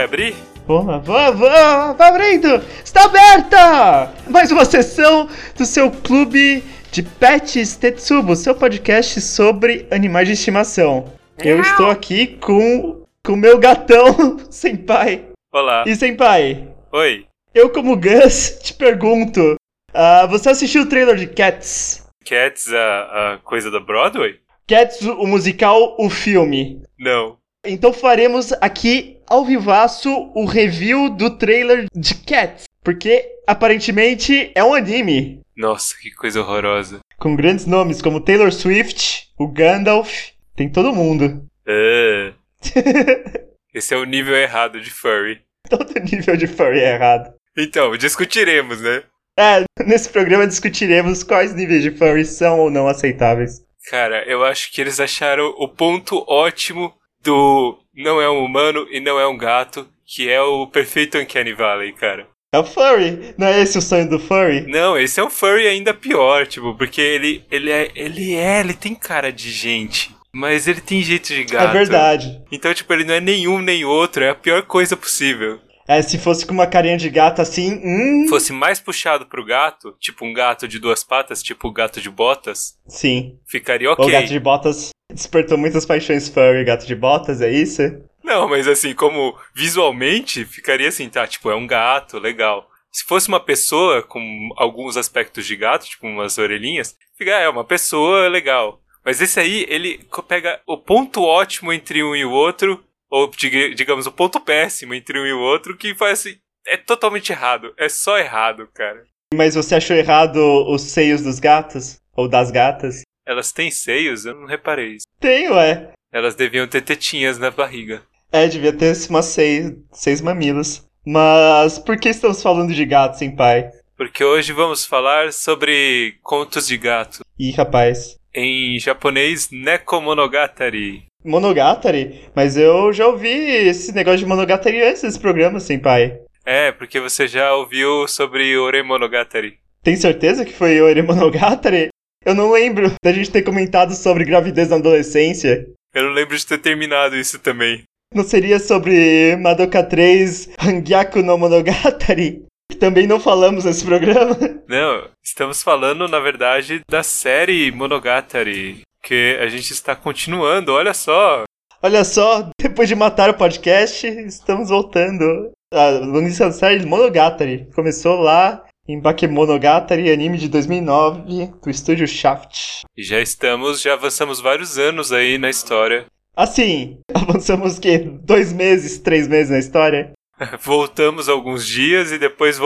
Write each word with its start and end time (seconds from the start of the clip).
vai 0.00 0.04
abrir? 0.04 0.34
Boa, 0.66 0.98
boa, 0.98 1.32
boa, 1.32 1.92
vai 1.92 2.08
abrindo! 2.08 2.62
Está 2.82 3.04
aberta! 3.04 4.14
Mais 4.30 4.50
uma 4.50 4.64
sessão 4.64 5.28
do 5.56 5.66
seu 5.66 5.90
clube 5.90 6.62
de 6.90 7.02
Pets 7.02 7.76
Tetsubo, 7.76 8.34
seu 8.34 8.54
podcast 8.54 9.20
sobre 9.20 9.86
animais 9.90 10.26
de 10.26 10.34
estimação. 10.34 11.12
Eu 11.38 11.60
estou 11.60 11.90
aqui 11.90 12.38
com 12.38 13.04
o 13.28 13.36
meu 13.36 13.58
gatão, 13.58 14.38
Senpai. 14.50 15.26
Olá. 15.52 15.84
E 15.86 15.94
Senpai, 15.94 16.68
Oi. 16.92 17.26
eu 17.54 17.68
como 17.68 17.96
Gus 17.96 18.58
te 18.62 18.72
pergunto, 18.72 19.56
ah, 19.92 20.26
você 20.26 20.50
assistiu 20.50 20.82
o 20.82 20.88
trailer 20.88 21.16
de 21.16 21.26
Cats? 21.26 22.06
Cats, 22.24 22.72
a, 22.72 23.34
a 23.34 23.38
coisa 23.38 23.70
da 23.70 23.80
Broadway? 23.80 24.36
Cats, 24.66 25.02
o 25.02 25.26
musical, 25.26 25.96
o 25.98 26.08
filme. 26.08 26.80
Não. 26.98 27.39
Então 27.64 27.92
faremos 27.92 28.52
aqui 28.60 29.18
ao 29.26 29.44
vivaço 29.44 30.10
o 30.34 30.46
review 30.46 31.10
do 31.10 31.36
trailer 31.36 31.86
de 31.94 32.14
Cats, 32.14 32.64
porque 32.82 33.24
aparentemente 33.46 34.50
é 34.54 34.64
um 34.64 34.74
anime 34.74 35.40
Nossa, 35.56 35.94
que 36.00 36.10
coisa 36.10 36.40
horrorosa. 36.40 37.00
com 37.18 37.36
grandes 37.36 37.66
nomes 37.66 38.00
como 38.00 38.20
Taylor 38.20 38.50
Swift, 38.50 39.28
o 39.38 39.46
Gandalf, 39.46 40.30
tem 40.56 40.70
todo 40.70 40.94
mundo. 40.94 41.44
É. 41.66 42.32
Esse 43.74 43.94
é 43.94 43.96
o 43.96 44.04
nível 44.04 44.34
errado 44.34 44.80
de 44.80 44.90
furry. 44.90 45.40
todo 45.68 45.92
nível 46.00 46.36
de 46.36 46.46
furry 46.46 46.80
é 46.80 46.94
errado. 46.94 47.32
Então, 47.56 47.94
discutiremos, 47.96 48.80
né? 48.80 49.02
É, 49.38 49.64
nesse 49.86 50.08
programa 50.08 50.46
discutiremos 50.46 51.22
quais 51.22 51.54
níveis 51.54 51.82
de 51.82 51.90
furry 51.90 52.24
são 52.24 52.58
ou 52.58 52.70
não 52.70 52.88
aceitáveis. 52.88 53.62
Cara, 53.88 54.24
eu 54.24 54.44
acho 54.44 54.72
que 54.72 54.80
eles 54.80 54.98
acharam 54.98 55.54
o 55.58 55.68
ponto 55.68 56.24
ótimo 56.28 56.92
do 57.22 57.78
não 57.94 58.20
é 58.20 58.30
um 58.30 58.44
humano 58.44 58.86
e 58.90 59.00
não 59.00 59.18
é 59.18 59.26
um 59.26 59.36
gato, 59.36 59.86
que 60.06 60.28
é 60.28 60.40
o 60.40 60.66
perfeito 60.66 61.18
Uncanny 61.18 61.52
Valley, 61.52 61.92
cara. 61.92 62.26
É 62.52 62.58
o 62.58 62.64
furry, 62.64 63.32
não 63.38 63.46
é 63.46 63.60
esse 63.60 63.78
o 63.78 63.82
sonho 63.82 64.08
do 64.08 64.18
furry? 64.18 64.62
Não, 64.62 64.98
esse 64.98 65.20
é 65.20 65.24
um 65.24 65.30
furry 65.30 65.68
ainda 65.68 65.94
pior, 65.94 66.46
tipo, 66.48 66.74
porque 66.74 67.00
ele, 67.00 67.44
ele 67.48 67.70
é, 67.70 67.90
ele 67.94 68.34
é, 68.34 68.58
ele 68.58 68.74
tem 68.74 68.92
cara 68.92 69.32
de 69.32 69.52
gente, 69.52 70.10
mas 70.32 70.66
ele 70.66 70.80
tem 70.80 71.00
jeito 71.00 71.28
de 71.28 71.44
gato. 71.44 71.70
É 71.70 71.72
verdade. 71.72 72.42
Então, 72.50 72.74
tipo, 72.74 72.92
ele 72.92 73.04
não 73.04 73.14
é 73.14 73.20
nenhum 73.20 73.60
nem 73.60 73.84
outro, 73.84 74.24
é 74.24 74.30
a 74.30 74.34
pior 74.34 74.62
coisa 74.62 74.96
possível. 74.96 75.60
É, 75.90 76.00
se 76.02 76.18
fosse 76.18 76.46
com 76.46 76.52
uma 76.54 76.68
carinha 76.68 76.96
de 76.96 77.10
gato 77.10 77.42
assim, 77.42 77.80
hum, 77.84 78.26
Fosse 78.28 78.52
mais 78.52 78.78
puxado 78.78 79.26
pro 79.26 79.44
gato, 79.44 79.92
tipo 79.98 80.24
um 80.24 80.32
gato 80.32 80.68
de 80.68 80.78
duas 80.78 81.02
patas, 81.02 81.42
tipo 81.42 81.66
o 81.66 81.72
gato 81.72 82.00
de 82.00 82.08
botas, 82.08 82.76
sim. 82.86 83.36
ficaria 83.44 83.90
O 83.90 83.94
ok. 83.94 84.08
gato 84.08 84.28
de 84.28 84.38
botas 84.38 84.90
despertou 85.12 85.58
muitas 85.58 85.84
paixões 85.84 86.28
furry, 86.28 86.62
gato 86.62 86.86
de 86.86 86.94
botas, 86.94 87.40
é 87.40 87.50
isso? 87.50 87.82
Não, 88.22 88.48
mas 88.48 88.68
assim, 88.68 88.94
como 88.94 89.36
visualmente, 89.52 90.44
ficaria 90.44 90.88
assim, 90.88 91.08
tá, 91.08 91.26
tipo, 91.26 91.50
é 91.50 91.56
um 91.56 91.66
gato, 91.66 92.20
legal. 92.20 92.70
Se 92.92 93.04
fosse 93.04 93.26
uma 93.26 93.40
pessoa 93.40 94.00
com 94.00 94.50
alguns 94.56 94.96
aspectos 94.96 95.44
de 95.44 95.56
gato, 95.56 95.86
tipo 95.86 96.06
umas 96.06 96.38
orelhinhas, 96.38 96.96
fica, 97.18 97.32
é 97.32 97.48
uma 97.48 97.64
pessoa 97.64 98.28
legal. 98.28 98.80
Mas 99.04 99.20
esse 99.20 99.40
aí, 99.40 99.66
ele 99.68 100.06
pega 100.28 100.60
o 100.68 100.78
ponto 100.78 101.22
ótimo 101.22 101.72
entre 101.72 102.04
um 102.04 102.14
e 102.14 102.24
o 102.24 102.30
outro, 102.30 102.80
ou 103.10 103.28
diga- 103.30 103.74
digamos, 103.74 104.06
o 104.06 104.12
ponto 104.12 104.40
péssimo 104.40 104.94
entre 104.94 105.18
um 105.18 105.26
e 105.26 105.32
o 105.32 105.40
outro, 105.40 105.76
que 105.76 105.94
faz 105.94 106.20
assim, 106.20 106.36
é 106.66 106.76
totalmente 106.76 107.30
errado. 107.32 107.74
É 107.76 107.88
só 107.88 108.18
errado, 108.18 108.68
cara. 108.72 109.02
Mas 109.34 109.54
você 109.54 109.74
achou 109.76 109.96
errado 109.96 110.36
os 110.68 110.82
seios 110.82 111.22
dos 111.22 111.38
gatos? 111.38 111.98
Ou 112.16 112.28
das 112.28 112.50
gatas? 112.50 113.02
Elas 113.26 113.52
têm 113.52 113.70
seios? 113.70 114.24
Eu 114.26 114.34
não 114.34 114.46
reparei 114.46 114.94
isso. 114.96 115.06
Tem, 115.20 115.48
ué. 115.50 115.92
Elas 116.12 116.34
deviam 116.34 116.66
ter 116.66 116.80
tetinhas 116.82 117.38
na 117.38 117.50
barriga. 117.50 118.02
É, 118.32 118.46
devia 118.48 118.72
ter 118.72 118.94
umas 119.08 119.26
seis, 119.26 119.72
seis 119.92 120.20
mamilos. 120.20 120.84
Mas 121.06 121.78
por 121.78 121.96
que 121.98 122.08
estamos 122.08 122.42
falando 122.42 122.74
de 122.74 122.84
gato, 122.84 123.18
sem 123.18 123.34
pai? 123.34 123.70
Porque 123.96 124.24
hoje 124.24 124.52
vamos 124.52 124.84
falar 124.84 125.32
sobre 125.32 126.16
contos 126.22 126.66
de 126.66 126.76
gato. 126.76 127.20
Ih, 127.38 127.52
rapaz. 127.52 128.16
Em 128.34 128.78
japonês, 128.78 129.48
Nekomonogatari. 129.50 131.04
Monogatari? 131.24 132.30
Mas 132.34 132.56
eu 132.56 132.92
já 132.92 133.06
ouvi 133.08 133.28
esse 133.28 133.92
negócio 133.92 134.20
de 134.20 134.26
Monogatari 134.26 134.82
antes 134.82 135.02
desse 135.02 135.18
programa, 135.18 135.58
sem 135.58 135.78
pai. 135.78 136.18
É, 136.46 136.70
porque 136.72 137.00
você 137.00 137.26
já 137.26 137.54
ouviu 137.54 138.06
sobre 138.06 138.56
Oremonogatari. 138.56 139.58
Tem 139.82 139.96
certeza 139.96 140.44
que 140.44 140.52
foi 140.52 140.80
Ore 140.80 141.02
Monogatari? 141.02 141.88
Eu 142.24 142.34
não 142.34 142.52
lembro 142.52 142.92
da 143.02 143.12
gente 143.12 143.30
ter 143.30 143.42
comentado 143.42 143.94
sobre 143.94 144.24
gravidez 144.24 144.68
na 144.68 144.76
adolescência. 144.76 145.66
Eu 145.92 146.04
não 146.04 146.12
lembro 146.12 146.36
de 146.36 146.46
ter 146.46 146.58
terminado 146.58 147.16
isso 147.16 147.38
também. 147.38 147.82
Não 148.14 148.24
seria 148.24 148.58
sobre 148.58 149.36
Madoka 149.36 149.82
3 149.82 150.50
Hangyaku 150.58 151.22
no 151.22 151.36
Monogatari? 151.36 152.44
Que 152.70 152.76
também 152.76 153.06
não 153.06 153.18
falamos 153.18 153.64
nesse 153.64 153.84
programa. 153.84 154.36
Não, 154.68 155.08
estamos 155.20 155.64
falando, 155.64 156.06
na 156.06 156.20
verdade, 156.20 156.80
da 156.88 157.02
série 157.02 157.72
Monogatari. 157.72 158.82
Que 159.02 159.36
a 159.40 159.48
gente 159.48 159.72
está 159.72 159.96
continuando, 159.96 160.72
olha 160.72 160.94
só. 160.94 161.42
Olha 161.82 162.04
só, 162.04 162.48
depois 162.60 162.88
de 162.88 162.94
matar 162.94 163.30
o 163.30 163.34
podcast, 163.34 164.06
estamos 164.06 164.68
voltando. 164.68 165.50
A 165.74 165.88
longa 165.88 166.52
série 166.52 166.86
Monogatari. 166.86 167.68
Começou 167.74 168.20
lá 168.20 168.64
em 168.88 169.00
Bakemonogatari, 169.00 170.10
anime 170.10 170.38
de 170.38 170.48
2009, 170.48 171.46
do 171.62 171.70
estúdio 171.70 172.06
Shaft. 172.06 172.82
E 172.96 173.02
já 173.02 173.20
estamos, 173.20 173.80
já 173.82 173.94
avançamos 173.94 174.40
vários 174.40 174.78
anos 174.78 175.12
aí 175.12 175.38
na 175.38 175.50
história. 175.50 176.06
Assim, 176.36 176.98
avançamos 177.12 177.78
o 177.78 177.80
quê? 177.80 177.98
Dois 177.98 178.52
meses, 178.52 178.98
três 178.98 179.26
meses 179.26 179.50
na 179.50 179.58
história? 179.58 180.12
Voltamos 180.60 181.28
alguns 181.28 181.66
dias 181.66 182.12
e 182.12 182.18
depois 182.18 182.58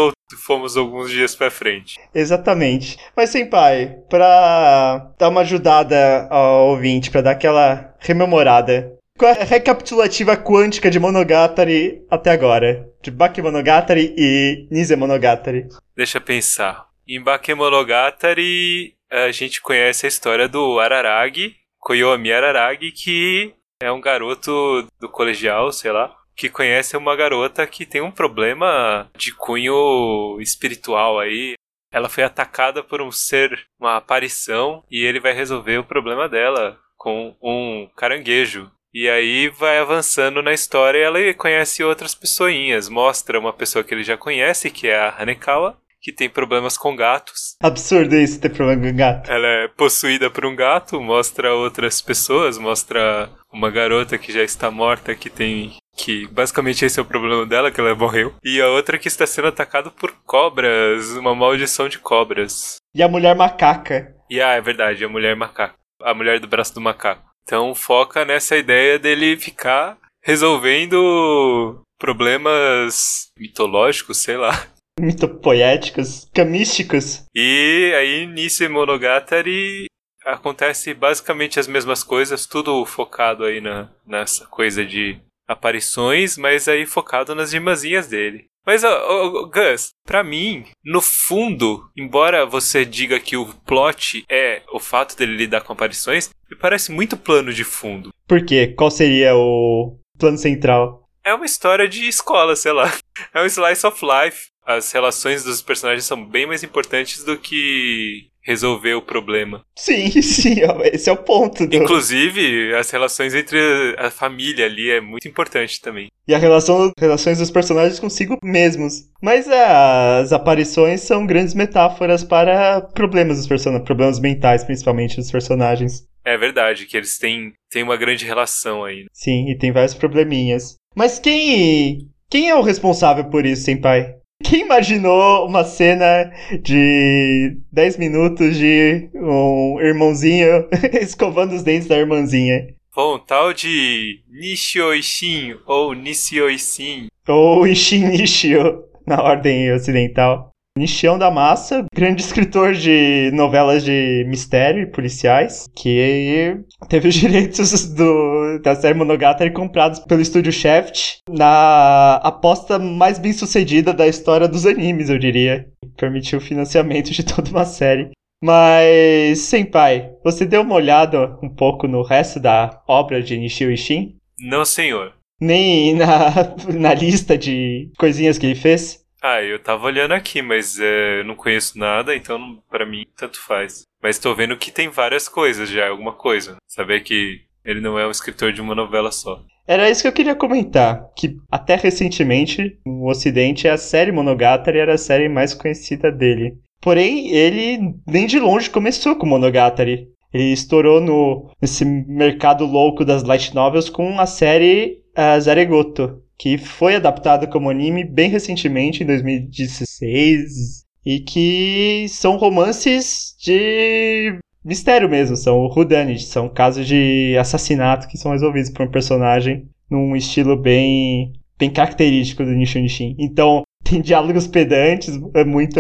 fomos 0.47 0.77
alguns 0.77 1.11
dias 1.11 1.35
pra 1.35 1.51
frente. 1.51 1.99
Exatamente. 2.15 2.97
Mas, 3.17 3.31
Senpai, 3.31 3.97
pra 4.09 5.11
dar 5.19 5.29
uma 5.29 5.43
ajudada 5.43 6.27
ao 6.31 6.69
ouvinte, 6.69 7.11
pra 7.11 7.21
dar 7.21 7.33
aquela 7.33 7.95
rememorada, 7.99 8.93
qual 9.17 9.31
é 9.33 9.43
a 9.43 9.45
recapitulativa 9.45 10.37
quântica 10.37 10.91
de 10.91 10.99
Monogatari 10.99 12.05
até 12.11 12.31
agora? 12.33 12.89
De 13.03 13.11
Bakemonogatari 13.11 14.15
e 14.17 14.67
Nisemonogatari. 14.71 15.69
Deixa 15.97 16.19
eu 16.19 16.23
pensar. 16.23 16.87
Em 17.07 17.23
Bakemonogatari, 17.23 18.95
a 19.11 19.31
gente 19.31 19.61
conhece 19.61 20.07
a 20.07 20.09
história 20.09 20.49
do 20.49 20.81
Araragi, 20.81 21.55
Koyomi 21.79 22.33
Araragi, 22.33 22.91
que 22.91 23.55
é 23.81 23.93
um 23.93 24.01
garoto 24.01 24.87
do 24.99 25.09
colegial, 25.09 25.71
sei 25.71 25.93
lá, 25.93 26.13
que 26.37 26.49
conhece 26.49 26.97
uma 26.97 27.17
garota 27.17 27.67
que 27.67 27.87
tem 27.87 28.01
um 28.01 28.11
problema 28.11 29.09
de 29.17 29.33
cunho 29.33 30.39
espiritual 30.41 31.19
aí. 31.19 31.55
Ela 31.93 32.09
foi 32.09 32.25
atacada 32.25 32.83
por 32.83 33.01
um 33.01 33.13
ser, 33.13 33.67
uma 33.79 33.97
aparição, 33.97 34.83
e 34.91 35.05
ele 35.05 35.21
vai 35.21 35.33
resolver 35.33 35.79
o 35.79 35.85
problema 35.85 36.29
dela 36.29 36.79
com 36.97 37.37
um 37.41 37.89
caranguejo. 37.97 38.71
E 38.93 39.09
aí 39.09 39.49
vai 39.49 39.79
avançando 39.79 40.41
na 40.41 40.53
história 40.53 40.99
e 40.99 41.03
ela 41.03 41.35
conhece 41.35 41.83
outras 41.83 42.15
pessoinhas. 42.15 42.89
Mostra 42.89 43.39
uma 43.39 43.53
pessoa 43.53 43.83
que 43.83 43.93
ele 43.93 44.05
já 44.05 44.17
conhece, 44.17 44.71
que 44.71 44.87
é 44.87 44.97
a 44.97 45.15
Hanekawa, 45.19 45.77
que 46.01 46.13
tem 46.13 46.31
problemas 46.31 46.79
com 46.79 46.95
gatos. 46.95 47.57
Absurdo 47.61 48.15
isso 48.15 48.41
ter 48.41 48.51
problema 48.51 48.89
com 48.89 48.97
gato. 48.97 49.33
Ela 49.33 49.47
é 49.47 49.69
possuída 49.69 50.31
por 50.31 50.47
um 50.47 50.55
gato, 50.55 51.01
mostra 51.01 51.55
outras 51.55 52.01
pessoas, 52.01 52.57
mostra 52.57 53.29
uma 53.53 53.71
garota 53.71 54.17
que 54.17 54.31
já 54.31 54.43
está 54.43 54.71
morta, 54.71 55.15
que 55.15 55.29
tem. 55.29 55.77
Que 55.97 56.27
basicamente 56.29 56.85
esse 56.85 56.99
é 56.99 57.03
o 57.03 57.07
problema 57.07 57.47
dela, 57.47 57.71
que 57.71 57.81
ela 57.81 57.95
morreu. 57.95 58.35
E 58.43 58.61
a 58.61 58.69
outra 58.69 58.99
que 58.99 59.09
está 59.09 59.27
sendo 59.27 59.49
atacada 59.49 59.91
por 59.91 60.13
cobras, 60.25 61.11
uma 61.13 61.35
maldição 61.35 61.89
de 61.89 61.99
cobras. 61.99 62.77
E 62.95 63.03
a 63.03 63.09
mulher 63.09 63.35
macaca. 63.35 64.15
E 64.29 64.41
ah, 64.41 64.53
é 64.53 64.61
verdade, 64.61 65.05
a 65.05 65.09
mulher 65.09 65.37
macaco. 65.37 65.79
A 66.03 66.15
mulher 66.15 66.41
do 66.41 66.49
braço 66.49 66.75
do 66.75 66.81
macaco. 66.81 67.23
Então 67.43 67.75
foca 67.75 68.25
nessa 68.25 68.57
ideia 68.57 68.99
dele 68.99 69.37
ficar 69.37 69.97
resolvendo 70.23 71.83
problemas 71.99 73.29
mitológicos, 73.39 74.19
sei 74.19 74.37
lá. 74.37 74.67
Mitopoéticos, 74.99 76.29
camísticos. 76.33 77.25
E 77.35 77.93
aí, 77.97 78.27
nisso 78.27 78.63
em 78.63 78.69
Monogatari, 78.69 79.87
acontece 80.25 80.95
basicamente 80.95 81.59
as 81.59 81.67
mesmas 81.67 82.05
coisas, 82.05 82.47
tudo 82.47 82.85
focado 82.87 83.45
aí 83.45 83.61
na, 83.61 83.91
nessa 84.07 84.47
coisa 84.47 84.85
de 84.85 85.21
aparições, 85.47 86.37
mas 86.37 86.69
aí 86.69 86.87
focado 86.87 87.35
nas 87.35 87.53
irmãzinhas 87.53 88.09
dele. 88.09 88.47
Mas, 88.67 88.83
ó, 88.83 88.89
ó, 88.89 89.45
Gus, 89.47 89.91
pra 90.07 90.25
mim, 90.25 90.65
no 90.83 91.03
fundo, 91.03 91.87
embora 91.97 92.47
você 92.47 92.85
diga 92.85 93.21
que 93.21 93.37
o 93.37 93.47
plot 93.67 94.25
é 94.29 94.63
o 94.73 94.81
fato 94.81 95.17
dele 95.17 95.37
lidar 95.37 95.61
com 95.61 95.75
aparições, 95.75 96.31
me 96.51 96.57
parece 96.57 96.91
muito 96.91 97.17
plano 97.17 97.53
de 97.53 97.63
fundo. 97.63 98.11
Por 98.27 98.45
quê? 98.45 98.69
Qual 98.69 98.91
seria 98.91 99.37
o 99.37 99.99
plano 100.19 100.39
central? 100.39 101.05
É 101.23 101.35
uma 101.35 101.45
história 101.45 101.87
de 101.89 102.09
escola, 102.09 102.57
sei 102.57 102.73
lá. 102.73 102.93
É 103.33 103.43
um 103.43 103.47
slice 103.47 103.87
of 103.87 104.01
life. 104.05 104.49
as 104.67 104.91
relações 104.93 105.45
dos 105.45 105.61
personagens 105.61 106.05
são 106.05 106.25
bem 106.25 106.47
mais 106.47 106.63
importantes 106.63 107.23
do 107.23 107.37
que 107.37 108.29
resolver 108.45 108.95
o 108.95 109.03
problema. 109.03 109.65
Sim, 109.75 110.11
sim, 110.23 110.57
esse 110.93 111.09
é 111.09 111.13
o 111.13 111.17
ponto. 111.17 111.67
Do... 111.67 111.75
Inclusive, 111.75 112.75
as 112.75 112.91
relações 112.91 113.35
entre 113.35 113.59
a 113.99 114.11
família 114.11 114.67
ali 114.67 114.91
é 114.91 115.01
muito 115.01 115.27
importante 115.27 115.81
também. 115.81 116.09
E 116.29 116.35
a 116.35 116.39
relação, 116.39 116.93
relações 116.99 117.39
dos 117.39 117.51
personagens 117.51 117.99
consigo 117.99 118.39
mesmos. 118.43 119.09
Mas 119.21 119.49
as 119.49 120.33
aparições 120.33 121.01
são 121.01 121.27
grandes 121.27 121.55
metáforas 121.55 122.23
para 122.23 122.81
problemas 122.81 123.39
dos 123.39 123.47
personagens, 123.47 123.85
problemas 123.85 124.21
mentais, 124.21 124.65
principalmente 124.65 125.17
dos 125.17 125.31
personagens. 125.31 126.07
É 126.25 126.39
verdade, 126.39 126.87
que 126.87 126.97
eles 126.97 127.19
têm, 127.19 127.53
têm 127.71 127.83
uma 127.83 127.97
grande 127.97 128.25
relação 128.25 128.85
aí. 128.85 129.03
Né? 129.03 129.07
Sim, 129.13 129.51
e 129.51 129.59
tem 129.59 129.73
vários 129.73 129.95
probleminhas. 129.95 130.77
Mas 130.95 131.19
quem. 131.19 132.09
Quem 132.31 132.49
é 132.49 132.55
o 132.55 132.63
responsável 132.63 133.25
por 133.27 133.45
isso, 133.45 133.63
Senpai? 133.63 134.15
Quem 134.43 134.63
imaginou 134.63 135.47
uma 135.47 135.65
cena 135.65 136.31
de 136.63 137.57
10 137.73 137.97
minutos 137.99 138.57
de 138.57 139.11
um 139.15 139.81
irmãozinho 139.81 140.69
escovando 141.01 141.55
os 141.55 141.63
dentes 141.63 141.89
da 141.89 141.97
irmãzinha? 141.97 142.67
Bom, 142.95 143.19
tal 143.19 143.53
de 143.53 144.23
Nishio 144.31 144.95
Ishin 144.95 145.57
ou 145.67 145.95
Nishio 145.95 146.49
Ishin. 146.49 147.09
Ou 147.27 147.67
Ishin 147.67 148.07
Nishio, 148.07 148.85
na 149.07 149.23
ordem 149.23 149.73
ocidental. 149.73 150.54
Nishião 150.77 151.17
da 151.17 151.31
Massa, 151.31 151.85
grande 151.95 152.21
escritor 152.21 152.73
de 152.73 153.31
novelas 153.33 153.85
de 153.85 154.25
mistério 154.27 154.83
e 154.83 154.87
policiais, 154.91 155.69
que 155.73 156.57
teve 156.89 157.09
os 157.09 157.15
direitos 157.15 157.95
do, 157.95 158.59
da 158.59 158.75
série 158.75 158.99
Monogatari 158.99 159.53
comprados 159.53 160.01
pelo 160.01 160.21
estúdio 160.21 160.51
Shaft 160.51 161.19
na 161.31 162.17
aposta 162.17 162.77
mais 162.77 163.21
bem 163.21 163.33
sucedida 163.33 163.93
da 163.93 164.09
história 164.09 164.49
dos 164.49 164.67
animes, 164.67 165.09
eu 165.11 165.19
diria. 165.19 165.65
Permitiu 165.97 166.41
o 166.41 166.43
financiamento 166.43 167.13
de 167.13 167.23
toda 167.25 167.51
uma 167.51 167.65
série. 167.65 168.11
Mas, 168.43 169.39
Senpai, 169.39 170.11
você 170.25 170.45
deu 170.45 170.63
uma 170.63 170.75
olhada 170.75 171.39
um 171.41 171.49
pouco 171.49 171.87
no 171.87 172.03
resto 172.03 172.41
da 172.41 172.83
obra 172.89 173.23
de 173.23 173.39
Nishio 173.39 173.71
Ishin? 173.71 174.17
Não, 174.41 174.65
senhor. 174.65 175.13
Nem 175.41 175.95
na, 175.95 176.07
na 176.75 176.95
lista 176.95 177.39
de 177.39 177.93
coisinhas 177.97 178.39
que 178.39 178.47
ele 178.47 178.57
fez? 178.57 179.04
Ah, 179.27 179.43
eu 179.43 179.59
tava 179.59 179.87
olhando 179.87 180.13
aqui, 180.13 180.43
mas 180.43 180.79
é, 180.79 181.21
eu 181.21 181.25
não 181.25 181.35
conheço 181.35 181.79
nada, 181.79 182.15
então 182.15 182.63
para 182.69 182.85
mim 182.85 183.07
tanto 183.17 183.41
faz. 183.41 183.85
Mas 184.03 184.19
tô 184.19 184.35
vendo 184.35 184.55
que 184.55 184.71
tem 184.71 184.91
várias 184.91 185.31
coisas 185.31 185.71
já, 185.71 185.89
alguma 185.89 186.13
coisa. 186.13 186.57
Saber 186.69 187.01
que 187.01 187.41
ele 187.65 187.81
não 187.81 187.99
é 187.99 188.07
um 188.07 188.11
escritor 188.11 188.53
de 188.53 188.61
uma 188.61 188.75
novela 188.75 189.11
só. 189.11 189.41
Era 189.67 189.89
isso 189.89 190.03
que 190.03 190.09
eu 190.09 190.13
queria 190.13 190.35
comentar, 190.35 191.09
que 191.17 191.39
até 191.51 191.75
recentemente, 191.75 192.79
no 192.85 193.09
ocidente, 193.09 193.67
a 193.67 193.79
série 193.79 194.13
Monogatari 194.13 194.79
era 194.79 194.93
a 194.93 194.99
série 194.99 195.27
mais 195.27 195.55
conhecida 195.55 196.13
dele. 196.13 196.59
Porém, 196.83 197.31
ele 197.31 197.95
nem 198.07 198.27
de 198.27 198.39
longe 198.39 198.69
começou 198.69 199.17
com 199.17 199.25
Monogatari. 199.25 200.07
Ele 200.35 200.53
estourou 200.53 201.01
no, 201.01 201.51
nesse 201.63 201.83
mercado 201.83 202.67
louco 202.67 203.07
das 203.07 203.23
light 203.23 203.55
novels 203.55 203.89
com 203.89 204.21
a 204.21 204.27
série 204.27 205.01
uh, 205.17 205.41
Zaregoto, 205.41 206.23
que 206.39 206.59
foi 206.59 206.97
adaptado 206.97 207.49
como 207.49 207.71
anime 207.71 208.05
bem 208.05 208.29
recentemente, 208.29 209.03
em 209.03 209.07
2016, 209.07 210.85
e 211.05 211.21
que 211.21 212.07
são 212.09 212.37
romances 212.37 213.35
de 213.39 214.39
mistério 214.65 215.09
mesmo, 215.09 215.37
são 215.37 215.67
whodunit, 215.67 216.25
são 216.25 216.49
casos 216.49 216.87
de 216.87 217.37
assassinato 217.39 218.09
que 218.09 218.17
são 218.17 218.33
resolvidos 218.33 218.71
por 218.71 218.87
um 218.87 218.91
personagem 218.91 219.69
num 219.91 220.17
estilo 220.17 220.57
bem 220.57 221.33
bem 221.59 221.71
característico 221.71 222.45
do 222.45 222.51
Nishu 222.51 222.81
Nishin. 222.81 223.15
Então, 223.19 223.63
tem 223.85 224.01
diálogos 224.01 224.47
pedantes, 224.47 225.19
é 225.35 225.45
muito 225.45 225.79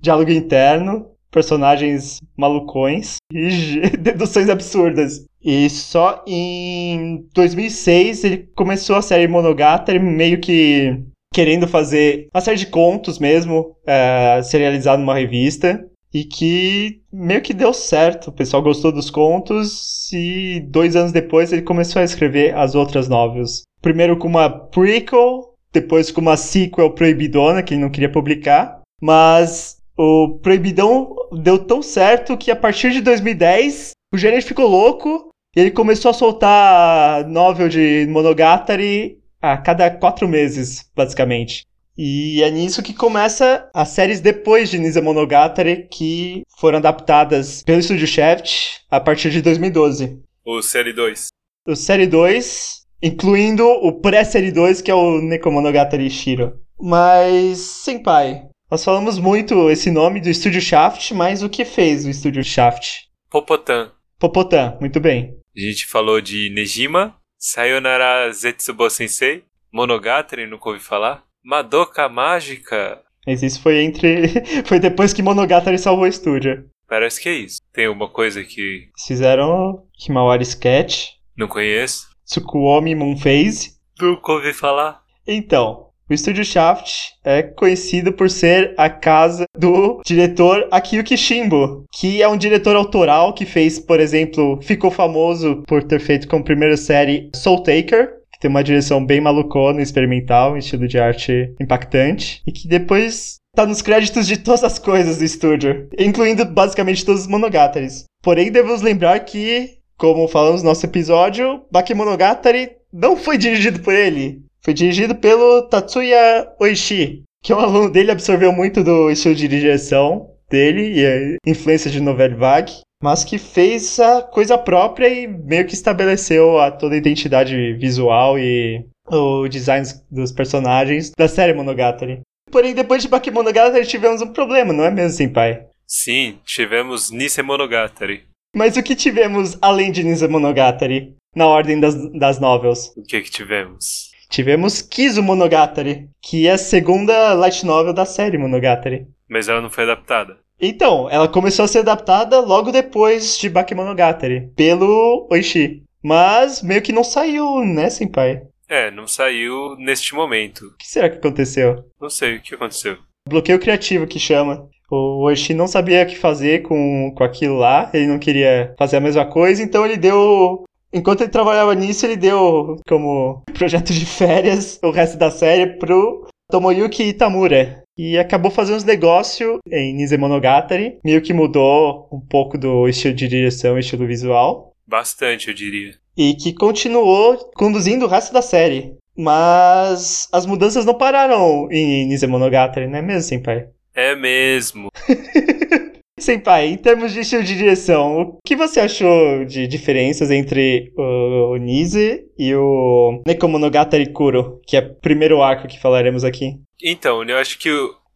diálogo 0.00 0.30
interno, 0.30 1.06
personagens 1.30 2.18
malucões 2.36 3.16
e 3.32 3.80
deduções 3.98 4.48
absurdas. 4.48 5.24
E 5.44 5.68
só 5.68 6.22
em 6.26 7.26
2006 7.34 8.24
ele 8.24 8.48
começou 8.54 8.96
a 8.96 9.02
série 9.02 9.26
Monogatari, 9.26 9.98
meio 9.98 10.40
que 10.40 11.02
querendo 11.32 11.66
fazer 11.66 12.28
uma 12.32 12.40
série 12.40 12.58
de 12.58 12.66
contos 12.66 13.18
mesmo, 13.18 13.74
é, 13.86 14.40
serializado 14.42 15.00
numa 15.00 15.14
revista. 15.14 15.84
E 16.14 16.24
que 16.24 17.00
meio 17.10 17.40
que 17.40 17.54
deu 17.54 17.72
certo. 17.72 18.28
O 18.28 18.32
pessoal 18.32 18.62
gostou 18.62 18.92
dos 18.92 19.10
contos 19.10 20.12
e 20.12 20.60
dois 20.68 20.94
anos 20.94 21.10
depois 21.10 21.52
ele 21.52 21.62
começou 21.62 22.02
a 22.02 22.04
escrever 22.04 22.54
as 22.54 22.74
outras 22.74 23.08
novels. 23.08 23.62
Primeiro 23.80 24.18
com 24.18 24.28
uma 24.28 24.50
prequel, 24.50 25.54
depois 25.72 26.10
com 26.10 26.20
uma 26.20 26.36
sequel 26.36 26.90
proibidona 26.90 27.62
que 27.62 27.72
ele 27.72 27.80
não 27.80 27.90
queria 27.90 28.12
publicar. 28.12 28.82
Mas 29.00 29.78
o 29.96 30.38
Proibidão 30.42 31.14
deu 31.32 31.58
tão 31.58 31.82
certo 31.82 32.36
que 32.36 32.50
a 32.50 32.56
partir 32.56 32.92
de 32.92 33.00
2010 33.00 33.92
o 34.14 34.18
gerente 34.18 34.46
ficou 34.46 34.68
louco 34.68 35.31
e 35.54 35.60
ele 35.60 35.70
começou 35.70 36.10
a 36.10 36.14
soltar 36.14 37.28
novel 37.28 37.68
de 37.68 38.06
Monogatari 38.08 39.18
a 39.40 39.56
cada 39.56 39.90
quatro 39.90 40.26
meses, 40.26 40.88
basicamente. 40.96 41.66
E 41.96 42.42
é 42.42 42.50
nisso 42.50 42.82
que 42.82 42.94
começa 42.94 43.68
as 43.74 43.88
séries 43.88 44.20
depois 44.20 44.70
de 44.70 44.78
Nisa 44.78 45.02
Monogatari, 45.02 45.88
que 45.90 46.42
foram 46.56 46.78
adaptadas 46.78 47.62
pelo 47.62 47.82
Studio 47.82 48.06
Shaft 48.06 48.80
a 48.90 48.98
partir 48.98 49.30
de 49.30 49.42
2012. 49.42 50.18
O 50.44 50.62
Série 50.62 50.92
2. 50.94 51.28
O 51.68 51.76
Série 51.76 52.06
2, 52.06 52.82
incluindo 53.02 53.66
o 53.66 53.92
pré-Série 54.00 54.50
2, 54.50 54.80
que 54.80 54.90
é 54.90 54.94
o 54.94 55.20
Nekomonogatari 55.20 56.08
Shiro. 56.08 56.58
Mas, 56.80 57.58
Senpai, 57.58 58.46
nós 58.70 58.82
falamos 58.82 59.18
muito 59.18 59.68
esse 59.70 59.90
nome 59.90 60.18
do 60.18 60.32
Studio 60.32 60.62
Shaft, 60.62 61.12
mas 61.12 61.42
o 61.42 61.50
que 61.50 61.64
fez 61.64 62.06
o 62.06 62.12
Studio 62.12 62.42
Shaft? 62.42 63.02
Popotan. 63.28 63.92
Popotan, 64.18 64.78
muito 64.80 64.98
bem. 64.98 65.41
A 65.56 65.60
gente 65.60 65.86
falou 65.86 66.20
de 66.20 66.50
Nejima, 66.50 67.14
Sayonara 67.38 68.32
Zetsubo 68.32 68.88
Sensei, 68.88 69.44
Monogatari, 69.72 70.46
nunca 70.46 70.70
ouvi 70.70 70.80
falar. 70.80 71.24
Madoka 71.44 72.08
Mágica. 72.08 73.02
Mas 73.26 73.42
isso 73.42 73.60
foi 73.62 73.82
entre. 73.82 74.28
foi 74.64 74.78
depois 74.78 75.12
que 75.12 75.22
Monogatari 75.22 75.78
salvou 75.78 76.04
o 76.04 76.08
estúdio. 76.08 76.68
Parece 76.88 77.20
que 77.20 77.28
é 77.28 77.32
isso. 77.32 77.60
Tem 77.72 77.86
alguma 77.86 78.08
coisa 78.08 78.42
que. 78.44 78.88
fizeram 79.06 79.86
Himawari 80.06 80.42
Sketch. 80.42 81.10
Não 81.36 81.48
conheço. 81.48 82.08
Tsukuomi 82.24 82.94
Moonphase. 82.94 83.76
Nunca 84.00 84.32
ouvi 84.32 84.52
falar. 84.52 85.02
Então, 85.26 85.90
o 86.08 86.14
estúdio 86.14 86.44
Shaft 86.44 87.12
é 87.24 87.42
conhecido 87.42 88.12
por 88.12 88.28
ser 88.28 88.74
a 88.76 88.90
casa 88.90 89.44
do 89.56 90.00
diretor 90.04 90.68
Akio 90.70 91.04
Kishimbo, 91.04 91.84
que 91.92 92.22
é 92.22 92.28
um 92.28 92.36
diretor 92.36 92.76
autoral 92.76 93.32
que 93.32 93.46
fez, 93.46 93.78
por 93.78 94.00
exemplo, 94.00 94.58
ficou 94.62 94.90
famoso 94.90 95.62
por 95.66 95.82
ter 95.82 96.00
feito 96.00 96.28
como 96.28 96.44
primeira 96.44 96.76
série 96.76 97.30
Soul 97.34 97.62
Taker, 97.62 98.14
que 98.32 98.40
tem 98.40 98.50
uma 98.50 98.64
direção 98.64 99.04
bem 99.04 99.20
malucona, 99.20 99.80
experimental, 99.80 100.52
um 100.52 100.56
estilo 100.56 100.86
de 100.86 100.98
arte 100.98 101.54
impactante, 101.60 102.42
e 102.46 102.52
que 102.52 102.68
depois 102.68 103.36
tá 103.54 103.66
nos 103.66 103.82
créditos 103.82 104.26
de 104.26 104.38
todas 104.38 104.64
as 104.64 104.78
coisas 104.78 105.18
do 105.18 105.24
estúdio, 105.24 105.88
incluindo 105.98 106.44
basicamente 106.44 107.04
todos 107.04 107.22
os 107.22 107.26
Monogatari. 107.26 107.86
Porém, 108.22 108.50
devemos 108.50 108.82
lembrar 108.82 109.20
que, 109.20 109.78
como 109.96 110.28
falamos 110.28 110.62
no 110.62 110.68
nosso 110.68 110.86
episódio, 110.86 111.62
Bakemonogatari 111.70 112.70
não 112.92 113.16
foi 113.16 113.38
dirigido 113.38 113.80
por 113.80 113.94
ele. 113.94 114.42
Foi 114.64 114.72
dirigido 114.72 115.16
pelo 115.16 115.62
Tatsuya 115.62 116.48
Oishi, 116.60 117.24
que 117.42 117.52
é 117.52 117.56
um 117.56 117.60
aluno 117.60 117.90
dele, 117.90 118.12
absorveu 118.12 118.52
muito 118.52 118.84
do 118.84 119.10
estilo 119.10 119.34
de 119.34 119.48
direção 119.48 120.30
dele 120.48 121.00
e 121.00 121.04
a 121.04 121.50
influência 121.50 121.90
de 121.90 122.00
novela 122.00 122.36
vague, 122.36 122.72
mas 123.02 123.24
que 123.24 123.38
fez 123.38 123.98
a 123.98 124.22
coisa 124.22 124.56
própria 124.56 125.08
e 125.08 125.26
meio 125.26 125.66
que 125.66 125.74
estabeleceu 125.74 126.60
a 126.60 126.70
toda 126.70 126.94
a 126.94 126.98
identidade 126.98 127.74
visual 127.74 128.38
e 128.38 128.86
o 129.08 129.48
design 129.48 129.84
dos 130.08 130.30
personagens 130.30 131.10
da 131.18 131.26
série 131.26 131.52
Monogatari. 131.52 132.20
Porém, 132.48 132.72
depois 132.72 133.02
de 133.02 133.08
Bakemonogatari 133.08 133.84
tivemos 133.84 134.22
um 134.22 134.32
problema, 134.32 134.72
não 134.72 134.84
é 134.84 134.90
mesmo, 134.90 135.16
Senpai? 135.16 135.66
Sim, 135.84 136.38
tivemos 136.44 137.10
Nise 137.10 137.42
Monogatari. 137.42 138.22
Mas 138.54 138.76
o 138.76 138.82
que 138.82 138.94
tivemos 138.94 139.58
além 139.60 139.90
de 139.90 140.04
Nise 140.04 140.28
Monogatari? 140.28 141.16
Na 141.34 141.46
ordem 141.46 141.80
das, 141.80 141.94
das 142.12 142.38
novels. 142.38 142.92
O 142.96 143.02
que 143.02 143.22
que 143.22 143.30
tivemos? 143.30 144.11
Tivemos 144.32 144.80
Kizu 144.80 145.22
Monogatari, 145.22 146.08
que 146.22 146.46
é 146.46 146.52
a 146.52 146.58
segunda 146.58 147.34
light 147.34 147.66
novel 147.66 147.92
da 147.92 148.06
série 148.06 148.38
Monogatari. 148.38 149.06
Mas 149.28 149.46
ela 149.46 149.60
não 149.60 149.68
foi 149.68 149.84
adaptada. 149.84 150.38
Então, 150.58 151.06
ela 151.10 151.28
começou 151.28 151.66
a 151.66 151.68
ser 151.68 151.80
adaptada 151.80 152.40
logo 152.40 152.72
depois 152.72 153.36
de 153.36 153.50
Bakemonogatari, 153.50 154.48
pelo 154.56 155.28
Oishi. 155.30 155.82
Mas 156.02 156.62
meio 156.62 156.80
que 156.80 156.94
não 156.94 157.04
saiu, 157.04 157.62
né, 157.62 157.90
Senpai? 157.90 158.40
É, 158.70 158.90
não 158.90 159.06
saiu 159.06 159.76
neste 159.76 160.14
momento. 160.14 160.64
O 160.64 160.76
que 160.78 160.88
será 160.88 161.10
que 161.10 161.18
aconteceu? 161.18 161.84
Não 162.00 162.08
sei 162.08 162.36
o 162.36 162.40
que 162.40 162.54
aconteceu. 162.54 162.96
Bloqueio 163.28 163.58
criativo 163.58 164.06
que 164.06 164.18
chama. 164.18 164.66
O 164.90 165.24
Oishi 165.24 165.52
não 165.52 165.68
sabia 165.68 166.04
o 166.04 166.06
que 166.06 166.16
fazer 166.16 166.62
com, 166.62 167.12
com 167.14 167.22
aquilo 167.22 167.58
lá, 167.58 167.90
ele 167.92 168.06
não 168.06 168.18
queria 168.18 168.74
fazer 168.78 168.96
a 168.96 169.00
mesma 169.00 169.26
coisa, 169.26 169.62
então 169.62 169.84
ele 169.84 169.98
deu 169.98 170.64
Enquanto 170.92 171.22
ele 171.22 171.30
trabalhava 171.30 171.74
nisso, 171.74 172.04
ele 172.04 172.16
deu 172.16 172.76
como 172.86 173.42
projeto 173.54 173.92
de 173.92 174.04
férias 174.04 174.78
o 174.82 174.90
resto 174.90 175.16
da 175.16 175.30
série 175.30 175.78
pro 175.78 176.26
Tomoyuki 176.50 177.04
Itamura. 177.04 177.82
e 177.96 178.18
acabou 178.18 178.50
fazendo 178.50 178.76
uns 178.76 178.84
negócios 178.84 179.58
em 179.70 179.94
Nise 179.94 180.18
Monogatari. 180.18 180.98
Meio 181.04 181.22
que 181.22 181.32
mudou 181.32 182.08
um 182.12 182.20
pouco 182.20 182.58
do 182.58 182.86
estilo 182.88 183.14
de 183.14 183.26
direção 183.28 183.76
e 183.76 183.80
estilo 183.80 184.06
visual. 184.06 184.72
Bastante, 184.86 185.48
eu 185.48 185.54
diria. 185.54 185.94
E 186.16 186.34
que 186.34 186.52
continuou 186.52 187.38
conduzindo 187.54 188.04
o 188.04 188.08
resto 188.08 188.32
da 188.32 188.42
série. 188.42 188.94
Mas 189.16 190.28
as 190.32 190.44
mudanças 190.46 190.84
não 190.84 190.94
pararam 190.94 191.68
em 191.70 192.06
Nise 192.06 192.26
Monogatari, 192.26 192.86
não 192.86 192.98
é 192.98 193.02
mesmo, 193.02 193.22
Senpai? 193.22 193.66
É 193.94 194.14
mesmo. 194.16 194.88
Senpai, 196.22 196.68
em 196.68 196.76
termos 196.76 197.12
de 197.12 197.20
estilo 197.20 197.42
de 197.42 197.56
direção, 197.56 198.20
o 198.22 198.38
que 198.44 198.56
você 198.56 198.80
achou 198.80 199.44
de 199.44 199.66
diferenças 199.66 200.30
entre 200.30 200.92
o 200.96 201.56
Nise 201.56 202.24
e 202.38 202.54
o 202.54 203.22
Nekomonogatari 203.26 204.12
Kuro, 204.12 204.60
que 204.66 204.76
é 204.76 204.80
o 204.80 204.94
primeiro 204.94 205.42
arco 205.42 205.68
que 205.68 205.80
falaremos 205.80 206.24
aqui? 206.24 206.56
Então, 206.82 207.22
eu 207.24 207.36
acho 207.36 207.58
que 207.58 207.70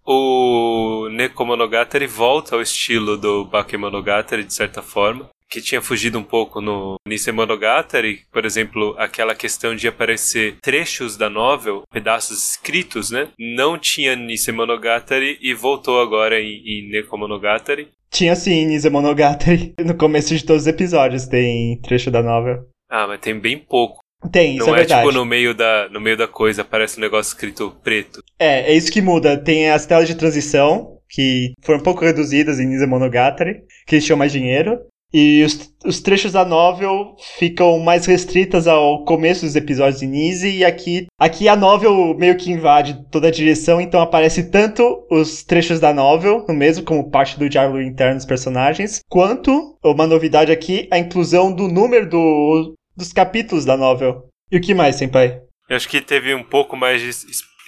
o, 0.07 1.09
Nekomonogatari 1.11 2.07
volta 2.07 2.55
ao 2.55 2.63
estilo 2.63 3.17
do 3.17 3.45
Bakemonogatari, 3.45 4.45
de 4.45 4.55
certa 4.55 4.83
forma 4.83 5.29
que 5.49 5.61
tinha 5.61 5.81
fugido 5.81 6.19
um 6.19 6.23
pouco 6.23 6.61
no 6.61 6.97
Nisei 7.07 7.33
Monogatari, 7.33 8.23
por 8.33 8.45
exemplo, 8.45 8.95
aquela 8.99 9.35
questão 9.35 9.75
de 9.75 9.87
aparecer 9.89 10.57
trechos 10.61 11.17
da 11.17 11.31
novel, 11.31 11.85
pedaços 11.91 12.51
escritos, 12.51 13.11
né? 13.11 13.29
Não 13.39 13.79
tinha 13.79 14.17
Nisei 14.17 14.53
Monogatari 14.53 15.39
e 15.41 15.55
voltou 15.55 16.01
agora 16.01 16.41
em, 16.41 16.63
em 16.67 16.91
Neko 16.91 17.17
Monogatari. 17.17 17.89
Tinha 18.11 18.35
sim 18.35 18.67
Nisei 18.67 18.91
Monogatari. 18.91 19.75
No 19.85 19.95
começo 19.95 20.35
de 20.35 20.45
todos 20.45 20.63
os 20.63 20.69
episódios 20.69 21.27
tem 21.27 21.81
trecho 21.83 22.11
da 22.11 22.23
novel. 22.23 22.67
Ah, 22.89 23.07
mas 23.07 23.21
tem 23.21 23.39
bem 23.39 23.59
pouco. 23.59 24.01
Tem, 24.33 24.57
isso 24.57 24.67
não 24.67 24.75
é, 24.75 24.79
verdade. 24.79 25.03
tipo 25.03 25.15
no 25.15 25.25
meio, 25.25 25.55
da, 25.55 25.89
no 25.91 26.01
meio 26.01 26.17
da 26.17 26.27
coisa, 26.27 26.63
aparece 26.63 26.99
um 26.99 27.03
negócio 27.03 27.31
escrito 27.31 27.77
preto. 27.83 28.23
É, 28.39 28.73
é 28.73 28.75
isso 28.75 28.91
que 28.91 29.03
muda. 29.03 29.37
Tem 29.37 29.71
as 29.71 29.87
telas 29.87 30.09
de 30.09 30.15
transição, 30.15 30.99
que 31.09 31.53
foram 31.63 31.81
um 31.81 31.83
pouco 31.83 32.05
reduzidas 32.05 32.59
em 32.59 32.67
Nisei 32.67 32.87
Monogatari, 32.87 33.63
que 33.87 33.97
eles 33.97 34.05
tinham 34.05 34.19
mais 34.19 34.33
dinheiro. 34.33 34.81
E 35.13 35.43
os, 35.45 35.73
os, 35.85 36.01
trechos 36.01 36.33
da 36.33 36.45
novel 36.45 37.15
ficam 37.39 37.79
mais 37.79 38.07
restritas 38.07 38.67
ao 38.67 39.05
começo 39.05 39.47
dos 39.47 39.55
episódios 39.55 40.01
de 40.01 40.07
Nise, 40.07 40.51
e 40.51 40.65
aqui, 40.65 41.07
aqui 41.19 41.49
a 41.49 41.55
novel 41.55 42.15
meio 42.19 42.37
que 42.37 42.51
invade 42.51 43.01
toda 43.11 43.29
a 43.29 43.31
direção, 43.31 43.81
então 43.81 44.01
aparece 44.01 44.51
tanto 44.51 45.07
os 45.11 45.45
trechos 45.45 45.79
da 45.79 45.95
novel, 45.95 46.45
no 46.49 46.55
mesmo 46.55 46.85
como 46.85 47.11
parte 47.11 47.39
do 47.39 47.49
diálogo 47.49 47.81
interno 47.81 48.17
dos 48.17 48.27
personagens, 48.27 49.01
quanto, 49.09 49.79
uma 49.83 50.07
novidade 50.07 50.51
aqui, 50.51 50.89
a 50.91 50.99
inclusão 50.99 51.55
do 51.55 51.69
número 51.69 52.09
do, 52.09 52.75
dos 52.97 53.13
capítulos 53.13 53.65
da 53.65 53.77
novel. 53.77 54.29
E 54.51 54.57
o 54.57 54.61
que 54.61 54.75
mais, 54.75 54.97
Senpai? 54.97 55.41
Eu 55.69 55.77
acho 55.77 55.89
que 55.89 56.01
teve 56.01 56.35
um 56.35 56.45
pouco 56.45 56.77
mais 56.77 57.01
de, 57.01 57.11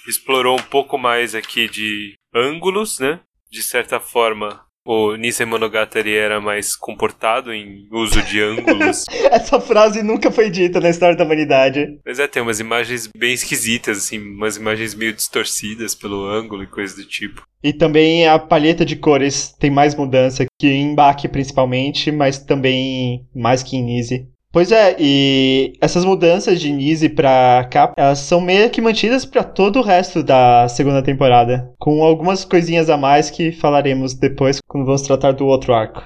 explorou 0.07 0.57
um 0.57 0.63
pouco 0.63 0.97
mais 0.97 1.35
aqui 1.35 1.69
de 1.69 2.15
ângulos, 2.33 2.99
né? 2.99 3.19
De 3.51 3.61
certa 3.61 3.99
forma, 3.99 4.61
o 4.91 5.15
Nisei 5.15 5.45
Monogatari 5.45 6.15
era 6.15 6.41
mais 6.41 6.75
comportado 6.75 7.53
em 7.53 7.87
uso 7.91 8.23
de 8.23 8.41
ângulos. 8.41 9.05
Essa 9.29 9.61
frase 9.61 10.01
nunca 10.01 10.31
foi 10.31 10.49
dita 10.49 10.79
na 10.79 10.89
história 10.89 11.15
da 11.15 11.23
humanidade. 11.23 11.99
Mas 12.03 12.17
é, 12.17 12.27
tem 12.27 12.41
umas 12.41 12.59
imagens 12.59 13.07
bem 13.15 13.31
esquisitas, 13.31 13.99
assim, 13.99 14.17
umas 14.17 14.57
imagens 14.57 14.95
meio 14.95 15.13
distorcidas 15.13 15.93
pelo 15.93 16.25
ângulo 16.25 16.63
e 16.63 16.67
coisas 16.67 16.97
do 16.97 17.05
tipo. 17.05 17.43
E 17.63 17.71
também 17.71 18.27
a 18.27 18.39
palheta 18.39 18.83
de 18.83 18.95
cores 18.95 19.53
tem 19.59 19.69
mais 19.69 19.93
mudança 19.93 20.47
que 20.59 20.67
em 20.67 20.95
Baki 20.95 21.27
principalmente, 21.27 22.11
mas 22.11 22.39
também 22.39 23.27
mais 23.35 23.61
que 23.61 23.77
em 23.77 23.83
Nise. 23.83 24.27
Pois 24.51 24.71
é, 24.71 24.95
e 24.99 25.73
essas 25.79 26.03
mudanças 26.03 26.59
de 26.59 26.71
Nise 26.71 27.07
pra 27.07 27.67
cá, 27.69 27.93
elas 27.95 28.17
são 28.17 28.41
meio 28.41 28.67
que 28.71 28.81
mantidas 28.81 29.23
para 29.23 29.43
todo 29.43 29.77
o 29.77 29.83
resto 29.83 30.23
da 30.23 30.67
segunda 30.67 31.03
temporada, 31.03 31.71
com 31.77 32.03
algumas 32.03 32.43
coisinhas 32.43 32.89
a 32.89 32.97
mais 32.97 33.29
que 33.29 33.51
falaremos 33.51 34.15
depois 34.15 34.59
quando 34.67 34.87
vamos 34.87 35.03
tratar 35.03 35.33
do 35.33 35.45
outro 35.45 35.71
arco. 35.71 36.03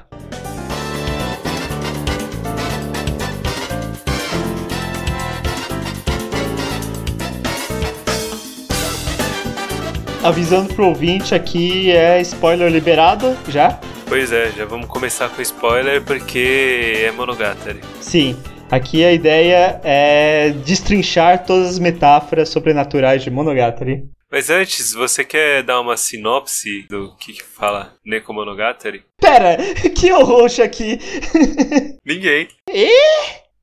Avisando 10.22 10.74
pro 10.74 10.88
ouvinte 10.88 11.34
aqui 11.34 11.92
é 11.92 12.20
spoiler 12.20 12.70
liberado 12.70 13.38
já. 13.48 13.80
Pois 14.08 14.32
é, 14.32 14.52
já 14.52 14.66
vamos 14.66 14.88
começar 14.88 15.30
com 15.30 15.42
spoiler 15.42 16.04
porque 16.04 17.04
é 17.06 17.12
Monogatari. 17.12 17.82
Sim, 18.00 18.38
aqui 18.70 19.04
a 19.04 19.12
ideia 19.12 19.82
é 19.84 20.52
destrinchar 20.66 21.46
todas 21.46 21.70
as 21.70 21.80
metáforas 21.80 22.50
sobrenaturais 22.50 23.24
de 23.24 23.32
Monogatari. 23.32 24.04
Mas 24.32 24.50
antes, 24.50 24.94
você 24.94 25.24
quer 25.24 25.62
dar 25.62 25.80
uma 25.80 25.96
sinopse 25.96 26.88
do 26.90 27.16
que, 27.18 27.34
que 27.34 27.44
fala 27.44 27.94
Nekomonogatari? 28.04 29.04
Pera, 29.22 29.58
que 29.96 30.10
roxo 30.10 30.64
aqui! 30.64 31.00
Ninguém. 32.04 32.48
E? 32.68 32.90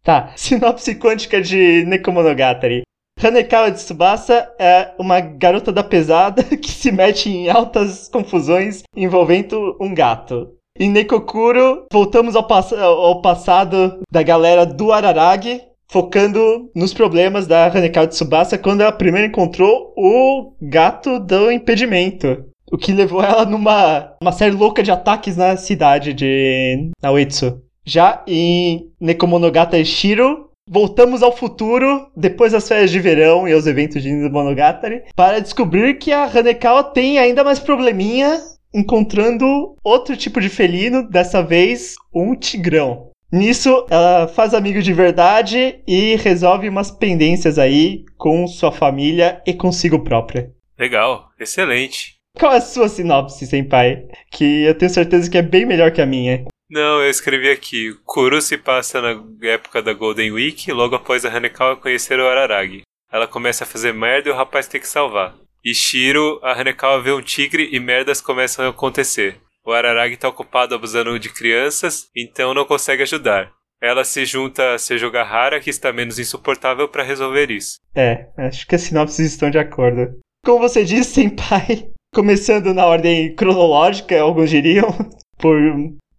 Tá, 0.02 0.32
sinopse 0.36 0.94
quântica 0.94 1.42
de 1.42 1.84
Nekomonogatari. 1.86 2.82
Hanekawa 3.22 3.70
Tsubasa 3.72 4.50
é 4.58 4.92
uma 4.98 5.20
garota 5.20 5.70
da 5.70 5.84
pesada 5.84 6.42
que 6.56 6.70
se 6.70 6.90
mete 6.90 7.28
em 7.28 7.50
altas 7.50 8.08
confusões 8.08 8.82
envolvendo 8.96 9.76
um 9.78 9.94
gato. 9.94 10.48
Em 10.78 10.88
Nekokuro, 10.88 11.84
voltamos 11.92 12.34
ao, 12.34 12.46
pass 12.46 12.72
ao 12.72 13.20
passado 13.20 14.00
da 14.10 14.22
galera 14.22 14.64
do 14.64 14.90
Araragi, 14.90 15.60
focando 15.90 16.70
nos 16.74 16.94
problemas 16.94 17.46
da 17.46 17.66
Hanekawa 17.66 18.06
Tsubasa 18.06 18.56
quando 18.56 18.80
ela 18.80 18.92
primeiro 18.92 19.28
encontrou 19.28 19.92
o 19.96 20.54
gato 20.62 21.20
do 21.20 21.50
impedimento. 21.50 22.44
O 22.72 22.78
que 22.78 22.92
levou 22.92 23.22
ela 23.22 23.44
numa 23.44 24.14
uma 24.22 24.32
série 24.32 24.54
louca 24.54 24.82
de 24.82 24.90
ataques 24.90 25.36
na 25.36 25.56
cidade 25.58 26.14
de 26.14 26.90
Naoitsu. 27.02 27.60
Já 27.84 28.22
em 28.26 28.90
Nekomonogatari 29.00 29.84
Shiro, 29.84 30.49
voltamos 30.70 31.20
ao 31.20 31.36
futuro, 31.36 32.06
depois 32.16 32.52
das 32.52 32.68
férias 32.68 32.92
de 32.92 33.00
verão 33.00 33.48
e 33.48 33.52
aos 33.52 33.66
eventos 33.66 34.00
de 34.00 34.12
Monogatari, 34.30 35.02
para 35.16 35.40
descobrir 35.40 35.98
que 35.98 36.12
a 36.12 36.24
Hanekawa 36.24 36.84
tem 36.84 37.18
ainda 37.18 37.42
mais 37.42 37.58
probleminha 37.58 38.40
encontrando 38.72 39.74
outro 39.82 40.16
tipo 40.16 40.40
de 40.40 40.48
felino, 40.48 41.02
dessa 41.02 41.42
vez 41.42 41.96
um 42.14 42.36
tigrão. 42.36 43.10
Nisso, 43.32 43.84
ela 43.90 44.28
faz 44.28 44.54
amigo 44.54 44.80
de 44.80 44.92
verdade 44.92 45.80
e 45.86 46.14
resolve 46.16 46.68
umas 46.68 46.90
pendências 46.90 47.58
aí 47.58 48.04
com 48.16 48.46
sua 48.46 48.70
família 48.70 49.42
e 49.44 49.52
consigo 49.52 50.04
própria. 50.04 50.52
Legal, 50.78 51.28
excelente. 51.38 52.14
Qual 52.38 52.52
é 52.52 52.56
a 52.56 52.60
sua 52.60 52.88
sinopse, 52.88 53.46
senpai? 53.46 54.04
Que 54.30 54.62
eu 54.62 54.74
tenho 54.76 54.90
certeza 54.90 55.28
que 55.28 55.38
é 55.38 55.42
bem 55.42 55.66
melhor 55.66 55.90
que 55.90 56.00
a 56.00 56.06
minha. 56.06 56.44
Não, 56.70 57.02
eu 57.02 57.10
escrevi 57.10 57.50
aqui. 57.50 57.92
Kuru 58.04 58.40
se 58.40 58.56
passa 58.56 59.00
na 59.00 59.20
época 59.42 59.82
da 59.82 59.92
Golden 59.92 60.30
Week, 60.32 60.70
logo 60.70 60.94
após 60.94 61.24
a 61.24 61.28
Hanekawa 61.28 61.76
conhecer 61.76 62.20
o 62.20 62.28
Araragi. 62.28 62.82
Ela 63.12 63.26
começa 63.26 63.64
a 63.64 63.66
fazer 63.66 63.92
merda 63.92 64.28
e 64.28 64.32
o 64.32 64.36
rapaz 64.36 64.68
tem 64.68 64.80
que 64.80 64.86
salvar. 64.86 65.34
E 65.64 65.74
Shiro, 65.74 66.38
a 66.42 66.52
Hanekawa 66.52 67.02
vê 67.02 67.10
um 67.10 67.20
tigre 67.20 67.68
e 67.72 67.80
merdas 67.80 68.20
começam 68.20 68.64
a 68.64 68.68
acontecer. 68.68 69.40
O 69.66 69.72
Araragi 69.72 70.14
está 70.14 70.28
ocupado 70.28 70.74
abusando 70.74 71.18
de 71.18 71.28
crianças, 71.28 72.08
então 72.16 72.54
não 72.54 72.64
consegue 72.64 73.02
ajudar. 73.02 73.50
Ela 73.82 74.04
se 74.04 74.24
junta 74.24 74.74
a 74.74 74.78
Sejogahara, 74.78 75.60
que 75.60 75.70
está 75.70 75.92
menos 75.92 76.18
insuportável 76.18 76.88
para 76.88 77.02
resolver 77.02 77.50
isso. 77.50 77.78
É, 77.94 78.28
acho 78.36 78.66
que 78.66 78.74
as 78.74 78.82
sinopses 78.82 79.32
estão 79.32 79.50
de 79.50 79.58
acordo. 79.58 80.18
Como 80.44 80.60
você 80.60 80.84
disse, 80.84 81.14
senpai, 81.28 81.90
começando 82.14 82.72
na 82.72 82.86
ordem 82.86 83.34
cronológica, 83.34 84.20
alguns 84.20 84.50
diriam, 84.50 84.88
por 85.36 85.58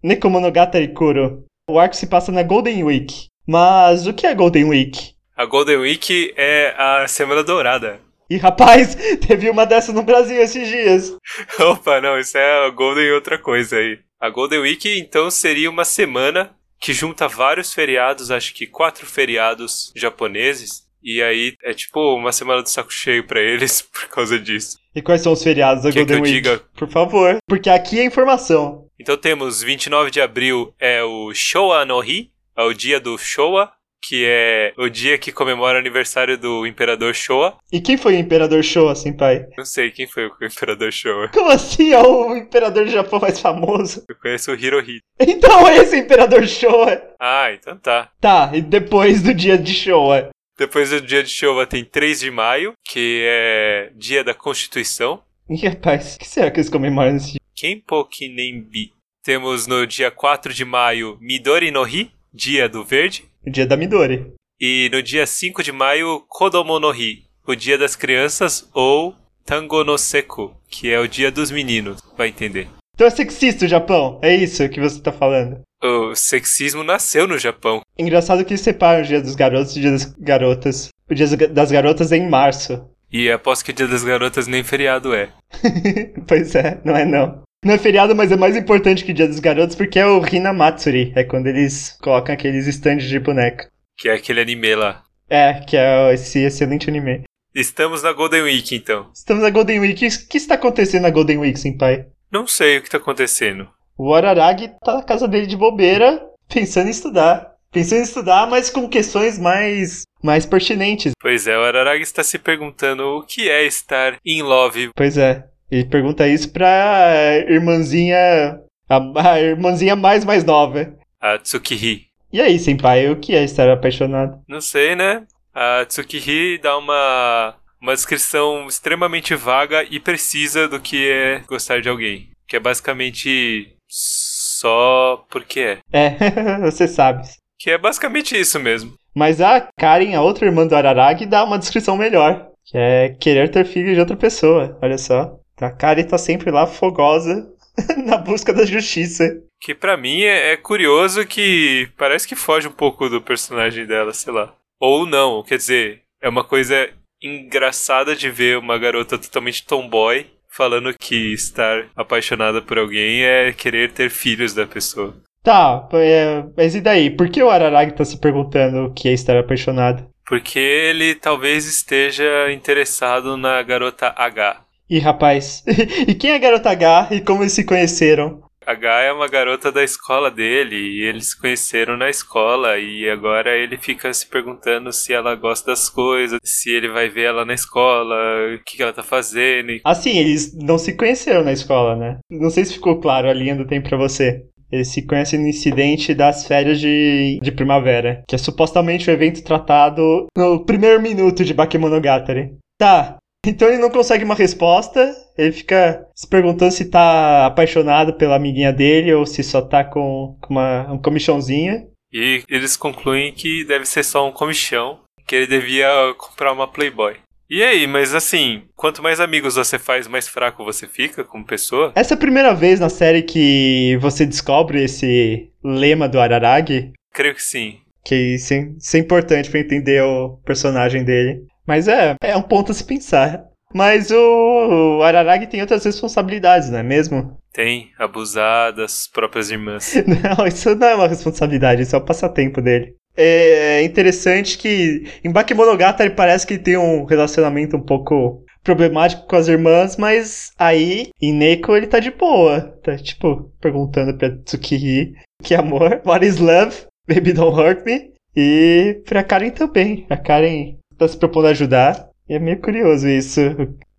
Nekomonogatari 0.04 0.94
Kuro. 0.94 1.46
O 1.70 1.80
arco 1.80 1.96
se 1.96 2.08
passa 2.08 2.32
na 2.32 2.44
Golden 2.44 2.84
Week. 2.84 3.28
Mas 3.48 4.08
o 4.08 4.14
que 4.14 4.26
é 4.26 4.34
Golden 4.34 4.66
Week? 4.66 5.14
A 5.36 5.46
Golden 5.46 5.78
Week 5.78 6.34
é 6.36 6.74
a 6.78 7.08
Semana 7.08 7.44
Dourada. 7.44 8.00
E 8.30 8.38
rapaz, 8.38 8.96
teve 9.28 9.50
uma 9.50 9.66
dessa 9.66 9.92
no 9.92 10.04
Brasil 10.04 10.42
esses 10.42 10.68
dias. 10.68 11.18
Opa, 11.60 12.00
não, 12.00 12.18
isso 12.20 12.38
é 12.38 12.66
a 12.66 12.70
Golden 12.70 13.04
e 13.04 13.12
outra 13.12 13.38
coisa 13.38 13.78
aí. 13.78 14.00
A 14.20 14.30
Golden 14.30 14.60
Week 14.60 15.00
então 15.00 15.30
seria 15.30 15.70
uma 15.70 15.84
semana 15.84 16.56
que 16.80 16.94
junta 16.94 17.28
vários 17.28 17.74
feriados, 17.74 18.32
acho 18.32 18.54
que 18.54 18.66
quatro 18.66 19.06
feriados 19.06 19.92
japoneses. 19.96 20.84
E 21.04 21.22
aí 21.22 21.56
é 21.64 21.74
tipo 21.74 22.16
uma 22.16 22.32
semana 22.32 22.62
do 22.62 22.70
saco 22.70 22.92
cheio 22.92 23.26
para 23.26 23.42
eles 23.42 23.82
por 23.92 24.08
causa 24.08 24.40
disso. 24.40 24.78
E 24.96 25.02
quais 25.02 25.22
são 25.22 25.32
os 25.34 25.42
feriados 25.44 25.84
da 25.84 25.92
Quer 25.92 26.00
Golden 26.00 26.16
que 26.16 26.30
eu 26.30 26.34
Week? 26.34 26.42
diga? 26.42 26.62
Por 26.76 26.90
favor, 26.90 27.38
porque 27.48 27.70
aqui 27.70 28.00
é 28.00 28.04
informação. 28.06 28.88
Então 29.00 29.16
temos 29.18 29.62
29 29.64 30.12
de 30.12 30.20
abril 30.22 30.74
é 30.80 31.02
o 31.04 31.34
Showa 31.34 31.86
no 31.86 32.00
Hi, 32.04 32.30
é 32.58 32.64
o 32.64 32.74
dia 32.74 33.00
do 33.00 33.18
Showa, 33.18 33.72
que 34.04 34.26
é 34.28 34.74
o 34.78 34.90
dia 34.90 35.18
que 35.18 35.32
comemora 35.32 35.78
o 35.78 35.80
aniversário 35.80 36.38
do 36.38 36.66
Imperador 36.68 37.14
Showa. 37.16 37.56
E 37.72 37.80
quem 37.80 37.96
foi 37.98 38.16
o 38.16 38.20
Imperador 38.20 38.64
Showa, 38.64 38.94
senpai? 38.96 39.46
Não 39.58 39.64
sei 39.64 39.92
quem 39.92 40.08
foi 40.08 40.26
o 40.28 40.32
Imperador 40.42 40.92
Showa. 40.92 41.30
Como 41.30 41.50
assim 41.52 41.94
é 41.94 42.00
o 42.02 42.36
Imperador 42.36 42.86
do 42.86 42.92
Japão 42.92 43.20
mais 43.20 43.40
famoso? 43.40 44.04
Eu 44.10 44.16
conheço 44.22 44.52
o 44.52 44.56
Hirohito. 44.56 45.04
Então 45.20 45.70
esse 45.70 45.96
é 45.96 46.00
o 46.00 46.02
Imperador 46.02 46.46
Showa. 46.48 47.02
Ah, 47.20 47.52
então 47.54 47.78
tá. 47.78 48.10
Tá, 48.20 48.50
e 48.54 48.62
depois 48.62 49.22
do 49.22 49.34
dia 49.34 49.58
de 49.58 49.74
Showa? 49.74 50.30
Depois 50.62 50.92
do 50.92 51.02
dia 51.02 51.24
de 51.24 51.30
Showa 51.32 51.66
tem 51.66 51.84
3 51.84 52.20
de 52.20 52.30
maio, 52.30 52.74
que 52.86 53.24
é 53.26 53.92
dia 53.96 54.24
da 54.24 54.32
Constituição. 54.32 55.24
Ih, 55.50 55.68
rapaz, 55.68 56.14
o 56.14 56.20
que 56.20 56.28
será 56.28 56.52
que 56.52 56.60
eles 56.60 56.70
comemoram 56.70 57.14
nesse 57.14 57.32
dia? 57.32 57.40
Kenpoki 57.56 58.30
Nenbi. 58.30 58.94
Temos 59.24 59.66
no 59.66 59.88
dia 59.88 60.12
4 60.12 60.54
de 60.54 60.64
maio 60.64 61.18
Midori 61.20 61.72
no 61.72 61.84
Hi, 61.84 62.12
Dia 62.32 62.70
do 62.70 62.84
Verde. 62.84 63.26
O 63.44 63.50
dia 63.50 63.66
da 63.66 63.76
Midori. 63.76 64.34
E 64.60 64.88
no 64.94 65.02
dia 65.02 65.26
5 65.26 65.64
de 65.64 65.72
maio, 65.72 66.24
Kodomo 66.28 66.80
no 66.80 66.92
Hi, 66.92 67.24
o 67.48 67.56
Dia 67.56 67.76
das 67.76 67.96
Crianças, 67.96 68.70
ou 68.72 69.16
Tango 69.44 69.84
no 69.84 69.98
Seku, 69.98 70.56
que 70.70 70.92
é 70.92 71.00
o 71.00 71.08
Dia 71.08 71.32
dos 71.32 71.50
Meninos, 71.50 72.04
vai 72.16 72.28
entender. 72.28 72.68
Então 73.02 73.08
é 73.08 73.16
sexista 73.16 73.66
o 73.66 73.68
Japão, 73.68 74.20
é 74.22 74.36
isso 74.36 74.70
que 74.70 74.80
você 74.80 75.02
tá 75.02 75.12
falando. 75.12 75.60
O 75.84 76.14
sexismo 76.14 76.84
nasceu 76.84 77.28
no 77.28 77.36
Japão. 77.36 77.82
Engraçado 77.98 78.46
que 78.46 78.54
eles 78.54 78.62
separam 78.62 79.02
o 79.02 79.08
dia 79.08 79.20
dos 79.20 79.34
garotos 79.34 79.76
e 79.76 79.80
o 79.80 79.82
dia 79.82 79.92
das 79.92 80.06
garotas. 80.06 80.90
O 81.10 81.16
dia 81.16 81.26
das 81.48 81.72
garotas 81.72 82.12
é 82.12 82.18
em 82.18 82.30
março. 82.30 82.88
E 83.12 83.32
aposto 83.32 83.66
que 83.66 83.72
o 83.72 83.74
dia 83.74 83.88
das 83.88 84.04
garotas 84.04 84.46
nem 84.46 84.64
feriado 84.64 85.16
é. 85.16 85.30
pois 86.28 86.54
é, 86.54 86.80
não 86.86 86.96
é 86.96 87.04
não. 87.04 87.42
Não 87.66 87.74
é 87.74 87.80
feriado, 87.80 88.16
mas 88.16 88.32
é 88.32 88.38
mais 88.38 88.56
importante 88.56 89.04
que 89.04 89.14
o 89.14 89.16
dia 89.16 89.28
dos 89.28 89.40
garotos 89.40 89.76
porque 89.76 89.98
é 89.98 90.06
o 90.06 90.24
Hinamatsuri. 90.24 91.12
É 91.16 91.24
quando 91.24 91.48
eles 91.48 91.98
colocam 92.04 92.36
aqueles 92.36 92.68
stands 92.68 93.10
de 93.10 93.20
boneca. 93.20 93.68
Que 93.98 94.10
é 94.10 94.14
aquele 94.14 94.42
anime 94.42 94.76
lá. 94.76 95.02
É, 95.28 95.56
que 95.56 95.76
é 95.76 96.14
esse 96.14 96.38
excelente 96.38 96.88
anime. 96.88 97.24
Estamos 97.56 98.04
na 98.04 98.14
Golden 98.14 98.44
Week, 98.44 98.76
então. 98.76 99.10
Estamos 99.12 99.42
na 99.42 99.50
Golden 99.50 99.80
Week. 99.80 100.06
O 100.06 100.28
que 100.28 100.38
está 100.38 100.54
acontecendo 100.54 101.02
na 101.02 101.10
Golden 101.10 101.40
Week, 101.40 101.60
Senpai? 101.60 102.06
Não 102.32 102.48
sei 102.48 102.78
o 102.78 102.82
que 102.82 102.88
está 102.88 102.98
acontecendo. 102.98 103.68
O 103.98 104.14
Araragi 104.14 104.72
tá 104.84 104.96
na 104.96 105.04
casa 105.04 105.28
dele 105.28 105.46
de 105.46 105.58
bobeira, 105.58 106.24
pensando 106.48 106.88
em 106.88 106.92
estudar. 106.92 107.52
Pensando 107.72 108.00
em 108.00 108.04
estudar, 108.04 108.48
mas 108.48 108.70
com 108.70 108.88
questões 108.90 109.38
mais 109.38 110.04
mais 110.24 110.46
pertinentes. 110.46 111.14
Pois 111.20 111.48
é, 111.48 111.58
o 111.58 111.64
Araragi 111.64 112.04
está 112.04 112.24
se 112.24 112.38
perguntando 112.38 113.04
o 113.04 113.24
que 113.24 113.50
é 113.50 113.66
estar 113.66 114.18
in 114.26 114.42
love. 114.44 114.92
Pois 114.96 115.18
é, 115.18 115.46
ele 115.70 115.86
pergunta 115.86 116.28
isso 116.28 116.52
pra 116.52 117.38
irmãzinha. 117.48 118.60
A, 118.90 119.32
a 119.32 119.40
irmãzinha 119.40 119.96
mais 119.96 120.26
mais 120.26 120.44
nova. 120.44 120.94
A 121.20 121.38
Tsukiri. 121.38 122.08
E 122.32 122.42
aí, 122.42 122.58
senpai, 122.60 123.10
o 123.10 123.18
que 123.18 123.36
é 123.36 123.44
estar 123.44 123.70
apaixonado? 123.70 124.40
Não 124.48 124.62
sei, 124.62 124.96
né? 124.96 125.24
A 125.54 125.86
Tsukiri 125.86 126.58
dá 126.58 126.78
uma, 126.78 127.56
uma 127.82 127.96
descrição 127.96 128.68
extremamente 128.68 129.36
vaga 129.36 129.84
e 129.90 130.00
precisa 130.00 130.68
do 130.68 130.80
que 130.80 131.10
é 131.10 131.40
gostar 131.48 131.82
de 131.82 131.90
alguém. 131.90 132.30
Que 132.48 132.58
é 132.58 132.60
basicamente 132.60 133.76
só 133.90 135.26
porque 135.30 135.80
é. 135.92 136.16
É, 136.18 136.60
você 136.62 136.88
sabe. 136.88 137.28
Que 137.60 137.72
é 137.72 137.78
basicamente 137.78 138.40
isso 138.40 138.60
mesmo. 138.60 138.94
Mas 139.16 139.42
a 139.42 139.68
Karen, 139.78 140.16
a 140.16 140.22
outra 140.22 140.46
irmã 140.46 140.66
do 140.66 140.76
Araragi, 140.76 141.26
dá 141.26 141.44
uma 141.44 141.60
descrição 141.60 141.98
melhor. 141.98 142.48
Que 142.66 142.78
é 142.78 143.10
querer 143.10 143.50
ter 143.50 143.66
filho 143.66 143.94
de 143.94 144.00
outra 144.00 144.16
pessoa. 144.16 144.78
Olha 144.82 144.98
só. 144.98 145.38
A 145.60 145.70
Karen 145.70 146.04
tá 146.04 146.18
sempre 146.18 146.50
lá 146.50 146.66
fogosa 146.66 147.48
na 148.06 148.18
busca 148.18 148.54
da 148.54 148.66
justiça. 148.66 149.42
Que 149.60 149.76
para 149.76 149.98
mim 149.98 150.22
é, 150.22 150.54
é, 150.54 150.58
curioso 150.58 151.26
que 151.26 151.90
parece 151.98 152.28
que 152.28 152.36
foge 152.36 152.68
um 152.68 152.72
pouco 152.72 153.10
do 153.10 153.22
personagem 153.22 153.86
dela, 153.86 154.14
sei 154.14 154.34
lá. 154.34 154.54
Ou 154.80 155.06
não, 155.06 155.44
quer 155.44 155.58
dizer, 155.58 156.02
é 156.20 156.28
uma 156.28 156.44
coisa 156.44 156.90
engraçada 157.22 158.16
de 158.16 158.30
ver 158.30 158.58
uma 158.58 158.78
garota 158.78 159.18
totalmente 159.18 159.66
tomboy 159.66 160.26
falando 160.50 160.94
que 160.94 161.34
estar 161.34 161.88
apaixonada 161.96 162.62
por 162.62 162.78
alguém 162.78 163.24
é 163.24 163.54
querer 163.54 163.92
ter 163.92 164.10
filhos 164.10 164.54
da 164.54 164.68
pessoa. 164.68 165.16
Tá, 165.44 165.88
é, 165.94 166.44
mas 166.56 166.76
e 166.76 166.82
daí? 166.82 167.10
Por 167.10 167.30
que 167.30 167.42
o 167.42 167.50
Araragi 167.50 167.94
tá 167.94 168.06
se 168.06 168.20
perguntando 168.20 168.86
o 168.86 168.94
que 168.94 169.10
é 169.10 169.14
estar 169.14 169.38
apaixonado? 169.38 170.06
Porque 170.26 170.60
ele 170.60 171.16
talvez 171.16 171.66
esteja 171.66 172.52
interessado 172.52 173.36
na 173.38 173.62
garota 173.64 174.14
H. 174.16 174.62
Ih, 174.90 175.00
rapaz. 175.00 175.64
e 176.08 176.14
quem 176.14 176.32
é 176.32 176.36
a 176.36 176.40
garota 176.40 176.70
H 176.70 177.08
e 177.12 177.22
como 177.22 177.42
eles 177.42 177.54
se 177.54 177.64
conheceram? 177.64 178.44
H 178.66 179.02
é 179.02 179.12
uma 179.12 179.28
garota 179.28 179.72
da 179.72 179.84
escola 179.84 180.30
dele 180.30 180.76
e 180.76 181.04
eles 181.04 181.32
se 181.32 181.40
conheceram 181.40 181.98
na 181.98 182.10
escola 182.10 182.78
e 182.78 183.10
agora 183.10 183.58
ele 183.58 183.78
fica 183.78 184.14
se 184.14 184.28
perguntando 184.28 184.94
se 184.94 185.12
ela 185.14 185.36
gosta 185.36 185.72
das 185.72 185.90
coisas, 185.90 186.40
se 186.44 186.70
ele 186.70 186.88
vai 186.88 187.10
ver 187.10 187.24
ela 187.24 187.44
na 187.44 187.54
escola, 187.54 188.16
o 188.56 188.64
que, 188.64 188.78
que 188.78 188.84
ela 188.84 188.94
tá 188.94 189.04
fazendo. 189.04 189.80
Assim, 189.84 190.18
eles 190.18 190.56
não 190.56 190.78
se 190.78 190.94
conheceram 190.94 191.44
na 191.44 191.52
escola, 191.52 191.96
né? 191.96 192.20
Não 192.30 192.50
sei 192.50 192.66
se 192.66 192.74
ficou 192.74 193.00
claro 193.00 193.30
a 193.30 193.34
linha 193.34 193.56
do 193.56 193.66
tempo 193.66 193.90
pra 193.90 193.98
você. 193.98 194.46
Eles 194.72 194.88
se 194.88 195.06
conhecem 195.06 195.40
no 195.40 195.48
incidente 195.48 196.14
das 196.14 196.48
férias 196.48 196.80
de, 196.80 197.40
de 197.42 197.52
primavera, 197.52 198.24
que 198.28 198.36
é 198.36 198.38
supostamente 198.38 199.10
o 199.10 199.12
evento 199.12 199.44
tratado 199.44 200.28
no 200.38 200.64
primeiro 200.66 201.02
minuto 201.02 201.44
de 201.44 201.54
Bakemonogatari. 201.54 202.56
Tá, 202.80 203.18
então 203.46 203.68
ele 203.68 203.80
não 203.80 203.90
consegue 203.90 204.24
uma 204.24 204.36
resposta, 204.36 205.14
ele 205.38 205.52
fica 205.52 206.06
se 206.16 206.28
perguntando 206.28 206.72
se 206.72 206.86
tá 206.86 207.46
apaixonado 207.46 208.14
pela 208.14 208.36
amiguinha 208.36 208.72
dele 208.72 209.14
ou 209.14 209.26
se 209.26 209.44
só 209.44 209.62
tá 209.62 209.84
com, 209.84 210.38
com 210.40 210.54
uma, 210.54 210.92
um 210.92 211.02
comichãozinha. 211.02 211.88
E 212.14 212.44
eles 212.48 212.78
concluem 212.78 213.34
que 213.34 213.64
deve 213.64 213.86
ser 213.86 214.04
só 214.04 214.28
um 214.28 214.32
comichão, 214.32 215.00
que 215.26 215.36
ele 215.36 215.48
devia 215.48 215.90
comprar 216.18 216.52
uma 216.52 216.68
Playboy. 216.68 217.16
E 217.50 217.64
aí, 217.64 217.86
mas 217.86 218.14
assim, 218.14 218.64
quanto 218.76 219.04
mais 219.04 219.20
amigos 219.20 219.56
você 219.56 219.78
faz, 219.78 220.08
mais 220.08 220.28
fraco 220.28 220.64
você 220.64 220.88
fica 220.88 221.24
como 221.24 221.46
pessoa? 221.46 221.92
Essa 221.96 222.14
é 222.14 222.16
a 222.16 222.20
primeira 222.20 222.54
vez 222.54 222.80
na 222.80 222.90
série 222.90 223.24
que 223.24 223.98
você 224.00 224.26
descobre 224.26 224.84
esse 224.84 225.50
lema 225.64 226.08
do 226.08 226.20
Araragi? 226.20 226.94
Creio 227.14 227.36
que 227.36 227.44
sim. 227.44 227.80
Que 228.06 228.36
isso 228.36 228.54
é, 228.54 228.70
isso 228.78 228.96
é 228.96 229.00
importante 229.00 229.50
para 229.50 229.60
entender 229.60 230.02
o 230.02 230.38
personagem 230.46 231.04
dele. 231.04 231.46
Mas 231.66 231.88
é, 231.88 232.16
é 232.24 232.36
um 232.36 232.42
ponto 232.42 232.72
a 232.72 232.76
se 232.76 232.84
pensar. 232.84 233.46
Mas 233.74 234.12
o, 234.12 235.02
Araragi 235.02 235.48
tem 235.48 235.62
outras 235.62 235.86
responsabilidades, 235.86 236.70
não 236.70 236.80
é 236.80 236.84
mesmo? 236.84 237.38
Tem, 237.54 237.90
abusar 237.98 238.74
das 238.74 239.08
próprias 239.08 239.50
irmãs. 239.50 239.94
não, 240.06 240.46
isso 240.46 240.76
não 240.76 240.88
é 240.88 240.96
uma 240.96 241.08
responsabilidade, 241.08 241.82
isso 241.82 241.96
é 241.96 242.00
o 242.00 242.06
passatempo 242.06 242.62
dele. 242.62 242.96
É 243.16 243.84
interessante 243.84 244.58
que 244.58 245.04
em 245.24 245.32
Bakemonogatari 245.32 246.16
parece 246.16 246.48
que 246.48 246.58
tem 246.58 246.78
um 246.78 247.04
relacionamento 247.04 247.76
um 247.76 247.82
pouco 247.82 248.44
problemático 248.64 249.28
com 249.28 249.36
as 249.36 249.48
irmãs, 249.48 249.98
mas 249.98 250.52
aí 250.58 251.10
em 251.22 251.34
Neko 251.34 251.76
ele 251.76 251.88
tá 251.88 252.00
de 252.00 252.12
boa. 252.12 252.62
Tá 252.84 252.96
tipo 252.98 253.52
perguntando 253.60 254.18
pra 254.18 254.38
Tsukiri 254.38 255.14
que 255.44 255.56
amor, 255.56 256.02
what 256.06 256.26
is 256.26 256.38
love? 256.38 256.86
Baby 257.08 257.34
don't 257.34 257.58
hurt 257.58 257.86
me. 257.86 258.12
E 258.36 259.02
pra 259.06 259.24
Karen 259.24 259.50
também. 259.50 260.06
A 260.10 260.16
Karen 260.16 260.78
tá 261.02 261.08
se 261.08 261.18
propondo 261.18 261.48
a 261.48 261.52
ajudar. 261.52 262.10
E 262.30 262.34
é 262.34 262.40
meio 262.40 262.62
curioso 262.62 263.08
isso 263.08 263.42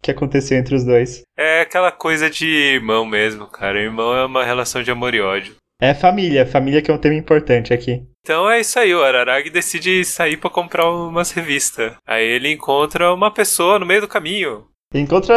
que 0.01 0.11
aconteceu 0.11 0.59
entre 0.59 0.75
os 0.75 0.85
dois. 0.85 1.23
É 1.37 1.61
aquela 1.61 1.93
coisa 1.93 2.31
de 2.31 2.47
irmão 2.47 3.05
mesmo, 3.05 3.47
cara. 3.47 3.81
Irmão 3.81 4.15
é 4.15 4.25
uma 4.25 4.45
relação 4.45 4.83
de 4.83 4.91
amor 4.91 5.15
e 5.15 5.21
ódio. 5.21 5.55
É 5.81 5.95
família, 5.95 6.47
família 6.47 6.81
que 6.81 6.91
é 6.91 6.95
um 6.95 6.99
tema 6.99 7.17
importante 7.17 7.75
aqui. 7.75 8.05
Então 8.23 8.49
é 8.49 8.61
isso 8.61 8.79
aí, 8.79 8.95
o 8.95 9.03
Araragi 9.03 9.51
decide 9.51 10.05
sair 10.05 10.37
para 10.37 10.49
comprar 10.49 10.88
umas 10.88 11.33
revistas. 11.33 11.95
Aí 12.07 12.25
ele 12.25 12.53
encontra 12.53 13.12
uma 13.12 13.33
pessoa 13.33 13.81
no 13.81 13.87
meio 13.87 14.01
do 14.01 14.07
caminho. 14.07 14.67
encontra 14.95 15.35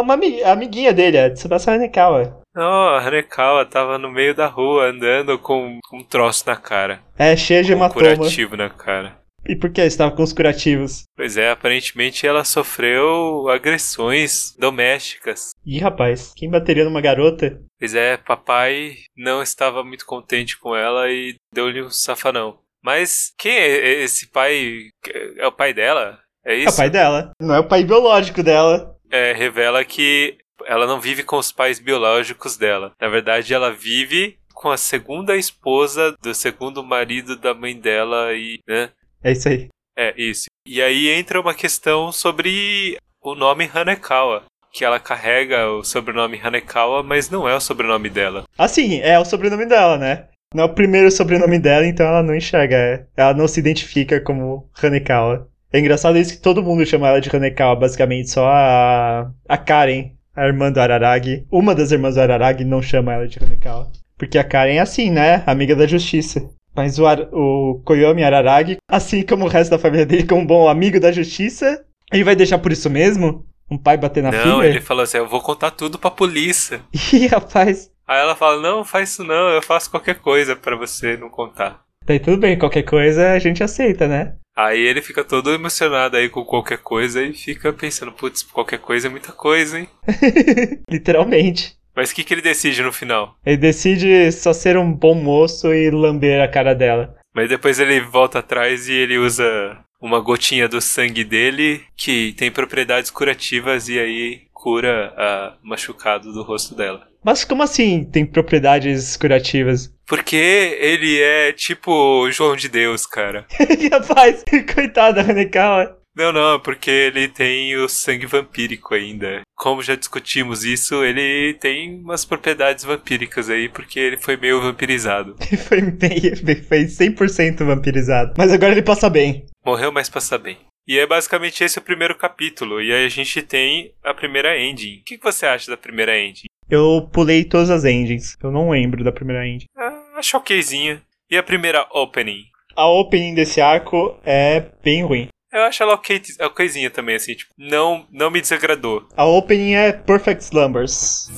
uma 0.00 0.18
amiguinha 0.44 0.92
dele, 0.92 1.18
a 1.18 1.30
Tsubasa 1.30 1.72
Hanekawa. 1.72 2.40
Oh, 2.56 2.60
a 2.60 2.98
Hanekawa 2.98 3.64
tava 3.64 3.96
no 3.96 4.10
meio 4.10 4.34
da 4.34 4.48
rua 4.48 4.86
andando 4.86 5.38
com 5.38 5.78
um 5.92 6.02
troço 6.02 6.42
na 6.48 6.56
cara. 6.56 7.00
É, 7.16 7.36
cheio 7.36 7.62
de 7.62 7.72
hematoma. 7.72 8.10
Um 8.10 8.16
curativo 8.16 8.56
na 8.56 8.68
cara. 8.68 9.25
E 9.48 9.56
por 9.56 9.70
que 9.70 9.80
estava 9.80 10.14
com 10.14 10.22
os 10.22 10.32
curativos? 10.32 11.04
Pois 11.16 11.36
é, 11.36 11.50
aparentemente 11.50 12.26
ela 12.26 12.44
sofreu 12.44 13.48
agressões 13.48 14.54
domésticas. 14.58 15.50
Ih, 15.64 15.78
rapaz, 15.78 16.32
quem 16.36 16.50
bateria 16.50 16.84
numa 16.84 17.00
garota? 17.00 17.60
Pois 17.78 17.94
é, 17.94 18.16
papai 18.16 18.96
não 19.16 19.42
estava 19.42 19.84
muito 19.84 20.04
contente 20.04 20.58
com 20.58 20.74
ela 20.74 21.10
e 21.10 21.36
deu-lhe 21.52 21.82
um 21.82 21.90
safanão. 21.90 22.58
Mas 22.82 23.32
quem 23.36 23.52
é 23.52 24.02
esse 24.02 24.30
pai? 24.30 24.90
É 25.36 25.46
o 25.46 25.52
pai 25.52 25.74
dela? 25.74 26.18
É 26.44 26.54
isso? 26.54 26.68
É 26.68 26.72
o 26.72 26.76
pai 26.76 26.90
dela. 26.90 27.32
Não 27.40 27.54
é 27.54 27.58
o 27.58 27.68
pai 27.68 27.82
biológico 27.82 28.42
dela. 28.42 28.96
É, 29.10 29.32
revela 29.32 29.84
que 29.84 30.38
ela 30.64 30.86
não 30.86 31.00
vive 31.00 31.22
com 31.22 31.36
os 31.36 31.52
pais 31.52 31.78
biológicos 31.78 32.56
dela. 32.56 32.92
Na 33.00 33.08
verdade, 33.08 33.52
ela 33.52 33.72
vive 33.72 34.38
com 34.54 34.70
a 34.70 34.76
segunda 34.76 35.36
esposa 35.36 36.14
do 36.22 36.34
segundo 36.34 36.82
marido 36.82 37.36
da 37.36 37.52
mãe 37.52 37.78
dela 37.78 38.32
e, 38.34 38.60
né? 38.66 38.90
É 39.26 39.32
isso 39.32 39.48
aí. 39.48 39.66
É, 39.98 40.14
isso. 40.16 40.44
E 40.64 40.80
aí 40.80 41.08
entra 41.08 41.40
uma 41.40 41.52
questão 41.52 42.12
sobre 42.12 42.96
o 43.20 43.34
nome 43.34 43.68
Hanekawa. 43.74 44.44
Que 44.72 44.84
ela 44.84 45.00
carrega 45.00 45.68
o 45.68 45.82
sobrenome 45.82 46.38
Hanekawa, 46.40 47.02
mas 47.02 47.28
não 47.28 47.48
é 47.48 47.56
o 47.56 47.60
sobrenome 47.60 48.08
dela. 48.08 48.44
Ah, 48.56 48.68
sim, 48.68 49.00
é 49.00 49.18
o 49.18 49.24
sobrenome 49.24 49.66
dela, 49.66 49.98
né? 49.98 50.26
Não 50.54 50.62
é 50.62 50.66
o 50.66 50.74
primeiro 50.74 51.10
sobrenome 51.10 51.58
dela, 51.58 51.84
então 51.84 52.06
ela 52.06 52.22
não 52.22 52.36
enxerga. 52.36 53.08
Ela 53.16 53.34
não 53.34 53.48
se 53.48 53.58
identifica 53.58 54.20
como 54.20 54.70
Hanekawa. 54.80 55.48
É 55.72 55.80
engraçado 55.80 56.18
isso 56.18 56.34
que 56.34 56.42
todo 56.42 56.62
mundo 56.62 56.86
chama 56.86 57.08
ela 57.08 57.20
de 57.20 57.34
Hanekawa, 57.34 57.74
basicamente. 57.74 58.30
Só 58.30 58.46
a, 58.46 59.28
a 59.48 59.58
Karen, 59.58 60.12
a 60.36 60.46
irmã 60.46 60.70
do 60.70 60.78
Araragi. 60.78 61.44
Uma 61.50 61.74
das 61.74 61.90
irmãs 61.90 62.14
do 62.14 62.20
Araragi 62.20 62.64
não 62.64 62.80
chama 62.80 63.12
ela 63.12 63.26
de 63.26 63.42
Hanekawa. 63.42 63.90
Porque 64.16 64.38
a 64.38 64.44
Karen 64.44 64.76
é 64.76 64.80
assim, 64.80 65.10
né? 65.10 65.42
Amiga 65.46 65.74
da 65.74 65.86
justiça. 65.86 66.48
Mas 66.76 66.98
o, 66.98 67.06
Ar 67.06 67.20
o 67.32 67.80
Koyomi 67.84 68.22
Araragi, 68.22 68.76
assim 68.88 69.22
como 69.22 69.46
o 69.46 69.48
resto 69.48 69.70
da 69.70 69.78
família 69.78 70.04
dele, 70.04 70.26
como 70.26 70.42
um 70.42 70.46
bom 70.46 70.68
amigo 70.68 71.00
da 71.00 71.10
justiça, 71.10 71.84
ele 72.12 72.22
vai 72.22 72.36
deixar 72.36 72.58
por 72.58 72.70
isso 72.70 72.90
mesmo? 72.90 73.46
Um 73.70 73.78
pai 73.78 73.96
bater 73.96 74.22
na 74.22 74.30
não, 74.30 74.58
filha? 74.60 74.68
ele 74.68 74.80
falou 74.80 75.02
assim: 75.02 75.16
eu 75.16 75.26
vou 75.26 75.40
contar 75.40 75.70
tudo 75.70 75.98
pra 75.98 76.10
polícia. 76.10 76.82
Ih, 77.12 77.26
rapaz. 77.26 77.90
Aí 78.06 78.20
ela 78.20 78.36
fala: 78.36 78.60
não, 78.60 78.84
faz 78.84 79.10
isso 79.10 79.24
não, 79.24 79.48
eu 79.48 79.62
faço 79.62 79.90
qualquer 79.90 80.16
coisa 80.16 80.54
pra 80.54 80.76
você 80.76 81.16
não 81.16 81.30
contar. 81.30 81.80
Daí 82.04 82.20
tudo 82.20 82.36
bem, 82.36 82.56
qualquer 82.56 82.84
coisa 82.84 83.32
a 83.32 83.38
gente 83.38 83.64
aceita, 83.64 84.06
né? 84.06 84.34
Aí 84.56 84.80
ele 84.80 85.02
fica 85.02 85.22
todo 85.22 85.52
emocionado 85.52 86.16
aí 86.16 86.30
com 86.30 86.44
qualquer 86.44 86.78
coisa 86.78 87.22
e 87.22 87.34
fica 87.34 87.72
pensando: 87.72 88.12
putz, 88.12 88.42
qualquer 88.42 88.78
coisa 88.78 89.08
é 89.08 89.10
muita 89.10 89.32
coisa, 89.32 89.78
hein? 89.78 89.88
Literalmente. 90.88 91.75
Mas 91.96 92.10
o 92.10 92.14
que, 92.14 92.22
que 92.22 92.34
ele 92.34 92.42
decide 92.42 92.82
no 92.82 92.92
final? 92.92 93.38
Ele 93.44 93.56
decide 93.56 94.30
só 94.30 94.52
ser 94.52 94.76
um 94.76 94.92
bom 94.92 95.14
moço 95.14 95.72
e 95.72 95.90
lamber 95.90 96.42
a 96.42 96.48
cara 96.48 96.74
dela. 96.74 97.16
Mas 97.34 97.48
depois 97.48 97.80
ele 97.80 98.00
volta 98.00 98.40
atrás 98.40 98.86
e 98.86 98.92
ele 98.92 99.16
usa 99.16 99.78
uma 100.00 100.20
gotinha 100.20 100.68
do 100.68 100.80
sangue 100.80 101.24
dele 101.24 101.82
que 101.96 102.34
tem 102.34 102.50
propriedades 102.50 103.10
curativas 103.10 103.88
e 103.88 103.98
aí 103.98 104.42
cura 104.52 105.12
a 105.16 105.54
machucado 105.62 106.32
do 106.32 106.42
rosto 106.42 106.74
dela. 106.74 107.06
Mas 107.24 107.44
como 107.44 107.62
assim 107.62 108.04
tem 108.04 108.24
propriedades 108.24 109.16
curativas? 109.16 109.92
Porque 110.06 110.36
ele 110.36 111.20
é 111.20 111.52
tipo 111.52 112.30
João 112.30 112.54
de 112.54 112.68
Deus, 112.68 113.06
cara. 113.06 113.46
Rapaz, 113.90 114.44
coitada 114.74 115.22
da 115.22 115.30
Hanekawa. 115.30 115.96
Não, 116.16 116.32
não, 116.32 116.54
é 116.54 116.58
porque 116.58 116.90
ele 116.90 117.28
tem 117.28 117.76
o 117.76 117.86
sangue 117.90 118.24
vampírico 118.24 118.94
ainda. 118.94 119.42
Como 119.56 119.82
já 119.82 119.94
discutimos 119.94 120.64
isso, 120.64 121.02
ele 121.02 121.54
tem 121.54 121.98
umas 122.00 122.26
propriedades 122.26 122.84
vampíricas 122.84 123.48
aí, 123.48 123.70
porque 123.70 123.98
ele 123.98 124.18
foi 124.18 124.36
meio 124.36 124.60
vampirizado. 124.60 125.34
Ele 125.50 125.56
foi, 125.56 125.80
meio, 125.80 126.64
foi 126.64 126.84
100% 126.84 127.64
vampirizado. 127.64 128.34
Mas 128.36 128.52
agora 128.52 128.72
ele 128.72 128.82
passa 128.82 129.08
bem. 129.08 129.46
Morreu, 129.64 129.90
mas 129.90 130.10
passa 130.10 130.36
bem. 130.36 130.58
E 130.86 130.98
é 130.98 131.06
basicamente 131.06 131.64
esse 131.64 131.78
o 131.78 131.82
primeiro 131.82 132.14
capítulo. 132.14 132.82
E 132.82 132.92
aí 132.92 133.06
a 133.06 133.08
gente 133.08 133.42
tem 133.42 133.92
a 134.04 134.12
primeira 134.12 134.60
ending. 134.60 134.98
O 135.00 135.04
que 135.04 135.16
você 135.16 135.46
acha 135.46 135.70
da 135.70 135.76
primeira 135.76 136.18
ending? 136.18 136.46
Eu 136.70 137.08
pulei 137.12 137.42
todas 137.42 137.70
as 137.70 137.84
endings. 137.84 138.36
Eu 138.42 138.52
não 138.52 138.70
lembro 138.70 139.02
da 139.02 139.10
primeira 139.10 139.46
ending. 139.46 139.66
Ah, 139.76 140.18
acho 140.18 140.36
okzinha. 140.36 141.02
E 141.30 141.36
a 141.36 141.42
primeira 141.42 141.86
opening? 141.92 142.44
A 142.76 142.86
opening 142.86 143.34
desse 143.34 143.60
arco 143.60 144.18
é 144.24 144.60
bem 144.84 145.02
ruim. 145.02 145.28
Eu 145.56 145.62
acho 145.62 145.82
ela 145.82 145.94
ok, 145.94 146.20
coisinha 146.54 146.90
também, 146.90 147.16
assim, 147.16 147.34
tipo, 147.34 147.50
não, 147.56 148.06
não 148.12 148.30
me 148.30 148.42
desagradou. 148.42 149.08
A 149.16 149.24
opening 149.24 149.72
é 149.72 149.90
Perfect 149.90 150.44
Slumbers. 150.44 151.30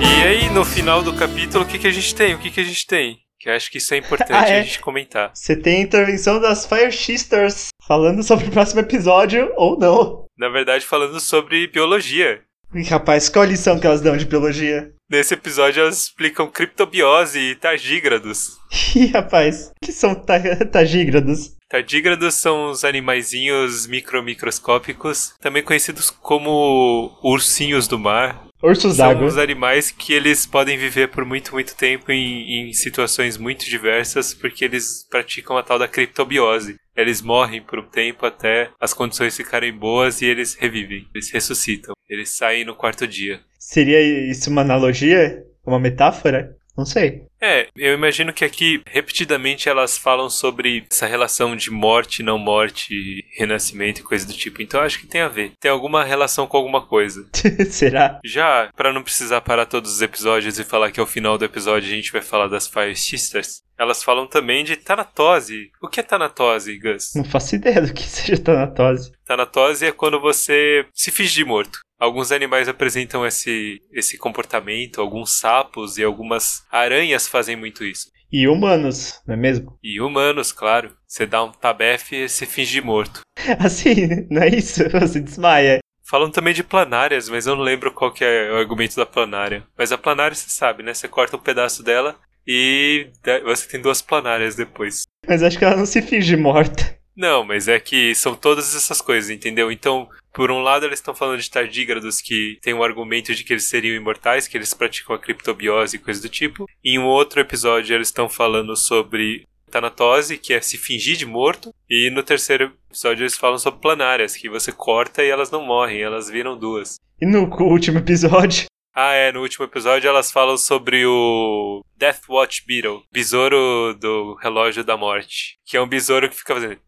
E 0.00 0.22
aí, 0.24 0.48
no 0.50 0.64
final 0.64 1.02
do 1.02 1.12
capítulo, 1.12 1.64
o 1.64 1.66
que, 1.66 1.80
que 1.80 1.88
a 1.88 1.90
gente 1.90 2.14
tem? 2.14 2.34
O 2.36 2.38
que, 2.38 2.52
que 2.52 2.60
a 2.60 2.64
gente 2.64 2.86
tem? 2.86 3.18
Que 3.40 3.48
eu 3.48 3.52
acho 3.52 3.68
que 3.68 3.78
isso 3.78 3.94
é 3.94 3.96
importante 3.96 4.30
ah, 4.46 4.48
é. 4.48 4.60
a 4.60 4.62
gente 4.62 4.78
comentar. 4.78 5.32
Você 5.34 5.56
tem 5.56 5.78
a 5.78 5.82
intervenção 5.82 6.40
das 6.40 6.64
Fire 6.64 6.92
Sisters 6.92 7.70
falando 7.84 8.22
sobre 8.22 8.46
o 8.46 8.52
próximo 8.52 8.80
episódio 8.80 9.52
ou 9.56 9.76
não. 9.76 10.24
Na 10.38 10.48
verdade, 10.48 10.86
falando 10.86 11.18
sobre 11.18 11.66
biologia. 11.66 12.45
Ih, 12.76 12.82
rapaz, 12.90 13.28
qual 13.28 13.42
a 13.44 13.48
lição 13.48 13.78
que 13.80 13.86
elas 13.86 14.00
dão 14.02 14.16
de 14.16 14.26
biologia? 14.26 14.92
Nesse 15.08 15.34
episódio, 15.34 15.80
elas 15.82 15.98
explicam 16.04 16.46
criptobiose 16.50 17.38
e 17.38 17.54
tardígrados. 17.54 18.58
Ih, 18.94 19.06
rapaz, 19.06 19.70
o 19.82 19.86
que 19.86 19.92
são 19.92 20.14
ta- 20.14 20.40
tagígrados? 20.70 21.52
Tardígrados 21.68 22.34
são 22.34 22.70
os 22.70 22.84
animaizinhos 22.84 23.86
micromicroscópicos, 23.86 25.34
também 25.40 25.62
conhecidos 25.62 26.10
como 26.10 27.16
ursinhos 27.22 27.88
do 27.88 27.98
mar. 27.98 28.45
Ursos 28.66 28.96
São 28.96 29.08
d'água. 29.08 29.26
os 29.26 29.38
animais 29.38 29.92
que 29.92 30.12
eles 30.12 30.44
podem 30.44 30.76
viver 30.76 31.08
por 31.08 31.24
muito, 31.24 31.52
muito 31.52 31.76
tempo 31.76 32.10
em, 32.10 32.68
em 32.68 32.72
situações 32.72 33.38
muito 33.38 33.64
diversas, 33.64 34.34
porque 34.34 34.64
eles 34.64 35.06
praticam 35.08 35.56
a 35.56 35.62
tal 35.62 35.78
da 35.78 35.86
criptobiose. 35.86 36.76
Eles 36.96 37.22
morrem 37.22 37.62
por 37.62 37.78
um 37.78 37.88
tempo 37.88 38.26
até 38.26 38.70
as 38.80 38.92
condições 38.92 39.36
ficarem 39.36 39.72
boas 39.72 40.20
e 40.20 40.26
eles 40.26 40.54
revivem, 40.54 41.06
eles 41.14 41.30
ressuscitam. 41.30 41.94
Eles 42.08 42.30
saem 42.36 42.64
no 42.64 42.74
quarto 42.74 43.06
dia. 43.06 43.40
Seria 43.58 44.00
isso 44.30 44.50
uma 44.50 44.62
analogia? 44.62 45.44
Uma 45.64 45.78
metáfora? 45.78 46.55
Não 46.76 46.84
sei. 46.84 47.24
É, 47.40 47.68
eu 47.76 47.94
imagino 47.94 48.32
que 48.32 48.44
aqui 48.44 48.80
repetidamente 48.86 49.68
elas 49.68 49.96
falam 49.96 50.28
sobre 50.28 50.84
essa 50.90 51.06
relação 51.06 51.54
de 51.54 51.70
morte, 51.70 52.22
não 52.22 52.38
morte, 52.38 53.24
renascimento 53.36 54.00
e 54.00 54.04
coisa 54.04 54.26
do 54.26 54.32
tipo. 54.32 54.62
Então 54.62 54.80
acho 54.80 55.00
que 55.00 55.06
tem 55.06 55.20
a 55.20 55.28
ver. 55.28 55.52
Tem 55.60 55.70
alguma 55.70 56.04
relação 56.04 56.46
com 56.46 56.56
alguma 56.56 56.86
coisa. 56.86 57.26
Será? 57.70 58.20
Já, 58.24 58.70
pra 58.74 58.92
não 58.92 59.02
precisar 59.02 59.40
parar 59.40 59.66
todos 59.66 59.92
os 59.92 60.02
episódios 60.02 60.58
e 60.58 60.64
falar 60.64 60.90
que 60.90 61.00
ao 61.00 61.06
final 61.06 61.38
do 61.38 61.44
episódio 61.44 61.88
a 61.88 61.94
gente 61.94 62.12
vai 62.12 62.22
falar 62.22 62.48
das 62.48 62.66
Fire 62.66 62.96
Sisters, 62.96 63.62
elas 63.78 64.02
falam 64.02 64.26
também 64.26 64.64
de 64.64 64.76
tanatose. 64.76 65.70
O 65.82 65.88
que 65.88 66.00
é 66.00 66.02
tanatose, 66.02 66.78
Gus? 66.78 67.12
Não 67.14 67.24
faço 67.24 67.54
ideia 67.56 67.82
do 67.82 67.92
que 67.92 68.02
seja 68.08 68.42
tanatose. 68.42 69.12
Tanatose 69.24 69.86
é 69.86 69.92
quando 69.92 70.20
você 70.20 70.86
se 70.94 71.10
finge 71.10 71.34
de 71.34 71.44
morto. 71.44 71.80
Alguns 71.98 72.30
animais 72.30 72.68
apresentam 72.68 73.26
esse, 73.26 73.80
esse 73.90 74.18
comportamento, 74.18 75.00
alguns 75.00 75.38
sapos 75.38 75.96
e 75.96 76.04
algumas 76.04 76.62
aranhas 76.70 77.26
fazem 77.26 77.56
muito 77.56 77.84
isso. 77.84 78.10
E 78.30 78.46
humanos, 78.46 79.20
não 79.26 79.34
é 79.34 79.36
mesmo? 79.36 79.78
E 79.82 80.00
humanos, 80.00 80.52
claro. 80.52 80.94
Você 81.06 81.24
dá 81.24 81.42
um 81.42 81.52
tabefe 81.52 82.24
e 82.24 82.28
se 82.28 82.44
finge 82.44 82.72
de 82.72 82.82
morto. 82.82 83.20
Assim, 83.58 84.26
não 84.28 84.42
é 84.42 84.48
isso? 84.48 84.82
Você 84.90 85.20
desmaia. 85.20 85.78
Falam 86.04 86.30
também 86.30 86.54
de 86.54 86.62
planárias, 86.62 87.28
mas 87.28 87.46
eu 87.46 87.56
não 87.56 87.62
lembro 87.62 87.92
qual 87.92 88.12
que 88.12 88.24
é 88.24 88.52
o 88.52 88.56
argumento 88.56 88.94
da 88.94 89.06
planária. 89.06 89.66
Mas 89.76 89.90
a 89.90 89.98
planária 89.98 90.34
você 90.34 90.48
sabe, 90.48 90.82
né? 90.82 90.94
Você 90.94 91.08
corta 91.08 91.36
um 91.36 91.40
pedaço 91.40 91.82
dela 91.82 92.14
e 92.46 93.08
você 93.44 93.66
tem 93.66 93.80
duas 93.80 94.00
planárias 94.00 94.54
depois. 94.54 95.02
Mas 95.26 95.42
acho 95.42 95.58
que 95.58 95.64
ela 95.64 95.76
não 95.76 95.86
se 95.86 96.00
finge 96.00 96.36
morta. 96.36 96.96
Não, 97.16 97.42
mas 97.42 97.66
é 97.66 97.80
que 97.80 98.14
são 98.14 98.34
todas 98.34 98.76
essas 98.76 99.00
coisas, 99.00 99.30
entendeu? 99.30 99.72
Então, 99.72 100.08
por 100.36 100.50
um 100.50 100.60
lado, 100.60 100.84
eles 100.84 100.98
estão 100.98 101.14
falando 101.14 101.40
de 101.40 101.50
tardígrados 101.50 102.20
que 102.20 102.58
tem 102.60 102.74
o 102.74 102.84
argumento 102.84 103.34
de 103.34 103.42
que 103.42 103.54
eles 103.54 103.64
seriam 103.64 103.96
imortais, 103.96 104.46
que 104.46 104.54
eles 104.54 104.74
praticam 104.74 105.16
a 105.16 105.18
criptobiose 105.18 105.96
e 105.96 105.98
coisa 105.98 106.20
do 106.20 106.28
tipo. 106.28 106.68
Em 106.84 106.98
um 106.98 107.06
outro 107.06 107.40
episódio, 107.40 107.94
eles 107.94 108.08
estão 108.08 108.28
falando 108.28 108.76
sobre 108.76 109.46
tanatose, 109.70 110.36
que 110.36 110.52
é 110.52 110.60
se 110.60 110.76
fingir 110.76 111.16
de 111.16 111.24
morto. 111.24 111.74
E 111.88 112.10
no 112.10 112.22
terceiro 112.22 112.70
episódio, 112.90 113.22
eles 113.22 113.38
falam 113.38 113.58
sobre 113.58 113.80
planárias, 113.80 114.36
que 114.36 114.50
você 114.50 114.70
corta 114.70 115.24
e 115.24 115.30
elas 115.30 115.50
não 115.50 115.64
morrem, 115.64 116.02
elas 116.02 116.28
viram 116.28 116.54
duas. 116.54 116.96
E 117.18 117.24
no 117.24 117.48
último 117.62 117.98
episódio, 117.98 118.66
Ah, 118.94 119.12
é, 119.14 119.32
no 119.32 119.40
último 119.40 119.64
episódio 119.64 120.06
elas 120.06 120.30
falam 120.30 120.58
sobre 120.58 121.06
o 121.06 121.82
Death 121.96 122.28
Watch 122.28 122.62
Beetle, 122.66 123.02
besouro 123.10 123.94
do 123.98 124.34
relógio 124.34 124.84
da 124.84 124.98
morte, 124.98 125.58
que 125.64 125.78
é 125.78 125.80
um 125.80 125.88
besouro 125.88 126.28
que 126.28 126.36
fica 126.36 126.54
fazendo 126.54 126.78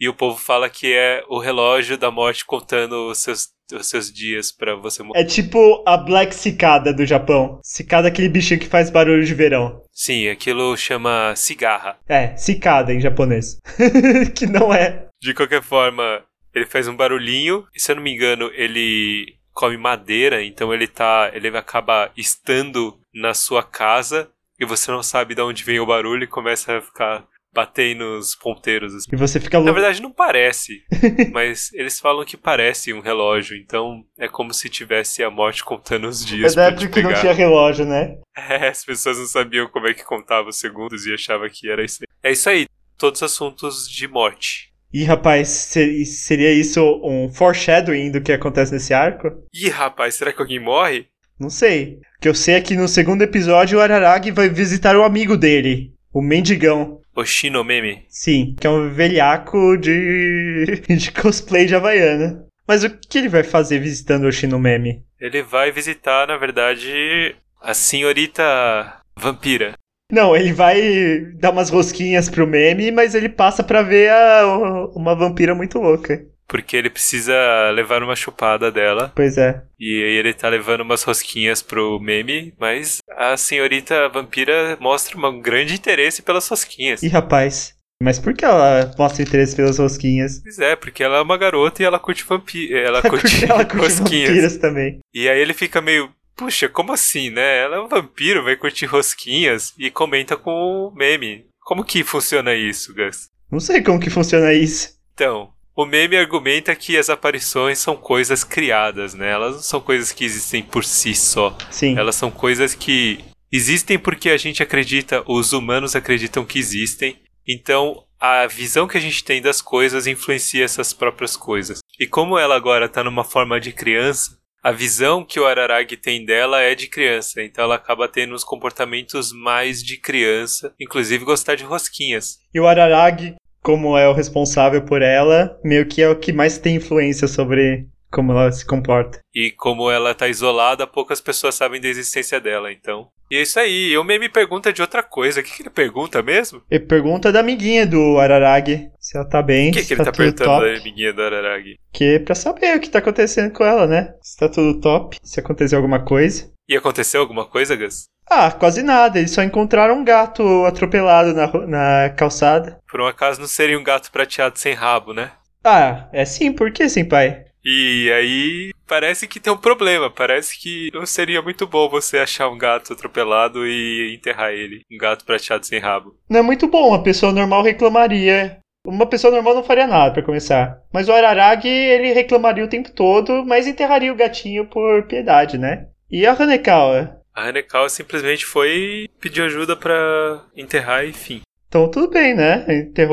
e 0.00 0.08
o 0.08 0.14
povo 0.14 0.38
fala 0.38 0.70
que 0.70 0.92
é 0.92 1.22
o 1.28 1.38
relógio 1.38 1.98
da 1.98 2.10
morte 2.10 2.44
contando 2.44 3.10
os 3.10 3.18
seus, 3.18 3.48
os 3.72 3.86
seus 3.86 4.10
dias 4.10 4.50
pra 4.50 4.74
você 4.74 5.02
morrer. 5.02 5.20
é 5.20 5.24
tipo 5.24 5.84
a 5.86 5.96
Black 5.96 6.34
Cicada 6.34 6.92
do 6.92 7.04
Japão. 7.04 7.60
Cicada 7.62 8.08
é 8.08 8.10
aquele 8.10 8.28
bichinho 8.28 8.58
que 8.58 8.66
faz 8.66 8.88
barulho 8.88 9.24
de 9.24 9.34
verão. 9.34 9.82
Sim, 9.92 10.28
aquilo 10.28 10.74
chama 10.76 11.34
cigarra. 11.36 11.98
É, 12.08 12.34
cicada 12.36 12.94
em 12.94 13.00
japonês. 13.00 13.58
que 14.34 14.46
não 14.46 14.72
é. 14.72 15.06
De 15.20 15.34
qualquer 15.34 15.62
forma, 15.62 16.24
ele 16.54 16.64
faz 16.64 16.88
um 16.88 16.96
barulhinho 16.96 17.66
e 17.74 17.80
se 17.80 17.92
eu 17.92 17.96
não 17.96 18.02
me 18.02 18.14
engano, 18.14 18.50
ele 18.54 19.34
come 19.52 19.76
madeira, 19.76 20.42
então 20.42 20.72
ele 20.72 20.86
tá, 20.86 21.30
ele 21.34 21.48
acaba 21.48 22.10
estando 22.16 22.98
na 23.12 23.34
sua 23.34 23.62
casa 23.62 24.30
e 24.58 24.64
você 24.64 24.90
não 24.90 25.02
sabe 25.02 25.34
de 25.34 25.42
onde 25.42 25.64
vem 25.64 25.80
o 25.80 25.86
barulho 25.86 26.24
e 26.24 26.28
começa 26.28 26.78
a 26.78 26.80
ficar 26.80 27.26
batendo 27.52 28.04
nos 28.16 28.34
ponteiros 28.36 28.94
assim. 28.94 29.08
E 29.12 29.16
você 29.16 29.40
fica 29.40 29.58
Na 29.58 29.64
louco. 29.64 29.80
verdade 29.80 30.00
não 30.02 30.12
parece, 30.12 30.82
mas 31.32 31.72
eles 31.72 31.98
falam 31.98 32.24
que 32.24 32.36
parece 32.36 32.92
um 32.92 33.00
relógio, 33.00 33.56
então 33.56 34.02
é 34.18 34.28
como 34.28 34.52
se 34.54 34.68
tivesse 34.68 35.22
a 35.22 35.30
morte 35.30 35.64
contando 35.64 36.06
os 36.08 36.24
dias 36.24 36.54
Mas 36.54 36.56
é 36.56 36.70
porque 36.70 37.02
não 37.02 37.12
tinha 37.14 37.32
relógio, 37.32 37.84
né? 37.84 38.16
É, 38.36 38.68
as 38.68 38.84
pessoas 38.84 39.18
não 39.18 39.26
sabiam 39.26 39.68
como 39.68 39.86
é 39.88 39.94
que 39.94 40.04
contava 40.04 40.48
os 40.48 40.58
segundos 40.58 41.06
e 41.06 41.12
achavam 41.12 41.48
que 41.50 41.68
era 41.70 41.84
isso 41.84 41.98
aí. 42.02 42.06
É 42.22 42.32
isso 42.32 42.48
aí, 42.48 42.66
todos 42.96 43.22
assuntos 43.22 43.88
de 43.88 44.06
morte. 44.06 44.70
Ih, 44.92 45.04
rapaz, 45.04 45.48
se- 45.48 46.04
seria 46.04 46.52
isso 46.52 46.82
um 47.04 47.28
foreshadowing 47.32 48.10
do 48.10 48.20
que 48.20 48.32
acontece 48.32 48.72
nesse 48.72 48.92
arco? 48.92 49.28
Ih, 49.54 49.68
rapaz, 49.68 50.14
será 50.16 50.32
que 50.32 50.40
alguém 50.40 50.58
morre? 50.58 51.06
Não 51.38 51.48
sei. 51.48 51.98
O 52.18 52.20
que 52.20 52.28
eu 52.28 52.34
sei 52.34 52.54
é 52.56 52.60
que 52.60 52.74
no 52.76 52.88
segundo 52.88 53.22
episódio 53.22 53.78
o 53.78 53.80
Araragi 53.80 54.30
vai 54.30 54.48
visitar 54.48 54.96
o 54.96 55.04
amigo 55.04 55.36
dele, 55.36 55.92
o 56.12 56.20
Mendigão. 56.22 57.00
Oshinomeme. 57.14 58.04
Sim, 58.08 58.54
que 58.60 58.66
é 58.66 58.70
um 58.70 58.88
velhaco 58.90 59.76
de, 59.76 60.82
de 60.88 61.12
cosplay 61.12 61.66
de 61.66 61.74
Havaiana. 61.74 62.44
Mas 62.66 62.84
o 62.84 62.90
que 62.90 63.18
ele 63.18 63.28
vai 63.28 63.42
fazer 63.42 63.78
visitando 63.80 64.24
o 64.24 64.32
Shinomeme? 64.32 65.02
Ele 65.20 65.42
vai 65.42 65.72
visitar, 65.72 66.28
na 66.28 66.36
verdade, 66.36 67.34
a 67.60 67.74
senhorita 67.74 69.00
vampira. 69.16 69.74
Não, 70.10 70.36
ele 70.36 70.52
vai 70.52 71.20
dar 71.34 71.50
umas 71.50 71.68
rosquinhas 71.70 72.28
pro 72.28 72.46
meme, 72.46 72.90
mas 72.90 73.14
ele 73.14 73.28
passa 73.28 73.62
pra 73.62 73.82
ver 73.82 74.10
a- 74.10 74.86
uma 74.94 75.14
vampira 75.14 75.54
muito 75.54 75.78
louca. 75.78 76.24
Porque 76.50 76.76
ele 76.76 76.90
precisa 76.90 77.70
levar 77.70 78.02
uma 78.02 78.16
chupada 78.16 78.72
dela. 78.72 79.12
Pois 79.14 79.38
é. 79.38 79.62
E 79.78 80.02
aí 80.02 80.16
ele 80.16 80.34
tá 80.34 80.48
levando 80.48 80.80
umas 80.80 81.04
rosquinhas 81.04 81.62
pro 81.62 82.00
meme, 82.00 82.52
mas 82.58 82.98
a 83.16 83.36
senhorita 83.36 84.08
vampira 84.08 84.76
mostra 84.80 85.16
um 85.16 85.40
grande 85.40 85.74
interesse 85.74 86.22
pelas 86.22 86.48
rosquinhas. 86.48 87.04
Ih, 87.04 87.08
rapaz. 87.08 87.74
Mas 88.02 88.18
por 88.18 88.34
que 88.34 88.44
ela 88.44 88.92
mostra 88.98 89.22
interesse 89.22 89.54
pelas 89.54 89.78
rosquinhas? 89.78 90.40
Pois 90.42 90.58
é, 90.58 90.74
porque 90.74 91.04
ela 91.04 91.18
é 91.18 91.22
uma 91.22 91.38
garota 91.38 91.82
e 91.82 91.84
ela 91.84 92.00
curte 92.00 92.24
vampiro. 92.24 92.76
Ela 92.76 93.00
curte, 93.00 93.44
ela 93.48 93.64
curte 93.64 93.76
rosquinhas. 93.76 94.28
vampiras 94.28 94.56
também. 94.56 94.98
E 95.14 95.28
aí 95.28 95.38
ele 95.38 95.54
fica 95.54 95.80
meio, 95.80 96.10
puxa, 96.34 96.68
como 96.68 96.92
assim, 96.92 97.30
né? 97.30 97.58
Ela 97.58 97.76
é 97.76 97.80
um 97.80 97.88
vampiro, 97.88 98.42
vai 98.42 98.56
curtir 98.56 98.86
rosquinhas 98.86 99.72
e 99.78 99.88
comenta 99.88 100.36
com 100.36 100.50
o 100.50 100.94
meme. 100.96 101.44
Como 101.60 101.84
que 101.84 102.02
funciona 102.02 102.54
isso, 102.54 102.92
Gus? 102.92 103.28
Não 103.52 103.60
sei 103.60 103.82
como 103.82 104.00
que 104.00 104.10
funciona 104.10 104.52
isso. 104.52 104.98
Então, 105.14 105.50
o 105.80 105.86
meme 105.86 106.16
argumenta 106.16 106.76
que 106.76 106.98
as 106.98 107.08
aparições 107.08 107.78
são 107.78 107.96
coisas 107.96 108.44
criadas, 108.44 109.14
né? 109.14 109.30
Elas 109.30 109.54
não 109.54 109.62
são 109.62 109.80
coisas 109.80 110.12
que 110.12 110.24
existem 110.24 110.62
por 110.62 110.84
si 110.84 111.14
só. 111.14 111.56
Sim. 111.70 111.98
Elas 111.98 112.16
são 112.16 112.30
coisas 112.30 112.74
que 112.74 113.24
existem 113.50 113.98
porque 113.98 114.28
a 114.28 114.36
gente 114.36 114.62
acredita, 114.62 115.24
os 115.26 115.54
humanos 115.54 115.96
acreditam 115.96 116.44
que 116.44 116.58
existem. 116.58 117.16
Então, 117.48 118.04
a 118.20 118.46
visão 118.46 118.86
que 118.86 118.98
a 118.98 119.00
gente 119.00 119.24
tem 119.24 119.40
das 119.40 119.62
coisas 119.62 120.06
influencia 120.06 120.64
essas 120.64 120.92
próprias 120.92 121.34
coisas. 121.34 121.78
E 121.98 122.06
como 122.06 122.38
ela 122.38 122.54
agora 122.54 122.86
tá 122.86 123.02
numa 123.02 123.24
forma 123.24 123.58
de 123.58 123.72
criança, 123.72 124.38
a 124.62 124.72
visão 124.72 125.24
que 125.24 125.40
o 125.40 125.46
Araragi 125.46 125.96
tem 125.96 126.24
dela 126.24 126.60
é 126.60 126.74
de 126.74 126.86
criança. 126.86 127.42
Então 127.42 127.64
ela 127.64 127.76
acaba 127.76 128.06
tendo 128.06 128.34
uns 128.34 128.44
comportamentos 128.44 129.32
mais 129.32 129.82
de 129.82 129.96
criança, 129.96 130.74
inclusive 130.78 131.24
gostar 131.24 131.54
de 131.54 131.64
rosquinhas. 131.64 132.38
E 132.52 132.60
o 132.60 132.66
Araragi, 132.66 133.36
como 133.62 133.96
é 133.96 134.08
o 134.08 134.12
responsável 134.12 134.82
por 134.82 135.02
ela, 135.02 135.58
meio 135.62 135.86
que 135.86 136.02
é 136.02 136.08
o 136.08 136.18
que 136.18 136.32
mais 136.32 136.58
tem 136.58 136.76
influência 136.76 137.28
sobre 137.28 137.86
como 138.10 138.32
ela 138.32 138.50
se 138.52 138.66
comporta. 138.66 139.20
E 139.34 139.50
como 139.52 139.90
ela 139.90 140.14
tá 140.14 140.28
isolada, 140.28 140.86
poucas 140.86 141.20
pessoas 141.20 141.54
sabem 141.54 141.80
da 141.80 141.88
existência 141.88 142.40
dela, 142.40 142.72
então. 142.72 143.08
E 143.30 143.36
é 143.36 143.42
isso 143.42 143.60
aí. 143.60 143.90
E 143.92 143.98
o 143.98 144.02
meme 144.02 144.28
pergunta 144.28 144.72
de 144.72 144.82
outra 144.82 145.02
coisa. 145.02 145.40
O 145.40 145.42
que, 145.44 145.52
que 145.56 145.62
ele 145.62 145.70
pergunta 145.70 146.20
mesmo? 146.20 146.62
E 146.70 146.80
pergunta 146.80 147.30
da 147.30 147.40
amiguinha 147.40 147.86
do 147.86 148.18
Araragi 148.18 148.90
se 148.98 149.16
ela 149.16 149.28
tá 149.28 149.40
bem, 149.40 149.70
O 149.70 149.72
que, 149.72 149.84
que 149.84 149.92
ele 149.94 150.04
tá 150.04 150.10
tudo 150.10 150.16
perguntando 150.16 150.50
top. 150.50 150.66
da 150.72 150.80
amiguinha 150.80 151.12
do 151.12 151.22
Araragi? 151.22 151.76
Que 151.92 152.16
é 152.16 152.18
pra 152.18 152.34
saber 152.34 152.76
o 152.76 152.80
que 152.80 152.90
tá 152.90 152.98
acontecendo 152.98 153.52
com 153.52 153.64
ela, 153.64 153.86
né? 153.86 154.14
Se 154.20 154.36
tá 154.36 154.48
tudo 154.48 154.80
top, 154.80 155.16
se 155.22 155.38
aconteceu 155.38 155.78
alguma 155.78 156.04
coisa. 156.04 156.50
E 156.68 156.76
aconteceu 156.76 157.20
alguma 157.20 157.44
coisa, 157.44 157.76
Gus? 157.76 158.04
Ah, 158.28 158.50
quase 158.50 158.82
nada. 158.82 159.18
Eles 159.18 159.30
só 159.32 159.42
encontraram 159.42 159.96
um 159.98 160.04
gato 160.04 160.64
atropelado 160.64 161.32
na, 161.32 161.46
na 161.66 162.10
calçada. 162.10 162.78
Por 162.90 163.00
um 163.00 163.06
acaso 163.06 163.40
não 163.40 163.48
seria 163.48 163.78
um 163.78 163.82
gato 163.84 164.10
prateado 164.10 164.58
sem 164.58 164.72
rabo, 164.74 165.12
né? 165.12 165.32
Ah, 165.64 166.08
é 166.12 166.24
sim, 166.24 166.52
por 166.52 166.72
que, 166.72 166.88
senpai? 166.88 167.44
E 167.64 168.10
aí 168.12 168.72
parece 168.86 169.28
que 169.28 169.40
tem 169.40 169.52
um 169.52 169.56
problema. 169.56 170.10
Parece 170.10 170.58
que 170.58 170.90
não 170.92 171.06
seria 171.06 171.42
muito 171.42 171.66
bom 171.66 171.88
você 171.88 172.18
achar 172.18 172.48
um 172.48 172.58
gato 172.58 172.92
atropelado 172.92 173.66
e 173.66 174.14
enterrar 174.14 174.52
ele. 174.52 174.82
Um 174.90 174.98
gato 174.98 175.24
prateado 175.24 175.66
sem 175.66 175.78
rabo. 175.78 176.16
Não 176.28 176.40
é 176.40 176.42
muito 176.42 176.66
bom, 176.66 176.88
uma 176.88 177.02
pessoa 177.02 177.32
normal 177.32 177.62
reclamaria. 177.62 178.58
Uma 178.86 179.06
pessoa 179.06 179.32
normal 179.32 179.54
não 179.54 179.62
faria 179.62 179.86
nada 179.86 180.12
pra 180.12 180.22
começar. 180.22 180.78
Mas 180.92 181.08
o 181.08 181.12
Araragi, 181.12 181.68
ele 181.68 182.12
reclamaria 182.12 182.64
o 182.64 182.68
tempo 182.68 182.90
todo, 182.90 183.44
mas 183.44 183.66
enterraria 183.66 184.12
o 184.12 184.16
gatinho 184.16 184.66
por 184.66 185.06
piedade, 185.06 185.58
né? 185.58 185.86
E 186.10 186.26
a 186.26 186.32
Hanekawa? 186.32 187.20
A 187.34 187.48
Hanekawa 187.48 187.88
simplesmente 187.88 188.44
foi 188.44 188.70
e 188.70 189.08
pediu 189.20 189.44
ajuda 189.44 189.76
pra 189.76 190.44
enterrar 190.56 191.04
e 191.04 191.12
fim. 191.12 191.42
Então 191.68 191.90
tudo 191.90 192.10
bem, 192.10 192.34
né? 192.34 192.64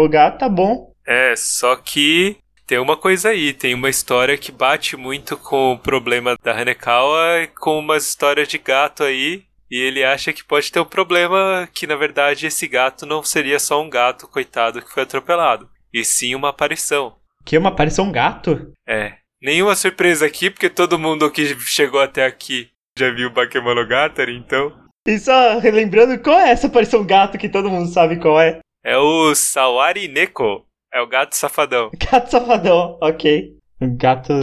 Gato, 0.10 0.39
tá 0.39 0.49
bom. 0.49 0.91
É, 1.05 1.36
só 1.36 1.75
que 1.75 2.38
tem 2.67 2.77
uma 2.77 2.97
coisa 2.97 3.30
aí, 3.30 3.53
tem 3.53 3.73
uma 3.73 3.89
história 3.89 4.38
que 4.38 4.51
bate 4.51 4.97
muito 4.97 5.38
com 5.38 5.71
o 5.71 5.80
problema 5.80 6.36
da 6.43 6.51
Hanekawa 6.51 7.43
e 7.43 7.47
com 7.47 7.80
umas 7.80 8.06
histórias 8.06 8.49
de 8.49 8.58
gato 8.58 9.03
aí. 9.03 9.43
E 9.71 9.80
ele 9.80 10.03
acha 10.03 10.34
que 10.34 10.43
pode 10.43 10.71
ter 10.71 10.80
um 10.80 10.86
problema 10.86 11.67
que, 11.73 11.88
na 11.88 11.95
verdade, 11.95 12.45
esse 12.45 12.67
gato 12.67 13.06
não 13.06 13.23
seria 13.23 13.58
só 13.58 13.82
um 13.82 13.89
gato, 13.89 14.27
coitado, 14.27 14.82
que 14.82 14.91
foi 14.91 15.03
atropelado. 15.03 15.69
E 15.93 16.03
sim 16.03 16.36
uma 16.36 16.49
aparição. 16.49 17.15
Que 17.45 17.58
uma 17.58 17.69
aparição 17.69 18.12
gato? 18.12 18.71
É. 18.88 19.13
Nenhuma 19.41 19.75
surpresa 19.75 20.25
aqui, 20.25 20.49
porque 20.49 20.69
todo 20.69 20.99
mundo 20.99 21.32
que 21.32 21.45
chegou 21.60 22.01
até 22.01 22.25
aqui 22.25 22.69
já 22.97 23.12
viu 23.12 23.30
Bakemonogatari, 23.30 24.36
então. 24.36 24.73
E 25.08 25.17
só 25.17 25.58
relembrando, 25.60 26.19
qual 26.19 26.38
é 26.38 26.49
essa 26.49 26.67
aparição 26.67 27.06
gato 27.06 27.38
que 27.38 27.47
todo 27.47 27.69
mundo 27.69 27.88
sabe 27.88 28.19
qual 28.19 28.41
é? 28.41 28.60
É 28.84 28.97
o 28.97 29.34
Sawari 29.34 30.08
Neko. 30.08 30.66
É 30.93 31.02
o 31.02 31.08
gato 31.08 31.36
safadão. 31.36 31.91
Gato 32.12 32.32
safadão, 32.32 32.97
ok. 33.02 33.54
O 33.82 33.95
gato 33.95 34.34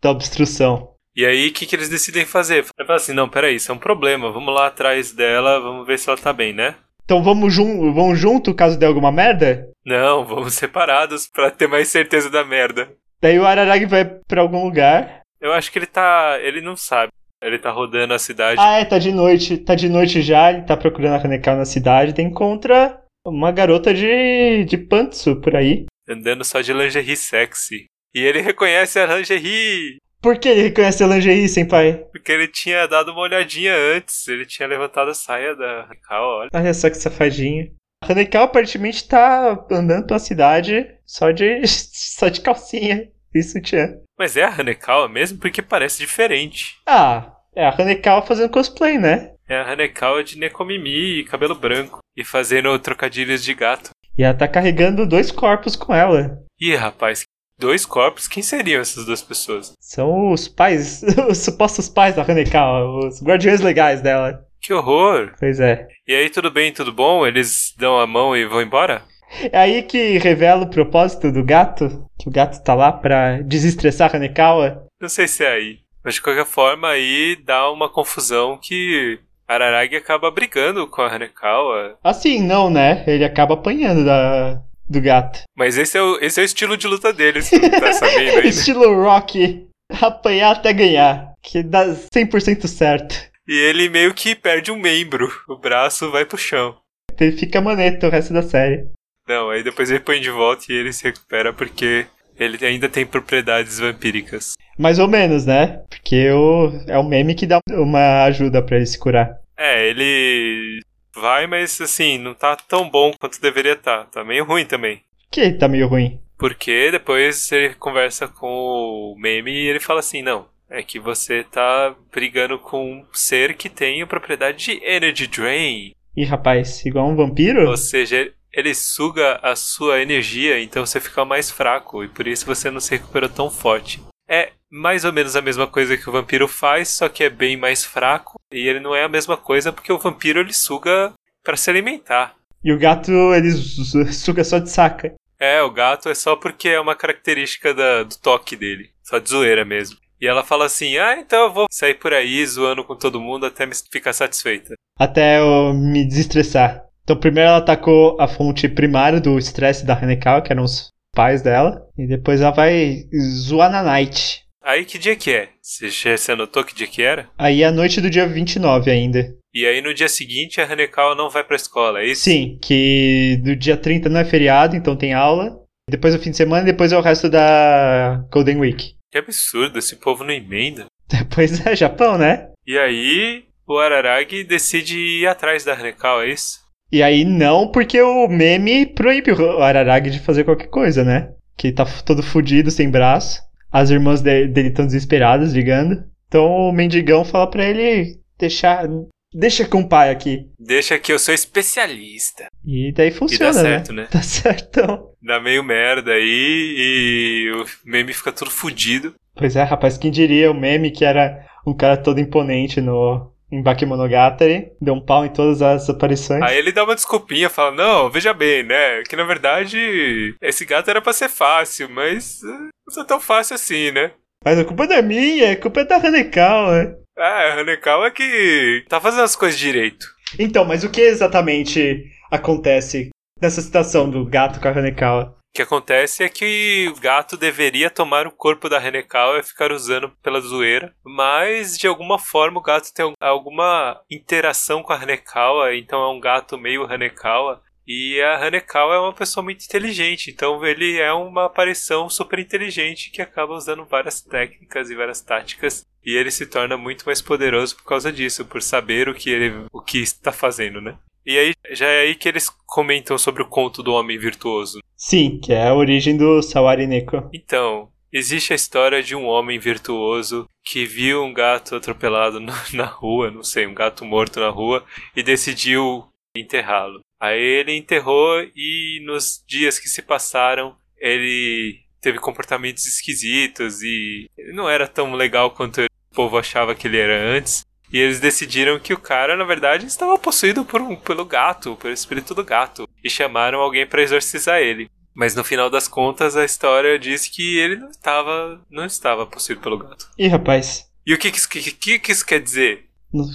da 0.00 0.10
obstrução. 0.10 0.90
E 1.14 1.24
aí, 1.26 1.48
o 1.48 1.52
que, 1.52 1.66
que 1.66 1.76
eles 1.76 1.88
decidem 1.88 2.24
fazer? 2.24 2.64
Ele 2.78 2.86
fala 2.86 2.96
assim: 2.96 3.12
não, 3.12 3.28
peraí, 3.28 3.56
isso 3.56 3.70
é 3.70 3.74
um 3.74 3.78
problema. 3.78 4.32
Vamos 4.32 4.54
lá 4.54 4.68
atrás 4.68 5.12
dela, 5.12 5.60
vamos 5.60 5.86
ver 5.86 5.98
se 5.98 6.08
ela 6.08 6.18
tá 6.18 6.32
bem, 6.32 6.52
né? 6.52 6.76
Então 7.04 7.22
vamos, 7.22 7.52
jun 7.52 7.92
vamos 7.92 8.18
junto 8.18 8.54
caso 8.54 8.78
dê 8.78 8.86
alguma 8.86 9.10
merda? 9.10 9.68
Não, 9.84 10.24
vamos 10.24 10.54
separados 10.54 11.26
pra 11.26 11.50
ter 11.50 11.66
mais 11.66 11.88
certeza 11.88 12.30
da 12.30 12.44
merda. 12.44 12.88
Daí 13.20 13.38
o 13.38 13.44
Araragi 13.44 13.86
vai 13.86 14.04
pra 14.04 14.40
algum 14.40 14.64
lugar. 14.64 15.22
Eu 15.40 15.52
acho 15.52 15.70
que 15.72 15.78
ele 15.78 15.86
tá. 15.86 16.38
Ele 16.40 16.60
não 16.60 16.76
sabe. 16.76 17.12
Ele 17.42 17.58
tá 17.58 17.70
rodando 17.70 18.12
a 18.14 18.18
cidade. 18.18 18.60
Ah, 18.60 18.78
é, 18.78 18.84
tá 18.84 18.98
de 18.98 19.12
noite. 19.12 19.56
Tá 19.58 19.74
de 19.74 19.88
noite 19.88 20.20
já, 20.22 20.52
ele 20.52 20.62
tá 20.62 20.76
procurando 20.76 21.14
a 21.14 21.24
Hanekawa 21.24 21.58
na 21.58 21.64
cidade. 21.64 22.12
Daí 22.12 22.24
encontra 22.24 22.99
uma 23.24 23.52
garota 23.52 23.92
de, 23.92 24.64
de 24.64 24.78
pantsu 24.78 25.40
por 25.40 25.56
aí. 25.56 25.86
Andando 26.08 26.44
só 26.44 26.60
de 26.60 26.72
lingerie 26.72 27.16
sexy. 27.16 27.86
E 28.14 28.20
ele 28.20 28.40
reconhece 28.40 28.98
a 28.98 29.06
lingerie. 29.06 29.98
Por 30.20 30.38
que 30.38 30.48
ele 30.48 30.62
reconhece 30.62 31.02
a 31.02 31.06
lingerie, 31.06 31.48
senpai? 31.48 32.04
Porque 32.12 32.30
ele 32.32 32.48
tinha 32.48 32.86
dado 32.86 33.12
uma 33.12 33.22
olhadinha 33.22 33.74
antes. 33.74 34.26
Ele 34.28 34.44
tinha 34.44 34.68
levantado 34.68 35.10
a 35.10 35.14
saia 35.14 35.54
da 35.54 35.84
Hanekawa, 35.84 36.26
olha. 36.40 36.50
Olha 36.52 36.74
só 36.74 36.90
que 36.90 36.96
safadinho. 36.96 37.72
A 38.02 38.12
Hanekawa 38.12 38.46
aparentemente 38.46 39.06
tá 39.06 39.66
andando 39.70 40.06
pela 40.06 40.18
cidade 40.18 40.86
só 41.06 41.30
de, 41.30 41.62
só 41.66 42.28
de 42.28 42.40
calcinha 42.40 43.08
e 43.34 43.42
sutiã. 43.42 43.98
Mas 44.18 44.36
é 44.36 44.44
a 44.44 44.60
Hanekawa 44.60 45.08
mesmo? 45.08 45.38
Porque 45.38 45.62
parece 45.62 45.98
diferente. 45.98 46.76
Ah, 46.86 47.36
é 47.54 47.64
a 47.64 47.74
Hanekawa 47.74 48.22
fazendo 48.22 48.50
cosplay, 48.50 48.98
né? 48.98 49.29
É 49.50 49.56
a 49.56 49.72
Hanekawa 49.72 50.22
de 50.22 50.38
Nekomimi 50.38 51.18
e 51.18 51.24
cabelo 51.24 51.56
branco. 51.56 51.98
E 52.16 52.22
fazendo 52.22 52.78
trocadilhos 52.78 53.42
de 53.42 53.52
gato. 53.52 53.90
E 54.16 54.22
ela 54.22 54.32
tá 54.32 54.46
carregando 54.46 55.04
dois 55.04 55.32
corpos 55.32 55.74
com 55.74 55.92
ela. 55.92 56.38
Ih, 56.60 56.76
rapaz, 56.76 57.24
dois 57.58 57.84
corpos? 57.84 58.28
Quem 58.28 58.44
seriam 58.44 58.80
essas 58.80 59.04
duas 59.04 59.20
pessoas? 59.22 59.72
São 59.80 60.30
os 60.30 60.46
pais, 60.46 61.02
os 61.28 61.38
supostos 61.38 61.88
pais 61.88 62.14
da 62.14 62.22
Hanekawa, 62.22 63.08
os 63.08 63.20
guardiões 63.20 63.60
legais 63.60 64.00
dela. 64.00 64.40
Que 64.60 64.72
horror! 64.72 65.32
Pois 65.36 65.58
é. 65.58 65.88
E 66.06 66.14
aí, 66.14 66.30
tudo 66.30 66.48
bem, 66.48 66.72
tudo 66.72 66.92
bom? 66.92 67.26
Eles 67.26 67.74
dão 67.76 67.98
a 67.98 68.06
mão 68.06 68.36
e 68.36 68.44
vão 68.44 68.62
embora? 68.62 69.02
É 69.50 69.58
aí 69.58 69.82
que 69.82 70.16
revela 70.18 70.62
o 70.62 70.70
propósito 70.70 71.32
do 71.32 71.42
gato, 71.42 72.06
que 72.20 72.28
o 72.28 72.32
gato 72.32 72.62
tá 72.62 72.74
lá 72.74 72.92
pra 72.92 73.40
desestressar 73.42 74.12
a 74.12 74.16
Hanekawa. 74.16 74.86
Não 75.00 75.08
sei 75.08 75.26
se 75.26 75.44
é 75.44 75.50
aí. 75.50 75.78
Mas 76.04 76.14
de 76.14 76.22
qualquer 76.22 76.46
forma, 76.46 76.88
aí 76.88 77.36
dá 77.44 77.68
uma 77.70 77.88
confusão 77.88 78.56
que 78.56 79.18
Araragi 79.50 79.96
acaba 79.96 80.30
brigando 80.30 80.86
com 80.86 81.02
a 81.02 81.12
Hanekawa. 81.12 81.98
Assim, 82.04 82.40
não, 82.40 82.70
né? 82.70 83.02
Ele 83.04 83.24
acaba 83.24 83.54
apanhando 83.54 84.04
da, 84.04 84.62
do 84.88 85.00
gato. 85.00 85.40
Mas 85.56 85.76
esse 85.76 85.98
é, 85.98 86.02
o, 86.02 86.18
esse 86.20 86.38
é 86.38 86.44
o 86.44 86.46
estilo 86.46 86.76
de 86.76 86.86
luta 86.86 87.12
dele, 87.12 87.42
você 87.42 87.58
não 87.58 87.68
tá 87.68 87.90
sabendo 87.92 88.36
ainda. 88.36 88.46
Estilo 88.46 89.02
Rock, 89.02 89.66
apanhar 90.00 90.52
até 90.52 90.72
ganhar, 90.72 91.32
que 91.42 91.64
dá 91.64 91.84
100% 91.84 92.68
certo. 92.68 93.16
E 93.48 93.52
ele 93.52 93.88
meio 93.88 94.14
que 94.14 94.36
perde 94.36 94.70
um 94.70 94.78
membro. 94.78 95.28
O 95.48 95.58
braço 95.58 96.08
vai 96.12 96.24
pro 96.24 96.38
chão. 96.38 96.76
Ele 97.18 97.32
fica 97.32 97.60
maneta 97.60 98.06
o 98.06 98.10
resto 98.10 98.32
da 98.32 98.42
série. 98.42 98.86
Não, 99.28 99.50
aí 99.50 99.64
depois 99.64 99.90
ele 99.90 100.00
põe 100.00 100.20
de 100.20 100.30
volta 100.30 100.66
e 100.68 100.74
ele 100.74 100.92
se 100.92 101.02
recupera 101.02 101.52
porque 101.52 102.06
ele 102.38 102.64
ainda 102.64 102.88
tem 102.88 103.04
propriedades 103.04 103.80
vampíricas. 103.80 104.52
Mais 104.78 104.98
ou 104.98 105.08
menos, 105.08 105.44
né? 105.44 105.82
Porque 105.90 106.30
o, 106.30 106.72
é 106.86 106.96
o 106.96 107.04
meme 107.04 107.34
que 107.34 107.46
dá 107.46 107.58
uma 107.70 108.24
ajuda 108.24 108.62
pra 108.62 108.76
ele 108.76 108.86
se 108.86 108.98
curar. 108.98 109.39
É, 109.60 109.86
ele 109.86 110.80
vai, 111.14 111.46
mas 111.46 111.78
assim, 111.82 112.16
não 112.16 112.32
tá 112.32 112.56
tão 112.56 112.88
bom 112.88 113.12
quanto 113.20 113.42
deveria 113.42 113.74
estar. 113.74 114.06
Tá 114.06 114.24
meio 114.24 114.42
ruim 114.42 114.64
também. 114.64 115.02
Que 115.30 115.52
tá 115.52 115.68
meio 115.68 115.86
ruim. 115.86 116.18
Porque 116.38 116.90
depois 116.90 117.52
ele 117.52 117.74
conversa 117.74 118.26
com 118.26 118.48
o 118.48 119.14
meme 119.18 119.52
e 119.52 119.68
ele 119.68 119.78
fala 119.78 120.00
assim: 120.00 120.22
não, 120.22 120.46
é 120.70 120.82
que 120.82 120.98
você 120.98 121.44
tá 121.44 121.94
brigando 122.10 122.58
com 122.58 122.90
um 122.90 123.04
ser 123.12 123.54
que 123.54 123.68
tem 123.68 124.00
a 124.00 124.06
propriedade 124.06 124.64
de 124.64 124.82
Energy 124.82 125.26
Drain. 125.26 125.92
Ih, 126.16 126.24
rapaz, 126.24 126.84
igual 126.86 127.10
um 127.10 127.14
vampiro? 127.14 127.68
Ou 127.68 127.76
seja, 127.76 128.32
ele 128.50 128.74
suga 128.74 129.38
a 129.42 129.54
sua 129.54 130.00
energia, 130.00 130.58
então 130.58 130.86
você 130.86 130.98
fica 130.98 131.22
mais 131.24 131.50
fraco 131.50 132.02
e 132.02 132.08
por 132.08 132.26
isso 132.26 132.46
você 132.46 132.70
não 132.70 132.80
se 132.80 132.92
recuperou 132.92 133.28
tão 133.28 133.50
forte. 133.50 134.02
É 134.30 134.50
mais 134.70 135.04
ou 135.04 135.12
menos 135.12 135.34
a 135.34 135.42
mesma 135.42 135.66
coisa 135.66 135.96
que 135.96 136.08
o 136.08 136.12
vampiro 136.12 136.46
faz, 136.46 136.88
só 136.88 137.08
que 137.08 137.24
é 137.24 137.30
bem 137.30 137.56
mais 137.56 137.84
fraco. 137.84 138.38
E 138.52 138.68
ele 138.68 138.78
não 138.80 138.94
é 138.94 139.02
a 139.02 139.08
mesma 139.08 139.36
coisa 139.36 139.72
porque 139.72 139.92
o 139.92 139.98
vampiro 139.98 140.38
ele 140.40 140.52
suga 140.52 141.12
para 141.42 141.56
se 141.56 141.68
alimentar. 141.68 142.34
E 142.62 142.72
o 142.72 142.78
gato, 142.78 143.10
ele 143.34 143.50
su- 143.50 144.12
suga 144.12 144.44
só 144.44 144.58
de 144.58 144.70
saca. 144.70 145.12
É, 145.38 145.62
o 145.62 145.70
gato 145.70 146.08
é 146.08 146.14
só 146.14 146.36
porque 146.36 146.68
é 146.68 146.78
uma 146.80 146.94
característica 146.94 147.72
da- 147.74 148.02
do 148.04 148.16
toque 148.18 148.54
dele. 148.54 148.90
Só 149.02 149.18
de 149.18 149.28
zoeira 149.30 149.64
mesmo. 149.64 149.96
E 150.20 150.26
ela 150.26 150.44
fala 150.44 150.66
assim: 150.66 150.96
ah, 150.98 151.16
então 151.18 151.44
eu 151.46 151.52
vou 151.52 151.66
sair 151.70 151.94
por 151.94 152.12
aí 152.12 152.44
zoando 152.46 152.84
com 152.84 152.94
todo 152.94 153.20
mundo 153.20 153.46
até 153.46 153.64
me 153.66 153.72
ficar 153.90 154.12
satisfeita. 154.12 154.74
Até 154.98 155.40
eu 155.40 155.72
me 155.72 156.04
desestressar. 156.06 156.84
Então, 157.02 157.16
primeiro 157.16 157.48
ela 157.48 157.58
atacou 157.58 158.20
a 158.20 158.28
fonte 158.28 158.68
primária 158.68 159.18
do 159.20 159.38
estresse 159.38 159.84
da 159.84 159.94
Hanekawa, 159.98 160.42
que 160.42 160.52
eram 160.52 160.62
os 160.62 160.90
pais 161.14 161.42
dela. 161.42 161.86
E 161.98 162.06
depois 162.06 162.40
ela 162.40 162.50
vai 162.50 163.04
zoar 163.46 163.70
na 163.70 163.82
night. 163.82 164.44
Aí 164.62 164.84
que 164.84 164.98
dia 164.98 165.16
que 165.16 165.30
é? 165.30 165.48
Você 165.60 165.90
você 165.90 166.32
anotou 166.32 166.64
que 166.64 166.74
dia 166.74 166.86
que 166.86 167.02
era? 167.02 167.28
Aí 167.38 167.62
é 167.62 167.66
a 167.66 167.72
noite 167.72 168.00
do 168.00 168.10
dia 168.10 168.26
29 168.26 168.90
ainda. 168.90 169.34
E 169.52 169.66
aí 169.66 169.80
no 169.80 169.92
dia 169.92 170.08
seguinte 170.08 170.60
a 170.60 170.70
Hanekawa 170.70 171.14
não 171.14 171.30
vai 171.30 171.42
pra 171.42 171.56
escola, 171.56 172.00
é 172.00 172.06
isso? 172.06 172.22
Sim, 172.22 172.58
que 172.62 173.40
do 173.42 173.56
dia 173.56 173.76
30 173.76 174.08
não 174.08 174.20
é 174.20 174.24
feriado, 174.24 174.76
então 174.76 174.96
tem 174.96 175.12
aula. 175.12 175.58
Depois 175.88 176.14
é 176.14 176.18
o 176.18 176.20
fim 176.20 176.30
de 176.30 176.36
semana 176.36 176.62
e 176.62 176.70
depois 176.72 176.92
é 176.92 176.98
o 176.98 177.00
resto 177.00 177.28
da 177.28 178.24
Golden 178.30 178.58
Week. 178.58 178.94
Que 179.10 179.18
absurdo, 179.18 179.78
esse 179.78 179.96
povo 179.96 180.22
não 180.22 180.32
emenda. 180.32 180.86
Depois 181.10 181.66
é 181.66 181.74
Japão, 181.74 182.16
né? 182.16 182.50
E 182.64 182.78
aí 182.78 183.44
o 183.66 183.78
Araragi 183.78 184.44
decide 184.44 184.96
ir 184.96 185.26
atrás 185.26 185.64
da 185.64 185.74
Hanekawa, 185.74 186.24
é 186.26 186.30
isso? 186.30 186.60
E 186.92 187.02
aí 187.02 187.24
não, 187.24 187.68
porque 187.70 188.00
o 188.00 188.26
meme 188.28 188.86
proíbe 188.86 189.30
o 189.32 189.62
Araragi 189.62 190.10
de 190.10 190.18
fazer 190.20 190.44
qualquer 190.44 190.68
coisa, 190.68 191.04
né? 191.04 191.30
Que 191.56 191.70
tá 191.72 191.84
todo 192.04 192.22
fudido, 192.22 192.70
sem 192.70 192.90
braço. 192.90 193.40
As 193.70 193.90
irmãs 193.90 194.20
de- 194.20 194.48
dele 194.48 194.68
estão 194.68 194.84
desesperadas, 194.86 195.52
ligando. 195.52 196.02
Então 196.26 196.44
o 196.46 196.72
mendigão 196.72 197.24
fala 197.24 197.48
pra 197.48 197.64
ele 197.64 198.18
deixar. 198.38 198.88
Deixa 199.32 199.64
com 199.64 199.82
o 199.82 199.88
pai 199.88 200.10
aqui. 200.10 200.46
Deixa 200.58 200.98
que 200.98 201.12
eu 201.12 201.18
sou 201.18 201.32
especialista. 201.32 202.46
E 202.64 202.92
daí 202.92 203.08
E 203.08 203.12
funciona, 203.12 203.52
dá 203.52 203.60
certo, 203.60 203.92
né? 203.92 204.02
né? 204.02 204.08
Tá 204.10 204.22
certão. 204.22 205.10
Dá 205.22 205.38
meio 205.40 205.62
merda 205.62 206.10
aí 206.12 206.74
e 206.76 207.52
o 207.52 207.64
meme 207.88 208.12
fica 208.12 208.32
todo 208.32 208.50
fudido. 208.50 209.14
Pois 209.36 209.54
é, 209.54 209.62
rapaz, 209.62 209.96
quem 209.96 210.10
diria 210.10 210.50
o 210.50 210.54
meme 210.54 210.90
que 210.90 211.04
era 211.04 211.46
um 211.64 211.72
cara 211.72 211.96
todo 211.96 212.18
imponente 212.20 212.80
no 212.80 213.29
em 213.50 213.62
Bakemonogatari, 213.62 214.70
deu 214.80 214.94
um 214.94 215.04
pau 215.04 215.24
em 215.24 215.28
todas 215.28 215.60
as 215.60 215.88
aparições. 215.88 216.42
Aí 216.42 216.56
ele 216.56 216.72
dá 216.72 216.84
uma 216.84 216.94
desculpinha, 216.94 217.50
fala: 217.50 217.72
Não, 217.72 218.10
veja 218.10 218.32
bem, 218.32 218.62
né? 218.62 219.02
Que 219.08 219.16
na 219.16 219.24
verdade 219.24 220.34
esse 220.40 220.64
gato 220.64 220.88
era 220.88 221.00
pra 221.00 221.12
ser 221.12 221.28
fácil, 221.28 221.88
mas 221.90 222.42
eh, 222.42 222.68
não 222.94 223.02
é 223.02 223.06
tão 223.06 223.20
fácil 223.20 223.54
assim, 223.54 223.90
né? 223.90 224.12
Mas 224.44 224.58
a 224.58 224.64
culpa 224.64 224.86
não 224.86 224.96
é 224.96 225.02
minha, 225.02 225.52
a 225.52 225.56
culpa 225.56 225.80
é 225.80 225.84
da 225.84 225.96
Hanekawa. 225.96 226.96
Ah, 227.18 227.22
a 227.22 227.60
Hanekawa 227.60 228.06
é 228.06 228.10
que 228.10 228.84
tá 228.88 229.00
fazendo 229.00 229.24
as 229.24 229.36
coisas 229.36 229.58
direito. 229.58 230.06
Então, 230.38 230.64
mas 230.64 230.84
o 230.84 230.90
que 230.90 231.00
exatamente 231.00 232.04
acontece 232.30 233.10
nessa 233.40 233.60
situação 233.60 234.08
do 234.08 234.24
gato 234.24 234.60
com 234.60 234.68
a 234.68 234.70
Hanekawa? 234.70 235.36
O 235.50 235.52
que 235.52 235.62
acontece 235.62 236.22
é 236.22 236.28
que 236.28 236.88
o 236.96 237.00
gato 237.00 237.36
deveria 237.36 237.90
tomar 237.90 238.24
o 238.24 238.30
corpo 238.30 238.68
da 238.68 238.78
Hanekawa 238.78 239.40
e 239.40 239.42
ficar 239.42 239.72
usando 239.72 240.08
pela 240.22 240.40
zoeira, 240.40 240.94
mas 241.04 241.76
de 241.76 241.88
alguma 241.88 242.20
forma 242.20 242.60
o 242.60 242.62
gato 242.62 242.94
tem 242.94 243.12
alguma 243.20 244.00
interação 244.08 244.80
com 244.80 244.92
a 244.92 244.96
Hanekawa, 244.96 245.74
então 245.74 246.00
é 246.00 246.08
um 246.08 246.20
gato 246.20 246.56
meio 246.56 246.84
Hanekawa. 246.84 247.60
E 247.84 248.22
a 248.22 248.46
Hanekawa 248.46 248.94
é 248.94 248.98
uma 249.00 249.12
pessoa 249.12 249.42
muito 249.42 249.64
inteligente, 249.64 250.30
então 250.30 250.64
ele 250.64 251.00
é 251.00 251.12
uma 251.12 251.46
aparição 251.46 252.08
super 252.08 252.38
inteligente 252.38 253.10
que 253.10 253.20
acaba 253.20 253.52
usando 253.52 253.84
várias 253.84 254.22
técnicas 254.22 254.88
e 254.88 254.94
várias 254.94 255.20
táticas. 255.20 255.84
E 256.06 256.16
ele 256.16 256.30
se 256.30 256.46
torna 256.46 256.76
muito 256.76 257.04
mais 257.04 257.20
poderoso 257.20 257.74
por 257.76 257.84
causa 257.84 258.12
disso, 258.12 258.44
por 258.46 258.62
saber 258.62 259.08
o 259.08 259.14
que 259.14 259.28
ele 259.28 259.66
o 259.72 259.82
que 259.82 259.98
está 259.98 260.30
fazendo, 260.30 260.80
né? 260.80 260.96
E 261.24 261.38
aí 261.38 261.52
já 261.70 261.86
é 261.86 262.02
aí 262.02 262.14
que 262.14 262.28
eles 262.28 262.48
comentam 262.66 263.18
sobre 263.18 263.42
o 263.42 263.48
conto 263.48 263.82
do 263.82 263.92
homem 263.92 264.18
virtuoso. 264.18 264.80
Sim, 264.96 265.38
que 265.38 265.52
é 265.52 265.68
a 265.68 265.74
origem 265.74 266.16
do 266.16 266.42
Sawari 266.42 266.86
Neko. 266.86 267.28
Então, 267.32 267.88
existe 268.12 268.52
a 268.52 268.56
história 268.56 269.02
de 269.02 269.14
um 269.14 269.26
homem 269.26 269.58
virtuoso 269.58 270.48
que 270.64 270.84
viu 270.84 271.22
um 271.22 271.32
gato 271.32 271.76
atropelado 271.76 272.40
na 272.72 272.84
rua, 272.84 273.30
não 273.30 273.42
sei, 273.42 273.66
um 273.66 273.74
gato 273.74 274.04
morto 274.04 274.40
na 274.40 274.50
rua, 274.50 274.84
e 275.16 275.22
decidiu 275.22 276.06
enterrá-lo. 276.34 277.00
Aí 277.20 277.40
ele 277.40 277.76
enterrou 277.76 278.40
e 278.56 279.02
nos 279.04 279.44
dias 279.46 279.78
que 279.78 279.88
se 279.88 280.00
passaram, 280.00 280.74
ele 280.98 281.80
teve 282.00 282.18
comportamentos 282.18 282.86
esquisitos 282.86 283.82
e 283.82 284.26
não 284.54 284.68
era 284.68 284.88
tão 284.88 285.12
legal 285.12 285.50
quanto 285.50 285.82
o 285.82 286.14
povo 286.14 286.38
achava 286.38 286.74
que 286.74 286.88
ele 286.88 286.98
era 286.98 287.36
antes. 287.36 287.62
E 287.92 287.98
eles 287.98 288.20
decidiram 288.20 288.78
que 288.78 288.94
o 288.94 288.98
cara, 288.98 289.36
na 289.36 289.44
verdade, 289.44 289.86
estava 289.86 290.16
possuído 290.18 290.64
por 290.64 290.80
um, 290.80 290.96
pelo 290.96 291.24
gato, 291.24 291.76
pelo 291.76 291.92
espírito 291.92 292.34
do 292.34 292.44
gato, 292.44 292.88
e 293.02 293.10
chamaram 293.10 293.60
alguém 293.60 293.86
para 293.86 294.02
exorcizar 294.02 294.60
ele. 294.60 294.88
Mas 295.14 295.34
no 295.34 295.42
final 295.42 295.68
das 295.68 295.88
contas, 295.88 296.36
a 296.36 296.44
história 296.44 296.98
diz 296.98 297.26
que 297.26 297.58
ele 297.58 297.76
não 297.76 297.90
estava, 297.90 298.64
não 298.70 298.84
estava 298.84 299.26
possuído 299.26 299.60
pelo 299.60 299.78
gato. 299.78 300.08
Ih, 300.16 300.28
rapaz, 300.28 300.86
E 301.06 301.12
o 301.12 301.18
que 301.18 301.30
que 301.30 301.38
isso, 301.38 301.48
que, 301.48 301.60
que, 301.60 301.98
que 301.98 302.12
isso 302.12 302.24
quer 302.24 302.40
dizer? 302.40 302.86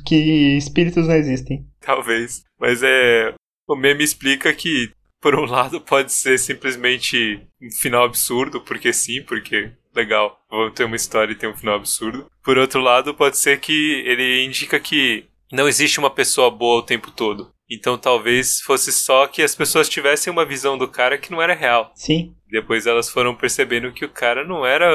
que 0.06 0.15
espíritos 0.58 1.08
não 1.08 1.15
existem. 1.15 1.65
Talvez. 1.82 2.44
Mas 2.60 2.82
é. 2.82 3.34
O 3.68 3.76
meme 3.76 4.04
explica 4.04 4.54
que, 4.54 4.91
por 5.20 5.36
um 5.36 5.44
lado, 5.46 5.82
pode 5.82 6.13
ser 6.13 6.38
simplesmente 6.38 7.41
um 7.62 7.70
final 7.72 8.06
absurdo, 8.06 8.62
porque 8.62 8.94
sim, 8.94 9.22
porque 9.24 9.72
legal, 9.94 10.39
vamos 10.56 10.74
ter 10.74 10.84
uma 10.84 10.96
história 10.96 11.34
e 11.34 11.36
ter 11.36 11.48
um 11.48 11.56
final 11.56 11.76
absurdo. 11.76 12.26
Por 12.44 12.58
outro 12.58 12.82
lado, 12.82 13.13
pode 13.13 13.38
ser 13.38 13.60
que 13.60 14.04
ele 14.06 14.44
indica 14.44 14.80
que 14.80 15.26
não 15.52 15.68
existe 15.68 16.00
uma 16.00 16.10
pessoa 16.10 16.50
boa 16.50 16.80
o 16.80 16.86
tempo 16.86 17.12
todo. 17.12 17.52
Então 17.70 17.98
talvez 17.98 18.62
fosse 18.62 18.91
só 18.91 19.26
que 19.26 19.41
as 19.41 19.56
pessoas 19.56 19.89
tivessem 19.89 20.32
uma 20.32 20.46
visão 20.46 20.78
do 20.78 20.88
cara 20.88 21.18
que 21.18 21.32
não 21.32 21.41
era 21.41 21.56
real. 21.56 21.91
Sim. 21.96 22.34
Depois 22.50 22.86
elas 22.86 23.10
foram 23.10 23.36
percebendo 23.36 23.91
que 23.91 24.06
o 24.06 24.10
cara 24.10 24.46
não 24.46 24.65
era 24.65 24.88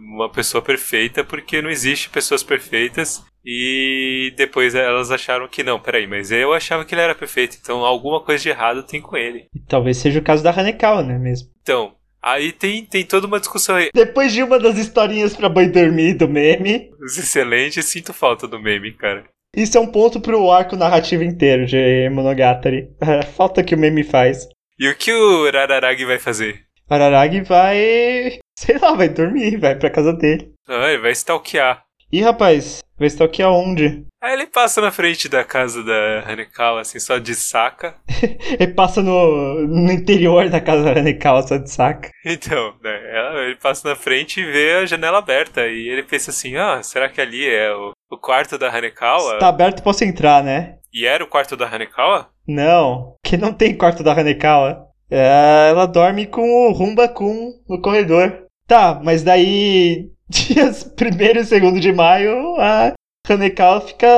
uma 0.00 0.28
pessoa 0.28 0.60
perfeita, 0.60 1.22
porque 1.22 1.62
não 1.62 1.70
existe 1.70 2.10
pessoas 2.10 2.42
perfeitas. 2.42 3.24
E 3.48 4.34
depois 4.36 4.74
elas 4.74 5.12
acharam 5.12 5.46
que 5.46 5.62
não, 5.62 5.78
peraí, 5.78 6.04
mas 6.04 6.32
eu 6.32 6.52
achava 6.52 6.84
que 6.84 6.92
ele 6.92 7.02
era 7.02 7.14
perfeito, 7.14 7.56
então 7.60 7.84
alguma 7.84 8.20
coisa 8.20 8.42
de 8.42 8.48
errado 8.48 8.82
tem 8.82 9.00
com 9.00 9.16
ele. 9.16 9.46
E 9.54 9.60
talvez 9.60 9.98
seja 9.98 10.18
o 10.18 10.22
caso 10.22 10.42
da 10.42 10.50
Hanekawa, 10.50 11.04
né, 11.04 11.16
mesmo? 11.16 11.48
Então, 11.62 11.94
aí 12.26 12.52
tem, 12.52 12.84
tem 12.84 13.04
toda 13.04 13.26
uma 13.26 13.38
discussão 13.40 13.76
aí. 13.76 13.90
Depois 13.94 14.32
de 14.32 14.42
uma 14.42 14.58
das 14.58 14.76
historinhas 14.78 15.36
pra 15.36 15.48
boi 15.48 15.66
dormir 15.68 16.14
do 16.14 16.28
meme, 16.28 16.90
Excelente, 17.04 17.82
sinto 17.82 18.12
falta 18.12 18.46
do 18.48 18.58
meme, 18.60 18.92
cara. 18.92 19.24
isso 19.56 19.78
é 19.78 19.80
um 19.80 19.86
ponto 19.86 20.20
pro 20.20 20.50
arco 20.50 20.76
narrativo 20.76 21.22
inteiro 21.22 21.64
de 21.66 22.08
Monogatari. 22.10 22.88
Falta 23.36 23.62
que 23.64 23.74
o 23.74 23.78
meme 23.78 24.04
faz. 24.04 24.46
E 24.78 24.88
o 24.88 24.94
que 24.96 25.12
o 25.12 25.50
Rararagi 25.50 26.04
vai 26.04 26.18
fazer? 26.18 26.60
Araragi 26.88 27.40
vai. 27.42 28.38
Sei 28.58 28.78
lá, 28.78 28.92
vai 28.94 29.08
dormir, 29.08 29.56
vai 29.58 29.74
pra 29.74 29.90
casa 29.90 30.12
dele. 30.12 30.52
Ah, 30.68 30.88
ele 30.90 31.02
vai 31.02 31.12
stalkear. 31.12 31.82
Ih, 32.12 32.22
rapaz, 32.22 32.80
vai 32.98 33.06
estar 33.08 33.24
aqui 33.24 33.42
aonde? 33.42 34.04
Aí 34.22 34.32
ele 34.32 34.46
passa 34.46 34.80
na 34.80 34.90
frente 34.90 35.28
da 35.28 35.44
casa 35.44 35.82
da 35.84 36.24
Hanekawa, 36.26 36.80
assim, 36.80 36.98
só 36.98 37.18
de 37.18 37.32
saca. 37.34 37.94
Ele 38.58 38.72
passa 38.74 39.00
no, 39.00 39.66
no 39.68 39.92
interior 39.92 40.48
da 40.48 40.60
casa 40.60 40.82
da 40.82 40.98
Hanekawa, 40.98 41.42
só 41.46 41.56
de 41.56 41.70
saca. 41.70 42.10
Então, 42.24 42.74
né, 42.82 43.16
ela- 43.16 43.40
ele 43.44 43.54
passa 43.56 43.88
na 43.88 43.94
frente 43.94 44.40
e 44.40 44.44
vê 44.50 44.78
a 44.82 44.86
janela 44.86 45.18
aberta. 45.18 45.60
E 45.68 45.88
ele 45.88 46.02
pensa 46.02 46.30
assim: 46.32 46.56
ah, 46.56 46.82
será 46.82 47.08
que 47.08 47.20
ali 47.20 47.46
é 47.48 47.72
o, 47.72 47.92
o 48.10 48.18
quarto 48.18 48.58
da 48.58 48.68
Hanekawa? 48.68 49.34
Se 49.34 49.38
tá 49.38 49.46
aberto, 49.48 49.80
posso 49.82 50.02
entrar, 50.02 50.42
né? 50.42 50.78
E 50.92 51.06
era 51.06 51.22
o 51.22 51.28
quarto 51.28 51.56
da 51.56 51.66
Hanekawa? 51.72 52.28
Não, 52.48 53.14
que 53.24 53.36
não 53.36 53.52
tem 53.52 53.76
quarto 53.76 54.02
da 54.02 54.12
Hanekawa. 54.12 54.86
É, 55.08 55.68
ela 55.70 55.86
dorme 55.86 56.26
com 56.26 56.42
o 56.42 56.72
Rumba-kun 56.72 57.52
no 57.68 57.80
corredor. 57.80 58.44
Tá, 58.66 59.00
mas 59.04 59.22
daí, 59.22 60.10
dias 60.30 60.84
1 60.84 61.56
e 61.56 61.60
2 61.60 61.80
de 61.80 61.92
maio, 61.92 62.56
a 62.58 62.92
Hanekawa 63.28 63.80
fica 63.80 64.08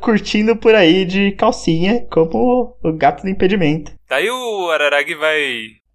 curtindo 0.00 0.56
por 0.56 0.74
aí 0.74 1.04
de 1.04 1.32
calcinha, 1.32 2.06
como 2.10 2.76
o 2.82 2.92
gato 2.92 3.22
do 3.22 3.28
impedimento. 3.28 3.92
Daí 4.08 4.30
o 4.30 4.70
Araragi 4.70 5.14
vai. 5.14 5.42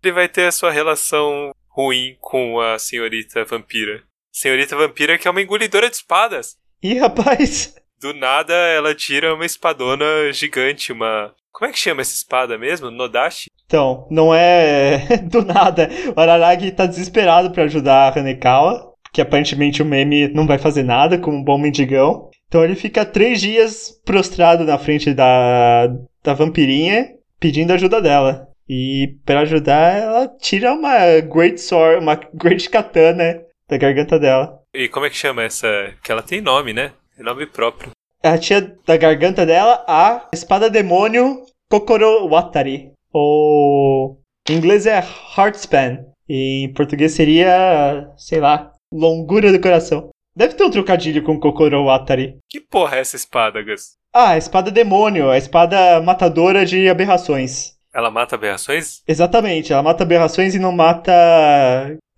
Ele 0.04 0.14
vai 0.14 0.28
ter 0.28 0.48
a 0.48 0.52
sua 0.52 0.72
relação 0.72 1.52
ruim 1.70 2.16
com 2.20 2.60
a 2.60 2.80
senhorita 2.80 3.46
vampira. 3.46 4.04
Senhorita 4.32 4.76
vampira 4.76 5.18
que 5.18 5.28
é 5.28 5.32
uma 5.32 5.42
engolidora 5.42 5.90
de 5.90 5.96
espadas. 5.96 6.56
Ih, 6.82 6.98
rapaz, 6.98 7.76
Do 8.02 8.14
nada 8.14 8.54
ela 8.54 8.96
tira 8.96 9.36
uma 9.36 9.46
espadona 9.46 10.34
gigante, 10.34 10.92
uma. 10.92 11.34
Como 11.52 11.70
é 11.70 11.74
que 11.74 11.78
chama 11.78 12.02
essa 12.02 12.16
espada 12.16 12.58
mesmo? 12.58 12.90
Nodashi? 12.90 13.52
Então, 13.66 14.08
não 14.10 14.34
é 14.34 15.18
do 15.30 15.46
nada. 15.46 15.90
O 16.16 16.20
Araragi 16.20 16.72
tá 16.72 16.86
desesperado 16.86 17.52
pra 17.52 17.64
ajudar 17.64 18.08
a 18.08 18.20
Hanekawa, 18.20 18.91
porque 19.12 19.22
aparentemente 19.22 19.82
o 19.82 19.86
meme 19.86 20.30
não 20.30 20.48
vai 20.48 20.58
fazer 20.58 20.84
nada 20.84 21.18
como 21.18 21.38
um 21.38 21.44
bom 21.44 21.58
mendigão. 21.58 22.30
Então 22.48 22.64
ele 22.64 22.76
fica 22.76 23.06
três 23.06 23.42
dias 23.42 23.92
prostrado 24.06 24.64
na 24.64 24.78
frente 24.78 25.14
da, 25.14 25.88
da 26.24 26.34
vampirinha, 26.34 27.10
pedindo 27.38 27.74
ajuda 27.74 28.02
dela. 28.02 28.48
E 28.70 29.18
pra 29.26 29.42
ajudar, 29.42 29.98
ela 29.98 30.28
tira 30.40 30.74
uma 30.74 31.20
Great 31.20 31.60
Sword, 31.60 32.02
uma 32.02 32.16
Great 32.34 32.70
Katana 32.70 33.42
da 33.68 33.78
garganta 33.78 34.18
dela. 34.18 34.60
E 34.74 34.88
como 34.88 35.06
é 35.06 35.10
que 35.10 35.18
chama 35.18 35.44
essa? 35.44 35.68
Que 36.02 36.10
ela 36.10 36.22
tem 36.22 36.40
nome, 36.40 36.72
né? 36.72 36.94
Tem 37.14 37.26
nome 37.26 37.46
próprio. 37.46 37.92
Ela 38.24 38.38
tira 38.38 38.76
da 38.86 38.96
garganta 38.96 39.46
dela 39.46 39.84
a 39.86 40.30
espada 40.32 40.70
demônio 40.70 41.42
Kokoro 41.70 42.30
Watari. 42.30 42.92
Ou 43.12 44.18
Em 44.50 44.54
inglês 44.54 44.86
é 44.86 45.04
heartspan. 45.38 46.06
E 46.30 46.64
em 46.64 46.74
português 46.74 47.12
seria, 47.12 48.10
sei 48.16 48.40
lá, 48.40 48.71
longura 48.92 49.52
do 49.52 49.62
coração. 49.62 50.10
Deve 50.36 50.54
ter 50.54 50.64
um 50.64 50.72
trocadilho 50.72 51.24
com 51.24 51.40
Kokoro 51.40 51.90
Atari. 51.90 52.38
Que 52.50 52.60
porra 52.60 52.98
é 52.98 53.00
essa 53.00 53.16
espada, 53.16 53.62
Gus? 53.62 53.98
Ah, 54.14 54.32
a 54.32 54.38
espada 54.38 54.72
demônio, 54.72 55.30
a 55.30 55.38
espada 55.38 56.02
matadora 56.02 56.66
de 56.66 56.90
aberrações. 56.90 57.74
Ela 57.94 58.10
mata 58.10 58.36
aberrações? 58.36 59.02
Exatamente, 59.06 59.74
ela 59.74 59.84
mata 59.84 60.04
aberrações 60.04 60.56
e 60.56 60.60
não 60.60 60.72
mata 60.72 61.12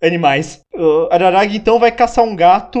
animais. 0.00 0.60
O 0.72 1.08
Araragi 1.10 1.56
então 1.56 1.80
vai 1.80 1.90
caçar 1.90 2.24
um 2.24 2.36
gato 2.36 2.78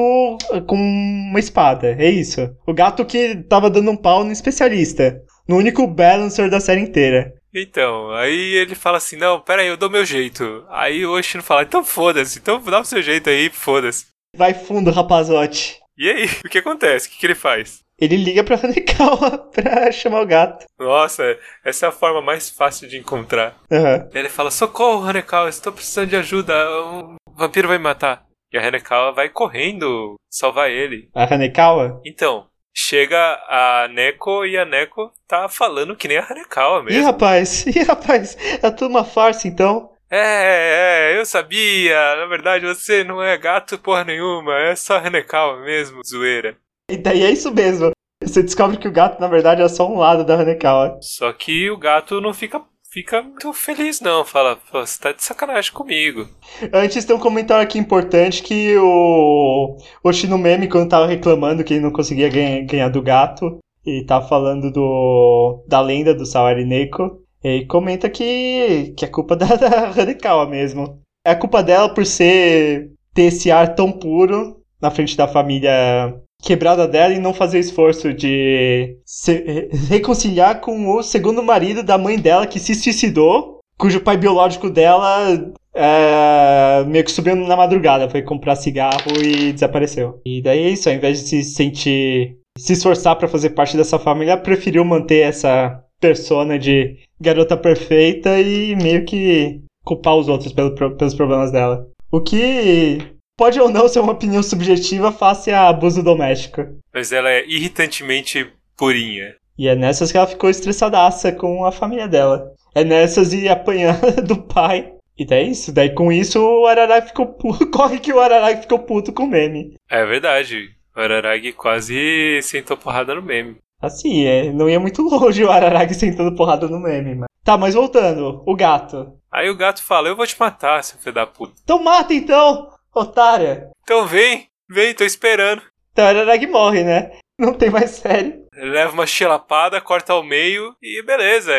com 0.66 0.76
uma 0.76 1.40
espada, 1.40 1.96
é 1.98 2.08
isso. 2.08 2.48
O 2.66 2.72
gato 2.72 3.04
que 3.04 3.36
tava 3.48 3.68
dando 3.68 3.90
um 3.90 3.96
pau 3.96 4.22
no 4.22 4.30
especialista. 4.30 5.20
No 5.48 5.56
único 5.56 5.86
balancer 5.86 6.48
da 6.48 6.60
série 6.60 6.80
inteira. 6.80 7.34
Então, 7.54 8.10
aí 8.12 8.54
ele 8.56 8.74
fala 8.74 8.98
assim: 8.98 9.16
Não, 9.16 9.40
pera 9.40 9.62
aí, 9.62 9.68
eu 9.68 9.76
dou 9.76 9.88
meu 9.88 10.04
jeito. 10.04 10.64
Aí 10.68 11.06
o 11.06 11.12
Oshino 11.12 11.42
fala: 11.42 11.62
Então 11.62 11.84
foda-se, 11.84 12.38
então 12.38 12.60
dá 12.60 12.80
o 12.80 12.84
seu 12.84 13.00
jeito 13.00 13.30
aí, 13.30 13.48
foda-se. 13.48 14.06
Vai 14.36 14.52
fundo, 14.52 14.90
rapazote. 14.90 15.78
E 15.96 16.10
aí, 16.10 16.24
o 16.44 16.48
que 16.48 16.58
acontece? 16.58 17.06
O 17.06 17.10
que, 17.12 17.18
que 17.18 17.26
ele 17.26 17.34
faz? 17.34 17.84
Ele 18.00 18.16
liga 18.16 18.42
pra 18.42 18.56
Hanekawa 18.62 19.38
pra 19.52 19.92
chamar 19.92 20.22
o 20.22 20.26
gato. 20.26 20.66
Nossa, 20.78 21.38
essa 21.64 21.86
é 21.86 21.88
a 21.88 21.92
forma 21.92 22.20
mais 22.20 22.50
fácil 22.50 22.88
de 22.88 22.98
encontrar. 22.98 23.56
Aham. 23.70 24.08
Ele 24.12 24.28
fala: 24.28 24.50
Socorro, 24.50 25.08
Hanekawa, 25.08 25.48
estou 25.48 25.72
precisando 25.72 26.08
de 26.08 26.16
ajuda. 26.16 26.54
Um 26.82 27.14
vampiro 27.36 27.68
vai 27.68 27.78
me 27.78 27.84
matar. 27.84 28.24
E 28.52 28.58
a 28.58 28.66
Hanekawa 28.66 29.12
vai 29.12 29.28
correndo 29.28 30.14
salvar 30.30 30.70
ele. 30.70 31.08
A 31.14 31.32
Hanekawa? 31.32 32.00
Então, 32.04 32.46
chega 32.74 33.16
a 33.48 33.88
Neko 33.88 34.44
e 34.44 34.58
a 34.58 34.64
Neko 34.64 35.12
tá 35.28 35.48
falando 35.48 35.94
que 35.96 36.08
nem 36.08 36.18
a 36.18 36.26
Hanekawa 36.28 36.80
Ih, 36.80 36.84
mesmo. 36.84 37.04
rapaz, 37.04 37.64
ih, 37.68 37.82
rapaz, 37.84 38.36
é 38.62 38.70
tudo 38.70 38.90
uma 38.90 39.04
farsa 39.04 39.46
então. 39.48 39.90
É, 40.10 41.12
é, 41.14 41.18
eu 41.18 41.24
sabia. 41.26 42.16
Na 42.16 42.26
verdade, 42.26 42.66
você 42.66 43.02
não 43.02 43.22
é 43.22 43.36
gato 43.38 43.78
porra 43.78 44.04
nenhuma. 44.04 44.54
É 44.58 44.76
só 44.76 44.96
Hanekawa 44.98 45.60
mesmo, 45.62 46.02
zoeira. 46.06 46.56
E 46.90 46.96
daí 46.96 47.22
é 47.24 47.30
isso 47.30 47.52
mesmo. 47.52 47.90
Você 48.22 48.42
descobre 48.42 48.76
que 48.76 48.86
o 48.86 48.92
gato, 48.92 49.20
na 49.20 49.26
verdade, 49.28 49.60
é 49.62 49.68
só 49.68 49.88
um 49.90 49.98
lado 49.98 50.24
da 50.24 50.34
Hanekawa. 50.34 50.98
Só 51.02 51.32
que 51.32 51.68
o 51.70 51.76
gato 51.76 52.20
não 52.20 52.32
fica, 52.32 52.62
fica 52.94 53.20
muito 53.20 53.52
feliz, 53.52 54.00
não. 54.00 54.24
Fala, 54.24 54.56
"Pô, 54.70 54.86
você 54.86 55.00
tá 55.00 55.10
de 55.10 55.22
sacanagem 55.22 55.72
comigo. 55.72 56.28
Antes 56.72 57.04
tem 57.04 57.16
um 57.16 57.18
comentário 57.18 57.64
aqui 57.64 57.76
importante 57.76 58.40
que 58.40 58.76
o 58.78 59.76
Oshino 60.04 60.38
Meme, 60.38 60.68
quando 60.68 60.88
tava 60.88 61.06
reclamando 61.06 61.64
que 61.64 61.74
ele 61.74 61.82
não 61.82 61.90
conseguia 61.90 62.28
ganhar, 62.28 62.62
ganhar 62.64 62.88
do 62.88 63.02
gato, 63.02 63.58
e 63.84 64.04
tava 64.04 64.28
falando 64.28 64.70
do 64.70 65.64
da 65.66 65.80
lenda 65.80 66.14
do 66.14 66.24
Sawari 66.24 66.64
Neko, 66.64 67.20
ele 67.42 67.66
comenta 67.66 68.08
que, 68.08 68.94
que 68.96 69.04
é 69.04 69.08
culpa 69.08 69.34
da, 69.36 69.46
da 69.56 70.46
mesmo. 70.46 71.00
É 71.26 71.34
culpa 71.34 71.62
dela 71.64 71.92
por 71.92 72.06
ser 72.06 72.92
ter 73.12 73.24
esse 73.24 73.50
ar 73.50 73.74
tão 73.74 73.90
puro 73.90 74.60
na 74.80 74.90
frente 74.90 75.16
da 75.16 75.26
família 75.26 76.14
quebrada 76.44 76.86
dela 76.86 77.14
e 77.14 77.18
não 77.18 77.32
fazer 77.32 77.58
esforço 77.58 78.12
de 78.12 78.96
se 79.04 79.68
reconciliar 79.88 80.60
com 80.60 80.94
o 80.94 81.02
segundo 81.02 81.42
marido 81.42 81.82
da 81.82 81.96
mãe 81.96 82.18
dela 82.18 82.46
que 82.46 82.60
se 82.60 82.74
suicidou, 82.74 83.58
cujo 83.78 84.00
pai 84.00 84.16
biológico 84.16 84.68
dela 84.70 85.52
é, 85.74 86.84
meio 86.86 87.04
que 87.04 87.10
subiu 87.10 87.34
na 87.34 87.56
madrugada, 87.56 88.08
foi 88.08 88.22
comprar 88.22 88.56
cigarro 88.56 89.12
e 89.22 89.52
desapareceu. 89.52 90.20
E 90.24 90.42
daí 90.42 90.64
é 90.64 90.70
isso, 90.70 90.88
ao 90.88 90.94
invés 90.94 91.20
de 91.20 91.28
se 91.28 91.44
sentir, 91.44 92.36
se 92.58 92.74
esforçar 92.74 93.16
pra 93.16 93.26
fazer 93.28 93.50
parte 93.50 93.76
dessa 93.76 93.98
família, 93.98 94.36
preferiu 94.36 94.84
manter 94.84 95.20
essa 95.20 95.80
persona 96.00 96.58
de 96.58 96.96
garota 97.20 97.56
perfeita 97.56 98.38
e 98.38 98.76
meio 98.76 99.04
que 99.04 99.60
culpar 99.84 100.16
os 100.16 100.28
outros 100.28 100.52
pelo- 100.52 100.74
pelos 100.74 101.14
problemas 101.14 101.50
dela. 101.50 101.86
O 102.12 102.20
que 102.20 102.98
pode 103.36 103.60
ou 103.60 103.68
não 103.68 103.88
ser 103.88 104.00
uma 104.00 104.12
opinião 104.12 104.42
subjetiva 104.42 105.12
face 105.12 105.50
a 105.50 105.68
abuso 105.68 106.02
doméstico. 106.02 106.62
Mas 106.92 107.12
ela 107.12 107.30
é 107.30 107.46
irritantemente 107.46 108.50
purinha. 108.76 109.34
E 109.56 109.68
é 109.68 109.74
nessas 109.74 110.10
que 110.10 110.18
ela 110.18 110.26
ficou 110.26 110.50
estressadaça 110.50 111.30
com 111.32 111.64
a 111.64 111.72
família 111.72 112.08
dela. 112.08 112.52
É 112.74 112.82
nessas 112.82 113.32
e 113.32 113.48
apanhando 113.48 114.22
do 114.26 114.42
pai. 114.42 114.92
E 115.16 115.24
daí 115.24 115.46
é 115.46 115.50
isso. 115.50 115.72
Daí 115.72 115.90
com 115.90 116.10
isso 116.10 116.40
o 116.40 116.66
Araragi 116.66 117.08
ficou 117.08 117.26
puto. 117.26 117.66
Corre 117.70 118.00
que 118.00 118.12
o 118.12 118.20
Araragi 118.20 118.62
ficou 118.62 118.80
puto 118.80 119.12
com 119.12 119.24
o 119.24 119.28
meme. 119.28 119.74
É 119.88 120.04
verdade. 120.04 120.70
O 120.96 121.00
Araragi 121.00 121.52
quase 121.52 122.40
sentou 122.42 122.76
porrada 122.76 123.14
no 123.14 123.22
meme. 123.22 123.56
Assim, 123.80 124.24
é, 124.24 124.52
não 124.52 124.68
ia 124.68 124.80
muito 124.80 125.02
longe 125.02 125.44
o 125.44 125.50
Araragi 125.50 125.94
sentando 125.94 126.34
porrada 126.34 126.66
no 126.66 126.80
meme, 126.80 127.14
mas. 127.14 127.28
Tá, 127.44 127.58
mas 127.58 127.74
voltando, 127.74 128.42
o 128.46 128.56
gato. 128.56 129.12
Aí 129.30 129.50
o 129.50 129.56
gato 129.56 129.82
fala: 129.82 130.08
Eu 130.08 130.16
vou 130.16 130.26
te 130.26 130.38
matar, 130.40 130.82
seu 130.82 130.98
filho 130.98 131.14
da 131.14 131.26
puta. 131.26 131.52
Então 131.62 131.82
mata 131.82 132.14
então, 132.14 132.70
otária. 132.94 133.70
Então 133.82 134.06
vem, 134.06 134.46
vem, 134.68 134.94
tô 134.94 135.04
esperando. 135.04 135.62
Então 135.92 136.04
o 136.04 136.08
Araragi 136.08 136.46
morre, 136.46 136.82
né? 136.84 137.12
Não 137.38 137.52
tem 137.54 137.70
mais 137.70 137.90
série. 137.90 138.42
Ele 138.56 138.70
leva 138.70 138.92
uma 138.92 139.06
chilapada, 139.06 139.80
corta 139.80 140.12
ao 140.12 140.22
meio 140.22 140.74
e 140.82 141.02
beleza. 141.02 141.52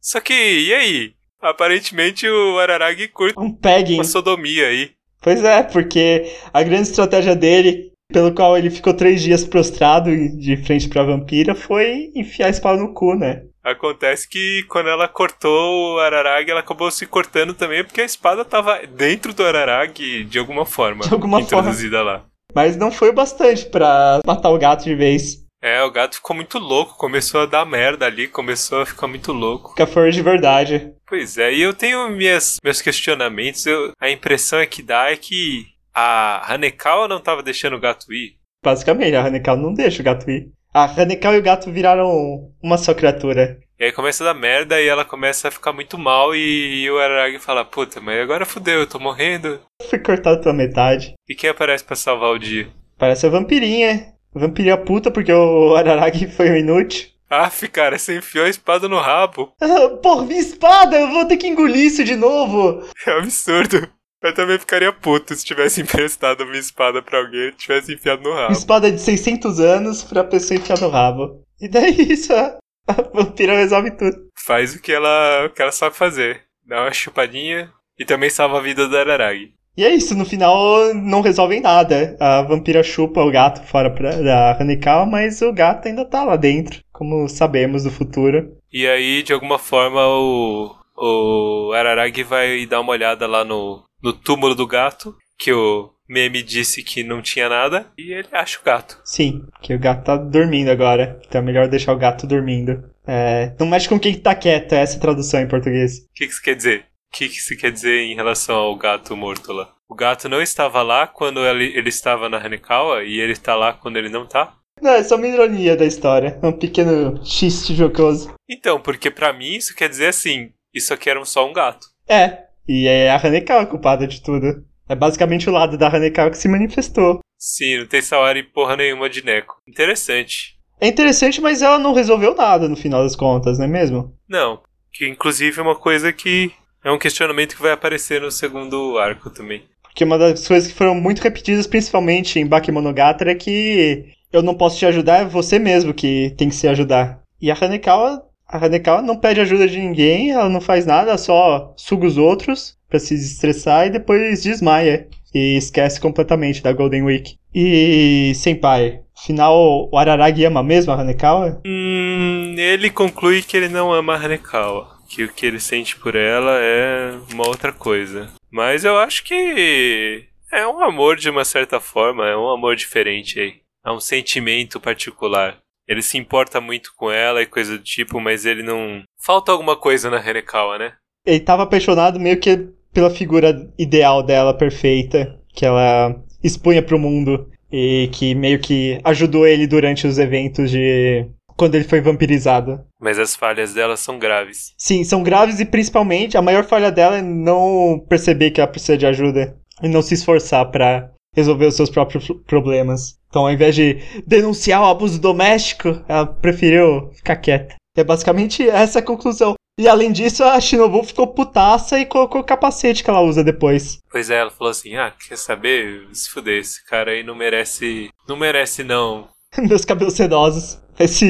Só 0.00 0.20
que, 0.20 0.34
e 0.34 0.74
aí? 0.74 1.12
Aparentemente 1.40 2.28
o 2.28 2.58
Araragi 2.58 3.08
curte 3.08 3.38
Um 3.38 3.52
pegging. 3.52 3.94
uma 3.94 4.04
sodomia 4.04 4.66
aí. 4.68 4.90
Pois 5.20 5.42
é, 5.42 5.62
porque 5.62 6.30
a 6.52 6.62
grande 6.62 6.88
estratégia 6.88 7.34
dele, 7.34 7.90
pelo 8.12 8.34
qual 8.34 8.56
ele 8.58 8.68
ficou 8.70 8.92
três 8.92 9.22
dias 9.22 9.44
prostrado 9.44 10.10
de 10.38 10.56
frente 10.58 10.88
pra 10.88 11.02
vampira, 11.02 11.54
foi 11.54 12.10
enfiar 12.14 12.46
a 12.46 12.50
espada 12.50 12.78
no 12.78 12.92
cu, 12.92 13.14
né? 13.14 13.42
Acontece 13.64 14.28
que 14.28 14.62
quando 14.68 14.88
ela 14.90 15.08
cortou 15.08 15.94
o 15.94 15.98
Araragi, 15.98 16.50
ela 16.50 16.60
acabou 16.60 16.90
se 16.90 17.06
cortando 17.06 17.54
também, 17.54 17.82
porque 17.82 18.02
a 18.02 18.04
espada 18.04 18.44
tava 18.44 18.80
dentro 18.86 19.32
do 19.32 19.42
Araragi 19.44 20.24
de 20.24 20.38
alguma 20.38 20.66
forma. 20.66 21.04
De 21.04 21.12
alguma 21.14 21.38
forma. 21.40 21.60
introduzida 21.60 22.02
lá. 22.02 22.24
Mas 22.54 22.76
não 22.76 22.92
foi 22.92 23.08
o 23.08 23.12
bastante 23.14 23.64
pra 23.66 24.20
matar 24.24 24.50
o 24.50 24.58
gato 24.58 24.84
de 24.84 24.94
vez. 24.94 25.42
É, 25.62 25.82
o 25.82 25.90
gato 25.90 26.16
ficou 26.16 26.36
muito 26.36 26.58
louco, 26.58 26.98
começou 26.98 27.40
a 27.40 27.46
dar 27.46 27.64
merda 27.64 28.04
ali, 28.04 28.28
começou 28.28 28.82
a 28.82 28.86
ficar 28.86 29.06
muito 29.06 29.32
louco. 29.32 29.70
Fica 29.70 29.86
for 29.86 30.10
de 30.10 30.20
verdade. 30.20 30.92
Pois 31.08 31.38
é, 31.38 31.52
e 31.54 31.62
eu 31.62 31.72
tenho 31.72 32.10
minhas, 32.10 32.58
meus 32.62 32.82
questionamentos. 32.82 33.64
eu- 33.64 33.92
a 33.98 34.10
impressão 34.10 34.58
é 34.58 34.66
que 34.66 34.82
dá 34.82 35.10
é 35.10 35.16
que 35.16 35.64
a 35.94 36.52
Hanekawa 36.52 37.08
não 37.08 37.18
tava 37.18 37.42
deixando 37.42 37.76
o 37.76 37.80
gato 37.80 38.12
ir. 38.12 38.36
Basicamente, 38.62 39.14
a 39.16 39.24
Hanekawa 39.24 39.56
não 39.58 39.72
deixa 39.72 40.02
o 40.02 40.04
gato 40.04 40.30
ir. 40.30 40.50
A 40.74 40.86
Hanekawa 40.86 41.36
e 41.36 41.38
o 41.38 41.42
gato 41.42 41.70
viraram 41.70 42.50
uma 42.60 42.76
só 42.76 42.92
criatura. 42.92 43.60
E 43.78 43.84
aí 43.84 43.92
começa 43.92 44.24
a 44.24 44.32
dar 44.32 44.38
merda 44.38 44.80
e 44.82 44.88
ela 44.88 45.04
começa 45.04 45.46
a 45.46 45.50
ficar 45.52 45.72
muito 45.72 45.96
mal 45.96 46.34
e, 46.34 46.90
o 46.90 46.98
Araragi 46.98 47.38
fala, 47.38 47.64
puta, 47.64 48.00
mas 48.00 48.20
agora 48.20 48.44
fudeu, 48.44 48.80
eu 48.80 48.86
tô 48.88 48.98
morrendo. 48.98 49.60
Foi 49.88 50.00
cortado 50.00 50.40
pela 50.40 50.52
metade. 50.52 51.14
E 51.28 51.34
quem 51.36 51.48
aparece 51.48 51.84
pra 51.84 51.94
salvar 51.94 52.30
o 52.30 52.38
dia? 52.40 52.66
Parece 52.98 53.24
a 53.24 53.30
vampirinha. 53.30 54.14
Vampirinha 54.34 54.76
puta 54.76 55.12
porque 55.12 55.32
o 55.32 55.76
Araragi 55.76 56.26
foi 56.26 56.50
um 56.50 56.56
inútil. 56.56 57.08
Aff, 57.30 57.68
cara, 57.68 57.96
você 57.96 58.18
enfiou 58.18 58.44
a 58.44 58.48
espada 58.50 58.88
no 58.88 58.98
rabo. 58.98 59.52
Ah, 59.60 59.88
Porra, 60.02 60.24
minha 60.24 60.40
espada! 60.40 60.98
Eu 60.98 61.08
vou 61.08 61.24
ter 61.24 61.36
que 61.36 61.46
engolir 61.46 61.86
isso 61.86 62.02
de 62.04 62.16
novo! 62.16 62.84
É 63.06 63.12
absurdo. 63.12 63.88
Eu 64.24 64.34
também 64.34 64.58
ficaria 64.58 64.90
puto 64.90 65.34
se 65.34 65.44
tivesse 65.44 65.80
emprestado 65.82 66.46
minha 66.46 66.58
espada 66.58 67.02
pra 67.02 67.18
alguém 67.18 67.48
e 67.48 67.52
tivesse 67.52 67.92
enfiado 67.92 68.22
no 68.22 68.34
rabo. 68.34 68.52
Espada 68.52 68.90
de 68.90 68.98
600 68.98 69.60
anos 69.60 70.02
pra 70.02 70.24
pessoa 70.24 70.58
enfiar 70.58 70.80
no 70.80 70.88
rabo. 70.88 71.42
E 71.60 71.68
daí 71.68 71.94
isso, 72.10 72.32
a, 72.32 72.56
a 72.88 73.02
vampira 73.12 73.54
resolve 73.54 73.90
tudo. 73.90 74.16
Faz 74.46 74.74
o 74.74 74.80
que 74.80 74.92
ela, 74.92 75.46
o 75.46 75.50
que 75.50 75.60
ela 75.60 75.70
sabe 75.70 75.94
fazer. 75.94 76.40
Dá 76.66 76.82
uma 76.82 76.92
chupadinha 76.92 77.70
e 77.98 78.04
também 78.04 78.30
salva 78.30 78.58
a 78.58 78.62
vida 78.62 78.88
do 78.88 78.96
Araragi. 78.96 79.52
E 79.76 79.84
é 79.84 79.92
isso, 79.92 80.14
no 80.14 80.24
final 80.24 80.94
não 80.94 81.20
resolvem 81.20 81.60
nada. 81.60 82.16
A 82.18 82.42
vampira 82.42 82.82
chupa 82.82 83.20
o 83.20 83.30
gato 83.30 83.66
fora 83.66 83.90
pra, 83.90 84.12
da 84.12 84.56
Hanekawa, 84.58 85.04
mas 85.04 85.42
o 85.42 85.52
gato 85.52 85.88
ainda 85.88 86.04
tá 86.04 86.24
lá 86.24 86.36
dentro, 86.36 86.80
como 86.92 87.28
sabemos 87.28 87.82
do 87.82 87.90
futuro. 87.90 88.56
E 88.72 88.86
aí, 88.86 89.22
de 89.22 89.32
alguma 89.32 89.58
forma, 89.58 90.00
o, 90.06 90.74
o 90.96 91.72
Araragi 91.72 92.22
vai 92.22 92.64
dar 92.66 92.80
uma 92.80 92.92
olhada 92.92 93.26
lá 93.26 93.44
no, 93.44 93.82
no 94.04 94.12
túmulo 94.12 94.54
do 94.54 94.66
gato, 94.66 95.16
que 95.38 95.50
o 95.50 95.90
meme 96.06 96.42
disse 96.42 96.82
que 96.82 97.02
não 97.02 97.22
tinha 97.22 97.48
nada, 97.48 97.86
e 97.96 98.12
ele 98.12 98.28
acha 98.30 98.60
o 98.60 98.64
gato. 98.64 99.00
Sim, 99.02 99.46
que 99.62 99.74
o 99.74 99.78
gato 99.78 100.04
tá 100.04 100.16
dormindo 100.18 100.70
agora. 100.70 101.18
Então 101.26 101.40
é 101.40 101.44
melhor 101.44 101.68
deixar 101.68 101.94
o 101.94 101.98
gato 101.98 102.26
dormindo. 102.26 102.84
É, 103.06 103.54
não 103.58 103.66
mexe 103.66 103.88
com 103.88 103.98
quem 103.98 104.14
tá 104.14 104.34
quieto, 104.34 104.74
é 104.74 104.82
essa 104.82 105.00
tradução 105.00 105.40
em 105.40 105.48
português. 105.48 106.00
O 106.00 106.14
que, 106.14 106.26
que 106.26 106.32
isso 106.32 106.42
quer 106.42 106.54
dizer? 106.54 106.80
O 106.80 107.16
que, 107.16 107.28
que 107.28 107.38
isso 107.38 107.56
quer 107.56 107.72
dizer 107.72 108.02
em 108.02 108.14
relação 108.14 108.56
ao 108.56 108.76
gato 108.76 109.16
morto 109.16 109.52
lá? 109.52 109.72
O 109.88 109.94
gato 109.94 110.28
não 110.28 110.42
estava 110.42 110.82
lá 110.82 111.06
quando 111.06 111.40
ele, 111.40 111.76
ele 111.76 111.88
estava 111.88 112.28
na 112.28 112.38
Hanekawa 112.38 113.04
e 113.04 113.20
ele 113.20 113.32
está 113.32 113.54
lá 113.54 113.72
quando 113.72 113.96
ele 113.96 114.08
não 114.08 114.26
tá? 114.26 114.54
Não, 114.82 114.90
é 114.90 115.02
só 115.02 115.16
uma 115.16 115.26
ironia 115.26 115.76
da 115.76 115.84
história. 115.84 116.38
Um 116.42 116.52
pequeno 116.52 117.24
xiste 117.24 117.74
jocoso. 117.74 118.34
Então, 118.48 118.80
porque 118.80 119.10
pra 119.10 119.32
mim 119.32 119.54
isso 119.54 119.74
quer 119.74 119.88
dizer 119.88 120.08
assim, 120.08 120.50
isso 120.74 120.92
aqui 120.92 121.08
era 121.08 121.24
só 121.24 121.48
um 121.48 121.52
gato. 121.52 121.86
É, 122.08 122.43
e 122.68 122.86
é 122.86 123.10
a 123.10 123.16
Hanekawa 123.16 123.66
culpada 123.66 124.06
de 124.06 124.22
tudo. 124.22 124.64
É 124.88 124.94
basicamente 124.94 125.48
o 125.48 125.52
lado 125.52 125.78
da 125.78 125.88
Hanekawa 125.88 126.30
que 126.30 126.38
se 126.38 126.48
manifestou. 126.48 127.20
Sim, 127.38 127.78
não 127.78 127.86
tem 127.86 128.00
Sawari 128.02 128.42
porra 128.42 128.76
nenhuma 128.76 129.08
de 129.08 129.24
Neko. 129.24 129.56
Interessante. 129.68 130.54
É 130.80 130.88
interessante, 130.88 131.40
mas 131.40 131.62
ela 131.62 131.78
não 131.78 131.94
resolveu 131.94 132.34
nada 132.34 132.68
no 132.68 132.76
final 132.76 133.02
das 133.02 133.16
contas, 133.16 133.58
não 133.58 133.64
é 133.64 133.68
mesmo? 133.68 134.14
Não, 134.28 134.60
que 134.92 135.06
inclusive 135.08 135.58
é 135.58 135.62
uma 135.62 135.76
coisa 135.76 136.12
que 136.12 136.52
É 136.84 136.90
um 136.90 136.98
questionamento 136.98 137.56
que 137.56 137.62
vai 137.62 137.72
aparecer 137.72 138.20
no 138.20 138.30
segundo 138.30 138.98
arco 138.98 139.30
também. 139.30 139.62
Porque 139.82 140.04
uma 140.04 140.18
das 140.18 140.46
coisas 140.46 140.70
que 140.70 140.76
foram 140.76 140.94
muito 140.94 141.22
repetidas, 141.22 141.66
principalmente 141.66 142.38
em 142.38 142.46
Bakemonogatari, 142.46 143.30
é 143.30 143.34
que 143.34 144.04
eu 144.30 144.42
não 144.42 144.54
posso 144.54 144.78
te 144.78 144.84
ajudar, 144.84 145.20
é 145.20 145.24
você 145.24 145.58
mesmo 145.58 145.94
que 145.94 146.34
tem 146.36 146.50
que 146.50 146.54
se 146.54 146.68
ajudar. 146.68 147.22
E 147.40 147.50
a 147.50 147.56
Hanekawa, 147.58 148.22
a 148.54 148.64
Hanekawa 148.64 149.02
não 149.02 149.16
pede 149.16 149.40
ajuda 149.40 149.66
de 149.66 149.80
ninguém, 149.80 150.30
ela 150.30 150.48
não 150.48 150.60
faz 150.60 150.86
nada, 150.86 151.18
só 151.18 151.74
suga 151.76 152.06
os 152.06 152.16
outros 152.16 152.78
pra 152.88 153.00
se 153.00 153.12
desestressar 153.12 153.88
e 153.88 153.90
depois 153.90 154.44
desmaia. 154.44 155.08
E 155.34 155.56
esquece 155.56 156.00
completamente 156.00 156.62
da 156.62 156.72
Golden 156.72 157.02
Week. 157.02 157.34
E, 157.52 158.32
Senpai, 158.36 159.00
afinal, 159.18 159.88
o 159.90 159.98
Araragi 159.98 160.44
ama 160.44 160.62
mesmo 160.62 160.92
a 160.92 161.00
Hanekawa? 161.00 161.60
Hum, 161.66 162.54
ele 162.56 162.88
conclui 162.88 163.42
que 163.42 163.56
ele 163.56 163.68
não 163.68 163.92
ama 163.92 164.14
a 164.14 164.24
Hanekawa. 164.24 164.94
Que 165.08 165.24
o 165.24 165.32
que 165.32 165.44
ele 165.44 165.58
sente 165.58 165.96
por 165.96 166.14
ela 166.14 166.52
é 166.60 167.18
uma 167.32 167.48
outra 167.48 167.72
coisa. 167.72 168.30
Mas 168.48 168.84
eu 168.84 168.96
acho 168.96 169.24
que 169.24 170.26
é 170.52 170.64
um 170.64 170.80
amor 170.80 171.16
de 171.16 171.28
uma 171.28 171.44
certa 171.44 171.80
forma, 171.80 172.28
é 172.28 172.36
um 172.36 172.48
amor 172.48 172.76
diferente 172.76 173.40
aí. 173.40 173.54
É 173.84 173.90
um 173.90 173.98
sentimento 173.98 174.78
particular. 174.78 175.58
Ele 175.88 176.02
se 176.02 176.16
importa 176.16 176.60
muito 176.60 176.92
com 176.96 177.10
ela 177.10 177.42
e 177.42 177.46
coisa 177.46 177.76
do 177.76 177.84
tipo, 177.84 178.20
mas 178.20 178.46
ele 178.46 178.62
não. 178.62 179.02
Falta 179.20 179.52
alguma 179.52 179.76
coisa 179.76 180.10
na 180.10 180.18
Hanekawa, 180.18 180.78
né? 180.78 180.92
Ele 181.26 181.40
tava 181.40 181.62
apaixonado 181.62 182.18
meio 182.20 182.38
que 182.38 182.68
pela 182.92 183.10
figura 183.10 183.70
ideal 183.78 184.22
dela, 184.22 184.56
perfeita, 184.56 185.38
que 185.52 185.66
ela 185.66 186.14
expunha 186.42 186.82
pro 186.82 186.98
mundo. 186.98 187.50
E 187.72 188.08
que 188.12 188.36
meio 188.36 188.60
que 188.60 189.00
ajudou 189.02 189.46
ele 189.46 189.66
durante 189.66 190.06
os 190.06 190.16
eventos 190.16 190.70
de. 190.70 191.26
quando 191.56 191.74
ele 191.74 191.84
foi 191.84 192.00
vampirizado. 192.00 192.84
Mas 193.00 193.18
as 193.18 193.34
falhas 193.34 193.74
dela 193.74 193.96
são 193.96 194.16
graves. 194.16 194.72
Sim, 194.78 195.02
são 195.02 195.24
graves 195.24 195.58
e 195.58 195.64
principalmente 195.64 196.36
a 196.36 196.42
maior 196.42 196.64
falha 196.64 196.92
dela 196.92 197.18
é 197.18 197.22
não 197.22 197.98
perceber 198.08 198.52
que 198.52 198.60
ela 198.60 198.70
precisa 198.70 198.96
de 198.96 199.06
ajuda 199.06 199.56
e 199.82 199.88
não 199.88 200.02
se 200.02 200.14
esforçar 200.14 200.70
pra 200.70 201.10
resolver 201.34 201.66
os 201.66 201.76
seus 201.76 201.90
próprios 201.90 202.28
problemas. 202.46 203.18
Então, 203.28 203.42
ao 203.42 203.52
invés 203.52 203.74
de 203.74 203.98
denunciar 204.26 204.82
o 204.82 204.86
abuso 204.86 205.20
doméstico, 205.20 206.02
ela 206.08 206.26
preferiu 206.26 207.10
ficar 207.14 207.36
quieta. 207.36 207.74
É 207.96 208.04
basicamente 208.04 208.68
essa 208.68 208.98
a 209.00 209.02
conclusão. 209.02 209.54
E 209.78 209.88
além 209.88 210.12
disso, 210.12 210.44
a 210.44 210.60
Shinobu 210.60 211.02
ficou 211.02 211.26
putaça 211.26 211.98
e 211.98 212.06
colocou 212.06 212.40
o 212.40 212.44
capacete 212.44 213.02
que 213.02 213.10
ela 213.10 213.22
usa 213.22 213.42
depois. 213.42 213.98
Pois 214.10 214.30
é, 214.30 214.36
ela 214.36 214.50
falou 214.50 214.70
assim: 214.70 214.94
ah, 214.94 215.12
quer 215.28 215.36
saber? 215.36 216.06
Se 216.12 216.30
fuder, 216.30 216.60
esse 216.60 216.84
cara 216.84 217.10
aí 217.10 217.24
não 217.24 217.34
merece. 217.34 218.08
Não 218.28 218.36
merece, 218.36 218.84
não. 218.84 219.28
Meus 219.58 219.84
cabelos 219.84 220.14
sedosos. 220.14 220.80
Esse, 220.96 221.26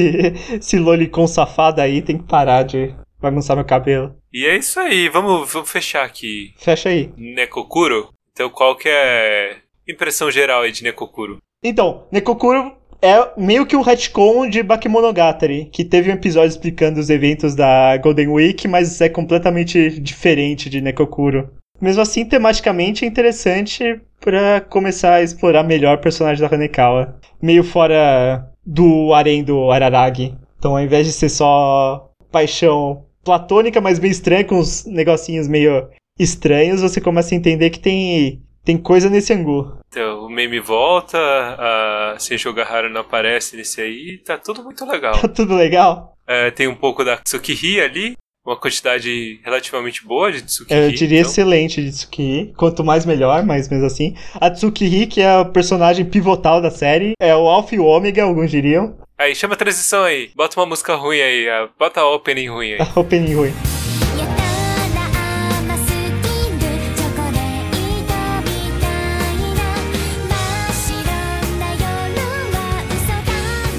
esse 0.53 0.77
lolicon 0.77 1.25
safado 1.25 1.81
aí 1.81 2.03
tem 2.03 2.19
que 2.19 2.27
parar 2.27 2.61
de 2.61 2.93
bagunçar 3.19 3.55
meu 3.55 3.65
cabelo. 3.65 4.15
E 4.31 4.45
é 4.45 4.55
isso 4.55 4.79
aí, 4.79 5.09
vamos, 5.09 5.51
vamos 5.51 5.71
fechar 5.71 6.05
aqui. 6.05 6.53
Fecha 6.57 6.89
aí. 6.89 7.11
Nekokuro? 7.17 8.09
Então 8.31 8.49
qual 8.49 8.75
que 8.75 8.87
é 8.87 9.57
impressão 9.87 10.29
geral 10.31 10.61
aí 10.61 10.71
de 10.71 10.83
Nekokuro? 10.83 11.37
Então, 11.63 12.05
Nekokuro 12.11 12.73
é 13.01 13.31
meio 13.37 13.65
que 13.65 13.75
um 13.75 13.81
retcon 13.81 14.49
de 14.49 14.63
Bakemonogatari, 14.63 15.65
que 15.65 15.85
teve 15.85 16.09
um 16.09 16.13
episódio 16.13 16.49
explicando 16.49 16.99
os 16.99 17.09
eventos 17.09 17.55
da 17.55 17.97
Golden 17.97 18.29
Week, 18.29 18.67
mas 18.67 18.99
é 19.01 19.09
completamente 19.09 19.99
diferente 19.99 20.69
de 20.69 20.81
Nekokuro. 20.81 21.49
Mesmo 21.81 22.01
assim, 22.01 22.25
tematicamente 22.25 23.03
é 23.03 23.07
interessante 23.07 23.99
pra 24.19 24.61
começar 24.61 25.15
a 25.15 25.21
explorar 25.21 25.63
melhor 25.63 25.97
o 25.97 26.01
personagem 26.01 26.41
da 26.41 26.53
Hanekawa. 26.53 27.19
Meio 27.41 27.63
fora 27.63 28.49
do 28.65 29.13
harém 29.13 29.43
do 29.43 29.69
Araragi. 29.71 30.33
Então, 30.57 30.75
ao 30.75 30.83
invés 30.83 31.05
de 31.05 31.13
ser 31.13 31.29
só 31.29 32.09
paixão 32.31 33.05
platônica, 33.23 33.81
mas 33.81 33.99
meio 33.99 34.11
estranha, 34.11 34.43
com 34.43 34.59
uns 34.59 34.85
negocinhos 34.85 35.47
meio 35.47 35.89
estranhos, 36.17 36.81
você 36.81 37.01
começa 37.01 37.35
a 37.35 37.37
entender 37.37 37.69
que 37.69 37.79
tem, 37.79 38.41
tem 38.65 38.77
coisa 38.77 39.09
nesse 39.09 39.31
angu. 39.31 39.77
Então, 39.87 40.25
o 40.25 40.29
meme 40.29 40.59
volta, 40.59 41.17
a 41.17 42.15
Senjo 42.17 42.51
Gahara 42.51 42.89
não 42.89 43.01
aparece 43.01 43.55
nesse 43.55 43.79
aí, 43.79 44.17
tá 44.25 44.37
tudo 44.37 44.63
muito 44.63 44.83
legal. 44.85 45.15
Tá 45.25 45.27
tudo 45.27 45.55
legal? 45.55 46.15
É, 46.27 46.51
tem 46.51 46.67
um 46.67 46.75
pouco 46.75 47.03
da 47.03 47.17
Tsukiri 47.17 47.79
ali, 47.79 48.13
uma 48.45 48.55
quantidade 48.55 49.39
relativamente 49.43 50.05
boa 50.05 50.31
de 50.31 50.41
Tsukiri. 50.41 50.79
Eu 50.79 50.91
diria 50.91 51.19
então, 51.19 51.31
excelente 51.31 51.83
de 51.83 51.91
Tsukiri. 51.91 52.53
Quanto 52.57 52.83
mais 52.83 53.05
melhor, 53.05 53.43
mas 53.45 53.69
mesmo 53.69 53.85
assim. 53.85 54.15
A 54.35 54.49
Tsukiri, 54.49 55.07
que 55.07 55.21
é 55.21 55.37
o 55.37 55.45
personagem 55.45 56.05
pivotal 56.05 56.61
da 56.61 56.71
série, 56.71 57.13
é 57.19 57.35
o 57.35 57.47
Alpha 57.47 57.75
e 57.75 57.79
o 57.79 57.85
Ômega, 57.85 58.23
alguns 58.23 58.51
diriam. 58.51 58.97
Aí, 59.17 59.33
chama 59.35 59.53
a 59.53 59.57
transição 59.57 60.03
aí. 60.03 60.29
Bota 60.35 60.59
uma 60.59 60.65
música 60.65 60.95
ruim 60.95 61.21
aí, 61.21 61.47
bota 61.79 62.01
a 62.01 62.09
opening 62.09 62.49
ruim 62.49 62.73
aí. 62.73 62.81
A 62.95 62.99
opening 62.99 63.33
ruim. 63.33 63.74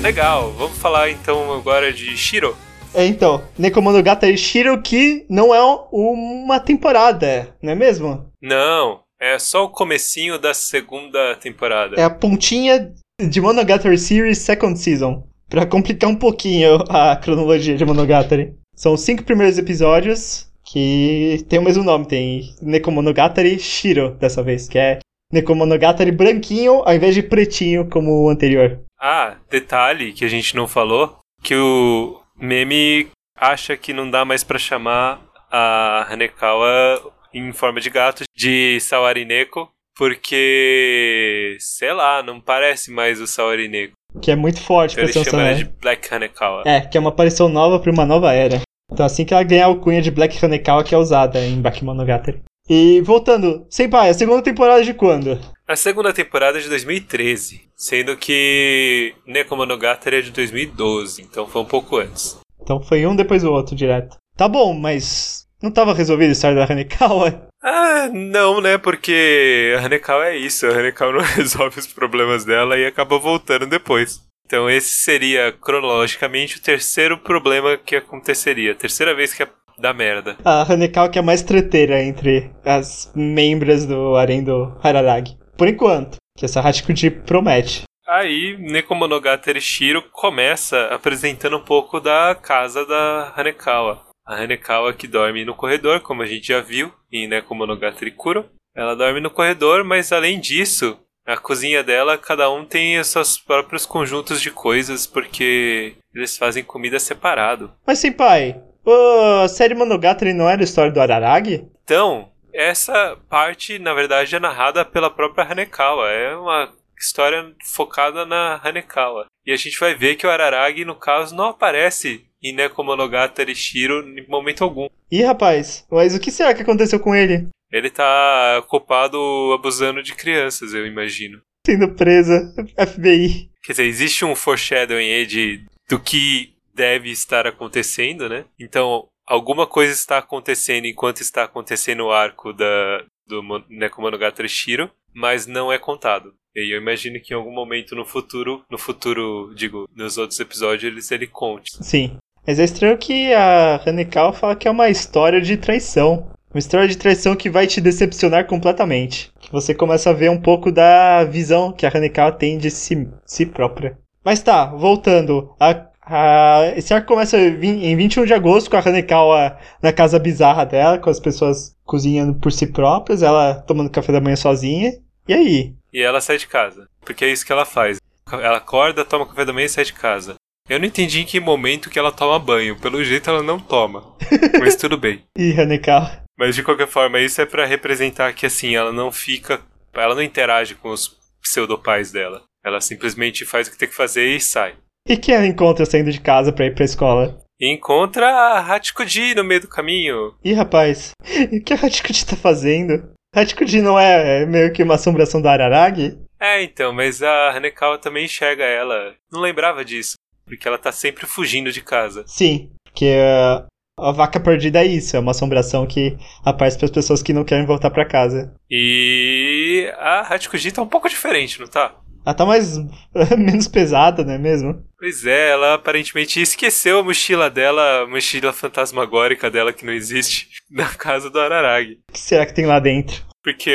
Legal, 0.07 0.53
vamos 0.53 0.79
falar 0.79 1.11
então 1.11 1.53
agora 1.53 1.93
de 1.93 2.17
Shiro. 2.17 2.57
É, 2.95 3.05
então, 3.05 3.43
Nekomonogatari 3.59 4.39
Shiro, 4.39 4.81
que 4.81 5.27
não 5.29 5.53
é 5.53 5.61
uma 5.91 6.61
temporada, 6.61 7.53
não 7.61 7.73
é 7.73 7.75
mesmo? 7.75 8.31
Não, 8.41 9.01
é 9.21 9.37
só 9.37 9.65
o 9.65 9.69
comecinho 9.69 10.39
da 10.39 10.55
segunda 10.55 11.35
temporada. 11.35 11.97
É 11.97 12.05
a 12.05 12.09
pontinha 12.09 12.95
de 13.21 13.41
Monogatari 13.41 13.99
Series 13.99 14.39
Second 14.39 14.79
Season. 14.79 15.27
Pra 15.49 15.67
complicar 15.67 16.09
um 16.09 16.15
pouquinho 16.15 16.85
a 16.89 17.17
cronologia 17.17 17.77
de 17.77 17.85
Monogatari. 17.85 18.55
São 18.77 18.95
os 18.95 19.01
cinco 19.01 19.25
primeiros 19.25 19.59
episódios 19.59 20.47
que 20.65 21.45
tem 21.49 21.59
o 21.59 21.63
mesmo 21.63 21.83
nome, 21.83 22.07
tem 22.07 22.55
Nekomonogatari 22.63 23.59
Shiro 23.59 24.11
dessa 24.21 24.41
vez, 24.41 24.69
que 24.69 24.79
é 24.79 25.01
Nekomonogatari 25.33 26.13
branquinho 26.13 26.83
ao 26.85 26.95
invés 26.95 27.13
de 27.13 27.25
pretinho 27.25 27.89
como 27.91 28.23
o 28.23 28.29
anterior. 28.29 28.86
Ah, 29.01 29.37
detalhe 29.51 30.13
que 30.13 30.25
a 30.25 30.29
gente 30.29 30.57
não 30.57 30.67
falou, 30.67 31.19
que 31.43 31.55
o 31.55 32.21
meme 32.37 33.09
acha 33.39 33.77
que 33.77 33.93
não 33.93 34.11
dá 34.11 34.25
mais 34.25 34.43
pra 34.43 34.59
chamar 34.59 35.21
a 35.51 36.07
Hanekawa 36.11 37.13
em 37.33 37.53
forma 37.53 37.81
de 37.81 37.91
gato 37.91 38.25
de 38.35 38.81
Sawarineko, 38.81 39.71
porque, 39.97 41.57
sei 41.61 41.93
lá, 41.93 42.23
não 42.23 42.41
parece 42.41 42.91
mais 42.91 43.21
o 43.21 43.27
Sawarineko. 43.27 43.93
Que 44.23 44.31
é 44.31 44.37
muito 44.37 44.61
forte 44.61 44.93
Então 44.93 45.05
pra 45.05 45.21
ele 45.21 45.31
chama 45.31 45.43
ela 45.43 45.55
de. 45.55 45.65
Black 45.65 46.13
Hanekawa. 46.13 46.63
É, 46.65 46.81
que 46.81 46.97
é 46.97 47.01
uma 47.01 47.11
aparição 47.11 47.49
nova 47.49 47.79
pra 47.79 47.93
uma 47.93 48.07
nova 48.07 48.33
era. 48.33 48.63
Então 48.91 49.05
assim 49.05 49.25
que 49.25 49.35
ela 49.35 49.43
ganhar 49.43 49.65
a 49.65 49.69
alcunha 49.69 50.01
de 50.01 50.11
Black 50.11 50.43
Hanekawa 50.43 50.85
que 50.85 50.95
é 50.95 50.99
usada 50.99 51.39
em 51.41 51.61
Bakemonogatari. 51.61 52.43
E 52.69 53.01
voltando, 53.03 53.65
Senpai, 53.71 54.11
a 54.11 54.15
segunda 54.15 54.43
temporada 54.43 54.83
de 54.83 54.93
quando? 54.93 55.39
A 55.69 55.77
segunda 55.77 56.13
temporada 56.13 56.59
é 56.59 56.61
de 56.61 56.69
2013, 56.69 57.63
sendo 57.77 58.17
que 58.17 59.15
Nekomonogatari 59.27 60.17
é 60.17 60.21
de 60.21 60.33
2012, 60.33 61.23
então 61.23 61.47
foi 61.47 61.63
um 61.63 61.67
pouco 61.67 61.97
antes. 61.99 62.39
Então 62.61 62.81
foi 62.81 63.07
um 63.07 63.15
depois 63.15 63.43
do 63.43 63.53
outro 63.53 63.77
direto. 63.77 64.17
Tá 64.37 64.49
bom, 64.49 64.75
mas 64.75 65.47
não 65.63 65.71
tava 65.71 65.95
resolvida 65.95 66.31
a 66.31 66.33
história 66.33 66.57
da 66.57 66.73
Hanekawa? 66.73 67.47
Ah, 67.69 68.09
não, 68.13 68.61
né? 68.61 68.79
Porque 68.79 69.75
a 69.77 69.85
Hanekawa 69.85 70.29
é 70.29 70.37
isso, 70.37 70.67
a 70.67 70.71
Hanekawa 70.71 71.15
não 71.15 71.21
resolve 71.35 71.81
os 71.81 71.87
problemas 71.89 72.45
dela 72.45 72.79
e 72.79 72.87
acaba 72.87 73.19
voltando 73.19 73.67
depois. 73.67 74.21
Então 74.47 74.71
esse 74.71 75.03
seria, 75.03 75.51
cronologicamente, 75.51 76.59
o 76.59 76.63
terceiro 76.63 77.19
problema 77.19 77.77
que 77.77 77.97
aconteceria. 77.97 78.71
A 78.71 78.77
terceira 78.77 79.17
vez 79.17 79.35
que 79.35 79.43
ia 79.43 79.51
dar 79.79 79.95
merda. 79.95 80.37
A 80.45 80.63
Hanekawa 80.63 81.09
que 81.09 81.19
é 81.19 81.23
a 81.23 81.25
mais 81.25 81.43
treteira 81.43 82.03
entre 82.03 82.51
as 82.65 83.13
membros 83.15 83.87
do 83.87 84.17
harém 84.17 84.43
do 84.43 84.77
Hararagi. 84.83 85.37
Por 85.57 85.69
enquanto, 85.69 86.17
que 86.37 86.45
essa 86.45 86.61
Hachikuji 86.61 87.11
promete. 87.11 87.83
Aí, 88.07 88.57
Nekomonogatari 88.59 89.61
Shiro 89.61 90.03
começa 90.13 90.87
apresentando 90.93 91.57
um 91.57 91.65
pouco 91.65 91.99
da 91.99 92.37
casa 92.41 92.87
da 92.87 93.33
Hanekawa. 93.37 94.03
A 94.25 94.37
Hanekawa 94.37 94.93
que 94.93 95.09
dorme 95.09 95.45
no 95.45 95.55
corredor, 95.55 96.01
como 96.01 96.23
a 96.23 96.27
gente 96.27 96.49
já 96.49 96.61
viu 96.61 96.93
em 97.11 97.27
Nekomonogatari 97.27 98.13
Kuro. 98.13 98.45
Ela 98.75 98.95
dorme 98.95 99.21
no 99.21 99.31
corredor, 99.31 99.83
mas 99.83 100.13
além 100.13 100.39
disso, 100.39 100.99
a 101.27 101.37
cozinha 101.37 101.83
dela, 101.83 102.17
cada 102.17 102.49
um 102.51 102.65
tem 102.65 102.99
os 103.01 103.09
seus 103.09 103.39
próprios 103.39 103.85
conjuntos 103.85 104.41
de 104.41 104.51
coisas, 104.51 105.07
porque 105.07 105.97
eles 106.15 106.37
fazem 106.37 106.63
comida 106.63 107.01
separado. 107.01 107.73
Mas 107.85 107.99
Senpai, 107.99 108.63
ô, 108.87 109.43
a 109.43 109.49
série 109.49 109.75
Monogatari 109.75 110.33
não 110.33 110.49
era 110.49 110.61
a 110.61 110.65
história 110.65 110.93
do 110.93 111.01
Araragi? 111.01 111.67
Então, 111.85 112.29
essa 112.53 113.19
parte, 113.29 113.79
na 113.79 113.93
verdade, 113.93 114.35
é 114.35 114.41
narrada 114.41 114.85
pela 114.85 115.11
própria 115.11 115.45
Hanekawa. 115.45 116.09
É 116.11 116.37
uma 116.37 116.73
história 116.99 117.53
focada 117.65 118.25
na 118.25 118.61
Hanekawa. 118.63 119.27
E 119.45 119.53
a 119.53 119.57
gente 119.57 119.79
vai 119.79 119.95
ver 119.95 120.17
que 120.17 120.27
o 120.27 120.31
Araragi, 120.31 120.85
no 120.85 120.95
caso, 120.95 121.35
não 121.35 121.51
aparece 121.51 122.25
em 122.43 122.55
Nekomonogatari 122.55 123.55
Shiro 123.55 124.07
em 124.19 124.27
momento 124.29 124.65
algum. 124.65 124.89
Ih, 125.11 125.23
rapaz, 125.23 125.87
mas 125.91 126.15
o 126.15 126.21
que 126.21 126.31
será 126.31 126.55
que 126.55 126.63
aconteceu 126.63 126.99
com 126.99 127.15
ele? 127.15 127.49
Ele 127.71 127.91
tá 127.91 128.65
culpado 128.69 129.19
abusando 129.53 130.03
de 130.03 130.15
crianças, 130.15 130.73
eu 130.73 130.87
imagino. 130.87 131.41
Sendo 131.67 131.95
presa, 131.95 132.55
FBI. 132.79 133.51
Quer 133.63 133.73
dizer, 133.73 133.85
existe 133.85 134.25
um 134.25 134.37
foreshadowing 134.37 135.13
aí 135.13 135.27
de, 135.27 135.65
do 135.89 135.99
que 135.99 136.56
deve 136.77 137.11
estar 137.11 137.47
acontecendo, 137.47 138.29
né? 138.29 138.45
Então, 138.61 139.09
alguma 139.27 139.67
coisa 139.67 139.93
está 139.93 140.19
acontecendo 140.19 140.87
enquanto 140.87 141.23
está 141.23 141.45
acontecendo 141.45 142.05
o 142.05 142.13
arco 142.13 142.53
da, 142.53 143.03
do 143.27 143.43
Mon- 143.43 143.65
Nekomonogatari 143.69 144.49
Shiro, 144.49 144.91
mas 145.15 145.47
não 145.47 145.73
é 145.73 145.79
contado. 145.79 146.35
E 146.55 146.75
eu 146.75 146.81
imagino 146.81 147.21
que 147.21 147.33
em 147.33 147.37
algum 147.37 147.53
momento 147.53 147.95
no 147.97 148.05
futuro, 148.05 148.63
no 148.71 148.79
futuro, 148.79 149.53
digo, 149.55 149.89
nos 149.95 150.17
outros 150.19 150.39
episódios, 150.39 151.11
ele 151.11 151.27
conte. 151.27 151.73
Sim. 151.83 152.17
Mas 152.47 152.59
é 152.59 152.65
estranho 152.65 152.97
que 152.97 153.33
a 153.35 153.83
Hanekawa 153.85 154.33
fala 154.33 154.55
que 154.57 154.69
é 154.69 154.71
uma 154.71 154.89
história 154.89 155.41
de 155.41 155.57
traição. 155.57 156.31
Uma 156.55 156.61
história 156.61 156.89
de 156.89 156.97
traição 156.97 157.37
que 157.37 157.51
vai 157.51 157.67
te 157.67 157.81
decepcionar 157.81 158.47
completamente. 158.47 159.31
Que 159.41 159.53
você 159.53 159.75
começa 159.75 160.11
a 160.11 160.13
ver 160.15 160.31
um 160.31 160.41
pouco 160.41 160.71
da 160.73 161.25
visão 161.25 161.73
que 161.73 161.85
a 161.85 161.91
Hanekawa 161.95 162.33
tem 162.33 162.57
de 162.57 162.71
si, 162.71 163.09
si 163.27 163.45
própria. 163.45 163.99
Mas 164.25 164.43
tá, 164.43 164.65
voltando. 164.67 165.55
A, 165.61 165.87
a- 166.07 166.73
esse 166.77 166.95
arco 166.95 167.09
começa 167.09 167.37
em 167.39 167.97
21 167.97 168.25
de 168.25 168.33
agosto 168.33 168.71
com 168.71 168.77
a 168.77 168.81
Hanekawa 168.81 169.59
na 169.83 169.93
casa 169.93 170.19
bizarra 170.19 170.65
dela, 170.65 170.99
com 170.99 171.11
as 171.11 171.19
pessoas 171.21 171.75
cozinhando 171.85 172.35
por 172.35 172.53
si 172.53 172.67
próprias, 172.69 173.23
ela 173.23 173.55
tomando 173.67 173.91
café 173.91 174.13
da 174.13 174.21
manhã 174.21 174.37
sozinha. 174.37 174.93
E 175.29 175.35
aí? 175.35 175.75
E 175.93 176.01
ela 176.01 176.21
sai 176.21 176.39
de 176.39 176.47
casa. 176.47 176.89
Porque 177.05 177.25
é 177.25 177.33
isso 177.33 177.45
que 177.45 177.53
ela 177.53 177.65
faz. 177.65 177.99
Ela 178.31 178.57
acorda, 178.59 179.05
toma 179.05 179.27
café 179.27 179.45
da 179.45 179.53
manhã 179.53 179.67
e 179.67 179.69
sai 179.69 179.85
de 179.85 179.93
casa. 179.93 180.35
Eu 180.69 180.79
não 180.81 180.87
entendi 180.87 181.21
em 181.21 181.25
que 181.25 181.39
momento 181.39 181.89
que 181.91 181.99
ela 181.99 182.11
toma 182.11 182.39
banho. 182.39 182.77
Pelo 182.81 183.03
jeito 183.05 183.31
ela 183.31 183.43
não 183.43 183.59
toma. 183.59 184.17
Mas 184.59 184.75
tudo 184.77 184.97
bem. 184.99 185.23
Ih, 185.39 185.61
Hanekawa. 185.61 186.23
Mas 186.39 186.55
de 186.55 186.63
qualquer 186.63 186.89
forma, 186.89 187.21
isso 187.21 187.41
é 187.41 187.47
pra 187.47 187.65
representar 187.65 188.33
que 188.35 188.47
assim, 188.47 188.75
ela 188.75 188.93
não 188.93 189.11
fica. 189.13 189.61
Ela 189.95 190.15
não 190.15 190.23
interage 190.23 190.75
com 190.75 190.91
os 190.91 191.17
pseudopais 191.41 192.11
dela. 192.13 192.43
Ela 192.65 192.81
simplesmente 192.81 193.45
faz 193.45 193.69
o 193.69 193.71
que 193.71 193.79
tem 193.79 193.89
que 193.89 193.95
fazer 193.95 194.27
e 194.35 194.41
sai. 194.41 194.75
E 195.09 195.17
quem 195.17 195.35
ela 195.35 195.47
encontra 195.47 195.87
saindo 195.87 196.11
de 196.11 196.21
casa 196.21 196.53
pra 196.53 196.67
ir 196.67 196.75
pra 196.75 196.85
escola? 196.85 197.39
E 197.61 197.73
encontra 197.73 198.27
a 198.27 198.59
Hachikuji 198.61 199.35
no 199.35 199.45
meio 199.45 199.61
do 199.61 199.69
caminho. 199.69 200.35
Ih, 200.45 200.53
rapaz, 200.53 201.13
o 201.53 201.63
que 201.63 201.73
a 201.73 201.77
Hachikuji 201.77 202.27
tá 202.27 202.37
fazendo? 202.37 203.11
Hachikuji 203.35 203.81
não 203.81 203.99
é 203.99 204.45
meio 204.47 204.73
que 204.73 204.83
uma 204.83 204.95
assombração 204.95 205.41
da 205.41 205.53
Araragi? 205.53 206.19
É, 206.41 206.63
então, 206.63 206.93
mas 206.93 207.23
a 207.23 207.51
Hanekawa 207.51 207.99
também 207.99 208.25
enxerga 208.25 208.65
ela. 208.65 209.15
Não 209.33 209.41
lembrava 209.41 209.85
disso. 209.85 210.17
Porque 210.45 210.67
ela 210.67 210.79
tá 210.79 210.93
sempre 210.93 211.27
fugindo 211.27 211.73
de 211.73 211.81
casa. 211.81 212.25
Sim, 212.27 212.71
porque 212.85 213.15
uh, 213.17 213.67
a 213.99 214.13
vaca 214.13 214.39
perdida 214.39 214.81
é 214.81 214.87
isso, 214.87 215.17
é 215.17 215.21
uma 215.21 215.31
assombração 215.31 215.87
que 215.87 216.17
aparece 216.45 216.77
para 216.77 216.87
as 216.87 216.91
pessoas 216.91 217.23
que 217.23 217.33
não 217.33 217.45
querem 217.45 217.67
voltar 217.67 217.91
pra 217.91 218.05
casa. 218.05 218.55
E 218.71 219.91
a 219.97 220.21
Hachikuji 220.21 220.73
tá 220.73 220.83
um 220.83 220.89
pouco 220.89 221.09
diferente, 221.09 221.59
não 221.61 221.67
tá? 221.67 221.95
Ela 222.27 222.35
tá 222.35 222.45
mais 222.45 222.77
menos 223.39 223.69
pesada, 223.69 224.25
não 224.25 224.33
é 224.33 224.39
mesmo? 224.39 224.85
Pois 224.99 225.25
é, 225.25 225.51
ela 225.51 225.75
aparentemente 225.75 226.41
esqueceu 226.41 226.99
a 226.99 227.03
mochila 227.05 227.49
dela, 227.49 228.03
a 228.03 228.07
mochila 228.09 228.53
fantasmagórica 228.53 229.49
dela 229.49 229.73
que 229.73 229.87
não 229.87 229.93
existe, 229.93 230.49
na 230.69 230.89
casa 230.89 231.31
do 231.31 231.39
Araragi. 231.39 231.99
O 232.11 232.13
que 232.13 232.19
será 232.19 232.45
que 232.45 232.53
tem 232.55 232.67
lá 232.67 232.81
dentro? 232.81 233.23
Porque 233.45 233.73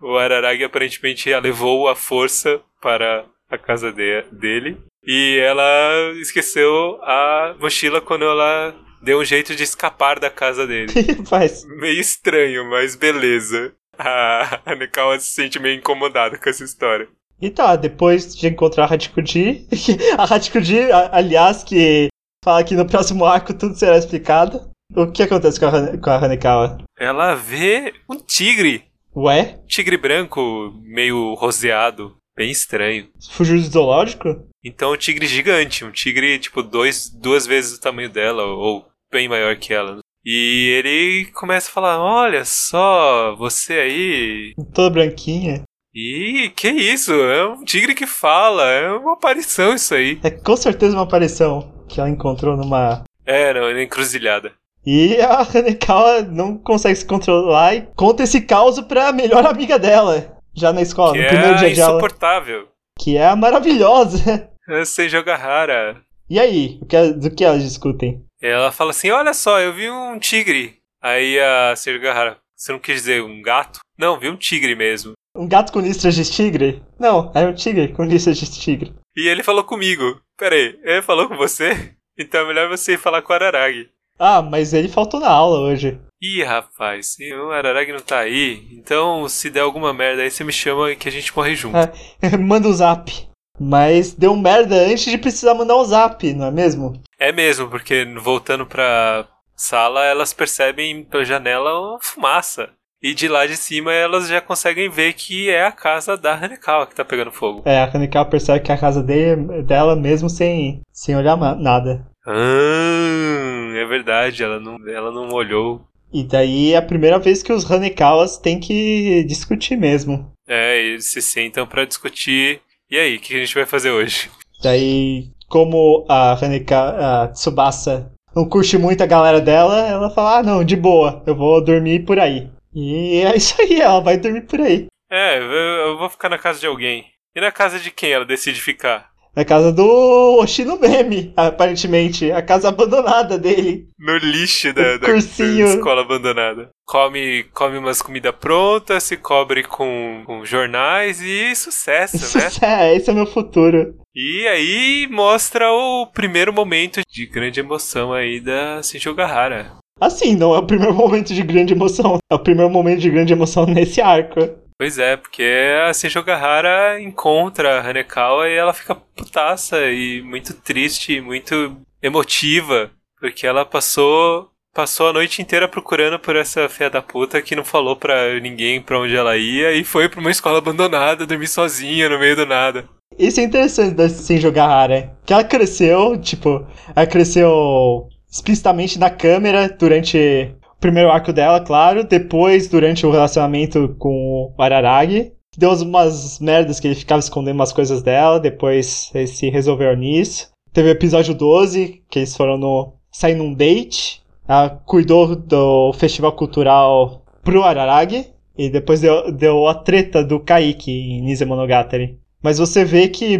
o 0.00 0.16
Araragi 0.16 0.64
aparentemente 0.64 1.30
a 1.32 1.38
levou 1.40 1.88
à 1.88 1.94
força 1.94 2.60
para 2.80 3.26
a 3.50 3.58
casa 3.58 3.92
de- 3.92 4.24
dele. 4.32 4.78
E 5.06 5.38
ela 5.42 6.12
esqueceu 6.20 6.98
a 7.02 7.54
mochila 7.60 8.00
quando 8.00 8.24
ela 8.24 8.74
deu 9.02 9.18
um 9.20 9.24
jeito 9.24 9.54
de 9.56 9.62
escapar 9.62 10.18
da 10.18 10.30
casa 10.30 10.66
dele. 10.66 10.92
Faz? 11.28 11.64
meio 11.66 12.00
estranho, 12.00 12.68
mas 12.70 12.96
beleza. 12.96 13.72
A 13.98 14.60
Hanekawa 14.64 15.18
se 15.18 15.30
sente 15.30 15.58
meio 15.58 15.76
incomodada 15.76 16.38
com 16.38 16.48
essa 16.48 16.64
história. 16.64 17.08
E 17.40 17.50
tá, 17.50 17.74
depois 17.76 18.34
de 18.34 18.48
encontrar 18.48 18.84
a 18.84 18.94
Hachikuji, 18.94 19.66
a 20.18 20.24
Hachikuji, 20.24 20.92
aliás, 21.10 21.64
que 21.64 22.08
fala 22.44 22.62
que 22.62 22.74
no 22.74 22.86
próximo 22.86 23.24
arco 23.24 23.54
tudo 23.54 23.74
será 23.74 23.96
explicado. 23.96 24.70
O 24.94 25.10
que 25.10 25.22
acontece 25.22 25.58
com 25.58 25.66
a, 25.66 25.98
com 25.98 26.10
a 26.10 26.16
Hanekawa? 26.16 26.78
Ela 26.98 27.34
vê 27.34 27.94
um 28.08 28.16
tigre. 28.16 28.84
Ué? 29.14 29.60
Tigre 29.66 29.96
branco, 29.96 30.72
meio 30.82 31.34
roseado. 31.34 32.16
Bem 32.36 32.50
estranho. 32.50 33.08
Fugiu 33.30 33.56
do 33.56 33.62
zoológico? 33.62 34.48
Então, 34.64 34.92
um 34.92 34.96
tigre 34.96 35.26
gigante. 35.26 35.84
Um 35.84 35.92
tigre, 35.92 36.38
tipo, 36.38 36.62
dois, 36.62 37.08
duas 37.08 37.46
vezes 37.46 37.76
o 37.76 37.80
tamanho 37.80 38.10
dela, 38.10 38.44
ou 38.44 38.86
bem 39.12 39.28
maior 39.28 39.56
que 39.56 39.72
ela. 39.72 39.98
E 40.24 40.74
ele 40.76 41.30
começa 41.32 41.68
a 41.68 41.72
falar: 41.72 41.98
Olha 41.98 42.44
só, 42.44 43.34
você 43.36 43.74
aí. 43.74 44.54
Toda 44.72 44.90
branquinha. 44.90 45.62
Ih, 45.94 46.50
que 46.54 46.68
isso? 46.68 47.12
É 47.12 47.46
um 47.46 47.64
tigre 47.64 47.94
que 47.94 48.06
fala. 48.06 48.64
É 48.70 48.90
uma 48.92 49.14
aparição 49.14 49.74
isso 49.74 49.94
aí. 49.94 50.18
É 50.22 50.30
com 50.30 50.56
certeza 50.56 50.96
uma 50.96 51.02
aparição 51.02 51.72
que 51.88 52.00
ela 52.00 52.08
encontrou 52.08 52.56
numa. 52.56 53.02
É, 53.26 53.52
não, 53.52 53.66
é 53.68 53.82
encruzilhada. 53.82 54.52
E 54.86 55.20
a 55.20 55.40
Hanekawa 55.42 56.22
não 56.22 56.56
consegue 56.56 56.96
se 56.96 57.04
controlar 57.04 57.74
e 57.74 57.88
conta 57.94 58.22
esse 58.22 58.40
caos 58.40 58.80
pra 58.80 59.12
melhor 59.12 59.44
amiga 59.46 59.78
dela. 59.78 60.38
Já 60.54 60.72
na 60.72 60.80
escola, 60.82 61.12
Que 61.12 61.22
no 61.22 61.28
primeiro 61.28 61.54
é 61.54 61.58
dia 61.58 61.74
de 61.74 61.80
aula. 61.82 61.94
insuportável. 61.98 62.68
Que 62.98 63.16
é 63.16 63.26
a 63.26 63.36
maravilhosa. 63.36 64.48
É 64.68 64.84
sem 64.84 65.08
jogar 65.08 65.36
rara. 65.36 66.00
E 66.28 66.38
aí, 66.38 66.78
o 66.80 66.86
que, 66.86 67.12
do 67.14 67.28
que 67.34 67.44
elas 67.44 67.64
discutem? 67.64 68.22
Ela 68.40 68.70
fala 68.70 68.90
assim: 68.92 69.10
Olha 69.10 69.34
só, 69.34 69.58
eu 69.60 69.72
vi 69.72 69.90
um 69.90 70.16
tigre. 70.16 70.76
Aí 71.02 71.40
a 71.40 71.74
Sergahara, 71.74 72.36
você 72.56 72.70
não 72.70 72.78
quis 72.78 72.94
dizer 72.96 73.20
um 73.20 73.42
gato? 73.42 73.80
Não, 73.98 74.20
vi 74.20 74.28
um 74.28 74.36
tigre 74.36 74.76
mesmo. 74.76 75.14
Um 75.40 75.48
gato 75.48 75.72
com 75.72 75.80
listras 75.80 76.14
de 76.14 76.30
tigre? 76.30 76.82
Não, 76.98 77.32
é 77.34 77.46
um 77.46 77.54
tigre 77.54 77.88
com 77.88 78.04
listras 78.04 78.36
de 78.36 78.50
tigre. 78.50 78.92
E 79.16 79.26
ele 79.26 79.42
falou 79.42 79.64
comigo. 79.64 80.20
Peraí, 80.36 80.78
ele 80.82 81.00
falou 81.00 81.28
com 81.28 81.36
você? 81.36 81.94
Então 82.18 82.42
é 82.42 82.48
melhor 82.48 82.68
você 82.68 82.94
ir 82.94 82.98
falar 82.98 83.22
com 83.22 83.32
o 83.32 83.36
Araragi. 83.36 83.88
Ah, 84.18 84.42
mas 84.42 84.74
ele 84.74 84.88
faltou 84.88 85.18
na 85.18 85.30
aula 85.30 85.60
hoje. 85.60 85.98
Ih, 86.20 86.42
rapaz, 86.42 87.16
o 87.32 87.50
Araragi 87.50 87.92
não 87.92 88.00
tá 88.00 88.18
aí, 88.18 88.68
então 88.72 89.26
se 89.26 89.48
der 89.48 89.60
alguma 89.60 89.94
merda 89.94 90.20
aí 90.20 90.30
você 90.30 90.44
me 90.44 90.52
chama 90.52 90.94
que 90.94 91.08
a 91.08 91.10
gente 91.10 91.34
morre 91.34 91.54
junto. 91.54 91.78
Ah. 91.78 91.90
Manda 92.38 92.68
um 92.68 92.72
zap. 92.74 93.10
Mas 93.58 94.12
deu 94.12 94.36
merda 94.36 94.74
antes 94.74 95.04
de 95.10 95.16
precisar 95.16 95.54
mandar 95.54 95.78
um 95.78 95.84
zap, 95.84 96.30
não 96.34 96.48
é 96.48 96.50
mesmo? 96.50 97.00
É 97.18 97.32
mesmo, 97.32 97.70
porque 97.70 98.04
voltando 98.20 98.66
pra 98.66 99.26
sala, 99.56 100.04
elas 100.04 100.34
percebem 100.34 101.02
pela 101.04 101.24
janela 101.24 101.80
uma 101.80 101.98
fumaça. 102.02 102.68
E 103.02 103.14
de 103.14 103.28
lá 103.28 103.46
de 103.46 103.56
cima 103.56 103.94
elas 103.94 104.28
já 104.28 104.42
conseguem 104.42 104.90
ver 104.90 105.14
que 105.14 105.48
é 105.48 105.64
a 105.64 105.72
casa 105.72 106.18
da 106.18 106.34
Hanekawa 106.34 106.86
que 106.86 106.94
tá 106.94 107.02
pegando 107.02 107.32
fogo. 107.32 107.62
É, 107.64 107.78
a 107.78 107.90
Hanekawa 107.90 108.26
percebe 108.26 108.60
que 108.60 108.70
é 108.70 108.74
a 108.74 108.78
casa 108.78 109.02
dele, 109.02 109.62
dela 109.62 109.96
mesmo 109.96 110.28
sem, 110.28 110.82
sem 110.92 111.16
olhar 111.16 111.36
nada. 111.56 112.06
Ah, 112.26 113.72
é 113.74 113.84
verdade, 113.86 114.42
ela 114.42 114.60
não, 114.60 114.76
ela 114.86 115.10
não 115.10 115.30
olhou. 115.30 115.80
E 116.12 116.22
daí 116.22 116.72
é 116.74 116.76
a 116.76 116.82
primeira 116.82 117.18
vez 117.18 117.42
que 117.42 117.52
os 117.52 117.70
Hanekawas 117.70 118.36
têm 118.36 118.60
que 118.60 119.24
discutir 119.24 119.76
mesmo. 119.76 120.30
É, 120.46 120.78
eles 120.78 121.10
se 121.10 121.22
sentam 121.22 121.66
pra 121.66 121.86
discutir. 121.86 122.60
E 122.90 122.98
aí, 122.98 123.16
o 123.16 123.20
que 123.20 123.34
a 123.34 123.38
gente 123.38 123.54
vai 123.54 123.64
fazer 123.64 123.92
hoje? 123.92 124.28
Daí, 124.62 125.30
como 125.48 126.04
a 126.08 126.32
Haneka, 126.32 127.22
a 127.22 127.28
Tsubasa 127.28 128.12
não 128.34 128.48
curte 128.48 128.76
muito 128.76 129.02
a 129.02 129.06
galera 129.06 129.40
dela, 129.40 129.86
ela 129.86 130.10
fala, 130.10 130.38
ah 130.38 130.42
não, 130.42 130.64
de 130.64 130.76
boa, 130.76 131.22
eu 131.26 131.34
vou 131.34 131.64
dormir 131.64 132.04
por 132.04 132.18
aí. 132.18 132.50
E 132.74 133.22
é 133.22 133.36
isso 133.36 133.60
aí, 133.60 133.80
ela 133.80 134.00
vai 134.00 134.16
dormir 134.16 134.42
por 134.42 134.60
aí. 134.60 134.86
É, 135.10 135.38
eu, 135.38 135.98
vou 135.98 136.08
ficar 136.08 136.28
na 136.28 136.38
casa 136.38 136.60
de 136.60 136.66
alguém. 136.66 137.06
E 137.34 137.40
na 137.40 137.50
casa 137.50 137.78
de 137.78 137.90
quem 137.90 138.12
ela 138.12 138.24
decide 138.24 138.60
ficar? 138.60 139.10
Na 139.34 139.44
casa 139.44 139.72
do 139.72 140.38
Oshinomemi, 140.40 141.32
aparentemente. 141.36 142.32
A 142.32 142.42
casa 142.42 142.68
abandonada 142.68 143.38
dele. 143.38 143.86
No 143.98 144.16
lixo 144.18 144.72
da, 144.72 144.96
da, 144.96 145.06
cursinho. 145.06 145.66
da 145.66 145.74
escola 145.74 146.02
abandonada. 146.02 146.70
Come, 146.84 147.44
come 147.52 147.78
umas 147.78 148.02
comidas 148.02 148.34
prontas, 148.34 149.04
se 149.04 149.16
cobre 149.16 149.62
com, 149.62 150.24
com 150.26 150.44
jornais 150.44 151.20
e 151.20 151.54
sucesso, 151.54 152.16
né? 152.38 152.48
Isso 152.48 152.64
é, 152.64 152.96
esse 152.96 153.10
é 153.10 153.12
o 153.12 153.16
meu 153.16 153.26
futuro. 153.26 153.94
E 154.14 154.46
aí 154.48 155.08
mostra 155.08 155.70
o 155.70 156.06
primeiro 156.08 156.52
momento 156.52 157.00
de 157.08 157.26
grande 157.26 157.60
emoção 157.60 158.12
aí 158.12 158.40
da 158.40 158.82
Shinjo 158.82 159.14
Gahara. 159.14 159.72
Assim, 160.00 160.34
não 160.34 160.54
é 160.54 160.58
o 160.58 160.66
primeiro 160.66 160.94
momento 160.96 161.34
de 161.34 161.42
grande 161.42 161.74
emoção. 161.74 162.18
É 162.30 162.34
o 162.34 162.38
primeiro 162.38 162.70
momento 162.70 163.00
de 163.00 163.10
grande 163.10 163.32
emoção 163.32 163.66
nesse 163.66 164.00
arco. 164.00 164.48
Pois 164.78 164.98
é, 164.98 165.14
porque 165.14 165.44
a 165.86 165.92
Shinjo 165.92 166.22
Gahara 166.22 166.98
encontra 167.02 167.78
a 167.78 167.86
Hanekawa 167.86 168.48
e 168.48 168.54
ela 168.54 168.72
fica 168.72 168.94
putaça 168.94 169.76
e 169.90 170.22
muito 170.22 170.54
triste, 170.54 171.20
muito 171.20 171.76
emotiva, 172.02 172.90
porque 173.20 173.46
ela 173.46 173.66
passou 173.66 174.48
passou 174.72 175.08
a 175.08 175.12
noite 175.12 175.42
inteira 175.42 175.68
procurando 175.68 176.18
por 176.18 176.36
essa 176.36 176.68
filha 176.68 176.88
da 176.88 177.02
puta 177.02 177.42
que 177.42 177.56
não 177.56 177.64
falou 177.64 177.96
pra 177.96 178.38
ninguém 178.40 178.80
pra 178.80 179.00
onde 179.00 179.14
ela 179.14 179.36
ia 179.36 179.72
e 179.72 179.84
foi 179.84 180.08
pra 180.08 180.20
uma 180.20 180.30
escola 180.30 180.58
abandonada, 180.58 181.26
dormir 181.26 181.48
sozinha 181.48 182.08
no 182.08 182.18
meio 182.18 182.36
do 182.36 182.46
nada. 182.46 182.88
Isso 183.18 183.40
é 183.40 183.42
interessante 183.42 183.94
da 183.94 184.08
Senjo 184.08 184.50
Gahara. 184.50 185.14
Que 185.26 185.32
ela 185.32 185.44
cresceu, 185.44 186.16
tipo, 186.18 186.64
ela 186.94 187.06
cresceu 187.06 188.08
explicitamente 188.30 188.98
na 188.98 189.10
câmera 189.10 189.68
durante 189.68 190.54
o 190.64 190.80
primeiro 190.80 191.10
arco 191.10 191.32
dela, 191.32 191.60
claro. 191.60 192.04
Depois, 192.04 192.68
durante 192.68 193.04
o 193.04 193.10
relacionamento 193.10 193.94
com 193.98 194.52
o 194.56 194.62
Araragi. 194.62 195.32
Deu 195.56 195.72
umas 195.72 196.38
merdas 196.38 196.78
que 196.78 196.86
ele 196.86 196.94
ficava 196.94 197.18
escondendo 197.18 197.56
umas 197.56 197.72
coisas 197.72 198.02
dela. 198.02 198.38
Depois 198.38 199.10
eles 199.14 199.30
se 199.30 199.50
resolveram 199.50 199.98
nisso. 199.98 200.48
Teve 200.72 200.88
o 200.88 200.92
episódio 200.92 201.34
12, 201.34 202.02
que 202.08 202.20
eles 202.20 202.36
foram 202.36 202.56
no. 202.56 202.94
sair 203.10 203.34
num 203.34 203.52
date. 203.52 204.22
Ela 204.46 204.70
cuidou 204.70 205.34
do 205.34 205.92
festival 205.94 206.32
cultural 206.32 207.24
pro 207.42 207.64
Araragi 207.64 208.26
e 208.56 208.68
depois 208.68 209.00
deu, 209.00 209.32
deu 209.32 209.66
a 209.66 209.74
treta 209.74 210.22
do 210.22 210.38
Kaique 210.38 210.90
em 210.90 211.22
Nise 211.22 211.44
Monogatari. 211.44 212.18
Mas 212.42 212.58
você 212.58 212.84
vê 212.84 213.08
que 213.08 213.38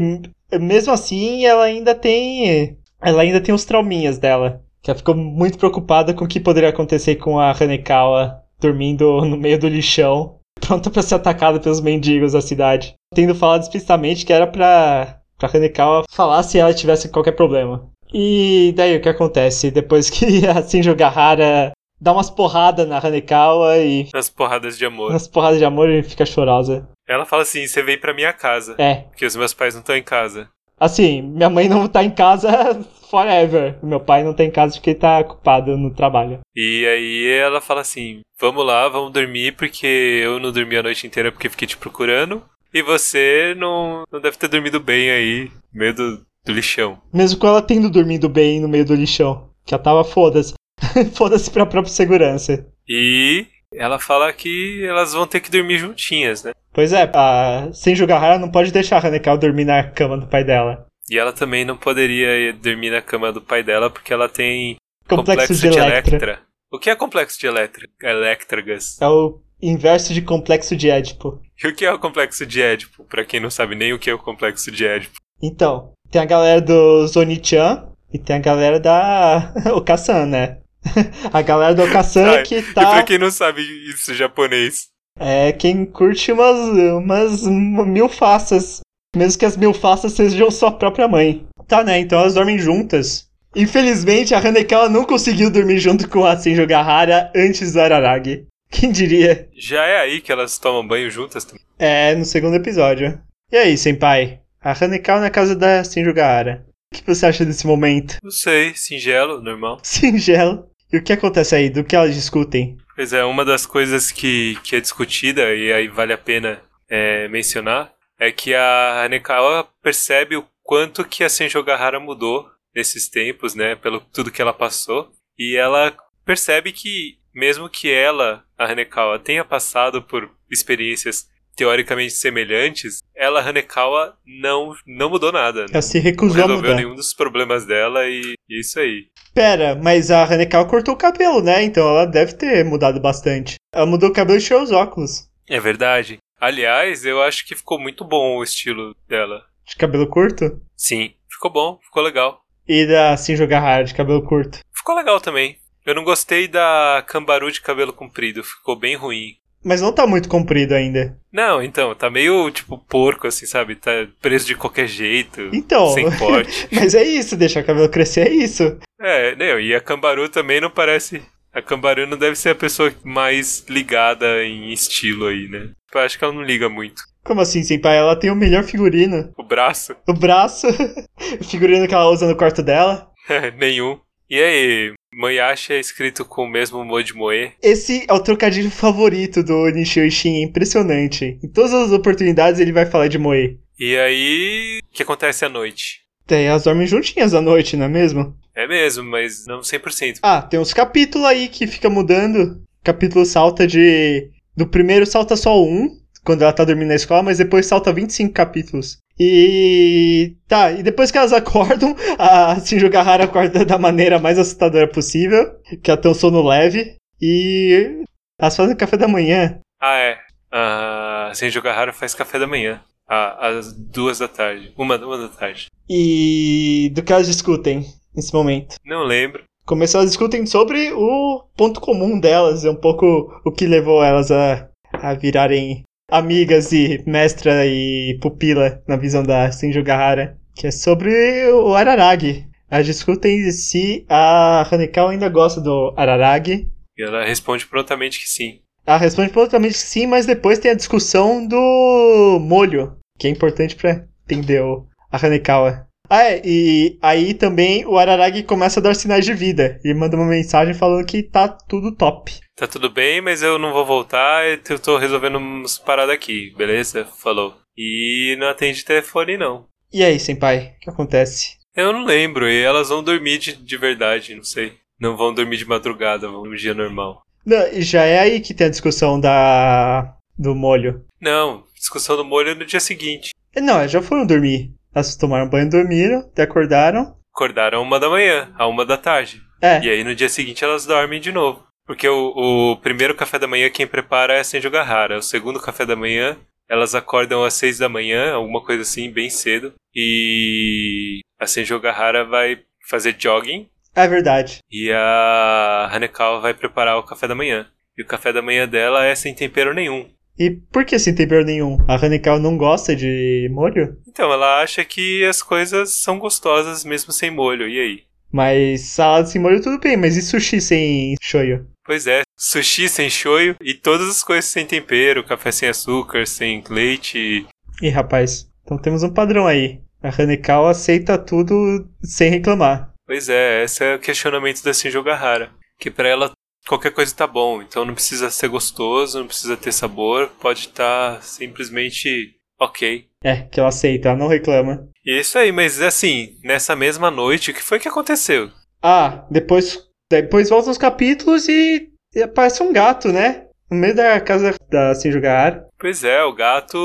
mesmo 0.58 0.92
assim 0.92 1.44
ela 1.44 1.64
ainda 1.64 1.94
tem 1.94 2.76
ela 3.02 3.22
ainda 3.22 3.40
tem 3.40 3.54
os 3.54 3.64
trauminhas 3.64 4.18
dela, 4.18 4.62
que 4.82 4.90
ela 4.90 4.98
ficou 4.98 5.14
muito 5.14 5.58
preocupada 5.58 6.14
com 6.14 6.24
o 6.24 6.28
que 6.28 6.40
poderia 6.40 6.70
acontecer 6.70 7.16
com 7.16 7.38
a 7.38 7.50
Hanekawa 7.52 8.42
dormindo 8.60 9.24
no 9.24 9.36
meio 9.36 9.58
do 9.58 9.68
lixão, 9.68 10.36
pronta 10.60 10.90
pra 10.90 11.02
ser 11.02 11.14
atacada 11.16 11.58
pelos 11.60 11.80
mendigos 11.80 12.32
da 12.32 12.40
cidade. 12.40 12.94
Tendo 13.14 13.34
falado 13.34 13.62
explicitamente 13.62 14.24
que 14.26 14.32
era 14.32 14.46
pra, 14.46 15.18
pra 15.38 15.50
Hanekawa 15.52 16.04
falar 16.10 16.42
se 16.42 16.58
ela 16.58 16.74
tivesse 16.74 17.08
qualquer 17.08 17.32
problema. 17.32 17.88
E 18.12 18.72
daí 18.76 18.96
o 18.96 19.00
que 19.00 19.08
acontece? 19.08 19.70
Depois 19.70 20.10
que 20.10 20.44
a 20.48 20.60
Shinjo 20.62 20.94
Gahara 20.94 21.72
dá 22.00 22.12
umas 22.12 22.28
porradas 22.30 22.88
na 22.88 22.98
Hanekawa 22.98 23.78
e 23.78 24.08
Nas 24.12 24.28
porradas 24.30 24.76
de 24.78 24.84
amor. 24.84 25.10
umas 25.10 25.28
porradas 25.28 25.58
de 25.58 25.64
amor 25.64 25.88
e 25.88 26.02
fica 26.02 26.26
chorosa. 26.26 26.88
Ela 27.08 27.24
fala 27.24 27.42
assim: 27.42 27.66
você 27.66 27.82
vem 27.82 27.98
pra 27.98 28.14
minha 28.14 28.32
casa. 28.32 28.74
É, 28.78 28.94
Porque 29.10 29.26
os 29.26 29.36
meus 29.36 29.54
pais 29.54 29.74
não 29.74 29.80
estão 29.80 29.96
em 29.96 30.02
casa. 30.02 30.48
assim, 30.78 31.22
minha 31.22 31.48
mãe 31.50 31.68
não 31.68 31.86
tá 31.88 32.02
em 32.04 32.10
casa 32.10 32.48
forever. 33.10 33.78
Meu 33.82 34.00
pai 34.00 34.22
não 34.22 34.32
tá 34.32 34.44
em 34.44 34.50
casa 34.50 34.74
porque 34.74 34.90
ele 34.90 34.98
tá 34.98 35.18
ocupado 35.18 35.76
no 35.76 35.92
trabalho. 35.92 36.40
E 36.54 36.86
aí 36.86 37.26
ela 37.38 37.60
fala 37.60 37.80
assim: 37.80 38.20
vamos 38.40 38.64
lá, 38.64 38.88
vamos 38.88 39.12
dormir, 39.12 39.56
porque 39.56 39.86
eu 39.86 40.38
não 40.38 40.52
dormi 40.52 40.76
a 40.76 40.82
noite 40.82 41.06
inteira 41.06 41.32
porque 41.32 41.48
fiquei 41.48 41.66
te 41.66 41.76
procurando. 41.76 42.42
E 42.72 42.82
você 42.82 43.54
não, 43.56 44.04
não 44.12 44.20
deve 44.20 44.38
ter 44.38 44.48
dormido 44.48 44.78
bem 44.78 45.10
aí, 45.10 45.50
no 45.72 45.80
meio 45.80 45.94
do, 45.94 46.16
do 46.46 46.52
lixão. 46.52 47.00
Mesmo 47.12 47.40
com 47.40 47.48
ela 47.48 47.60
tendo 47.60 47.90
dormido 47.90 48.28
bem 48.28 48.60
no 48.60 48.68
meio 48.68 48.84
do 48.84 48.94
lixão. 48.94 49.50
Que 49.66 49.74
ela 49.74 49.82
tava 49.82 50.04
foda-se. 50.04 50.54
foda-se 51.14 51.50
pra 51.50 51.66
própria 51.66 51.92
segurança. 51.92 52.64
E 52.88 53.46
ela 53.74 53.98
fala 53.98 54.32
que 54.32 54.84
elas 54.84 55.12
vão 55.12 55.26
ter 55.26 55.40
que 55.40 55.50
dormir 55.50 55.78
juntinhas, 55.78 56.44
né? 56.44 56.52
Pois 56.72 56.92
é, 56.92 57.10
a 57.12 57.68
Senju 57.72 58.06
Gahara 58.06 58.38
não 58.38 58.50
pode 58.50 58.72
deixar 58.72 59.02
a 59.02 59.06
Hanekawa 59.06 59.36
dormir 59.36 59.64
na 59.64 59.82
cama 59.82 60.16
do 60.16 60.26
pai 60.26 60.44
dela. 60.44 60.86
E 61.10 61.18
ela 61.18 61.32
também 61.32 61.64
não 61.64 61.76
poderia 61.76 62.52
dormir 62.52 62.90
na 62.90 63.02
cama 63.02 63.32
do 63.32 63.42
pai 63.42 63.64
dela 63.64 63.90
porque 63.90 64.12
ela 64.12 64.28
tem 64.28 64.76
Complexo, 65.08 65.54
de 65.54 65.66
Electra. 65.76 66.40
O 66.72 66.78
que 66.78 66.88
é 66.88 66.94
complexo 66.94 67.38
de 67.40 67.48
Electra? 67.48 67.88
Electra, 68.00 68.62
Gus. 68.62 69.00
É 69.02 69.08
o 69.08 69.40
inverso 69.60 70.14
de 70.14 70.22
complexo 70.22 70.76
de 70.76 70.88
Édipo. 70.88 71.42
E 71.62 71.66
o 71.66 71.74
que 71.74 71.84
é 71.84 71.92
o 71.92 71.98
complexo 71.98 72.46
de 72.46 72.62
Édipo? 72.62 73.04
Pra 73.04 73.24
quem 73.24 73.40
não 73.40 73.50
sabe 73.50 73.74
nem 73.74 73.92
o 73.92 73.98
que 73.98 74.08
é 74.08 74.14
o 74.14 74.18
complexo 74.18 74.70
de 74.70 74.86
Édipo. 74.86 75.16
Então, 75.42 75.92
tem 76.12 76.22
a 76.22 76.24
galera 76.24 76.60
do 76.60 77.04
Zonichan 77.08 77.88
e 78.12 78.18
tem 78.18 78.36
a 78.36 78.40
galera 78.40 78.78
da 78.78 79.52
Okasan, 79.74 80.26
né? 80.26 80.58
a 81.32 81.42
galera 81.42 81.74
do 81.74 81.82
Okasan 81.82 82.30
Ah, 82.38 82.42
que 82.42 82.58
E 82.58 82.62
tá. 82.72 82.88
pra 82.92 83.02
quem 83.02 83.18
não 83.18 83.32
sabe 83.32 83.62
isso 83.90 84.14
japonês. 84.14 84.88
É 85.18 85.50
quem 85.52 85.84
curte 85.84 86.30
umas, 86.30 86.56
umas 86.70 87.42
mil 87.86 88.08
faças. 88.08 88.80
Mesmo 89.16 89.38
que 89.38 89.44
as 89.44 89.56
mil 89.56 89.74
faças 89.74 90.12
sejam 90.12 90.50
sua 90.50 90.70
própria 90.70 91.08
mãe. 91.08 91.46
Tá, 91.66 91.82
né? 91.82 91.98
Então 91.98 92.20
elas 92.20 92.34
dormem 92.34 92.58
juntas. 92.58 93.28
Infelizmente, 93.54 94.34
a 94.34 94.38
Hanekawa 94.38 94.88
não 94.88 95.04
conseguiu 95.04 95.50
dormir 95.50 95.78
junto 95.78 96.08
com 96.08 96.24
a 96.24 96.36
Senjo 96.36 96.66
Gahara 96.66 97.32
antes 97.34 97.72
do 97.72 97.80
Araragi. 97.80 98.46
Quem 98.70 98.92
diria? 98.92 99.48
Já 99.56 99.84
é 99.84 100.00
aí 100.00 100.20
que 100.20 100.30
elas 100.30 100.58
tomam 100.58 100.86
banho 100.86 101.10
juntas 101.10 101.44
também. 101.44 101.64
É, 101.78 102.14
no 102.14 102.24
segundo 102.24 102.54
episódio. 102.54 103.20
E 103.50 103.56
aí, 103.56 103.76
senpai? 103.76 104.40
A 104.62 104.72
Hanekawa 104.72 105.20
na 105.20 105.30
casa 105.30 105.56
da 105.56 105.82
Senju 105.82 106.14
Gahara. 106.14 106.64
O 106.92 106.96
que 106.96 107.06
você 107.06 107.26
acha 107.26 107.44
desse 107.44 107.66
momento? 107.66 108.18
Não 108.22 108.30
sei, 108.30 108.74
singelo, 108.74 109.40
normal. 109.40 109.78
Singelo. 109.82 110.68
E 110.92 110.98
o 110.98 111.02
que 111.02 111.12
acontece 111.12 111.54
aí? 111.54 111.70
Do 111.70 111.84
que 111.84 111.94
elas 111.94 112.14
discutem? 112.14 112.76
Pois 112.96 113.12
é, 113.12 113.24
uma 113.24 113.44
das 113.44 113.64
coisas 113.64 114.10
que, 114.10 114.58
que 114.62 114.76
é 114.76 114.80
discutida, 114.80 115.54
e 115.54 115.72
aí 115.72 115.88
vale 115.88 116.12
a 116.12 116.18
pena 116.18 116.60
é, 116.88 117.28
mencionar, 117.28 117.92
é 118.20 118.30
que 118.30 118.54
a 118.54 119.02
Hanekawa 119.04 119.66
percebe 119.82 120.36
o 120.36 120.44
quanto 120.62 121.04
que 121.04 121.24
a 121.24 121.28
Senjo 121.28 121.62
Gahara 121.64 121.98
mudou 121.98 122.46
nesses 122.74 123.08
tempos, 123.08 123.54
né, 123.54 123.74
pelo 123.74 124.00
tudo 124.00 124.30
que 124.30 124.40
ela 124.42 124.52
passou, 124.52 125.10
e 125.38 125.56
ela 125.56 125.92
percebe 126.24 126.70
que 126.70 127.18
mesmo 127.34 127.68
que 127.68 127.90
ela, 127.90 128.44
a 128.58 128.66
Hanekawa, 128.70 129.18
tenha 129.18 129.44
passado 129.44 130.02
por 130.02 130.30
experiências 130.50 131.26
teoricamente 131.56 132.12
semelhantes, 132.12 132.98
ela, 133.14 133.40
Hanekawa, 133.40 134.16
não, 134.24 134.72
não 134.86 135.10
mudou 135.10 135.30
nada. 135.30 135.66
Ela 135.70 135.82
se 135.82 135.98
Não 135.98 136.04
recusou 136.04 136.44
a 136.44 136.46
resolveu 136.46 136.70
mudar. 136.70 136.82
nenhum 136.82 136.94
dos 136.94 137.12
problemas 137.12 137.66
dela 137.66 138.06
e, 138.06 138.34
e 138.48 138.60
isso 138.60 138.80
aí. 138.80 139.06
Pera, 139.34 139.74
mas 139.74 140.10
a 140.10 140.24
Hanekawa 140.24 140.66
cortou 140.66 140.94
o 140.94 140.98
cabelo, 140.98 141.42
né? 141.42 141.62
Então 141.62 141.86
ela 141.88 142.06
deve 142.06 142.34
ter 142.34 142.64
mudado 142.64 142.98
bastante. 143.00 143.56
Ela 143.74 143.86
mudou 143.86 144.08
o 144.08 144.12
cabelo 144.12 144.38
e 144.38 144.42
tirou 144.42 144.62
os 144.62 144.72
óculos. 144.72 145.28
É 145.48 145.60
verdade. 145.60 146.18
Aliás, 146.40 147.04
eu 147.04 147.22
acho 147.22 147.46
que 147.46 147.54
ficou 147.54 147.78
muito 147.78 148.04
bom 148.04 148.38
o 148.38 148.42
estilo 148.42 148.96
dela. 149.06 149.44
De 149.66 149.76
cabelo 149.76 150.06
curto. 150.06 150.60
Sim, 150.76 151.12
ficou 151.30 151.50
bom, 151.50 151.78
ficou 151.82 152.02
legal. 152.02 152.42
E 152.66 152.86
da 152.86 153.16
Shinjo 153.16 153.46
Gahara 153.46 153.84
de 153.84 153.94
cabelo 153.94 154.22
curto. 154.22 154.60
Ficou 154.72 154.96
legal 154.96 155.20
também. 155.20 155.58
Eu 155.84 155.94
não 155.94 156.04
gostei 156.04 156.48
da 156.48 157.04
Cambaru 157.06 157.50
de 157.50 157.60
cabelo 157.60 157.92
comprido, 157.92 158.42
ficou 158.42 158.76
bem 158.76 158.96
ruim. 158.96 159.36
Mas 159.62 159.82
não 159.82 159.92
tá 159.92 160.06
muito 160.06 160.28
comprido 160.28 160.74
ainda. 160.74 161.18
Não, 161.30 161.62
então, 161.62 161.94
tá 161.94 162.08
meio 162.08 162.50
tipo 162.50 162.78
porco, 162.78 163.26
assim, 163.26 163.44
sabe? 163.44 163.74
Tá 163.74 163.90
preso 164.20 164.46
de 164.46 164.54
qualquer 164.54 164.86
jeito. 164.86 165.50
Então. 165.52 165.88
Sem 165.88 166.10
corte. 166.16 166.68
Mas 166.72 166.94
é 166.94 167.02
isso, 167.02 167.36
deixar 167.36 167.60
o 167.60 167.66
cabelo 167.66 167.88
crescer 167.88 168.28
é 168.28 168.32
isso. 168.32 168.78
É, 168.98 169.34
não, 169.36 169.60
e 169.60 169.74
a 169.74 169.80
Cambaru 169.80 170.28
também 170.28 170.60
não 170.60 170.70
parece. 170.70 171.22
A 171.52 171.60
Cambaru 171.60 172.06
não 172.06 172.16
deve 172.16 172.36
ser 172.36 172.50
a 172.50 172.54
pessoa 172.54 172.92
mais 173.04 173.64
ligada 173.68 174.42
em 174.44 174.72
estilo 174.72 175.26
aí, 175.26 175.48
né? 175.48 175.70
Eu 175.94 176.00
acho 176.00 176.18
que 176.18 176.24
ela 176.24 176.32
não 176.32 176.42
liga 176.42 176.68
muito. 176.68 177.02
Como 177.24 177.40
assim, 177.40 177.62
senpai? 177.62 177.98
Ela 177.98 178.16
tem 178.16 178.30
o 178.30 178.36
melhor 178.36 178.64
figurino. 178.64 179.32
O 179.36 179.42
braço, 179.42 179.94
O 180.08 180.12
braço, 180.12 180.66
o 180.68 181.44
figurino 181.44 181.86
que 181.86 181.94
ela 181.94 182.08
usa 182.10 182.26
no 182.26 182.36
quarto 182.36 182.62
dela. 182.62 183.10
nenhum. 183.58 183.98
E 184.28 184.40
aí, 184.40 184.92
Moyashi 185.12 185.72
é 185.72 185.80
escrito 185.80 186.24
com 186.24 186.44
o 186.44 186.48
mesmo 186.48 186.84
Moji 186.84 187.14
Moe. 187.14 187.52
Esse 187.60 188.06
é 188.08 188.12
o 188.12 188.20
trocadilho 188.20 188.70
favorito 188.70 189.42
do 189.42 189.68
Nishio 189.70 190.04
Ishin, 190.04 190.36
é 190.36 190.44
impressionante. 190.44 191.38
Em 191.42 191.48
todas 191.48 191.72
as 191.74 191.90
oportunidades 191.90 192.60
ele 192.60 192.72
vai 192.72 192.86
falar 192.86 193.08
de 193.08 193.18
Moe. 193.18 193.58
E 193.78 193.96
aí, 193.96 194.78
o 194.84 194.94
que 194.94 195.02
acontece 195.02 195.44
à 195.44 195.48
noite? 195.48 196.02
Tem, 196.26 196.46
elas 196.46 196.62
dormem 196.62 196.86
juntinhas 196.86 197.34
à 197.34 197.40
noite, 197.40 197.76
não 197.76 197.86
é 197.86 197.88
mesmo? 197.88 198.36
É 198.54 198.68
mesmo, 198.68 199.02
mas 199.02 199.46
não 199.46 199.60
100%. 199.60 200.18
Ah, 200.22 200.42
tem 200.42 200.60
uns 200.60 200.72
capítulos 200.72 201.26
aí 201.26 201.48
que 201.48 201.66
fica 201.66 201.90
mudando. 201.90 202.62
Capítulo 202.84 203.26
salta 203.26 203.66
de. 203.66 204.30
Do 204.56 204.66
primeiro 204.66 205.06
salta 205.06 205.36
só 205.36 205.62
um, 205.62 205.88
quando 206.24 206.42
ela 206.42 206.52
tá 206.52 206.64
dormindo 206.64 206.88
na 206.88 206.94
escola, 206.94 207.22
mas 207.22 207.38
depois 207.38 207.66
salta 207.66 207.92
25 207.92 208.32
capítulos. 208.32 208.98
E. 209.18 210.36
Tá, 210.48 210.72
e 210.72 210.82
depois 210.82 211.10
que 211.10 211.18
elas 211.18 211.32
acordam, 211.34 211.94
a 212.18 212.58
Shinjo 212.60 212.88
Gahara 212.88 213.24
acorda 213.24 213.64
da 213.64 213.78
maneira 213.78 214.18
mais 214.18 214.38
assustadora 214.38 214.88
possível, 214.88 215.54
que 215.82 215.90
ela 215.90 216.00
tem 216.00 216.10
um 216.10 216.14
sono 216.14 216.42
leve. 216.42 216.96
E. 217.20 218.02
Elas 218.40 218.56
fazem 218.56 218.76
café 218.76 218.96
da 218.96 219.06
manhã. 219.06 219.60
Ah, 219.80 219.98
é. 219.98 220.18
A 220.50 221.30
Senjo 221.34 221.60
Gahara 221.60 221.92
faz 221.92 222.14
café 222.14 222.38
da 222.38 222.46
manhã. 222.46 222.80
Às 223.06 223.72
duas 223.72 224.18
da 224.18 224.28
tarde. 224.28 224.72
Uma, 224.76 224.96
uma 224.96 225.18
da 225.18 225.28
tarde. 225.28 225.66
E. 225.88 226.90
Do 226.94 227.02
que 227.02 227.12
elas 227.12 227.26
discutem 227.26 227.84
nesse 228.14 228.32
momento. 228.32 228.76
Não 228.84 229.02
lembro. 229.02 229.44
Começou 229.70 230.00
elas 230.00 230.10
discutem 230.10 230.44
sobre 230.46 230.92
o 230.92 231.44
ponto 231.56 231.80
comum 231.80 232.18
delas, 232.18 232.64
é 232.64 232.70
um 232.70 232.74
pouco 232.74 233.40
o 233.44 233.52
que 233.52 233.68
levou 233.68 234.02
elas 234.02 234.28
a, 234.32 234.68
a 234.92 235.14
virarem 235.14 235.84
amigas 236.10 236.72
e 236.72 237.00
mestra 237.06 237.64
e 237.64 238.18
pupila 238.20 238.82
na 238.88 238.96
visão 238.96 239.22
da 239.22 239.48
Gahara, 239.84 240.36
que 240.56 240.66
é 240.66 240.72
sobre 240.72 241.12
o 241.52 241.72
Araragi. 241.76 242.48
Elas 242.68 242.84
discutem 242.84 243.48
se 243.52 244.04
a 244.08 244.68
Hanekawa 244.68 245.12
ainda 245.12 245.28
gosta 245.28 245.60
do 245.60 245.94
Araragi. 245.96 246.68
E 246.98 247.04
ela 247.04 247.24
responde 247.24 247.64
prontamente 247.64 248.18
que 248.18 248.28
sim. 248.28 248.62
Ela 248.84 248.98
responde 248.98 249.30
prontamente 249.30 249.74
que 249.74 249.80
sim, 249.82 250.04
mas 250.04 250.26
depois 250.26 250.58
tem 250.58 250.72
a 250.72 250.76
discussão 250.76 251.46
do 251.46 252.40
molho, 252.40 252.96
que 253.20 253.28
é 253.28 253.30
importante 253.30 253.76
pra 253.76 254.04
entender 254.24 254.64
a 255.12 255.24
Hanekawa. 255.24 255.86
Ah, 256.10 256.24
é, 256.24 256.42
e 256.44 256.98
aí 257.00 257.34
também 257.34 257.86
o 257.86 257.96
Araragi 257.96 258.42
começa 258.42 258.80
a 258.80 258.82
dar 258.82 258.94
sinais 258.94 259.24
de 259.24 259.32
vida 259.32 259.78
e 259.84 259.94
manda 259.94 260.16
uma 260.16 260.26
mensagem 260.26 260.74
falando 260.74 261.06
que 261.06 261.22
tá 261.22 261.46
tudo 261.46 261.94
top. 261.94 262.32
Tá 262.56 262.66
tudo 262.66 262.90
bem, 262.90 263.20
mas 263.20 263.42
eu 263.42 263.60
não 263.60 263.72
vou 263.72 263.86
voltar. 263.86 264.44
Eu 264.44 264.78
tô 264.80 264.98
resolvendo 264.98 265.36
umas 265.36 265.78
paradas 265.78 266.12
aqui, 266.12 266.52
beleza? 266.56 267.04
Falou. 267.04 267.54
E 267.78 268.36
não 268.40 268.48
atende 268.48 268.84
telefone, 268.84 269.36
não. 269.36 269.66
E 269.92 270.02
aí, 270.02 270.18
senpai, 270.18 270.74
o 270.76 270.80
que 270.80 270.90
acontece? 270.90 271.56
Eu 271.76 271.92
não 271.92 272.04
lembro. 272.04 272.50
E 272.50 272.60
elas 272.60 272.88
vão 272.88 273.04
dormir 273.04 273.38
de, 273.38 273.52
de 273.54 273.76
verdade, 273.76 274.34
não 274.34 274.42
sei. 274.42 274.72
Não 275.00 275.16
vão 275.16 275.32
dormir 275.32 275.58
de 275.58 275.64
madrugada, 275.64 276.28
vão 276.28 276.44
no 276.44 276.56
dia 276.56 276.74
normal. 276.74 277.22
Não, 277.46 277.80
já 277.80 278.04
é 278.04 278.18
aí 278.18 278.40
que 278.40 278.52
tem 278.52 278.66
a 278.66 278.70
discussão 278.70 279.18
da 279.18 280.16
do 280.36 280.54
molho. 280.54 281.04
Não, 281.20 281.64
discussão 281.74 282.16
do 282.16 282.24
molho 282.24 282.50
é 282.50 282.54
no 282.54 282.64
dia 282.64 282.80
seguinte. 282.80 283.30
Não, 283.56 283.86
já 283.86 284.02
foram 284.02 284.26
dormir. 284.26 284.74
Elas 284.94 285.16
tomaram 285.16 285.48
banho, 285.48 285.70
dormiram, 285.70 286.20
até 286.20 286.42
acordaram. 286.42 287.16
Acordaram 287.34 287.82
uma 287.82 287.98
da 288.00 288.08
manhã, 288.08 288.52
a 288.58 288.66
uma 288.66 288.84
da 288.84 288.96
tarde. 288.96 289.40
É, 289.62 289.80
E 289.82 289.90
aí 289.90 290.02
no 290.04 290.14
dia 290.14 290.28
seguinte 290.28 290.64
elas 290.64 290.86
dormem 290.86 291.20
de 291.20 291.32
novo. 291.32 291.64
Porque 291.86 292.08
o, 292.08 292.72
o 292.72 292.76
primeiro 292.76 293.14
café 293.14 293.38
da 293.38 293.46
manhã 293.48 293.68
quem 293.70 293.86
prepara 293.86 294.34
é 294.34 294.40
a 294.40 294.44
Senju 294.44 294.70
Gahara. 294.70 295.18
O 295.18 295.22
segundo 295.22 295.60
café 295.60 295.84
da 295.84 295.96
manhã 295.96 296.36
elas 296.68 296.94
acordam 296.94 297.42
às 297.42 297.54
seis 297.54 297.78
da 297.78 297.88
manhã, 297.88 298.32
alguma 298.32 298.64
coisa 298.64 298.82
assim, 298.82 299.10
bem 299.10 299.28
cedo. 299.28 299.74
E 299.94 301.20
a 301.38 301.46
Senju 301.46 301.80
Gahara 301.80 302.24
vai 302.24 302.60
fazer 302.88 303.16
jogging 303.18 303.68
é 303.94 304.06
verdade. 304.06 304.60
e 304.70 304.90
a 304.92 305.88
Hanekawa 305.92 306.40
vai 306.40 306.54
preparar 306.54 306.96
o 306.96 307.02
café 307.02 307.26
da 307.26 307.34
manhã. 307.34 307.66
E 307.98 308.02
o 308.02 308.06
café 308.06 308.32
da 308.32 308.40
manhã 308.40 308.68
dela 308.68 309.04
é 309.04 309.14
sem 309.14 309.34
tempero 309.34 309.74
nenhum. 309.74 310.08
E 310.40 310.50
por 310.50 310.86
que 310.86 310.98
sem 310.98 311.14
tempero 311.14 311.44
nenhum? 311.44 311.76
A 311.86 311.96
Hanekawa 311.96 312.38
não 312.38 312.56
gosta 312.56 312.96
de 312.96 313.46
molho? 313.52 313.98
Então 314.08 314.32
ela 314.32 314.62
acha 314.62 314.82
que 314.82 315.22
as 315.22 315.42
coisas 315.42 316.00
são 316.00 316.18
gostosas 316.18 316.82
mesmo 316.82 317.12
sem 317.12 317.30
molho. 317.30 317.68
E 317.68 317.78
aí? 317.78 318.02
Mas 318.32 318.80
salada 318.80 319.26
sem 319.26 319.38
molho 319.38 319.60
tudo 319.60 319.78
bem, 319.78 319.98
mas 319.98 320.16
e 320.16 320.22
sushi 320.22 320.58
sem 320.58 321.14
shoyu? 321.20 321.66
Pois 321.84 322.06
é, 322.06 322.22
sushi 322.38 322.88
sem 322.88 323.10
shoyu 323.10 323.54
e 323.60 323.74
todas 323.74 324.08
as 324.08 324.24
coisas 324.24 324.46
sem 324.46 324.64
tempero, 324.64 325.26
café 325.26 325.52
sem 325.52 325.68
açúcar, 325.68 326.26
sem 326.26 326.64
leite. 326.70 327.46
Ih, 327.82 327.90
rapaz, 327.90 328.50
então 328.62 328.78
temos 328.78 329.02
um 329.02 329.12
padrão 329.12 329.46
aí. 329.46 329.82
A 330.02 330.08
Hanekawa 330.08 330.70
aceita 330.70 331.18
tudo 331.18 331.86
sem 332.02 332.30
reclamar. 332.30 332.94
Pois 333.06 333.28
é, 333.28 333.64
esse 333.64 333.84
é 333.84 333.96
o 333.96 333.98
questionamento 333.98 334.62
da 334.62 334.72
Shinjo 334.72 335.02
Gahara. 335.02 335.50
Que 335.78 335.90
pra 335.90 336.08
ela 336.08 336.32
qualquer 336.70 336.92
coisa 336.92 337.12
tá 337.12 337.26
bom, 337.26 337.60
então 337.60 337.84
não 337.84 337.94
precisa 337.94 338.30
ser 338.30 338.46
gostoso, 338.46 339.18
não 339.18 339.26
precisa 339.26 339.56
ter 339.56 339.72
sabor, 339.72 340.30
pode 340.40 340.60
estar 340.60 341.20
simplesmente 341.20 342.36
ok. 342.60 343.06
É, 343.24 343.42
que 343.42 343.58
ela 343.58 343.70
aceita, 343.70 344.10
ela 344.10 344.18
não 344.18 344.28
reclama. 344.28 344.88
Isso 345.04 345.36
aí, 345.36 345.50
mas 345.50 345.82
assim, 345.82 346.36
nessa 346.44 346.76
mesma 346.76 347.10
noite, 347.10 347.50
o 347.50 347.54
que 347.54 347.60
foi 347.60 347.80
que 347.80 347.88
aconteceu? 347.88 348.50
Ah, 348.80 349.26
depois, 349.28 349.80
depois 350.08 350.48
volta 350.48 350.70
os 350.70 350.78
capítulos 350.78 351.48
e, 351.48 351.88
e 352.14 352.22
aparece 352.22 352.62
um 352.62 352.72
gato, 352.72 353.08
né? 353.08 353.46
No 353.68 353.76
meio 353.76 353.94
da 353.96 354.20
casa 354.20 354.54
da 354.70 354.94
Shinjo 354.94 355.20
Gahara. 355.20 355.66
Pois 355.76 356.04
é, 356.04 356.22
o 356.22 356.32
gato 356.32 356.78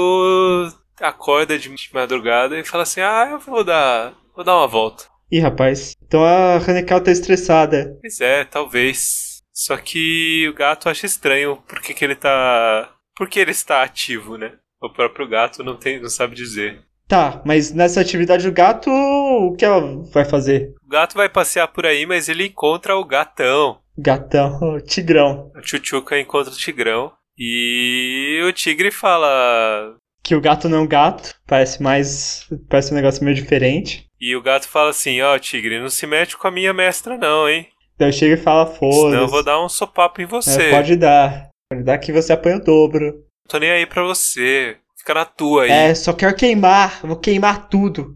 acorda 1.00 1.60
de 1.60 1.72
madrugada 1.94 2.60
e 2.60 2.64
fala 2.64 2.84
assim: 2.84 3.02
Ah, 3.02 3.30
eu 3.32 3.40
vou 3.40 3.64
dar. 3.64 4.14
vou 4.36 4.44
dar 4.44 4.56
uma 4.56 4.68
volta. 4.68 5.06
Ih, 5.32 5.40
rapaz. 5.40 5.96
Então 6.06 6.24
a 6.24 6.58
Hanekawa 6.58 7.02
tá 7.02 7.12
estressada. 7.12 7.98
Pois 8.02 8.22
é, 8.22 8.46
talvez. 8.46 9.25
Só 9.56 9.78
que 9.78 10.46
o 10.50 10.54
gato 10.54 10.90
acha 10.90 11.06
estranho 11.06 11.64
porque 11.68 11.94
que 11.94 12.04
ele 12.04 12.16
tá. 12.16 12.92
Por 13.16 13.30
que 13.30 13.40
ele 13.40 13.52
está 13.52 13.82
ativo, 13.82 14.38
né? 14.38 14.52
O 14.82 14.90
próprio 14.90 15.28
gato 15.28 15.64
não, 15.64 15.78
tem, 15.78 16.02
não 16.02 16.10
sabe 16.10 16.36
dizer. 16.36 16.82
Tá, 17.08 17.42
mas 17.46 17.72
nessa 17.72 18.02
atividade 18.02 18.46
do 18.46 18.54
gato, 18.54 18.90
o 18.92 19.56
que 19.56 19.64
ela 19.64 20.04
vai 20.12 20.26
fazer? 20.26 20.74
O 20.84 20.90
gato 20.90 21.16
vai 21.16 21.30
passear 21.30 21.70
por 21.70 21.86
aí, 21.86 22.06
mas 22.06 22.28
ele 22.28 22.48
encontra 22.48 22.98
o 22.98 23.06
gatão. 23.06 23.80
Gatão, 23.98 24.80
tigrão. 24.86 25.52
A 25.56 25.62
Chuchuca 25.62 26.20
encontra 26.20 26.52
o 26.52 26.58
tigrão. 26.58 27.14
E 27.38 28.42
o 28.46 28.52
tigre 28.52 28.92
fala. 28.92 29.96
Que 30.22 30.36
o 30.36 30.42
gato 30.42 30.68
não 30.68 30.80
é 30.80 30.82
um 30.82 30.88
gato, 30.88 31.36
parece 31.48 31.82
mais. 31.82 32.48
Parece 32.70 32.92
um 32.92 32.96
negócio 32.96 33.24
meio 33.24 33.36
diferente. 33.36 34.08
E 34.20 34.36
o 34.36 34.42
gato 34.42 34.68
fala 34.68 34.90
assim: 34.90 35.22
Ó, 35.22 35.38
tigre, 35.38 35.80
não 35.80 35.90
se 35.90 36.08
mete 36.08 36.36
com 36.36 36.48
a 36.48 36.52
minha 36.52 36.74
mestra, 36.74 37.18
não, 37.18 37.48
hein? 37.48 37.68
Daí 37.98 38.12
chega 38.12 38.34
e 38.36 38.38
fala, 38.38 38.66
Senão 38.68 38.90
eu 38.90 38.94
foda-se. 39.02 39.32
vou 39.32 39.44
dar 39.44 39.64
um 39.64 39.70
sopapo 39.70 40.22
em 40.22 40.26
você. 40.26 40.64
É, 40.64 40.72
pode 40.72 40.96
dar. 40.96 41.50
Pode 41.70 41.84
dar 41.84 41.98
que 41.98 42.12
você 42.12 42.34
apanha 42.34 42.58
o 42.58 42.64
dobro. 42.64 43.24
Tô 43.48 43.58
nem 43.58 43.72
aí 43.72 43.86
pra 43.86 44.04
você. 44.04 44.78
Fica 44.98 45.14
na 45.14 45.26
tua 45.26 45.64
aí. 45.64 45.72
É, 45.72 45.96
só 45.96 46.12
quero 46.14 46.36
queimar. 46.36 47.00
Vou 47.04 47.16
queimar 47.18 47.70
tudo. 47.70 48.16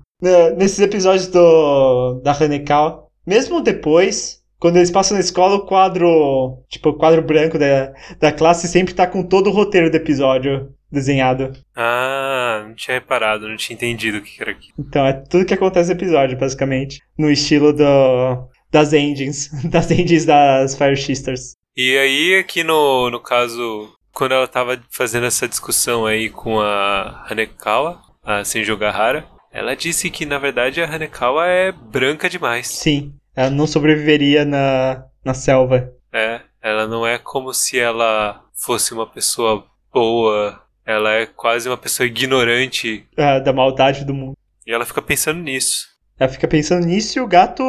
Nesses 0.58 0.80
episódios 0.80 1.28
do 1.28 2.20
da 2.24 2.34
Hanekawa, 2.34 3.06
mesmo 3.26 3.62
depois, 3.62 4.42
quando 4.60 4.76
eles 4.76 4.92
passam 4.92 5.16
na 5.16 5.22
escola, 5.22 5.56
o 5.56 5.66
quadro, 5.66 6.62
tipo, 6.68 6.90
o 6.90 6.94
quadro 6.98 7.22
branco 7.22 7.58
da, 7.58 7.94
da 8.20 8.32
classe 8.32 8.68
sempre 8.68 8.94
tá 8.94 9.08
com 9.08 9.24
todo 9.24 9.48
o 9.50 9.54
roteiro 9.54 9.90
do 9.90 9.96
episódio 9.96 10.74
desenhado. 10.92 11.54
Ah, 11.74 12.66
não 12.68 12.76
tinha 12.76 12.96
reparado, 12.96 13.48
não 13.48 13.56
tinha 13.56 13.76
entendido 13.76 14.18
o 14.18 14.22
que 14.22 14.42
era 14.42 14.52
aqui. 14.52 14.68
Então 14.78 15.06
é 15.06 15.14
tudo 15.14 15.46
que 15.46 15.54
acontece 15.54 15.90
no 15.94 15.96
episódio, 15.98 16.38
basicamente. 16.38 17.00
No 17.18 17.32
estilo 17.32 17.72
do, 17.72 18.50
das 18.72 18.94
engines. 18.94 19.50
Das 19.70 19.90
engines 19.92 20.26
das 20.26 20.76
Fire 20.76 20.98
Sisters. 20.98 21.56
E 21.76 21.98
aí, 21.98 22.36
aqui 22.40 22.64
no, 22.64 23.10
no 23.10 23.20
caso, 23.20 23.94
quando 24.14 24.34
ela 24.34 24.48
tava 24.48 24.82
fazendo 24.92 25.26
essa 25.26 25.48
discussão 25.48 26.06
aí 26.06 26.30
com 26.30 26.60
a 26.60 27.26
Hanekawa, 27.30 28.02
a 28.24 28.44
Senjo 28.44 28.76
Gahara, 28.76 29.26
ela 29.52 29.76
disse 29.76 30.10
que, 30.10 30.26
na 30.26 30.38
verdade, 30.38 30.82
a 30.82 30.94
Hanekawa 30.94 31.48
é 31.48 31.72
branca 31.72 32.30
demais. 32.30 32.68
Sim, 32.68 33.14
ela 33.36 33.50
não 33.50 33.66
sobreviveria 33.66 34.44
na, 34.46 35.06
na 35.24 35.34
selva. 35.34 35.92
É, 36.12 36.42
ela 36.62 36.88
não 36.88 37.08
é 37.08 37.18
como 37.18 37.54
se 37.54 37.80
ela 37.80 38.44
fosse 38.54 38.94
uma 38.94 39.08
pessoa 39.08 39.66
boa, 39.94 40.62
ela 40.86 41.14
é 41.14 41.26
quase 41.26 41.70
uma 41.70 41.78
pessoa 41.78 42.06
ignorante. 42.08 43.08
ah, 43.18 43.40
da 43.40 43.54
maldade 43.54 44.04
do 44.04 44.14
mundo. 44.14 44.36
E 44.66 44.72
ela 44.72 44.86
fica 44.86 45.02
pensando 45.02 45.42
nisso. 45.42 45.88
Ela 46.20 46.30
fica 46.30 46.48
pensando 46.48 46.86
nisso 46.86 47.18
e 47.18 47.22
o 47.22 47.28
gato 47.28 47.64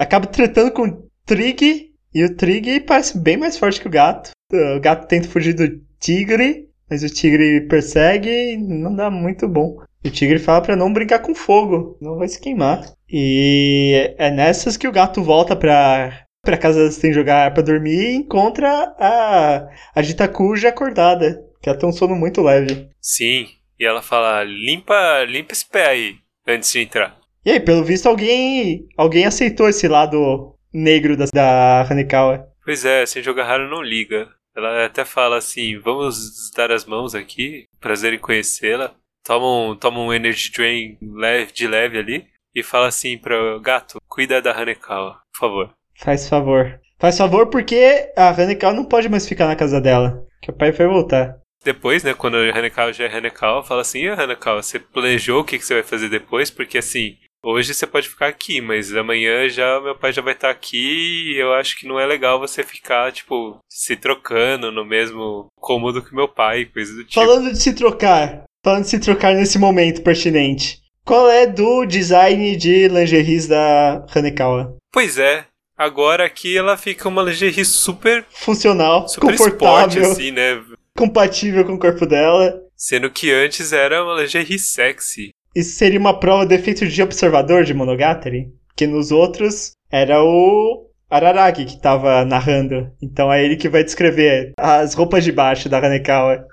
acaba 0.00 0.26
tretando 0.26 0.72
com 0.72 0.88
o 0.88 1.10
Trig. 1.26 1.90
E 2.12 2.24
o 2.24 2.34
Trig 2.34 2.80
parece 2.80 3.18
bem 3.18 3.36
mais 3.36 3.58
forte 3.58 3.80
que 3.80 3.86
o 3.86 3.90
gato. 3.90 4.30
O 4.52 4.80
gato 4.80 5.06
tenta 5.06 5.28
fugir 5.28 5.52
do 5.52 5.80
tigre, 6.00 6.68
mas 6.88 7.04
o 7.04 7.08
tigre 7.08 7.68
persegue 7.68 8.28
e 8.28 8.56
não 8.56 8.96
dá 8.96 9.10
muito 9.10 9.46
bom. 9.46 9.76
O 10.04 10.10
tigre 10.10 10.38
fala 10.38 10.62
pra 10.62 10.74
não 10.74 10.92
brincar 10.92 11.20
com 11.20 11.34
fogo, 11.34 11.98
não 12.00 12.16
vai 12.16 12.26
se 12.26 12.40
queimar. 12.40 12.82
E 13.08 14.14
é 14.18 14.30
nessas 14.30 14.76
que 14.76 14.88
o 14.88 14.92
gato 14.92 15.22
volta 15.22 15.54
pra, 15.54 16.24
pra 16.42 16.56
casa 16.56 16.90
sem 16.90 17.12
jogar 17.12 17.52
pra 17.52 17.62
dormir 17.62 18.12
e 18.12 18.16
encontra 18.16 18.94
a, 18.98 19.68
a 19.94 20.02
Jitakuja 20.02 20.70
acordada, 20.70 21.44
que 21.62 21.68
ela 21.68 21.78
tem 21.78 21.88
um 21.88 21.92
sono 21.92 22.16
muito 22.16 22.40
leve. 22.40 22.88
Sim, 23.00 23.46
e 23.78 23.84
ela 23.84 24.00
fala: 24.00 24.42
limpa, 24.42 25.24
limpa 25.28 25.52
esse 25.52 25.68
pé 25.68 25.86
aí, 25.86 26.14
antes 26.48 26.72
de 26.72 26.80
entrar. 26.80 27.19
E 27.44 27.50
aí, 27.50 27.60
pelo 27.60 27.84
visto, 27.84 28.06
alguém 28.06 28.86
alguém 28.96 29.24
aceitou 29.24 29.68
esse 29.68 29.88
lado 29.88 30.54
negro 30.72 31.16
da, 31.16 31.24
da 31.32 31.82
Hanekawa. 31.82 32.46
Pois 32.64 32.84
é, 32.84 33.06
sem 33.06 33.22
jogar 33.22 33.44
raro 33.44 33.68
não 33.68 33.82
liga. 33.82 34.28
Ela 34.54 34.84
até 34.84 35.04
fala 35.04 35.38
assim: 35.38 35.78
vamos 35.78 36.50
dar 36.54 36.70
as 36.70 36.84
mãos 36.84 37.14
aqui, 37.14 37.64
prazer 37.80 38.12
em 38.12 38.18
conhecê-la. 38.18 38.92
Toma 39.24 39.70
um, 39.70 39.76
toma 39.76 40.00
um 40.00 40.12
energy 40.12 40.50
drain 40.52 40.98
leve, 41.02 41.52
de 41.52 41.66
leve 41.66 41.98
ali 41.98 42.26
e 42.54 42.62
fala 42.62 42.88
assim 42.88 43.16
para 43.16 43.58
gato: 43.60 43.98
cuida 44.06 44.42
da 44.42 44.52
Hanekawa, 44.52 45.20
por 45.32 45.40
favor. 45.40 45.70
Faz 45.96 46.28
favor. 46.28 46.80
Faz 46.98 47.16
favor 47.16 47.46
porque 47.48 48.12
a 48.16 48.28
Hanekawa 48.30 48.74
não 48.74 48.84
pode 48.84 49.08
mais 49.08 49.26
ficar 49.26 49.46
na 49.46 49.56
casa 49.56 49.80
dela. 49.80 50.26
Que 50.42 50.50
o 50.50 50.54
pai 50.54 50.72
vai 50.72 50.86
voltar. 50.86 51.38
Depois, 51.64 52.02
né, 52.02 52.14
quando 52.14 52.36
a 52.36 52.58
Hanekawa 52.58 52.92
já 52.92 53.04
é 53.04 53.14
Hanekawa, 53.14 53.62
fala 53.62 53.82
assim: 53.82 54.06
"Ah, 54.08 54.22
Hanekawa, 54.22 54.62
você 54.62 54.78
planejou 54.78 55.40
o 55.40 55.44
que, 55.44 55.58
que 55.58 55.64
você 55.64 55.74
vai 55.74 55.82
fazer 55.82 56.08
depois? 56.08 56.50
Porque 56.50 56.78
assim, 56.78 57.16
hoje 57.42 57.74
você 57.74 57.86
pode 57.86 58.08
ficar 58.08 58.28
aqui, 58.28 58.60
mas 58.60 58.94
amanhã 58.94 59.48
já 59.48 59.80
meu 59.80 59.94
pai 59.94 60.12
já 60.12 60.22
vai 60.22 60.34
estar 60.34 60.50
aqui 60.50 61.32
e 61.32 61.38
eu 61.38 61.52
acho 61.54 61.78
que 61.78 61.86
não 61.86 61.98
é 61.98 62.06
legal 62.06 62.38
você 62.38 62.62
ficar, 62.62 63.12
tipo, 63.12 63.58
se 63.68 63.96
trocando 63.96 64.70
no 64.70 64.84
mesmo 64.84 65.46
cômodo 65.56 66.02
que 66.02 66.14
meu 66.14 66.28
pai, 66.28 66.66
coisa 66.66 66.92
do 66.94 67.04
tipo. 67.04 67.14
Falando 67.14 67.50
de 67.52 67.60
se 67.60 67.74
trocar. 67.74 68.44
Falando 68.64 68.82
de 68.84 68.90
se 68.90 69.00
trocar 69.00 69.34
nesse 69.34 69.58
momento 69.58 70.02
pertinente. 70.02 70.80
Qual 71.04 71.28
é 71.28 71.46
do 71.46 71.84
design 71.86 72.56
de 72.56 72.88
lingeries 72.88 73.48
da 73.48 74.04
Hanekawa? 74.14 74.76
Pois 74.92 75.18
é, 75.18 75.46
agora 75.76 76.26
aqui 76.26 76.56
ela 76.56 76.76
fica 76.76 77.08
uma 77.08 77.22
lingerie 77.22 77.64
super, 77.64 78.24
Funcional, 78.30 79.08
super 79.08 79.32
esporte, 79.32 79.54
confortável, 79.54 80.12
assim, 80.12 80.30
né? 80.30 80.62
compatível 80.96 81.64
com 81.64 81.74
o 81.74 81.78
corpo 81.78 82.04
dela. 82.06 82.60
Sendo 82.76 83.10
que 83.10 83.32
antes 83.32 83.72
era 83.72 84.04
uma 84.04 84.20
lingerie 84.20 84.58
sexy. 84.58 85.30
Isso 85.54 85.76
seria 85.76 85.98
uma 85.98 86.18
prova 86.18 86.46
de 86.46 86.54
efeito 86.54 86.86
de 86.86 87.02
observador 87.02 87.64
de 87.64 87.74
Monogatari? 87.74 88.48
Porque 88.68 88.86
nos 88.86 89.10
outros 89.10 89.72
era 89.90 90.22
o 90.22 90.86
Araragi 91.10 91.64
que 91.64 91.80
tava 91.80 92.24
narrando. 92.24 92.90
Então 93.02 93.32
é 93.32 93.44
ele 93.44 93.56
que 93.56 93.68
vai 93.68 93.82
descrever 93.82 94.52
as 94.56 94.94
roupas 94.94 95.24
de 95.24 95.32
baixo 95.32 95.68
da 95.68 95.78
Hanekawa. 95.78 96.46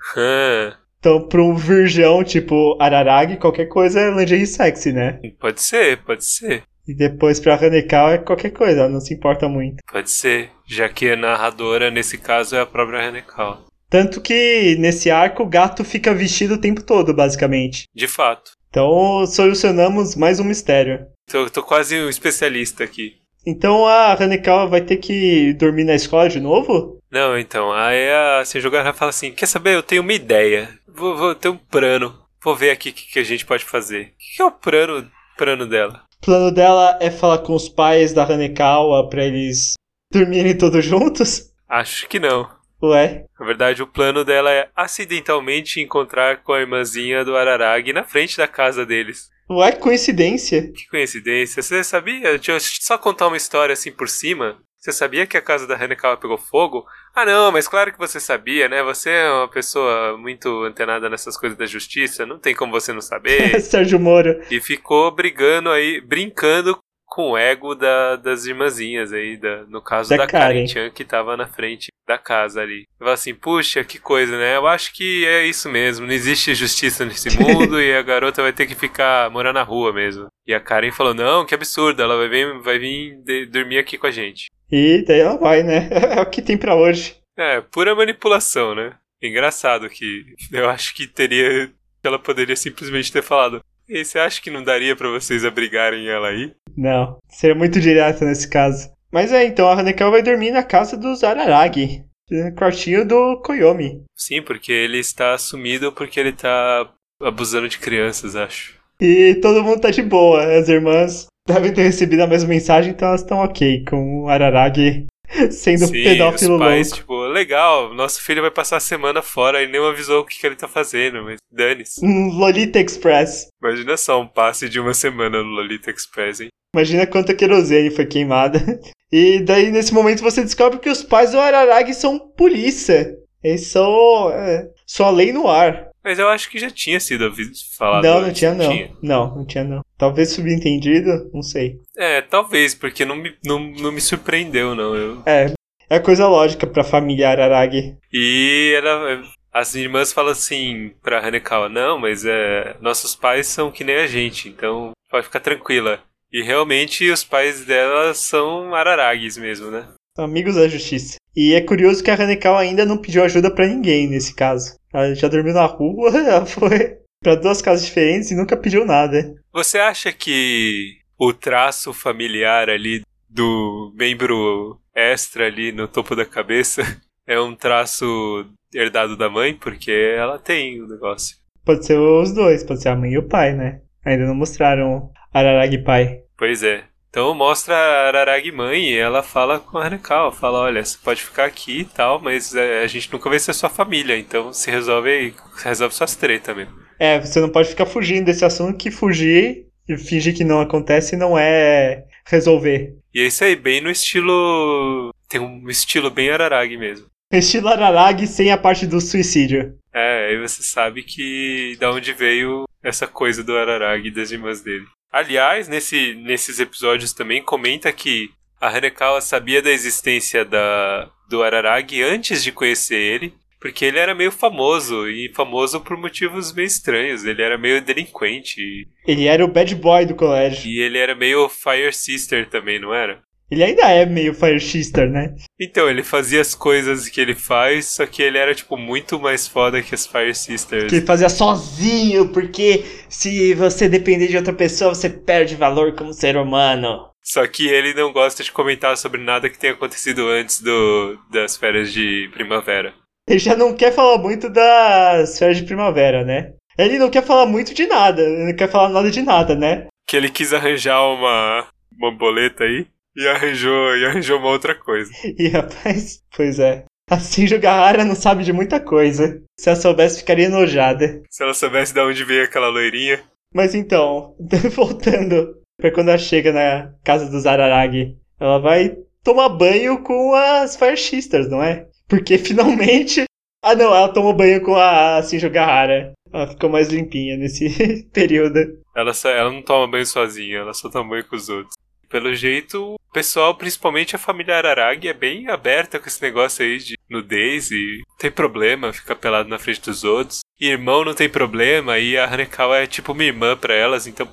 Então, 0.98 1.28
pra 1.28 1.40
um 1.40 1.54
virgão 1.54 2.24
tipo 2.24 2.76
Araragi, 2.80 3.36
qualquer 3.36 3.66
coisa 3.66 4.00
é 4.00 4.10
lingerie 4.10 4.46
sexy, 4.46 4.92
né? 4.92 5.20
pode 5.38 5.62
ser, 5.62 5.98
pode 6.02 6.24
ser. 6.24 6.64
E 6.88 6.94
depois 6.94 7.38
pra 7.38 7.54
Hanekawa 7.54 8.14
é 8.14 8.18
qualquer 8.18 8.50
coisa, 8.50 8.80
ela 8.80 8.88
não 8.88 9.00
se 9.00 9.14
importa 9.14 9.48
muito. 9.48 9.76
Pode 9.92 10.10
ser, 10.10 10.50
já 10.66 10.88
que 10.88 11.10
a 11.10 11.16
narradora, 11.16 11.90
nesse 11.90 12.18
caso, 12.18 12.56
é 12.56 12.60
a 12.60 12.66
própria 12.66 13.06
Hanekawa. 13.06 13.62
Tanto 13.90 14.20
que 14.20 14.76
nesse 14.78 15.10
arco 15.10 15.42
o 15.42 15.48
gato 15.48 15.84
fica 15.84 16.12
vestido 16.12 16.54
o 16.54 16.60
tempo 16.60 16.82
todo, 16.82 17.14
basicamente. 17.14 17.84
De 17.94 18.08
fato. 18.08 18.57
Então 18.70 19.26
solucionamos 19.26 20.14
mais 20.14 20.38
um 20.38 20.44
mistério. 20.44 21.06
Tô, 21.30 21.48
tô 21.48 21.62
quase 21.62 21.98
um 21.98 22.08
especialista 22.08 22.84
aqui. 22.84 23.16
Então 23.46 23.86
a 23.86 24.12
Hanekawa 24.12 24.66
vai 24.66 24.80
ter 24.80 24.98
que 24.98 25.54
dormir 25.54 25.84
na 25.84 25.94
escola 25.94 26.28
de 26.28 26.40
novo? 26.40 26.98
Não, 27.10 27.38
então, 27.38 27.72
aí 27.72 28.10
a 28.10 28.44
Senjogara 28.44 28.92
fala 28.92 29.08
assim, 29.10 29.32
quer 29.32 29.46
saber, 29.46 29.74
eu 29.74 29.82
tenho 29.82 30.02
uma 30.02 30.12
ideia. 30.12 30.68
Vou, 30.86 31.16
vou 31.16 31.34
ter 31.34 31.48
um 31.48 31.56
plano. 31.56 32.14
Vou 32.42 32.54
ver 32.54 32.70
aqui 32.70 32.90
o 32.90 32.92
que, 32.92 33.12
que 33.12 33.18
a 33.18 33.24
gente 33.24 33.46
pode 33.46 33.64
fazer. 33.64 34.02
O 34.02 34.18
que, 34.18 34.36
que 34.36 34.42
é 34.42 34.44
o 34.44 34.52
plano, 34.52 35.10
plano 35.36 35.66
dela? 35.66 36.02
O 36.20 36.26
plano 36.26 36.50
dela 36.50 36.98
é 37.00 37.10
falar 37.10 37.38
com 37.38 37.54
os 37.54 37.68
pais 37.68 38.12
da 38.12 38.24
Hanekawa 38.24 39.08
pra 39.08 39.24
eles 39.24 39.74
dormirem 40.12 40.56
todos 40.56 40.84
juntos? 40.84 41.50
Acho 41.68 42.06
que 42.08 42.18
não. 42.18 42.57
Ué? 42.82 43.24
Na 43.38 43.46
verdade, 43.46 43.82
o 43.82 43.86
plano 43.86 44.24
dela 44.24 44.50
é 44.52 44.68
acidentalmente 44.74 45.80
encontrar 45.80 46.42
com 46.42 46.52
a 46.52 46.60
irmãzinha 46.60 47.24
do 47.24 47.36
Araragi 47.36 47.92
na 47.92 48.04
frente 48.04 48.36
da 48.36 48.46
casa 48.46 48.86
deles. 48.86 49.28
Ué, 49.50 49.72
coincidência. 49.72 50.70
Que 50.72 50.86
coincidência. 50.88 51.62
Você 51.62 51.82
sabia? 51.82 52.36
Deixa 52.38 52.52
eu 52.52 52.60
só 52.60 52.98
contar 52.98 53.26
uma 53.28 53.36
história 53.36 53.72
assim 53.72 53.90
por 53.90 54.08
cima. 54.08 54.58
Você 54.78 54.92
sabia 54.92 55.26
que 55.26 55.36
a 55.36 55.42
casa 55.42 55.66
da 55.66 55.74
Hanekawa 55.74 56.16
pegou 56.16 56.38
fogo? 56.38 56.86
Ah, 57.14 57.26
não, 57.26 57.50
mas 57.50 57.66
claro 57.66 57.92
que 57.92 57.98
você 57.98 58.20
sabia, 58.20 58.68
né? 58.68 58.80
Você 58.84 59.10
é 59.10 59.28
uma 59.28 59.48
pessoa 59.48 60.16
muito 60.16 60.62
antenada 60.62 61.10
nessas 61.10 61.36
coisas 61.36 61.58
da 61.58 61.66
justiça, 61.66 62.24
não 62.24 62.38
tem 62.38 62.54
como 62.54 62.70
você 62.70 62.92
não 62.92 63.00
saber. 63.00 63.58
Sérgio 63.60 63.98
Moro. 63.98 64.40
e 64.48 64.60
ficou 64.60 65.10
brigando 65.10 65.68
aí, 65.70 66.00
brincando 66.00 66.78
com 67.08 67.30
o 67.30 67.38
ego 67.38 67.74
da- 67.74 68.16
das 68.16 68.44
irmãzinhas 68.44 69.12
aí, 69.12 69.36
da- 69.36 69.64
no 69.68 69.80
caso 69.82 70.10
Da 70.10 70.18
da, 70.18 70.26
Karen. 70.26 70.44
Karen 70.54 70.66
Chan, 70.66 70.90
que 70.90 71.04
tava 71.04 71.36
na 71.36 71.46
frente 71.46 71.88
da 72.06 72.18
casa 72.18 72.60
ali. 72.60 72.84
Fala 72.98 73.12
assim, 73.14 73.34
puxa, 73.34 73.82
que 73.84 73.98
coisa, 73.98 74.36
né? 74.36 74.56
Eu 74.56 74.66
acho 74.66 74.92
que 74.94 75.24
é 75.26 75.46
isso 75.46 75.68
mesmo, 75.68 76.06
não 76.06 76.12
existe 76.12 76.54
justiça 76.54 77.04
nesse 77.04 77.28
mundo 77.74 77.80
e 77.80 77.94
a 77.94 78.02
garota 78.02 78.42
vai 78.42 78.52
ter 78.52 78.66
que 78.66 78.74
ficar, 78.74 79.30
morar 79.30 79.52
na 79.52 79.62
rua 79.62 79.92
mesmo. 79.92 80.26
E 80.46 80.54
a 80.54 80.60
Karen 80.60 80.92
falou, 80.92 81.14
não, 81.14 81.44
que 81.44 81.54
absurdo, 81.54 82.02
ela 82.02 82.16
vai 82.16 82.28
vir, 82.28 82.58
vai 82.62 82.78
vir 82.78 83.16
de- 83.24 83.46
dormir 83.46 83.78
aqui 83.78 83.98
com 83.98 84.06
a 84.06 84.10
gente. 84.10 84.46
E 84.70 85.02
daí 85.06 85.20
ela 85.20 85.36
vai, 85.38 85.62
né? 85.62 85.88
É 86.18 86.20
o 86.20 86.26
que 86.30 86.42
tem 86.42 86.56
pra 86.58 86.74
hoje. 86.76 87.16
É, 87.36 87.60
pura 87.60 87.94
manipulação, 87.94 88.74
né? 88.74 88.94
Engraçado 89.22 89.88
que 89.88 90.24
eu 90.52 90.68
acho 90.68 90.94
que 90.94 91.06
teria. 91.06 91.70
Ela 92.04 92.18
poderia 92.18 92.54
simplesmente 92.56 93.12
ter 93.12 93.22
falado. 93.22 93.60
E 93.88 94.04
você 94.04 94.18
acha 94.18 94.40
que 94.42 94.50
não 94.50 94.62
daria 94.62 94.94
pra 94.94 95.08
vocês 95.08 95.44
abrigarem 95.44 96.06
ela 96.08 96.28
aí? 96.28 96.52
Não, 96.76 97.16
seria 97.28 97.56
muito 97.56 97.80
direto 97.80 98.24
nesse 98.24 98.48
caso. 98.48 98.90
Mas 99.10 99.32
é, 99.32 99.44
então 99.46 99.68
a 99.68 99.72
Hanekawa 99.78 100.10
vai 100.12 100.22
dormir 100.22 100.50
na 100.50 100.62
casa 100.62 100.96
dos 100.96 101.24
Araragi. 101.24 102.04
No 102.30 102.54
quartinho 102.54 103.06
do 103.08 103.40
Koyomi. 103.40 104.02
Sim, 104.14 104.42
porque 104.42 104.70
ele 104.70 104.98
está 104.98 105.38
sumido 105.38 105.90
porque 105.92 106.20
ele 106.20 106.32
tá 106.32 106.86
abusando 107.22 107.68
de 107.68 107.78
crianças, 107.78 108.36
acho. 108.36 108.76
E 109.00 109.36
todo 109.40 109.64
mundo 109.64 109.80
tá 109.80 109.90
de 109.90 110.02
boa. 110.02 110.44
As 110.58 110.68
irmãs 110.68 111.26
devem 111.48 111.72
ter 111.72 111.82
recebido 111.84 112.20
a 112.22 112.26
mesma 112.26 112.50
mensagem, 112.50 112.90
então 112.90 113.08
elas 113.08 113.22
estão 113.22 113.38
ok 113.38 113.82
com 113.88 114.24
o 114.24 114.28
Araragi 114.28 115.06
sendo 115.50 115.86
Sim, 115.86 115.92
pedófilo 116.04 116.54
os 116.56 116.60
pais, 116.60 116.88
louco. 116.88 117.00
tipo, 117.00 117.14
legal, 117.38 117.94
nosso 117.94 118.20
filho 118.20 118.42
vai 118.42 118.50
passar 118.50 118.76
a 118.76 118.80
semana 118.80 119.22
fora 119.22 119.62
e 119.62 119.68
nem 119.68 119.80
avisou 119.80 120.20
o 120.20 120.24
que, 120.24 120.38
que 120.38 120.46
ele 120.46 120.56
tá 120.56 120.66
fazendo, 120.66 121.22
mas 121.22 121.38
dane-se. 121.50 122.04
Um 122.04 122.28
Lolita 122.28 122.80
Express. 122.80 123.48
Imagina 123.62 123.96
só 123.96 124.20
um 124.20 124.26
passe 124.26 124.68
de 124.68 124.80
uma 124.80 124.92
semana 124.92 125.42
no 125.42 125.48
Lolita 125.50 125.90
Express, 125.90 126.40
hein? 126.40 126.48
Imagina 126.74 127.06
quanta 127.06 127.34
querosene 127.34 127.90
foi 127.90 128.06
queimada. 128.06 128.58
E 129.10 129.40
daí, 129.40 129.70
nesse 129.70 129.94
momento, 129.94 130.22
você 130.22 130.42
descobre 130.42 130.80
que 130.80 130.90
os 130.90 131.02
pais 131.02 131.30
do 131.30 131.40
Araragi 131.40 131.94
são 131.94 132.18
polícia. 132.18 133.16
Eles 133.42 133.68
são. 133.68 134.30
É, 134.30 134.68
são 134.86 135.06
a 135.06 135.10
lei 135.10 135.32
no 135.32 135.48
ar. 135.48 135.88
Mas 136.04 136.18
eu 136.18 136.28
acho 136.28 136.50
que 136.50 136.58
já 136.58 136.70
tinha 136.70 137.00
sido 137.00 137.32
falado 137.76 138.04
não, 138.04 138.20
não 138.20 138.32
tinha, 138.32 138.54
não. 138.54 138.70
Não, 139.02 139.36
não 139.36 139.46
tinha, 139.46 139.64
não. 139.64 139.82
Talvez 139.96 140.30
subentendido, 140.30 141.30
não 141.32 141.42
sei. 141.42 141.80
É, 141.96 142.20
talvez, 142.20 142.74
porque 142.74 143.06
não 143.06 143.16
me, 143.16 143.34
não, 143.44 143.58
não 143.58 143.90
me 143.90 144.00
surpreendeu, 144.00 144.74
não. 144.74 144.94
Eu, 144.94 145.22
É, 145.24 145.52
é 145.90 145.98
coisa 145.98 146.26
lógica 146.26 146.66
pra 146.66 146.84
família 146.84 147.30
Araragi. 147.30 147.96
E 148.12 148.74
ela, 148.76 149.22
as 149.52 149.74
irmãs 149.74 150.12
falam 150.12 150.32
assim 150.32 150.92
pra 151.02 151.26
Hanekawa, 151.26 151.68
não, 151.68 151.98
mas 151.98 152.24
é, 152.24 152.76
nossos 152.80 153.14
pais 153.16 153.46
são 153.46 153.70
que 153.70 153.84
nem 153.84 153.96
a 153.96 154.06
gente, 154.06 154.48
então 154.48 154.92
pode 155.10 155.26
ficar 155.26 155.40
tranquila. 155.40 156.00
E 156.32 156.42
realmente 156.42 157.10
os 157.10 157.24
pais 157.24 157.64
dela 157.64 158.12
são 158.12 158.74
Araragues 158.74 159.38
mesmo, 159.38 159.70
né? 159.70 159.88
Amigos 160.18 160.56
da 160.56 160.68
justiça. 160.68 161.16
E 161.34 161.54
é 161.54 161.60
curioso 161.60 162.02
que 162.02 162.10
a 162.10 162.14
Hanekawa 162.14 162.60
ainda 162.60 162.84
não 162.84 162.98
pediu 162.98 163.22
ajuda 163.22 163.50
pra 163.50 163.66
ninguém 163.66 164.08
nesse 164.08 164.34
caso. 164.34 164.74
Ela 164.92 165.14
já 165.14 165.28
dormiu 165.28 165.54
na 165.54 165.64
rua, 165.64 166.10
ela 166.18 166.44
foi 166.44 166.98
pra 167.22 167.34
duas 167.34 167.62
casas 167.62 167.86
diferentes 167.86 168.30
e 168.30 168.36
nunca 168.36 168.56
pediu 168.56 168.84
nada. 168.84 169.34
Você 169.52 169.78
acha 169.78 170.12
que 170.12 170.98
o 171.18 171.32
traço 171.32 171.92
familiar 171.92 172.68
ali 172.68 173.02
do 173.28 173.92
membro 173.94 174.80
extra 174.98 175.46
ali 175.46 175.72
no 175.72 175.86
topo 175.86 176.16
da 176.16 176.24
cabeça 176.24 176.82
é 177.26 177.38
um 177.40 177.54
traço 177.54 178.46
herdado 178.74 179.16
da 179.16 179.30
mãe? 179.30 179.54
Porque 179.54 179.90
ela 179.90 180.38
tem 180.38 180.82
o 180.82 180.88
negócio. 180.88 181.36
Pode 181.64 181.86
ser 181.86 181.98
os 181.98 182.32
dois, 182.32 182.64
pode 182.64 182.82
ser 182.82 182.88
a 182.88 182.96
mãe 182.96 183.12
e 183.12 183.18
o 183.18 183.28
pai, 183.28 183.54
né? 183.54 183.80
Ainda 184.04 184.26
não 184.26 184.34
mostraram 184.34 185.10
Araragi 185.32 185.78
pai. 185.78 186.20
Pois 186.36 186.62
é. 186.62 186.84
Então 187.10 187.34
mostra 187.34 187.74
a 187.74 188.08
Araragi 188.08 188.52
mãe 188.52 188.90
e 188.90 188.98
ela 188.98 189.22
fala 189.22 189.58
com 189.58 189.78
a 189.78 189.86
Hanekawa, 189.86 190.30
fala, 190.30 190.60
olha, 190.60 190.84
você 190.84 190.96
pode 191.02 191.22
ficar 191.22 191.46
aqui 191.46 191.80
e 191.80 191.84
tal, 191.84 192.20
mas 192.20 192.54
é, 192.54 192.82
a 192.82 192.86
gente 192.86 193.10
nunca 193.12 193.30
vai 193.30 193.38
ser 193.38 193.54
sua 193.54 193.70
família, 193.70 194.16
então 194.16 194.52
se 194.52 194.70
resolve 194.70 195.10
aí, 195.10 195.34
resolve 195.62 195.94
suas 195.94 196.14
tretas 196.14 196.54
mesmo. 196.54 196.74
É, 196.98 197.18
você 197.18 197.40
não 197.40 197.48
pode 197.48 197.70
ficar 197.70 197.86
fugindo 197.86 198.26
desse 198.26 198.44
assunto 198.44 198.76
que 198.76 198.90
fugir 198.90 199.66
e 199.88 199.96
fingir 199.96 200.36
que 200.36 200.44
não 200.44 200.60
acontece 200.60 201.16
não 201.16 201.38
é 201.38 202.04
resolver. 202.26 202.94
E 203.14 203.20
é 203.20 203.26
isso 203.26 203.44
aí, 203.44 203.56
bem 203.56 203.80
no 203.80 203.90
estilo... 203.90 205.12
tem 205.28 205.40
um 205.40 205.68
estilo 205.68 206.10
bem 206.10 206.30
Araragi 206.30 206.76
mesmo. 206.76 207.06
Estilo 207.32 207.68
Araragi 207.68 208.26
sem 208.26 208.50
a 208.50 208.58
parte 208.58 208.86
do 208.86 209.00
suicídio. 209.00 209.76
É, 209.92 210.28
aí 210.28 210.38
você 210.38 210.62
sabe 210.62 211.02
que 211.02 211.76
da 211.78 211.90
onde 211.90 212.12
veio 212.12 212.66
essa 212.82 213.06
coisa 213.06 213.42
do 213.42 213.56
Araragi 213.56 214.08
e 214.08 214.14
das 214.14 214.30
irmãs 214.30 214.60
dele. 214.60 214.86
Aliás, 215.10 215.68
nesse, 215.68 216.14
nesses 216.14 216.60
episódios 216.60 217.12
também 217.12 217.42
comenta 217.42 217.92
que 217.92 218.30
a 218.60 218.68
Hanekawa 218.68 219.20
sabia 219.20 219.62
da 219.62 219.70
existência 219.70 220.44
da, 220.44 221.10
do 221.28 221.42
Araragi 221.42 222.02
antes 222.02 222.42
de 222.42 222.52
conhecer 222.52 222.96
ele, 222.96 223.34
porque 223.60 223.84
ele 223.84 223.98
era 223.98 224.14
meio 224.14 224.30
famoso, 224.30 225.08
e 225.08 225.32
famoso 225.34 225.80
por 225.80 225.96
motivos 225.96 226.52
meio 226.54 226.66
estranhos. 226.66 227.24
Ele 227.24 227.42
era 227.42 227.58
meio 227.58 227.82
delinquente, 227.82 228.88
Ele 229.06 229.26
era 229.26 229.44
o 229.44 229.48
bad 229.48 229.74
boy 229.74 230.06
do 230.06 230.14
colégio. 230.14 230.70
e 230.70 230.80
ele 230.80 230.98
era 230.98 231.14
meio 231.14 231.48
Fire 231.48 231.92
Sister 231.92 232.48
também, 232.48 232.80
não 232.80 232.94
era? 232.94 233.20
Ele 233.50 233.64
ainda 233.64 233.88
é 233.90 234.04
meio 234.04 234.34
Fire 234.34 234.60
Sister, 234.60 235.08
né? 235.08 235.34
Então, 235.58 235.88
ele 235.88 236.02
fazia 236.02 236.38
as 236.40 236.54
coisas 236.54 237.08
que 237.08 237.18
ele 237.18 237.34
faz, 237.34 237.86
só 237.86 238.04
que 238.04 238.22
ele 238.22 238.36
era, 238.36 238.54
tipo, 238.54 238.76
muito 238.76 239.18
mais 239.18 239.48
foda 239.48 239.80
que 239.80 239.94
as 239.94 240.06
Fire 240.06 240.34
Sisters. 240.34 240.84
Que 240.90 240.96
ele 240.96 241.06
fazia 241.06 241.30
sozinho, 241.30 242.30
porque 242.30 242.84
se 243.08 243.54
você 243.54 243.88
depender 243.88 244.28
de 244.28 244.36
outra 244.36 244.52
pessoa, 244.52 244.94
você 244.94 245.08
perde 245.08 245.56
valor 245.56 245.94
como 245.94 246.12
ser 246.12 246.36
humano. 246.36 247.08
Só 247.22 247.46
que 247.46 247.66
ele 247.68 247.94
não 247.94 248.12
gosta 248.12 248.42
de 248.42 248.52
comentar 248.52 248.96
sobre 248.98 249.22
nada 249.22 249.48
que 249.48 249.58
tenha 249.58 249.72
acontecido 249.72 250.28
antes 250.28 250.60
do, 250.60 251.18
das 251.30 251.56
férias 251.56 251.90
de 251.92 252.28
primavera. 252.34 252.92
Ele 253.28 253.38
já 253.38 253.54
não 253.54 253.74
quer 253.74 253.92
falar 253.92 254.18
muito 254.18 254.48
das 254.48 255.38
férias 255.38 255.58
de 255.58 255.64
primavera, 255.64 256.24
né? 256.24 256.54
Ele 256.78 256.98
não 256.98 257.10
quer 257.10 257.24
falar 257.24 257.46
muito 257.46 257.74
de 257.74 257.86
nada, 257.86 258.22
ele 258.22 258.46
não 258.46 258.56
quer 258.56 258.70
falar 258.70 258.88
nada 258.88 259.10
de 259.10 259.20
nada, 259.20 259.54
né? 259.54 259.86
Que 260.06 260.16
ele 260.16 260.30
quis 260.30 260.54
arranjar 260.54 261.02
uma, 261.02 261.66
uma 261.96 262.10
boleta 262.10 262.64
aí 262.64 262.86
e 263.16 263.26
arranjou, 263.26 263.96
e 263.96 264.06
arranjou 264.06 264.38
uma 264.38 264.48
outra 264.48 264.74
coisa. 264.74 265.10
E 265.38 265.48
rapaz, 265.48 266.22
pois 266.34 266.58
é. 266.58 266.84
Assim 267.10 267.46
Jogahara 267.46 268.04
não 268.04 268.14
sabe 268.14 268.44
de 268.44 268.52
muita 268.52 268.78
coisa. 268.78 269.42
Se 269.58 269.68
ela 269.68 269.80
soubesse, 269.80 270.20
ficaria 270.20 270.44
enojada. 270.46 271.22
Se 271.30 271.42
ela 271.42 271.54
soubesse 271.54 271.92
de 271.92 272.00
onde 272.00 272.22
veio 272.22 272.44
aquela 272.44 272.68
loirinha. 272.68 273.20
Mas 273.52 273.74
então, 273.74 274.34
voltando 274.74 275.56
pra 275.78 275.90
quando 275.90 276.10
ela 276.10 276.18
chega 276.18 276.52
na 276.52 276.92
casa 277.02 277.30
dos 277.30 277.46
Araragi, 277.46 278.16
ela 278.38 278.58
vai 278.58 278.96
tomar 279.24 279.48
banho 279.48 280.02
com 280.02 280.34
as 280.34 280.76
Fire 280.76 280.96
Sisters, 280.96 281.48
não 281.48 281.62
é? 281.62 281.87
Porque 282.08 282.38
finalmente. 282.38 283.24
Ah 283.62 283.74
não, 283.74 283.94
ela 283.94 284.12
tomou 284.12 284.32
banho 284.32 284.62
com 284.62 284.76
a 284.76 285.20
Shinjogahara. 285.22 286.12
Ela 286.32 286.46
ficou 286.46 286.70
mais 286.70 286.88
limpinha 286.88 287.36
nesse 287.36 288.04
período. 288.12 288.58
Ela, 288.96 289.12
só, 289.12 289.28
ela 289.30 289.50
não 289.50 289.62
toma 289.62 289.90
banho 289.90 290.06
sozinha, 290.06 290.58
ela 290.58 290.74
só 290.74 290.88
toma 290.88 291.10
banho 291.10 291.24
com 291.26 291.36
os 291.36 291.48
outros. 291.48 291.74
Pelo 292.08 292.34
jeito, 292.34 292.94
o 292.94 293.12
pessoal, 293.12 293.54
principalmente 293.54 294.16
a 294.16 294.18
família 294.18 294.56
Araragi, 294.56 295.08
é 295.08 295.12
bem 295.12 295.48
aberta 295.48 295.98
com 295.98 296.06
esse 296.06 296.22
negócio 296.22 296.64
aí 296.64 296.78
de 296.78 296.96
nudez 297.08 297.70
e 297.70 298.02
não 298.08 298.16
tem 298.16 298.30
problema 298.30 298.92
ficar 298.92 299.14
pelado 299.14 299.48
na 299.48 299.58
frente 299.58 299.82
dos 299.82 300.04
outros. 300.04 300.40
E 300.58 300.68
irmão 300.68 301.04
não 301.04 301.14
tem 301.14 301.28
problema, 301.28 301.98
e 301.98 302.16
a 302.16 302.24
Hanekawa 302.24 302.78
é 302.78 302.86
tipo 302.86 303.12
uma 303.12 303.24
irmã 303.24 303.56
pra 303.56 303.74
elas, 303.74 304.06
então 304.06 304.26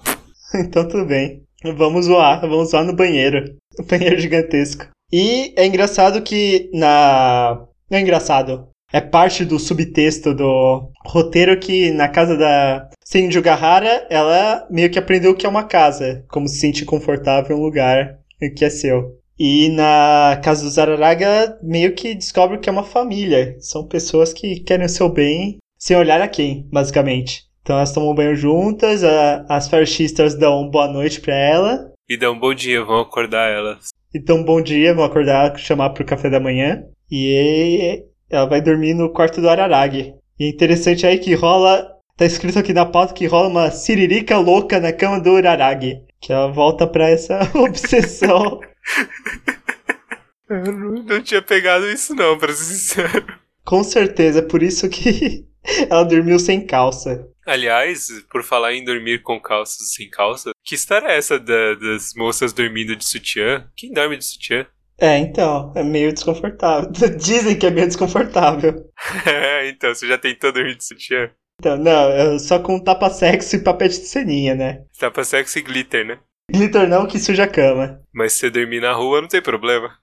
Então 0.55 0.87
tudo 0.87 1.05
bem. 1.05 1.43
Vamos 1.63 2.05
zoar, 2.05 2.41
vamos 2.41 2.69
zoar 2.69 2.85
no 2.85 2.95
banheiro. 2.95 3.55
O 3.79 3.83
banheiro 3.83 4.19
gigantesco. 4.19 4.87
E 5.17 5.53
é 5.55 5.65
engraçado 5.65 6.21
que 6.21 6.69
na. 6.73 7.65
Não 7.89 7.97
é 7.97 8.01
engraçado. 8.01 8.67
É 8.91 8.99
parte 8.99 9.45
do 9.45 9.57
subtexto 9.57 10.33
do 10.33 10.89
roteiro 11.05 11.57
que 11.57 11.89
na 11.91 12.09
casa 12.09 12.35
da 12.35 12.89
Senju 13.01 13.41
Gahara, 13.41 14.05
ela 14.09 14.67
meio 14.69 14.89
que 14.89 14.99
aprendeu 14.99 15.31
o 15.31 15.35
que 15.35 15.45
é 15.45 15.49
uma 15.49 15.63
casa. 15.63 16.25
Como 16.29 16.49
se 16.49 16.59
sentir 16.59 16.83
confortável 16.83 17.55
em 17.55 17.59
um 17.61 17.63
lugar 17.63 18.17
que 18.57 18.65
é 18.65 18.69
seu. 18.69 19.13
E 19.39 19.69
na 19.69 20.37
casa 20.43 20.65
dos 20.65 20.77
Araraga, 20.77 21.57
meio 21.63 21.95
que 21.95 22.13
descobre 22.13 22.57
que 22.57 22.67
é 22.67 22.71
uma 22.73 22.83
família. 22.83 23.55
São 23.61 23.87
pessoas 23.87 24.33
que 24.33 24.59
querem 24.59 24.85
o 24.85 24.89
seu 24.89 25.07
bem 25.07 25.59
sem 25.79 25.95
olhar 25.95 26.19
a 26.21 26.27
quem, 26.27 26.67
basicamente. 26.69 27.45
Então 27.61 27.77
elas 27.77 27.93
tomam 27.93 28.13
banho 28.13 28.35
juntas, 28.35 29.01
a- 29.01 29.45
as 29.47 29.69
fascistas 29.69 30.35
dão 30.37 30.69
boa 30.69 30.89
noite 30.89 31.21
pra 31.21 31.33
ela. 31.33 31.91
E 32.09 32.17
dá 32.17 32.29
um 32.29 32.37
bom 32.37 32.53
dia, 32.53 32.83
vão 32.83 32.99
acordar 32.99 33.49
elas. 33.49 33.94
Então, 34.15 34.41
bom 34.41 34.61
dia, 34.61 34.93
vão 34.93 35.03
acordar, 35.03 35.59
chamar 35.59 35.89
pro 35.89 36.05
café 36.05 36.29
da 36.29 36.39
manhã. 36.39 36.85
E 37.11 38.01
ela 38.29 38.45
vai 38.45 38.61
dormir 38.61 38.93
no 38.93 39.11
quarto 39.11 39.41
do 39.41 39.49
Araragi. 39.49 40.13
E 40.39 40.45
é 40.45 40.47
interessante 40.47 41.05
aí 41.05 41.19
que 41.19 41.33
rola. 41.33 41.85
Tá 42.15 42.25
escrito 42.25 42.57
aqui 42.57 42.71
na 42.71 42.85
pauta 42.85 43.13
que 43.13 43.27
rola 43.27 43.49
uma 43.49 43.69
siririca 43.71 44.37
louca 44.37 44.79
na 44.79 44.93
cama 44.93 45.19
do 45.19 45.35
Araragi. 45.35 45.99
Que 46.21 46.31
ela 46.31 46.47
volta 46.49 46.87
pra 46.87 47.09
essa 47.09 47.41
obsessão. 47.59 48.61
Eu 50.49 50.63
não, 50.71 51.03
não 51.03 51.21
tinha 51.21 51.41
pegado 51.41 51.85
isso 51.89 52.15
não, 52.15 52.37
pra 52.37 52.53
ser 52.53 52.73
sincero. 52.73 53.25
Com 53.65 53.83
certeza, 53.83 54.39
é 54.39 54.43
por 54.43 54.63
isso 54.63 54.87
que 54.87 55.45
ela 55.89 56.03
dormiu 56.03 56.39
sem 56.39 56.65
calça. 56.65 57.27
Aliás, 57.45 58.07
por 58.31 58.43
falar 58.43 58.73
em 58.73 58.83
dormir 58.83 59.21
com 59.21 59.39
calças 59.39 59.93
sem 59.93 60.09
calça, 60.09 60.51
que 60.63 60.75
história 60.75 61.07
é 61.07 61.17
essa 61.17 61.39
da- 61.39 61.75
das 61.75 62.13
moças 62.15 62.51
dormindo 62.53 62.95
de 62.95 63.05
sutiã? 63.05 63.69
Quem 63.75 63.91
dorme 63.91 64.17
de 64.17 64.25
sutiã? 64.25 64.65
É, 64.99 65.17
então, 65.17 65.73
é 65.75 65.83
meio 65.83 66.11
desconfortável. 66.13 66.89
Dizem 67.19 67.57
que 67.59 67.65
é 67.67 67.69
meio 67.71 67.87
desconfortável. 67.87 68.89
É, 69.27 69.69
então, 69.69 69.93
você 69.93 70.07
já 70.07 70.17
tentou 70.17 70.51
dormir 70.51 70.75
de 70.75 70.83
sutiã? 70.85 71.29
Então, 71.59 71.77
não, 71.77 72.09
é 72.11 72.39
só 72.39 72.59
com 72.59 72.79
tapa-sexo 72.83 73.55
e 73.55 73.63
papete 73.63 73.99
de 73.99 74.07
ceninha, 74.07 74.55
né? 74.55 74.83
Tapa 74.99 75.23
sexo 75.23 75.59
e 75.59 75.61
glitter, 75.61 76.05
né? 76.05 76.19
Glitter 76.51 76.87
não 76.87 77.07
que 77.07 77.17
suja 77.19 77.43
a 77.43 77.47
cama. 77.47 78.01
Mas 78.13 78.33
se 78.33 78.39
você 78.39 78.49
dormir 78.49 78.81
na 78.81 78.93
rua, 78.93 79.21
não 79.21 79.27
tem 79.27 79.41
problema. 79.41 79.97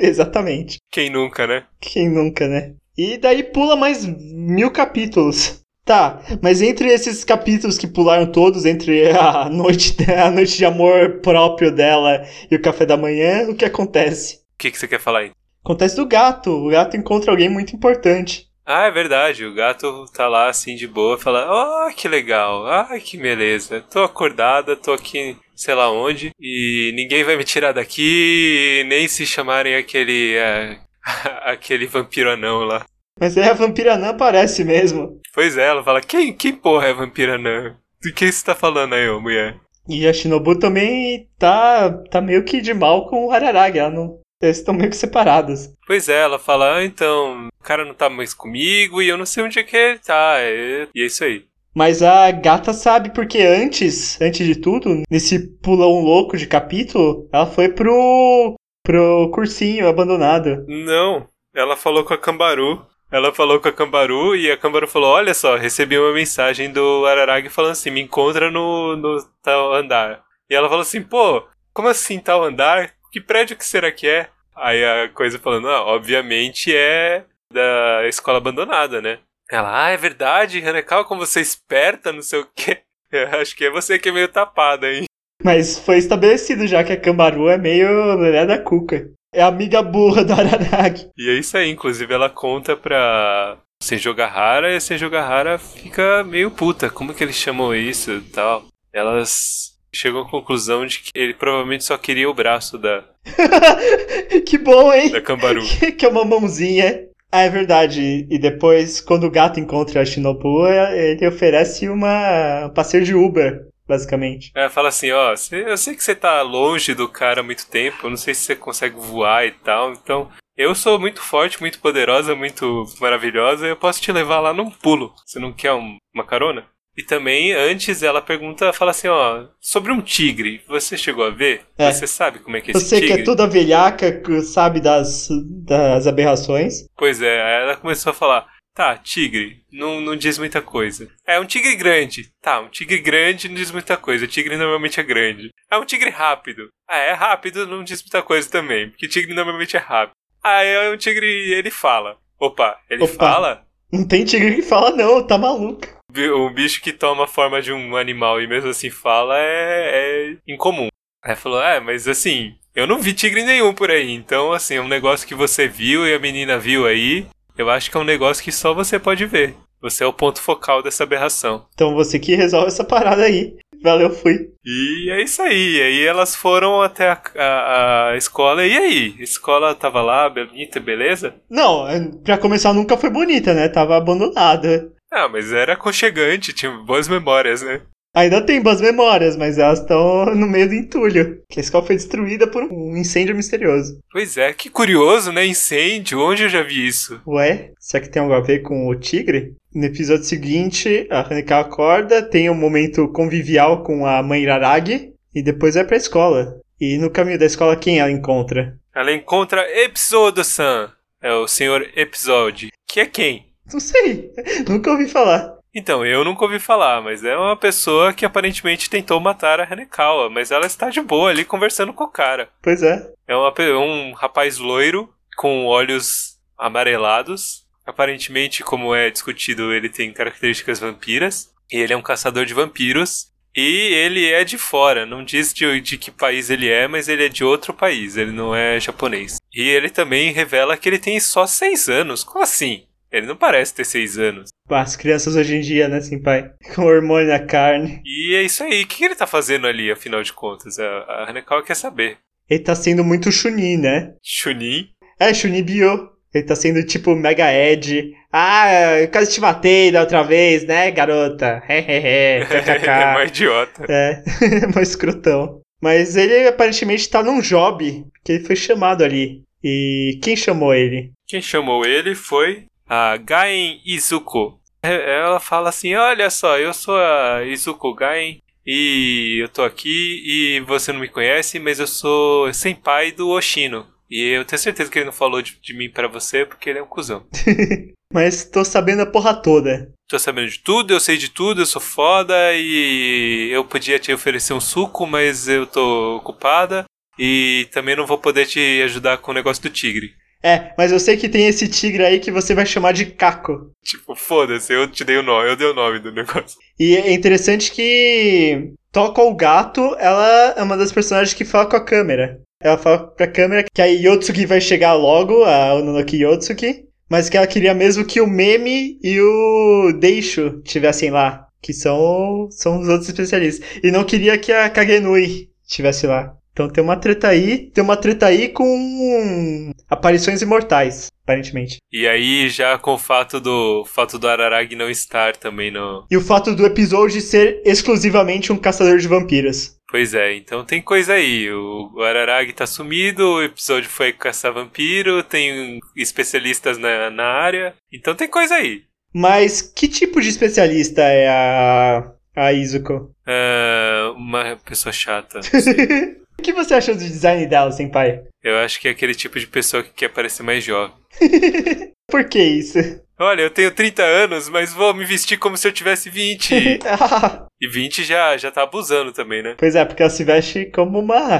Exatamente. 0.00 0.78
Quem 0.90 1.10
nunca, 1.10 1.46
né? 1.46 1.66
Quem 1.80 2.08
nunca, 2.08 2.48
né? 2.48 2.74
E 2.96 3.18
daí 3.18 3.42
pula 3.42 3.76
mais 3.76 4.04
mil 4.06 4.70
capítulos. 4.70 5.60
Tá, 5.84 6.22
mas 6.42 6.62
entre 6.62 6.88
esses 6.88 7.24
capítulos 7.24 7.76
que 7.76 7.86
pularam 7.86 8.30
todos, 8.32 8.64
entre 8.64 9.10
a 9.12 9.50
noite, 9.50 9.94
a 10.10 10.30
noite 10.30 10.56
de 10.56 10.64
amor 10.64 11.20
próprio 11.20 11.70
dela 11.70 12.26
e 12.50 12.56
o 12.56 12.62
café 12.62 12.86
da 12.86 12.96
manhã, 12.96 13.48
o 13.50 13.54
que 13.54 13.64
acontece? 13.66 14.36
O 14.54 14.58
que, 14.58 14.70
que 14.70 14.78
você 14.78 14.88
quer 14.88 15.00
falar 15.00 15.20
aí? 15.20 15.32
Acontece 15.62 15.96
do 15.96 16.06
gato. 16.06 16.50
O 16.50 16.68
gato 16.68 16.96
encontra 16.96 17.30
alguém 17.30 17.48
muito 17.48 17.74
importante. 17.74 18.46
Ah, 18.66 18.86
é 18.86 18.90
verdade. 18.90 19.44
O 19.44 19.54
gato 19.54 20.06
tá 20.14 20.26
lá 20.26 20.48
assim 20.48 20.74
de 20.74 20.86
boa, 20.86 21.18
fala: 21.18 21.40
Ah, 21.40 21.92
que 21.92 22.08
legal. 22.08 22.66
Ah, 22.66 22.98
que 22.98 23.18
beleza. 23.18 23.82
Tô 23.90 24.02
acordada, 24.02 24.76
tô 24.76 24.92
aqui, 24.92 25.36
sei 25.54 25.74
lá 25.74 25.90
onde, 25.90 26.30
e 26.40 26.92
ninguém 26.94 27.24
vai 27.24 27.36
me 27.36 27.44
tirar 27.44 27.72
daqui, 27.72 28.84
nem 28.86 29.06
se 29.06 29.26
chamarem 29.26 29.74
aquele. 29.76 30.34
é, 30.36 30.78
aquele 31.44 31.86
vampiro 31.86 32.30
anão 32.30 32.60
lá. 32.64 32.86
Mas 33.20 33.36
aí 33.38 33.48
a 33.48 33.54
vampira 33.54 33.96
não 33.96 34.08
aparece 34.08 34.64
mesmo. 34.64 35.20
Pois 35.32 35.56
é, 35.56 35.66
ela 35.68 35.82
fala: 35.84 36.00
Quem, 36.00 36.32
quem 36.32 36.52
porra 36.52 36.88
é 36.88 36.94
vampiro 36.94 37.34
anão? 37.34 37.76
Do 38.02 38.12
que 38.12 38.30
você 38.30 38.44
tá 38.44 38.54
falando 38.54 38.94
aí, 38.94 39.08
ô 39.08 39.20
mulher? 39.20 39.56
E 39.88 40.06
a 40.06 40.12
Shinobu 40.12 40.58
também 40.58 41.28
tá, 41.38 41.90
tá 42.10 42.20
meio 42.20 42.44
que 42.44 42.60
de 42.60 42.72
mal 42.74 43.08
com 43.08 43.26
o 43.26 43.30
Hararagi. 43.30 43.78
Ela 43.78 43.90
não, 43.90 44.18
eles 44.42 44.58
estão 44.58 44.74
meio 44.74 44.90
que 44.90 44.96
separados. 44.96 45.70
Pois 45.86 46.08
é, 46.08 46.22
ela 46.22 46.38
fala: 46.38 46.76
Ah, 46.76 46.84
então, 46.84 47.48
o 47.60 47.64
cara 47.64 47.84
não 47.84 47.94
tá 47.94 48.10
mais 48.10 48.34
comigo 48.34 49.00
e 49.00 49.08
eu 49.08 49.16
não 49.16 49.26
sei 49.26 49.44
onde 49.44 49.58
é 49.58 49.62
que 49.62 49.76
ele 49.76 49.98
tá. 49.98 50.36
E 50.40 50.88
e 50.94 51.02
é 51.02 51.06
isso 51.06 51.24
aí. 51.24 51.44
Mas 51.74 52.02
a 52.02 52.30
gata 52.30 52.72
sabe 52.72 53.10
porque 53.12 53.40
antes, 53.40 54.20
antes 54.20 54.46
de 54.46 54.54
tudo, 54.54 55.02
nesse 55.10 55.40
pulão 55.58 56.00
louco 56.00 56.36
de 56.36 56.46
capítulo, 56.46 57.28
ela 57.32 57.46
foi 57.46 57.68
pro 57.68 58.54
pro 58.84 59.30
cursinho 59.32 59.88
abandonado. 59.88 60.64
Não, 60.68 61.26
ela 61.54 61.76
falou 61.76 62.04
com 62.04 62.14
a 62.14 62.18
Cambaru. 62.18 62.84
Ela 63.14 63.32
falou 63.32 63.60
com 63.60 63.68
a 63.68 63.72
Cambaru 63.72 64.34
e 64.34 64.50
a 64.50 64.56
Cambaru 64.56 64.88
falou: 64.88 65.12
Olha 65.12 65.32
só, 65.34 65.54
recebi 65.54 65.96
uma 65.96 66.12
mensagem 66.12 66.72
do 66.72 67.06
Araragi 67.06 67.48
falando 67.48 67.70
assim: 67.70 67.88
me 67.88 68.00
encontra 68.00 68.50
no, 68.50 68.96
no 68.96 69.24
tal 69.40 69.72
andar. 69.72 70.24
E 70.50 70.54
ela 70.56 70.68
falou 70.68 70.82
assim: 70.82 71.00
pô, 71.00 71.46
como 71.72 71.86
assim 71.86 72.18
tal 72.18 72.42
andar? 72.42 72.90
Que 73.12 73.20
prédio 73.20 73.56
que 73.56 73.64
será 73.64 73.92
que 73.92 74.08
é? 74.08 74.26
Aí 74.56 74.84
a 74.84 75.08
coisa 75.10 75.38
falando: 75.38 75.68
ah, 75.68 75.84
obviamente 75.84 76.74
é 76.74 77.24
da 77.52 78.04
escola 78.08 78.38
abandonada, 78.38 79.00
né? 79.00 79.20
Ela, 79.48 79.84
ah, 79.84 79.90
é 79.90 79.96
verdade, 79.96 80.66
Hanekawa, 80.66 81.04
como 81.04 81.24
você 81.24 81.38
é 81.38 81.42
esperta, 81.42 82.12
não 82.12 82.22
sei 82.22 82.40
o 82.40 82.48
quê. 82.52 82.80
Eu 83.12 83.28
acho 83.38 83.54
que 83.54 83.66
é 83.66 83.70
você 83.70 83.96
que 83.96 84.08
é 84.08 84.12
meio 84.12 84.26
tapada, 84.26 84.92
hein? 84.92 85.04
Mas 85.40 85.78
foi 85.78 85.98
estabelecido 85.98 86.66
já 86.66 86.82
que 86.82 86.92
a 86.92 87.00
Cambaru 87.00 87.48
é 87.48 87.56
meio 87.56 88.16
lelé 88.16 88.44
da 88.44 88.58
cuca. 88.58 89.08
É 89.34 89.42
a 89.42 89.48
amiga 89.48 89.82
burra 89.82 90.24
do 90.24 90.32
Araragi. 90.32 91.10
E 91.18 91.28
é 91.28 91.34
isso 91.34 91.56
aí, 91.56 91.70
inclusive 91.70 92.14
ela 92.14 92.30
conta 92.30 92.76
pra 92.76 93.58
Senjogahara 93.82 94.72
e 94.72 94.76
a 94.76 94.80
Senjogahara 94.80 95.58
fica 95.58 96.22
meio 96.24 96.50
puta. 96.50 96.88
Como 96.88 97.12
que 97.12 97.22
eles 97.22 97.36
chamam 97.36 97.74
isso 97.74 98.12
e 98.12 98.20
tal? 98.20 98.64
Elas 98.92 99.74
chegam 99.92 100.22
à 100.22 100.30
conclusão 100.30 100.86
de 100.86 101.00
que 101.00 101.10
ele 101.14 101.34
provavelmente 101.34 101.84
só 101.84 101.98
queria 101.98 102.30
o 102.30 102.34
braço 102.34 102.78
da, 102.78 103.04
que 104.46 104.58
bom, 104.58 104.92
hein? 104.92 105.10
da 105.10 105.20
Cambaru. 105.20 105.62
que 105.98 106.04
é 106.04 106.08
uma 106.08 106.24
mãozinha. 106.24 107.08
Ah, 107.30 107.42
é 107.42 107.50
verdade. 107.50 108.26
E 108.30 108.38
depois, 108.38 109.00
quando 109.00 109.24
o 109.24 109.30
gato 109.30 109.58
encontra 109.58 110.00
a 110.00 110.04
Shinobu, 110.04 110.68
ele 110.68 111.26
oferece 111.26 111.88
uma 111.88 112.66
um 112.66 112.70
passeio 112.70 113.04
de 113.04 113.14
Uber, 113.14 113.66
basicamente. 113.86 114.50
Ela 114.54 114.70
fala 114.70 114.88
assim, 114.88 115.10
ó, 115.10 115.34
eu 115.52 115.76
sei 115.76 115.94
que 115.94 116.02
você 116.04 116.14
tá 116.14 116.40
longe 116.42 116.94
do 116.94 117.08
cara 117.08 117.40
há 117.40 117.44
muito 117.44 117.66
tempo, 117.66 118.06
eu 118.06 118.10
não 118.10 118.16
sei 118.16 118.34
se 118.34 118.42
você 118.42 118.56
consegue 118.56 118.96
voar 118.96 119.46
e 119.46 119.50
tal, 119.52 119.92
então 119.92 120.28
eu 120.56 120.74
sou 120.74 120.98
muito 120.98 121.20
forte, 121.20 121.60
muito 121.60 121.78
poderosa, 121.80 122.34
muito 122.34 122.84
maravilhosa, 123.00 123.66
eu 123.66 123.76
posso 123.76 124.00
te 124.00 124.12
levar 124.12 124.40
lá 124.40 124.52
num 124.52 124.70
pulo. 124.70 125.12
Você 125.24 125.38
não 125.38 125.52
quer 125.52 125.72
um- 125.72 125.96
uma 126.14 126.24
carona? 126.24 126.64
E 126.96 127.02
também, 127.02 127.52
antes, 127.52 128.04
ela 128.04 128.22
pergunta, 128.22 128.72
fala 128.72 128.92
assim, 128.92 129.08
ó, 129.08 129.46
sobre 129.60 129.90
um 129.90 130.00
tigre, 130.00 130.62
você 130.68 130.96
chegou 130.96 131.24
a 131.24 131.30
ver? 131.30 131.62
É. 131.76 131.90
Você 131.90 132.06
sabe 132.06 132.38
como 132.38 132.56
é 132.56 132.60
que 132.60 132.70
é 132.70 132.76
esse 132.76 132.84
Você 132.88 133.00
tigre? 133.00 133.16
que 133.16 133.20
é 133.22 133.24
toda 133.24 133.48
velhaca, 133.48 134.22
sabe 134.44 134.80
das, 134.80 135.26
das 135.66 136.06
aberrações. 136.06 136.86
Pois 136.96 137.20
é, 137.20 137.62
ela 137.62 137.76
começou 137.76 138.10
a 138.10 138.14
falar, 138.14 138.46
tá, 138.74 138.96
tigre, 138.96 139.62
não, 139.72 140.00
não 140.00 140.16
diz 140.16 140.36
muita 140.36 140.60
coisa. 140.60 141.08
É 141.26 141.38
um 141.38 141.44
tigre 141.44 141.76
grande. 141.76 142.30
Tá, 142.42 142.60
um 142.60 142.68
tigre 142.68 142.98
grande 142.98 143.48
não 143.48 143.54
diz 143.54 143.70
muita 143.70 143.96
coisa. 143.96 144.24
O 144.24 144.28
tigre 144.28 144.56
normalmente 144.56 145.00
é 145.00 145.02
grande. 145.02 145.50
É 145.70 145.78
um 145.78 145.84
tigre 145.84 146.10
rápido. 146.10 146.68
Ah, 146.88 146.98
é 146.98 147.12
rápido, 147.12 147.66
não 147.66 147.84
diz 147.84 148.02
muita 148.02 148.22
coisa 148.22 148.50
também. 148.50 148.90
Porque 148.90 149.08
tigre 149.08 149.32
normalmente 149.32 149.76
é 149.76 149.80
rápido. 149.80 150.16
Ah, 150.42 150.62
é 150.62 150.90
um 150.90 150.96
tigre, 150.96 151.26
ele 151.26 151.70
fala. 151.70 152.18
Opa, 152.38 152.76
ele 152.90 153.04
Opa. 153.04 153.14
fala? 153.14 153.66
Não 153.90 154.06
tem 154.06 154.24
tigre 154.24 154.56
que 154.56 154.62
fala, 154.62 154.90
não, 154.90 155.24
tá 155.24 155.38
maluco. 155.38 155.86
Um 156.16 156.52
bicho 156.52 156.82
que 156.82 156.92
toma 156.92 157.24
a 157.24 157.28
forma 157.28 157.62
de 157.62 157.72
um 157.72 157.96
animal 157.96 158.40
e 158.40 158.46
mesmo 158.46 158.70
assim 158.70 158.90
fala 158.90 159.36
é, 159.38 160.32
é 160.32 160.36
incomum. 160.46 160.88
Aí 161.22 161.34
falou, 161.34 161.62
é, 161.62 161.80
mas 161.80 162.06
assim, 162.06 162.54
eu 162.74 162.86
não 162.86 163.00
vi 163.00 163.14
tigre 163.14 163.44
nenhum 163.44 163.72
por 163.72 163.90
aí. 163.90 164.10
Então, 164.10 164.52
assim, 164.52 164.74
é 164.74 164.80
um 164.80 164.88
negócio 164.88 165.26
que 165.26 165.34
você 165.34 165.66
viu 165.66 166.06
e 166.06 166.12
a 166.12 166.18
menina 166.18 166.58
viu 166.58 166.86
aí. 166.86 167.26
Eu 167.56 167.70
acho 167.70 167.90
que 167.90 167.96
é 167.96 168.00
um 168.00 168.04
negócio 168.04 168.42
que 168.42 168.50
só 168.52 168.74
você 168.74 168.98
pode 168.98 169.24
ver. 169.26 169.54
Você 169.80 170.02
é 170.02 170.06
o 170.06 170.12
ponto 170.12 170.40
focal 170.40 170.82
dessa 170.82 171.02
aberração. 171.04 171.66
Então 171.74 171.94
você 171.94 172.18
que 172.18 172.34
resolve 172.34 172.68
essa 172.68 172.82
parada 172.84 173.22
aí. 173.22 173.54
Valeu, 173.82 174.08
fui. 174.10 174.48
E 174.64 175.10
é 175.10 175.22
isso 175.22 175.42
aí. 175.42 175.76
E 175.76 175.82
aí 175.82 176.04
elas 176.06 176.34
foram 176.34 176.80
até 176.80 177.10
a, 177.10 177.20
a- 177.36 178.10
a 178.12 178.16
escola. 178.16 178.66
E 178.66 178.76
aí? 178.76 179.14
A 179.20 179.22
escola 179.22 179.74
tava 179.74 180.00
lá, 180.00 180.28
bonita, 180.30 180.80
beleza? 180.80 181.34
Não, 181.50 181.84
pra 182.24 182.38
começar 182.38 182.72
nunca 182.72 182.96
foi 182.96 183.10
bonita, 183.10 183.52
né? 183.52 183.68
Tava 183.68 183.94
abandonada. 183.96 184.90
Ah, 185.12 185.28
mas 185.28 185.52
era 185.52 185.74
aconchegante, 185.74 186.52
tinha 186.54 186.72
boas 186.72 187.06
memórias, 187.08 187.60
né? 187.62 187.82
Ainda 188.14 188.40
tem 188.40 188.62
boas 188.62 188.80
memórias, 188.80 189.36
mas 189.36 189.58
elas 189.58 189.80
estão 189.80 190.26
no 190.26 190.46
meio 190.46 190.68
do 190.68 190.74
entulho. 190.74 191.42
Que 191.48 191.58
a 191.58 191.62
escola 191.62 191.84
foi 191.84 191.96
destruída 191.96 192.46
por 192.46 192.62
um 192.62 192.96
incêndio 192.96 193.34
misterioso. 193.34 193.98
Pois 194.12 194.36
é, 194.36 194.52
que 194.52 194.70
curioso, 194.70 195.32
né? 195.32 195.44
Incêndio, 195.44 196.20
onde 196.20 196.44
eu 196.44 196.48
já 196.48 196.62
vi 196.62 196.86
isso? 196.86 197.20
Ué, 197.26 197.72
será 197.78 198.02
que 198.02 198.08
tem 198.08 198.22
algo 198.22 198.34
a 198.34 198.40
ver 198.40 198.60
com 198.60 198.86
o 198.86 198.94
tigre? 198.94 199.54
No 199.74 199.84
episódio 199.84 200.24
seguinte, 200.24 201.08
a 201.10 201.22
Hanika 201.22 201.58
acorda, 201.58 202.22
tem 202.22 202.48
um 202.48 202.54
momento 202.54 203.08
convivial 203.08 203.82
com 203.82 204.06
a 204.06 204.22
mãe 204.22 204.42
Iraragi 204.42 205.12
e 205.34 205.42
depois 205.42 205.74
vai 205.74 205.84
pra 205.84 205.96
escola. 205.96 206.60
E 206.80 206.96
no 206.98 207.10
caminho 207.10 207.38
da 207.38 207.46
escola, 207.46 207.76
quem 207.76 207.98
ela 207.98 208.10
encontra? 208.10 208.78
Ela 208.94 209.12
encontra 209.12 209.66
Episodo-san, 209.82 210.92
é 211.20 211.32
o 211.32 211.48
senhor 211.48 211.84
Episode, 211.96 212.70
que 212.86 213.00
é 213.00 213.06
quem? 213.06 213.46
Não 213.72 213.80
sei, 213.80 214.30
nunca 214.68 214.92
ouvi 214.92 215.08
falar. 215.08 215.53
Então, 215.74 216.06
eu 216.06 216.24
nunca 216.24 216.44
ouvi 216.44 216.60
falar, 216.60 217.02
mas 217.02 217.24
é 217.24 217.36
uma 217.36 217.56
pessoa 217.56 218.12
que 218.12 218.24
aparentemente 218.24 218.88
tentou 218.88 219.18
matar 219.18 219.60
a 219.60 219.64
Hanekawa, 219.64 220.30
mas 220.30 220.50
ela 220.52 220.66
está 220.66 220.88
de 220.88 221.00
boa 221.00 221.30
ali 221.30 221.44
conversando 221.44 221.92
com 221.92 222.04
o 222.04 222.10
cara. 222.10 222.48
Pois 222.62 222.82
é. 222.82 223.10
É 223.26 223.34
uma 223.34 223.52
um 223.78 224.12
rapaz 224.12 224.58
loiro 224.58 225.12
com 225.36 225.66
olhos 225.66 226.38
amarelados. 226.56 227.64
Aparentemente, 227.84 228.62
como 228.62 228.94
é 228.94 229.10
discutido, 229.10 229.72
ele 229.72 229.88
tem 229.88 230.12
características 230.12 230.78
vampiras. 230.78 231.50
E 231.70 231.78
ele 231.78 231.92
é 231.92 231.96
um 231.96 232.02
caçador 232.02 232.46
de 232.46 232.54
vampiros. 232.54 233.32
E 233.56 233.94
ele 233.94 234.32
é 234.32 234.42
de 234.42 234.58
fora, 234.58 235.06
não 235.06 235.22
diz 235.24 235.54
de, 235.54 235.80
de 235.80 235.96
que 235.96 236.10
país 236.10 236.50
ele 236.50 236.68
é, 236.68 236.88
mas 236.88 237.08
ele 237.08 237.26
é 237.26 237.28
de 237.28 237.44
outro 237.44 237.72
país, 237.72 238.16
ele 238.16 238.32
não 238.32 238.52
é 238.52 238.80
japonês. 238.80 239.36
E 239.54 239.62
ele 239.68 239.88
também 239.88 240.32
revela 240.32 240.76
que 240.76 240.88
ele 240.88 240.98
tem 240.98 241.20
só 241.20 241.46
seis 241.46 241.88
anos. 241.88 242.24
Como 242.24 242.42
assim? 242.42 242.84
Ele 243.14 243.28
não 243.28 243.36
parece 243.36 243.72
ter 243.72 243.84
seis 243.84 244.18
anos. 244.18 244.48
As 244.68 244.96
crianças 244.96 245.36
hoje 245.36 245.54
em 245.54 245.60
dia, 245.60 245.86
né, 245.86 246.00
Senpai? 246.00 246.50
Com 246.74 246.82
hormônio 246.82 247.28
na 247.28 247.38
carne. 247.38 248.02
E 248.04 248.34
é 248.34 248.42
isso 248.42 248.64
aí. 248.64 248.82
O 248.82 248.86
que 248.88 249.04
ele 249.04 249.14
tá 249.14 249.24
fazendo 249.24 249.68
ali, 249.68 249.88
afinal 249.88 250.20
de 250.20 250.32
contas? 250.32 250.80
A, 250.80 250.84
a 250.84 251.30
Hanekawa 251.30 251.62
quer 251.62 251.76
saber. 251.76 252.18
Ele 252.50 252.58
tá 252.58 252.74
sendo 252.74 253.04
muito 253.04 253.30
Chunin, 253.30 253.76
né? 253.76 254.14
Chunin? 254.20 254.88
É, 255.20 255.32
Chunin 255.32 255.62
Bio. 255.62 256.10
Ele 256.34 256.44
tá 256.44 256.56
sendo 256.56 256.84
tipo 256.84 257.14
Mega 257.14 257.52
Ed. 257.52 258.12
Ah, 258.32 258.98
eu 258.98 259.08
quase 259.08 259.32
te 259.32 259.40
matei 259.40 259.92
da 259.92 260.00
outra 260.00 260.24
vez, 260.24 260.66
né, 260.66 260.90
garota? 260.90 261.62
Hehehe, 261.68 262.42
é 262.42 263.16
um 263.16 263.22
idiota. 263.22 263.84
É, 263.88 264.22
mó 264.74 264.80
escrotão. 264.82 265.60
Mas 265.80 266.16
ele 266.16 266.48
aparentemente 266.48 267.08
tá 267.08 267.22
num 267.22 267.40
job, 267.40 268.04
que 268.24 268.32
ele 268.32 268.44
foi 268.44 268.56
chamado 268.56 269.04
ali. 269.04 269.44
E 269.62 270.18
quem 270.20 270.34
chamou 270.34 270.74
ele? 270.74 271.12
Quem 271.28 271.40
chamou 271.40 271.86
ele 271.86 272.16
foi 272.16 272.66
a 272.88 273.16
Gaen 273.16 273.80
Izuko. 273.84 274.60
Ela 274.82 275.40
fala 275.40 275.68
assim: 275.70 275.94
Olha 275.94 276.30
só, 276.30 276.58
eu 276.58 276.72
sou 276.74 276.96
a 276.96 277.44
Izuko 277.44 277.94
Gaen 277.94 278.40
e 278.66 279.42
eu 279.42 279.48
tô 279.48 279.62
aqui 279.62 280.22
e 280.24 280.60
você 280.60 280.92
não 280.92 281.00
me 281.00 281.08
conhece, 281.08 281.58
mas 281.58 281.80
eu 281.80 281.86
sou 281.86 282.52
senpai 282.52 283.12
do 283.12 283.28
Oshino. 283.28 283.86
E 284.10 284.20
eu 284.20 284.44
tenho 284.44 284.60
certeza 284.60 284.90
que 284.90 284.98
ele 284.98 285.06
não 285.06 285.12
falou 285.12 285.42
de, 285.42 285.58
de 285.60 285.74
mim 285.74 285.90
pra 285.90 286.08
você 286.08 286.44
porque 286.44 286.70
ele 286.70 286.78
é 286.78 286.82
um 286.82 286.86
cuzão. 286.86 287.26
Mas 288.12 288.44
tô 288.44 288.64
sabendo 288.64 289.02
a 289.02 289.06
porra 289.06 289.34
toda. 289.34 289.92
Tô 290.08 290.16
sabendo 290.20 290.48
de 290.48 290.60
tudo, 290.60 290.92
eu 290.92 291.00
sei 291.00 291.16
de 291.16 291.30
tudo, 291.30 291.62
eu 291.62 291.66
sou 291.66 291.82
foda 291.82 292.52
e 292.54 293.48
eu 293.50 293.64
podia 293.64 293.98
te 293.98 294.12
oferecer 294.12 294.52
um 294.52 294.60
suco, 294.60 295.04
mas 295.04 295.48
eu 295.48 295.66
tô 295.66 296.18
ocupada. 296.18 296.84
E 297.18 297.66
também 297.72 297.96
não 297.96 298.06
vou 298.06 298.16
poder 298.16 298.46
te 298.46 298.60
ajudar 298.84 299.18
com 299.18 299.32
o 299.32 299.34
negócio 299.34 299.60
do 299.60 299.70
tigre. 299.70 300.14
É, 300.44 300.74
mas 300.76 300.92
eu 300.92 301.00
sei 301.00 301.16
que 301.16 301.26
tem 301.26 301.46
esse 301.46 301.66
tigre 301.66 302.04
aí 302.04 302.20
que 302.20 302.30
você 302.30 302.54
vai 302.54 302.66
chamar 302.66 302.92
de 302.92 303.06
Caco. 303.06 303.70
Tipo, 303.82 304.14
foda-se, 304.14 304.74
eu 304.74 304.86
te 304.86 305.02
dei 305.02 305.16
o 305.16 305.22
nome, 305.22 305.48
eu 305.48 305.56
dei 305.56 305.66
o 305.66 305.74
nome 305.74 306.00
do 306.00 306.12
negócio. 306.12 306.58
E 306.78 306.94
é 306.96 307.14
interessante 307.14 307.72
que 307.72 308.74
Toca 308.92 309.22
o 309.22 309.34
Gato, 309.34 309.96
ela 309.98 310.54
é 310.54 310.62
uma 310.62 310.76
das 310.76 310.92
personagens 310.92 311.32
que 311.32 311.46
fala 311.46 311.64
com 311.64 311.76
a 311.76 311.84
câmera. 311.84 312.40
Ela 312.62 312.76
fala 312.76 313.08
pra 313.08 313.26
câmera 313.26 313.64
que 313.64 313.80
a 313.80 313.86
Yotsuki 313.86 314.44
vai 314.44 314.60
chegar 314.60 314.92
logo, 314.92 315.44
a 315.44 315.74
Ononoki 315.74 316.22
Yotsuki, 316.22 316.84
mas 317.08 317.30
que 317.30 317.36
ela 317.38 317.46
queria 317.46 317.72
mesmo 317.72 318.04
que 318.04 318.20
o 318.20 318.26
Meme 318.26 318.98
e 319.02 319.18
o 319.20 319.92
Deixo 319.98 320.60
estivessem 320.64 321.10
lá, 321.10 321.46
que 321.62 321.72
são, 321.72 322.48
são 322.50 322.80
os 322.80 322.88
outros 322.88 323.08
especialistas. 323.08 323.66
E 323.82 323.90
não 323.90 324.04
queria 324.04 324.36
que 324.36 324.52
a 324.52 324.68
Kagenui 324.68 325.48
estivesse 325.66 326.06
lá. 326.06 326.36
Então 326.54 326.68
tem 326.68 326.84
uma 326.84 326.96
treta 326.96 327.26
aí, 327.26 327.68
tem 327.74 327.82
uma 327.82 327.96
treta 327.96 328.26
aí 328.26 328.48
com 328.48 329.72
aparições 329.90 330.40
imortais, 330.40 331.08
aparentemente. 331.24 331.78
E 331.92 332.06
aí, 332.06 332.48
já 332.48 332.78
com 332.78 332.94
o 332.94 332.98
fato 332.98 333.40
do 333.40 333.84
fato 333.84 334.20
do 334.20 334.28
Araragi 334.28 334.76
não 334.76 334.88
estar 334.88 335.36
também 335.36 335.72
no. 335.72 336.06
E 336.08 336.16
o 336.16 336.20
fato 336.20 336.54
do 336.54 336.64
episódio 336.64 337.20
ser 337.20 337.60
exclusivamente 337.64 338.52
um 338.52 338.56
caçador 338.56 338.98
de 338.98 339.08
vampiros. 339.08 339.74
Pois 339.90 340.14
é, 340.14 340.36
então 340.36 340.64
tem 340.64 340.80
coisa 340.80 341.14
aí. 341.14 341.50
O, 341.50 341.90
o 341.96 342.02
Araragi 342.02 342.52
tá 342.52 342.66
sumido, 342.66 343.24
o 343.24 343.42
episódio 343.42 343.90
foi 343.90 344.12
caçar 344.12 344.52
vampiro, 344.52 345.24
tem 345.24 345.80
especialistas 345.96 346.78
na, 346.78 347.10
na 347.10 347.24
área. 347.24 347.74
Então 347.92 348.14
tem 348.14 348.28
coisa 348.28 348.54
aí. 348.54 348.82
Mas 349.12 349.60
que 349.60 349.88
tipo 349.88 350.20
de 350.20 350.28
especialista 350.28 351.02
é 351.02 351.28
a, 351.28 352.12
a 352.36 352.52
Izuko? 352.52 353.12
Ah, 353.26 354.12
uma 354.16 354.56
pessoa 354.64 354.92
chata. 354.92 355.40
que 356.44 356.52
você 356.52 356.74
achou 356.74 356.94
do 356.94 357.00
design 357.00 357.46
dela, 357.46 357.72
senpai? 357.72 358.22
Eu 358.42 358.56
acho 358.58 358.80
que 358.80 358.88
é 358.88 358.90
aquele 358.90 359.14
tipo 359.14 359.38
de 359.40 359.46
pessoa 359.46 359.82
que 359.82 359.90
quer 359.92 360.08
parecer 360.10 360.42
mais 360.42 360.62
jovem. 360.62 360.94
Por 362.08 362.24
que 362.28 362.38
isso? 362.42 362.78
Olha, 363.18 363.42
eu 363.42 363.50
tenho 363.50 363.70
30 363.70 364.02
anos, 364.02 364.48
mas 364.48 364.72
vou 364.74 364.92
me 364.92 365.04
vestir 365.04 365.38
como 365.38 365.56
se 365.56 365.66
eu 365.66 365.72
tivesse 365.72 366.10
20. 366.10 366.80
Ah, 366.84 367.46
E 367.60 367.68
20 367.68 368.02
já, 368.04 368.36
já 368.36 368.50
tá 368.50 368.62
abusando 368.64 369.12
também, 369.12 369.42
né? 369.42 369.54
pois 369.56 369.74
é, 369.74 369.84
porque 369.84 370.02
ela 370.02 370.10
se 370.10 370.22
veste 370.24 370.66
como 370.66 370.98
uma 370.98 371.38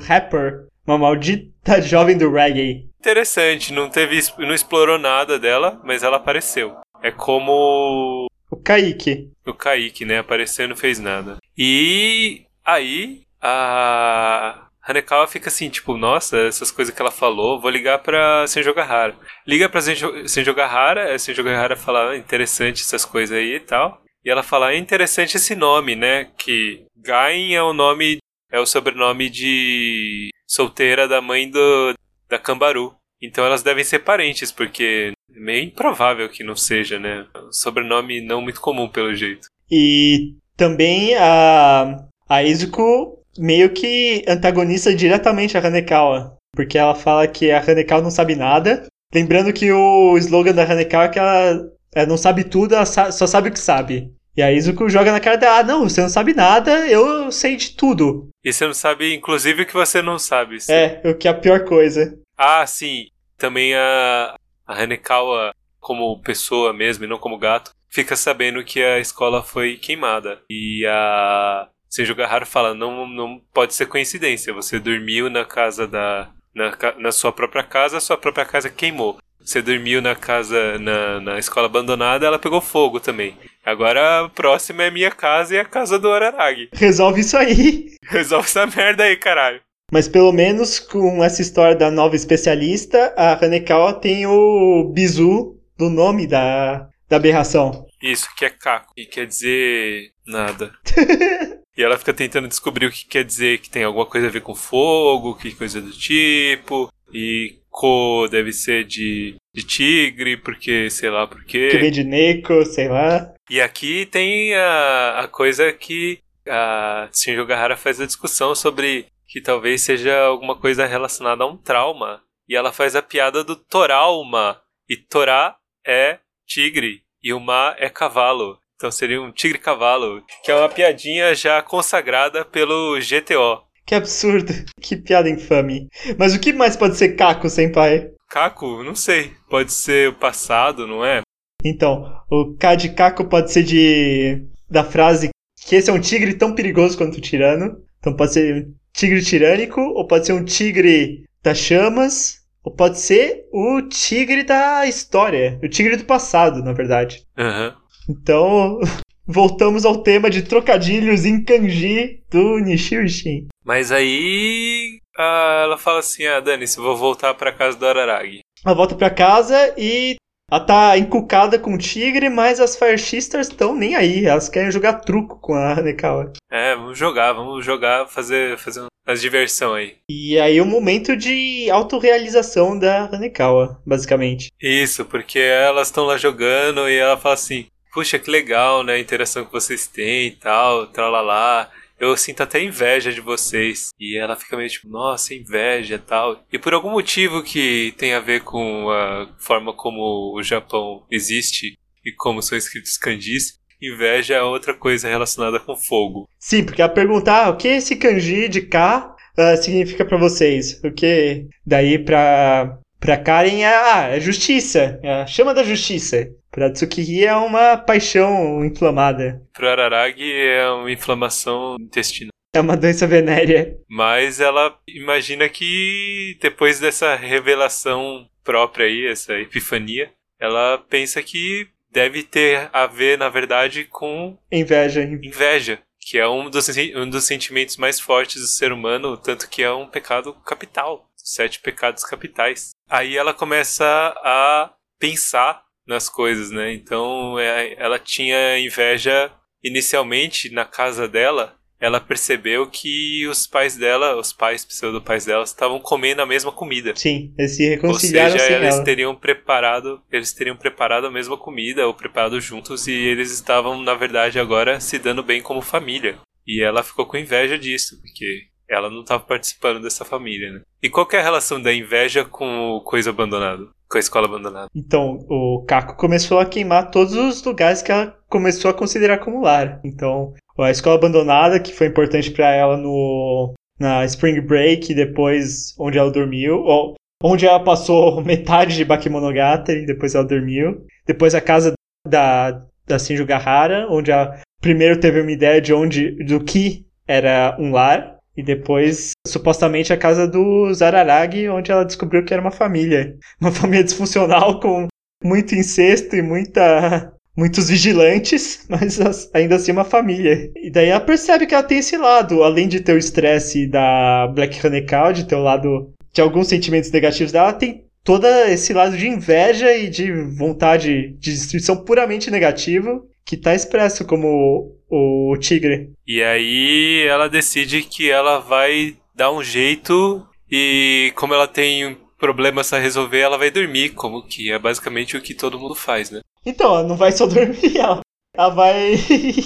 rapper, 0.00 0.66
uma 0.86 0.98
maldita 0.98 1.80
jovem 1.80 2.18
do 2.18 2.30
reggae. 2.30 2.88
Interessante, 3.00 3.72
não 3.72 3.88
teve, 3.88 4.18
não 4.38 4.52
explorou 4.52 4.98
nada 4.98 5.38
dela, 5.38 5.80
mas 5.84 6.02
ela 6.02 6.16
apareceu. 6.18 6.74
É 7.02 7.10
como 7.10 8.26
O 8.50 8.56
Kaique. 8.56 9.30
o 9.46 9.54
Kaique, 9.54 10.04
né? 10.04 10.18
Apareceu 10.18 10.66
e 10.66 10.68
não 10.68 10.76
fez 10.76 10.98
nada. 10.98 11.38
E 11.56 12.42
aí 12.64 13.22
a 13.42 14.68
Hanekawa 14.82 15.26
fica 15.26 15.48
assim, 15.48 15.68
tipo, 15.68 15.96
nossa, 15.96 16.38
essas 16.38 16.70
coisas 16.70 16.94
que 16.94 17.00
ela 17.00 17.10
falou, 17.10 17.60
vou 17.60 17.70
ligar 17.70 17.98
pra 17.98 18.44
Gahara. 18.74 19.16
Liga 19.46 19.68
pra 19.68 19.80
Senjo 19.80 20.54
Gahara, 20.54 21.14
a 21.14 21.18
Senjo 21.18 21.42
Gahara 21.42 21.76
fala, 21.76 22.10
ah, 22.10 22.16
interessante 22.16 22.82
essas 22.82 23.04
coisas 23.04 23.36
aí 23.36 23.56
e 23.56 23.60
tal. 23.60 24.02
E 24.24 24.30
ela 24.30 24.42
fala, 24.42 24.72
é 24.72 24.76
interessante 24.76 25.36
esse 25.36 25.54
nome, 25.54 25.96
né? 25.96 26.30
Que 26.36 26.84
Gain 26.96 27.54
é 27.54 27.62
o 27.62 27.72
nome, 27.72 28.18
é 28.50 28.60
o 28.60 28.66
sobrenome 28.66 29.28
de 29.28 30.30
solteira 30.46 31.08
da 31.08 31.20
mãe 31.20 31.50
do, 31.50 31.94
da 32.28 32.38
Cambaru. 32.38 32.94
Então 33.20 33.44
elas 33.44 33.62
devem 33.62 33.84
ser 33.84 34.00
parentes, 34.00 34.50
porque 34.50 35.12
é 35.34 35.40
meio 35.40 35.64
improvável 35.64 36.28
que 36.28 36.44
não 36.44 36.56
seja, 36.56 36.98
né? 36.98 37.26
Sobrenome 37.50 38.20
não 38.20 38.40
muito 38.40 38.60
comum, 38.60 38.88
pelo 38.88 39.14
jeito. 39.14 39.46
E 39.70 40.34
também 40.56 41.14
a, 41.16 42.04
a 42.28 42.42
Izuko 42.42 43.21
meio 43.38 43.70
que 43.70 44.24
antagoniza 44.28 44.94
diretamente 44.94 45.56
a 45.56 45.66
Hanekawa. 45.66 46.36
Porque 46.54 46.76
ela 46.76 46.94
fala 46.94 47.26
que 47.26 47.50
a 47.50 47.60
Hanekawa 47.60 48.02
não 48.02 48.10
sabe 48.10 48.34
nada. 48.34 48.86
Lembrando 49.14 49.52
que 49.52 49.70
o 49.72 50.16
slogan 50.18 50.54
da 50.54 50.64
Hanekawa 50.64 51.04
é 51.04 51.08
que 51.08 51.18
ela, 51.18 51.70
ela 51.94 52.06
não 52.06 52.16
sabe 52.16 52.44
tudo, 52.44 52.74
ela 52.74 52.86
só 52.86 53.26
sabe 53.26 53.48
o 53.48 53.52
que 53.52 53.58
sabe. 53.58 54.12
E 54.34 54.42
a 54.42 54.50
Izuko 54.50 54.88
joga 54.88 55.12
na 55.12 55.20
cara 55.20 55.36
dela, 55.36 55.58
ah, 55.58 55.62
não, 55.62 55.88
você 55.88 56.00
não 56.00 56.08
sabe 56.08 56.32
nada, 56.32 56.88
eu 56.88 57.30
sei 57.30 57.54
de 57.54 57.72
tudo. 57.72 58.30
E 58.42 58.50
você 58.50 58.66
não 58.66 58.72
sabe, 58.72 59.14
inclusive, 59.14 59.62
o 59.62 59.66
que 59.66 59.74
você 59.74 60.00
não 60.00 60.18
sabe. 60.18 60.56
É, 60.70 61.02
o 61.04 61.14
que 61.14 61.28
é 61.28 61.30
a 61.30 61.34
pior 61.34 61.64
coisa. 61.64 62.18
Ah, 62.36 62.66
sim. 62.66 63.08
Também 63.36 63.74
a, 63.74 64.34
a 64.66 64.82
Hanekawa, 64.82 65.54
como 65.78 66.20
pessoa 66.22 66.72
mesmo 66.72 67.04
e 67.04 67.08
não 67.08 67.18
como 67.18 67.38
gato, 67.38 67.72
fica 67.90 68.16
sabendo 68.16 68.64
que 68.64 68.82
a 68.82 68.98
escola 68.98 69.42
foi 69.42 69.76
queimada. 69.76 70.40
E 70.48 70.86
a 70.88 71.68
Senju 71.92 72.14
Gahara 72.14 72.46
fala, 72.46 72.74
não, 72.74 73.06
não 73.06 73.38
pode 73.52 73.74
ser 73.74 73.84
coincidência. 73.84 74.54
Você 74.54 74.78
dormiu 74.78 75.28
na 75.28 75.44
casa 75.44 75.86
da... 75.86 76.30
Na, 76.54 76.72
na 76.98 77.12
sua 77.12 77.32
própria 77.32 77.62
casa, 77.62 77.98
a 77.98 78.00
sua 78.00 78.16
própria 78.16 78.44
casa 78.44 78.70
queimou. 78.70 79.18
Você 79.40 79.60
dormiu 79.60 80.00
na 80.00 80.14
casa, 80.14 80.78
na, 80.78 81.20
na 81.20 81.38
escola 81.38 81.66
abandonada, 81.66 82.26
ela 82.26 82.38
pegou 82.38 82.60
fogo 82.60 83.00
também. 83.00 83.36
Agora 83.64 84.24
a 84.24 84.28
próxima 84.28 84.84
é 84.84 84.90
minha 84.90 85.10
casa 85.10 85.54
e 85.54 85.58
a 85.58 85.64
casa 85.64 85.98
do 85.98 86.10
Araragi. 86.10 86.68
Resolve 86.74 87.20
isso 87.20 87.36
aí. 87.36 87.96
Resolve 88.04 88.46
essa 88.46 88.66
merda 88.66 89.04
aí, 89.04 89.16
caralho. 89.16 89.60
Mas 89.90 90.08
pelo 90.08 90.32
menos 90.32 90.78
com 90.78 91.22
essa 91.22 91.42
história 91.42 91.74
da 91.74 91.90
nova 91.90 92.16
especialista, 92.16 93.14
a 93.16 93.32
Hanekawa 93.44 93.94
tem 93.94 94.26
o 94.26 94.90
bizu 94.94 95.58
do 95.76 95.90
nome 95.90 96.26
da, 96.26 96.88
da 97.08 97.16
aberração. 97.16 97.86
Isso, 98.02 98.28
que 98.36 98.44
é 98.44 98.50
caco. 98.50 98.92
E 98.96 99.04
quer 99.04 99.26
dizer 99.26 100.12
nada. 100.26 100.72
e 101.76 101.82
ela 101.82 101.98
fica 101.98 102.12
tentando 102.12 102.48
descobrir 102.48 102.86
o 102.86 102.90
que 102.90 103.06
quer 103.06 103.24
dizer 103.24 103.58
que 103.58 103.70
tem 103.70 103.84
alguma 103.84 104.06
coisa 104.06 104.26
a 104.26 104.30
ver 104.30 104.42
com 104.42 104.54
fogo, 104.54 105.34
que 105.34 105.54
coisa 105.54 105.80
do 105.80 105.90
tipo. 105.90 106.92
E 107.12 107.58
Ko 107.70 108.28
deve 108.28 108.52
ser 108.52 108.84
de, 108.84 109.36
de 109.54 109.66
tigre, 109.66 110.36
porque 110.36 110.90
sei 110.90 111.08
lá 111.08 111.26
por 111.26 111.42
quê. 111.44 111.70
vem 111.78 111.90
de 111.90 112.04
Neko, 112.04 112.64
sei 112.66 112.88
lá. 112.88 113.32
E 113.48 113.60
aqui 113.60 114.06
tem 114.06 114.54
a, 114.54 115.20
a 115.20 115.28
coisa 115.28 115.72
que 115.72 116.18
a 116.46 117.08
Shinjo 117.12 117.46
Gahara 117.46 117.76
faz 117.76 118.00
a 118.00 118.06
discussão 118.06 118.54
sobre 118.54 119.06
que 119.26 119.40
talvez 119.40 119.80
seja 119.80 120.20
alguma 120.20 120.54
coisa 120.54 120.84
relacionada 120.84 121.44
a 121.44 121.46
um 121.46 121.56
trauma. 121.56 122.22
E 122.46 122.54
ela 122.54 122.72
faz 122.72 122.94
a 122.94 123.02
piada 123.02 123.42
do 123.42 123.56
Torauma. 123.56 124.60
E 124.88 124.96
Torá 124.96 125.56
é 125.86 126.18
tigre 126.46 127.02
e 127.22 127.32
o 127.32 127.40
Ma 127.40 127.74
é 127.78 127.88
cavalo. 127.88 128.58
Então 128.82 128.90
seria 128.90 129.22
um 129.22 129.30
tigre-cavalo, 129.30 130.24
que 130.42 130.50
é 130.50 130.56
uma 130.56 130.68
piadinha 130.68 131.32
já 131.36 131.62
consagrada 131.62 132.44
pelo 132.44 132.98
GTO. 132.98 133.62
Que 133.86 133.94
absurdo. 133.94 134.52
Que 134.80 134.96
piada 134.96 135.30
infame. 135.30 135.86
Mas 136.18 136.34
o 136.34 136.40
que 136.40 136.52
mais 136.52 136.74
pode 136.74 136.96
ser 136.96 137.10
Kako, 137.10 137.48
senpai? 137.48 138.10
Caco, 138.28 138.82
não 138.82 138.96
sei, 138.96 139.30
pode 139.48 139.72
ser 139.72 140.08
o 140.08 140.14
passado, 140.14 140.84
não 140.84 141.04
é? 141.04 141.20
Então, 141.64 142.12
o 142.28 142.56
K 142.56 142.74
de 142.74 142.88
Kako 142.88 143.26
pode 143.26 143.52
ser 143.52 143.62
de. 143.62 144.48
da 144.68 144.82
frase 144.82 145.30
que 145.64 145.76
esse 145.76 145.88
é 145.88 145.92
um 145.92 146.00
tigre 146.00 146.34
tão 146.34 146.52
perigoso 146.52 146.98
quanto 146.98 147.18
o 147.18 147.20
tirano. 147.20 147.76
Então 148.00 148.16
pode 148.16 148.32
ser 148.32 148.66
um 148.66 148.74
tigre 148.92 149.24
tirânico, 149.24 149.80
ou 149.80 150.08
pode 150.08 150.26
ser 150.26 150.32
um 150.32 150.44
tigre 150.44 151.22
das 151.40 151.58
chamas, 151.58 152.40
ou 152.64 152.74
pode 152.74 152.98
ser 152.98 153.44
o 153.52 153.80
tigre 153.82 154.42
da 154.42 154.86
história. 154.88 155.60
O 155.62 155.68
tigre 155.68 155.96
do 155.96 156.04
passado, 156.04 156.64
na 156.64 156.72
verdade. 156.72 157.22
Aham. 157.38 157.80
Então, 158.08 158.80
voltamos 159.26 159.84
ao 159.84 160.02
tema 160.02 160.28
de 160.28 160.42
trocadilhos 160.42 161.24
em 161.24 161.42
kanji 161.44 162.22
do 162.30 162.58
Nishio 162.58 163.04
Ishin. 163.04 163.48
Mas 163.64 163.92
aí 163.92 164.98
ah, 165.16 165.62
ela 165.64 165.78
fala 165.78 166.00
assim: 166.00 166.26
ah, 166.26 166.40
Dani, 166.40 166.66
se 166.66 166.78
vou 166.78 166.96
voltar 166.96 167.34
pra 167.34 167.52
casa 167.52 167.76
do 167.76 167.86
Araragi. 167.86 168.40
Ela 168.64 168.74
volta 168.74 168.94
pra 168.94 169.10
casa 169.10 169.74
e 169.76 170.16
ela 170.50 170.60
tá 170.60 170.98
encucada 170.98 171.58
com 171.58 171.74
o 171.74 171.78
tigre, 171.78 172.28
mas 172.28 172.60
as 172.60 172.76
Fire 172.76 172.98
Sisters 172.98 173.48
estão 173.48 173.74
nem 173.74 173.94
aí. 173.94 174.26
Elas 174.26 174.48
querem 174.48 174.70
jogar 174.70 175.00
truco 175.00 175.40
com 175.40 175.54
a 175.54 175.72
Hanekawa. 175.72 176.32
É, 176.50 176.76
vamos 176.76 176.98
jogar, 176.98 177.32
vamos 177.32 177.64
jogar, 177.64 178.06
fazer, 178.06 178.58
fazer 178.58 178.84
umas 179.06 179.20
diversão 179.20 179.74
aí. 179.74 179.96
E 180.10 180.38
aí 180.38 180.60
o 180.60 180.66
momento 180.66 181.16
de 181.16 181.70
autorrealização 181.70 182.78
da 182.78 183.06
Hanekawa, 183.06 183.80
basicamente. 183.86 184.48
Isso, 184.60 185.04
porque 185.04 185.38
elas 185.38 185.88
estão 185.88 186.04
lá 186.04 186.16
jogando 186.16 186.88
e 186.88 186.96
ela 186.96 187.16
fala 187.16 187.34
assim: 187.34 187.66
Puxa, 187.92 188.18
que 188.18 188.30
legal, 188.30 188.82
né? 188.82 188.94
A 188.94 188.98
interação 188.98 189.44
que 189.44 189.52
vocês 189.52 189.86
têm 189.86 190.28
e 190.28 190.30
tal, 190.32 190.86
tralalá. 190.86 191.70
Eu 192.00 192.16
sinto 192.16 192.42
até 192.42 192.60
inveja 192.62 193.12
de 193.12 193.20
vocês. 193.20 193.90
E 194.00 194.18
ela 194.18 194.34
fica 194.34 194.56
meio 194.56 194.68
tipo, 194.68 194.88
nossa, 194.88 195.34
inveja 195.34 195.94
e 195.96 195.98
tal. 195.98 196.42
E 196.52 196.58
por 196.58 196.72
algum 196.74 196.90
motivo 196.90 197.42
que 197.42 197.94
tem 197.96 198.14
a 198.14 198.20
ver 198.20 198.40
com 198.40 198.90
a 198.90 199.28
forma 199.38 199.72
como 199.72 200.34
o 200.34 200.42
Japão 200.42 201.04
existe 201.10 201.78
e 202.04 202.12
como 202.12 202.42
são 202.42 202.58
escritos 202.58 202.96
kanjis, 202.96 203.60
inveja 203.80 204.34
é 204.34 204.42
outra 204.42 204.74
coisa 204.74 205.08
relacionada 205.08 205.60
com 205.60 205.76
fogo. 205.76 206.28
Sim, 206.38 206.64
porque 206.64 206.82
ela 206.82 206.92
pergunta, 206.92 207.32
ah, 207.32 207.50
o 207.50 207.56
que 207.56 207.68
esse 207.68 207.96
kanji 207.96 208.48
de 208.48 208.62
K 208.62 209.14
ah, 209.36 209.56
significa 209.56 210.04
pra 210.04 210.16
vocês? 210.16 210.80
O 210.82 210.90
que 210.90 211.46
daí 211.64 211.98
pra, 211.98 212.78
pra 213.02 213.18
Karen 213.18 213.60
é, 213.62 213.66
ah, 213.66 214.08
é 214.12 214.20
justiça, 214.20 215.00
é 215.02 215.12
a 215.22 215.26
chama 215.26 215.52
da 215.52 215.64
justiça. 215.64 216.30
Pra 216.52 216.70
Tsukiri 216.70 217.24
é 217.24 217.34
uma 217.34 217.76
paixão 217.76 218.64
inflamada. 218.64 219.42
Pro 219.52 219.68
Araragi 219.68 220.32
é 220.32 220.70
uma 220.70 220.90
inflamação 220.90 221.76
intestinal. 221.80 222.30
É 222.54 222.60
uma 222.60 222.76
doença 222.76 223.06
venérea. 223.06 223.76
Mas 223.88 224.38
ela 224.38 224.78
imagina 224.86 225.48
que 225.48 226.36
depois 226.40 226.78
dessa 226.78 227.14
revelação 227.16 228.28
própria 228.44 228.86
aí, 228.86 229.06
essa 229.06 229.32
epifania, 229.38 230.10
ela 230.38 230.78
pensa 230.90 231.22
que 231.22 231.66
deve 231.90 232.22
ter 232.22 232.68
a 232.72 232.86
ver, 232.86 233.16
na 233.18 233.30
verdade, 233.30 233.84
com 233.84 234.36
Inveja. 234.52 235.02
inveja, 235.02 235.78
que 235.98 236.18
é 236.18 236.28
um 236.28 236.50
dos, 236.50 236.68
um 236.94 237.08
dos 237.08 237.24
sentimentos 237.24 237.78
mais 237.78 237.98
fortes 237.98 238.42
do 238.42 238.48
ser 238.48 238.72
humano, 238.72 239.16
tanto 239.16 239.48
que 239.48 239.62
é 239.62 239.72
um 239.72 239.86
pecado 239.86 240.34
capital, 240.44 241.08
sete 241.22 241.60
pecados 241.60 242.04
capitais. 242.04 242.70
Aí 242.88 243.16
ela 243.16 243.32
começa 243.34 243.84
a 243.84 244.72
pensar 244.98 245.62
nas 245.86 246.08
coisas, 246.08 246.50
né? 246.50 246.72
Então 246.72 247.38
é, 247.38 247.74
ela 247.78 247.98
tinha 247.98 248.58
inveja 248.58 249.32
inicialmente 249.62 250.50
na 250.50 250.64
casa 250.64 251.08
dela. 251.08 251.56
Ela 251.80 252.00
percebeu 252.00 252.68
que 252.70 253.26
os 253.26 253.44
pais 253.44 253.76
dela, 253.76 254.16
os 254.16 254.32
pais 254.32 254.64
pseudo-pais 254.64 255.24
dela, 255.24 255.42
estavam 255.42 255.80
comendo 255.80 256.22
a 256.22 256.26
mesma 256.26 256.52
comida. 256.52 256.94
Sim, 256.94 257.34
eles 257.36 257.56
se 257.56 257.64
Ou 257.64 257.70
reconciliaram 257.70 258.30
seja, 258.30 258.44
sem 258.46 258.54
eles 258.54 258.74
ela. 258.76 258.84
teriam 258.84 259.16
preparado, 259.16 260.00
eles 260.12 260.32
teriam 260.32 260.56
preparado 260.56 261.08
a 261.08 261.10
mesma 261.10 261.36
comida 261.36 261.84
ou 261.84 261.92
preparado 261.92 262.40
juntos 262.40 262.86
e 262.86 262.92
eles 262.92 263.32
estavam, 263.32 263.82
na 263.82 263.94
verdade, 263.94 264.38
agora 264.38 264.78
se 264.78 264.96
dando 264.96 265.24
bem 265.24 265.42
como 265.42 265.60
família. 265.60 266.20
E 266.46 266.62
ela 266.62 266.84
ficou 266.84 267.04
com 267.04 267.16
inveja 267.16 267.58
disso, 267.58 268.00
porque 268.00 268.51
ela 268.74 268.90
não 268.90 269.00
estava 269.00 269.22
participando 269.22 269.82
dessa 269.82 270.04
família, 270.04 270.52
né? 270.52 270.60
E 270.82 270.88
qual 270.88 271.08
é 271.12 271.16
a 271.18 271.22
relação 271.22 271.60
da 271.60 271.72
inveja 271.72 272.24
com 272.24 272.70
o 272.70 272.80
coisa 272.80 273.10
abandonado? 273.10 273.70
Com 273.88 273.98
a 273.98 274.00
escola 274.00 274.26
abandonada? 274.26 274.68
Então, 274.74 275.18
o 275.28 275.64
Kako 275.66 275.96
começou 275.96 276.38
a 276.38 276.46
queimar 276.46 276.90
todos 276.90 277.14
os 277.14 277.42
lugares 277.44 277.82
que 277.82 277.92
ela 277.92 278.16
começou 278.28 278.70
a 278.70 278.74
considerar 278.74 279.18
como 279.18 279.42
lar. 279.42 279.80
Então, 279.84 280.32
a 280.58 280.70
escola 280.70 280.96
abandonada, 280.96 281.60
que 281.60 281.72
foi 281.72 281.86
importante 281.86 282.30
pra 282.30 282.54
ela 282.54 282.76
no 282.76 283.54
na 283.78 284.04
Spring 284.04 284.40
Break, 284.40 284.94
depois 284.94 285.74
onde 285.78 285.98
ela 285.98 286.10
dormiu, 286.10 286.60
ou 286.60 286.94
onde 287.22 287.46
ela 287.46 287.60
passou 287.60 288.20
metade 288.24 288.76
de 288.76 288.84
Bakemonogatari, 288.84 289.86
depois 289.86 290.14
ela 290.14 290.24
dormiu. 290.24 290.86
Depois 291.06 291.34
a 291.34 291.40
casa 291.40 291.72
da 292.06 292.62
da 292.86 292.98
Shinju 292.98 293.24
Gahara, 293.24 293.86
onde 293.90 294.10
ela 294.10 294.40
primeiro 294.60 294.98
teve 294.98 295.20
uma 295.20 295.30
ideia 295.30 295.60
de 295.60 295.72
onde 295.72 296.10
do 296.24 296.42
que 296.42 296.86
era 297.06 297.56
um 297.58 297.72
lar. 297.72 298.11
E 298.36 298.42
depois, 298.42 299.12
supostamente, 299.26 299.92
a 299.92 299.96
casa 299.96 300.26
do 300.26 300.72
Zararagi, 300.72 301.48
onde 301.48 301.70
ela 301.70 301.84
descobriu 301.84 302.24
que 302.24 302.32
era 302.32 302.40
uma 302.42 302.50
família. 302.50 303.16
Uma 303.40 303.52
família 303.52 303.84
disfuncional 303.84 304.58
com 304.60 304.86
muito 305.22 305.54
incesto 305.54 306.16
e 306.16 306.22
muita, 306.22 307.12
muitos 307.36 307.68
vigilantes, 307.68 308.64
mas 308.70 309.00
as- 309.00 309.30
ainda 309.34 309.56
assim 309.56 309.72
uma 309.72 309.84
família. 309.84 310.50
E 310.56 310.70
daí 310.70 310.88
ela 310.88 311.00
percebe 311.00 311.46
que 311.46 311.54
ela 311.54 311.62
tem 311.62 311.78
esse 311.78 311.96
lado, 311.96 312.42
além 312.42 312.68
de 312.68 312.80
ter 312.80 312.94
o 312.94 312.98
estresse 312.98 313.66
da 313.66 314.26
Black 314.28 314.64
Hanekal, 314.66 315.12
de 315.12 315.24
ter 315.24 315.34
o 315.36 315.42
lado 315.42 315.92
de 316.12 316.20
alguns 316.20 316.48
sentimentos 316.48 316.90
negativos 316.90 317.32
dela, 317.32 317.48
ela 317.50 317.58
tem 317.58 317.84
todo 318.04 318.26
esse 318.26 318.72
lado 318.72 318.96
de 318.96 319.06
inveja 319.08 319.74
e 319.76 319.88
de 319.88 320.12
vontade 320.36 321.14
de 321.18 321.32
destruição 321.32 321.76
puramente 321.84 322.30
negativo, 322.30 323.06
que 323.24 323.36
tá 323.36 323.54
expresso 323.54 324.06
como 324.06 324.76
o, 324.88 325.32
o 325.32 325.38
tigre. 325.38 325.92
E 326.06 326.22
aí 326.22 327.06
ela 327.06 327.28
decide 327.28 327.82
que 327.82 328.10
ela 328.10 328.38
vai 328.38 328.96
dar 329.14 329.32
um 329.32 329.42
jeito 329.42 330.26
e 330.50 331.12
como 331.14 331.34
ela 331.34 331.48
tem 331.48 331.96
problemas 332.18 332.72
a 332.72 332.78
resolver, 332.78 333.18
ela 333.18 333.36
vai 333.36 333.50
dormir, 333.50 333.90
como 333.90 334.22
que 334.22 334.52
é 334.52 334.58
basicamente 334.58 335.16
o 335.16 335.20
que 335.20 335.34
todo 335.34 335.58
mundo 335.58 335.74
faz, 335.74 336.10
né? 336.10 336.20
Então, 336.46 336.74
ela 336.74 336.84
não 336.84 336.96
vai 336.96 337.10
só 337.10 337.26
dormir, 337.26 337.76
ela, 337.76 338.00
ela 338.36 338.48
vai 338.50 338.94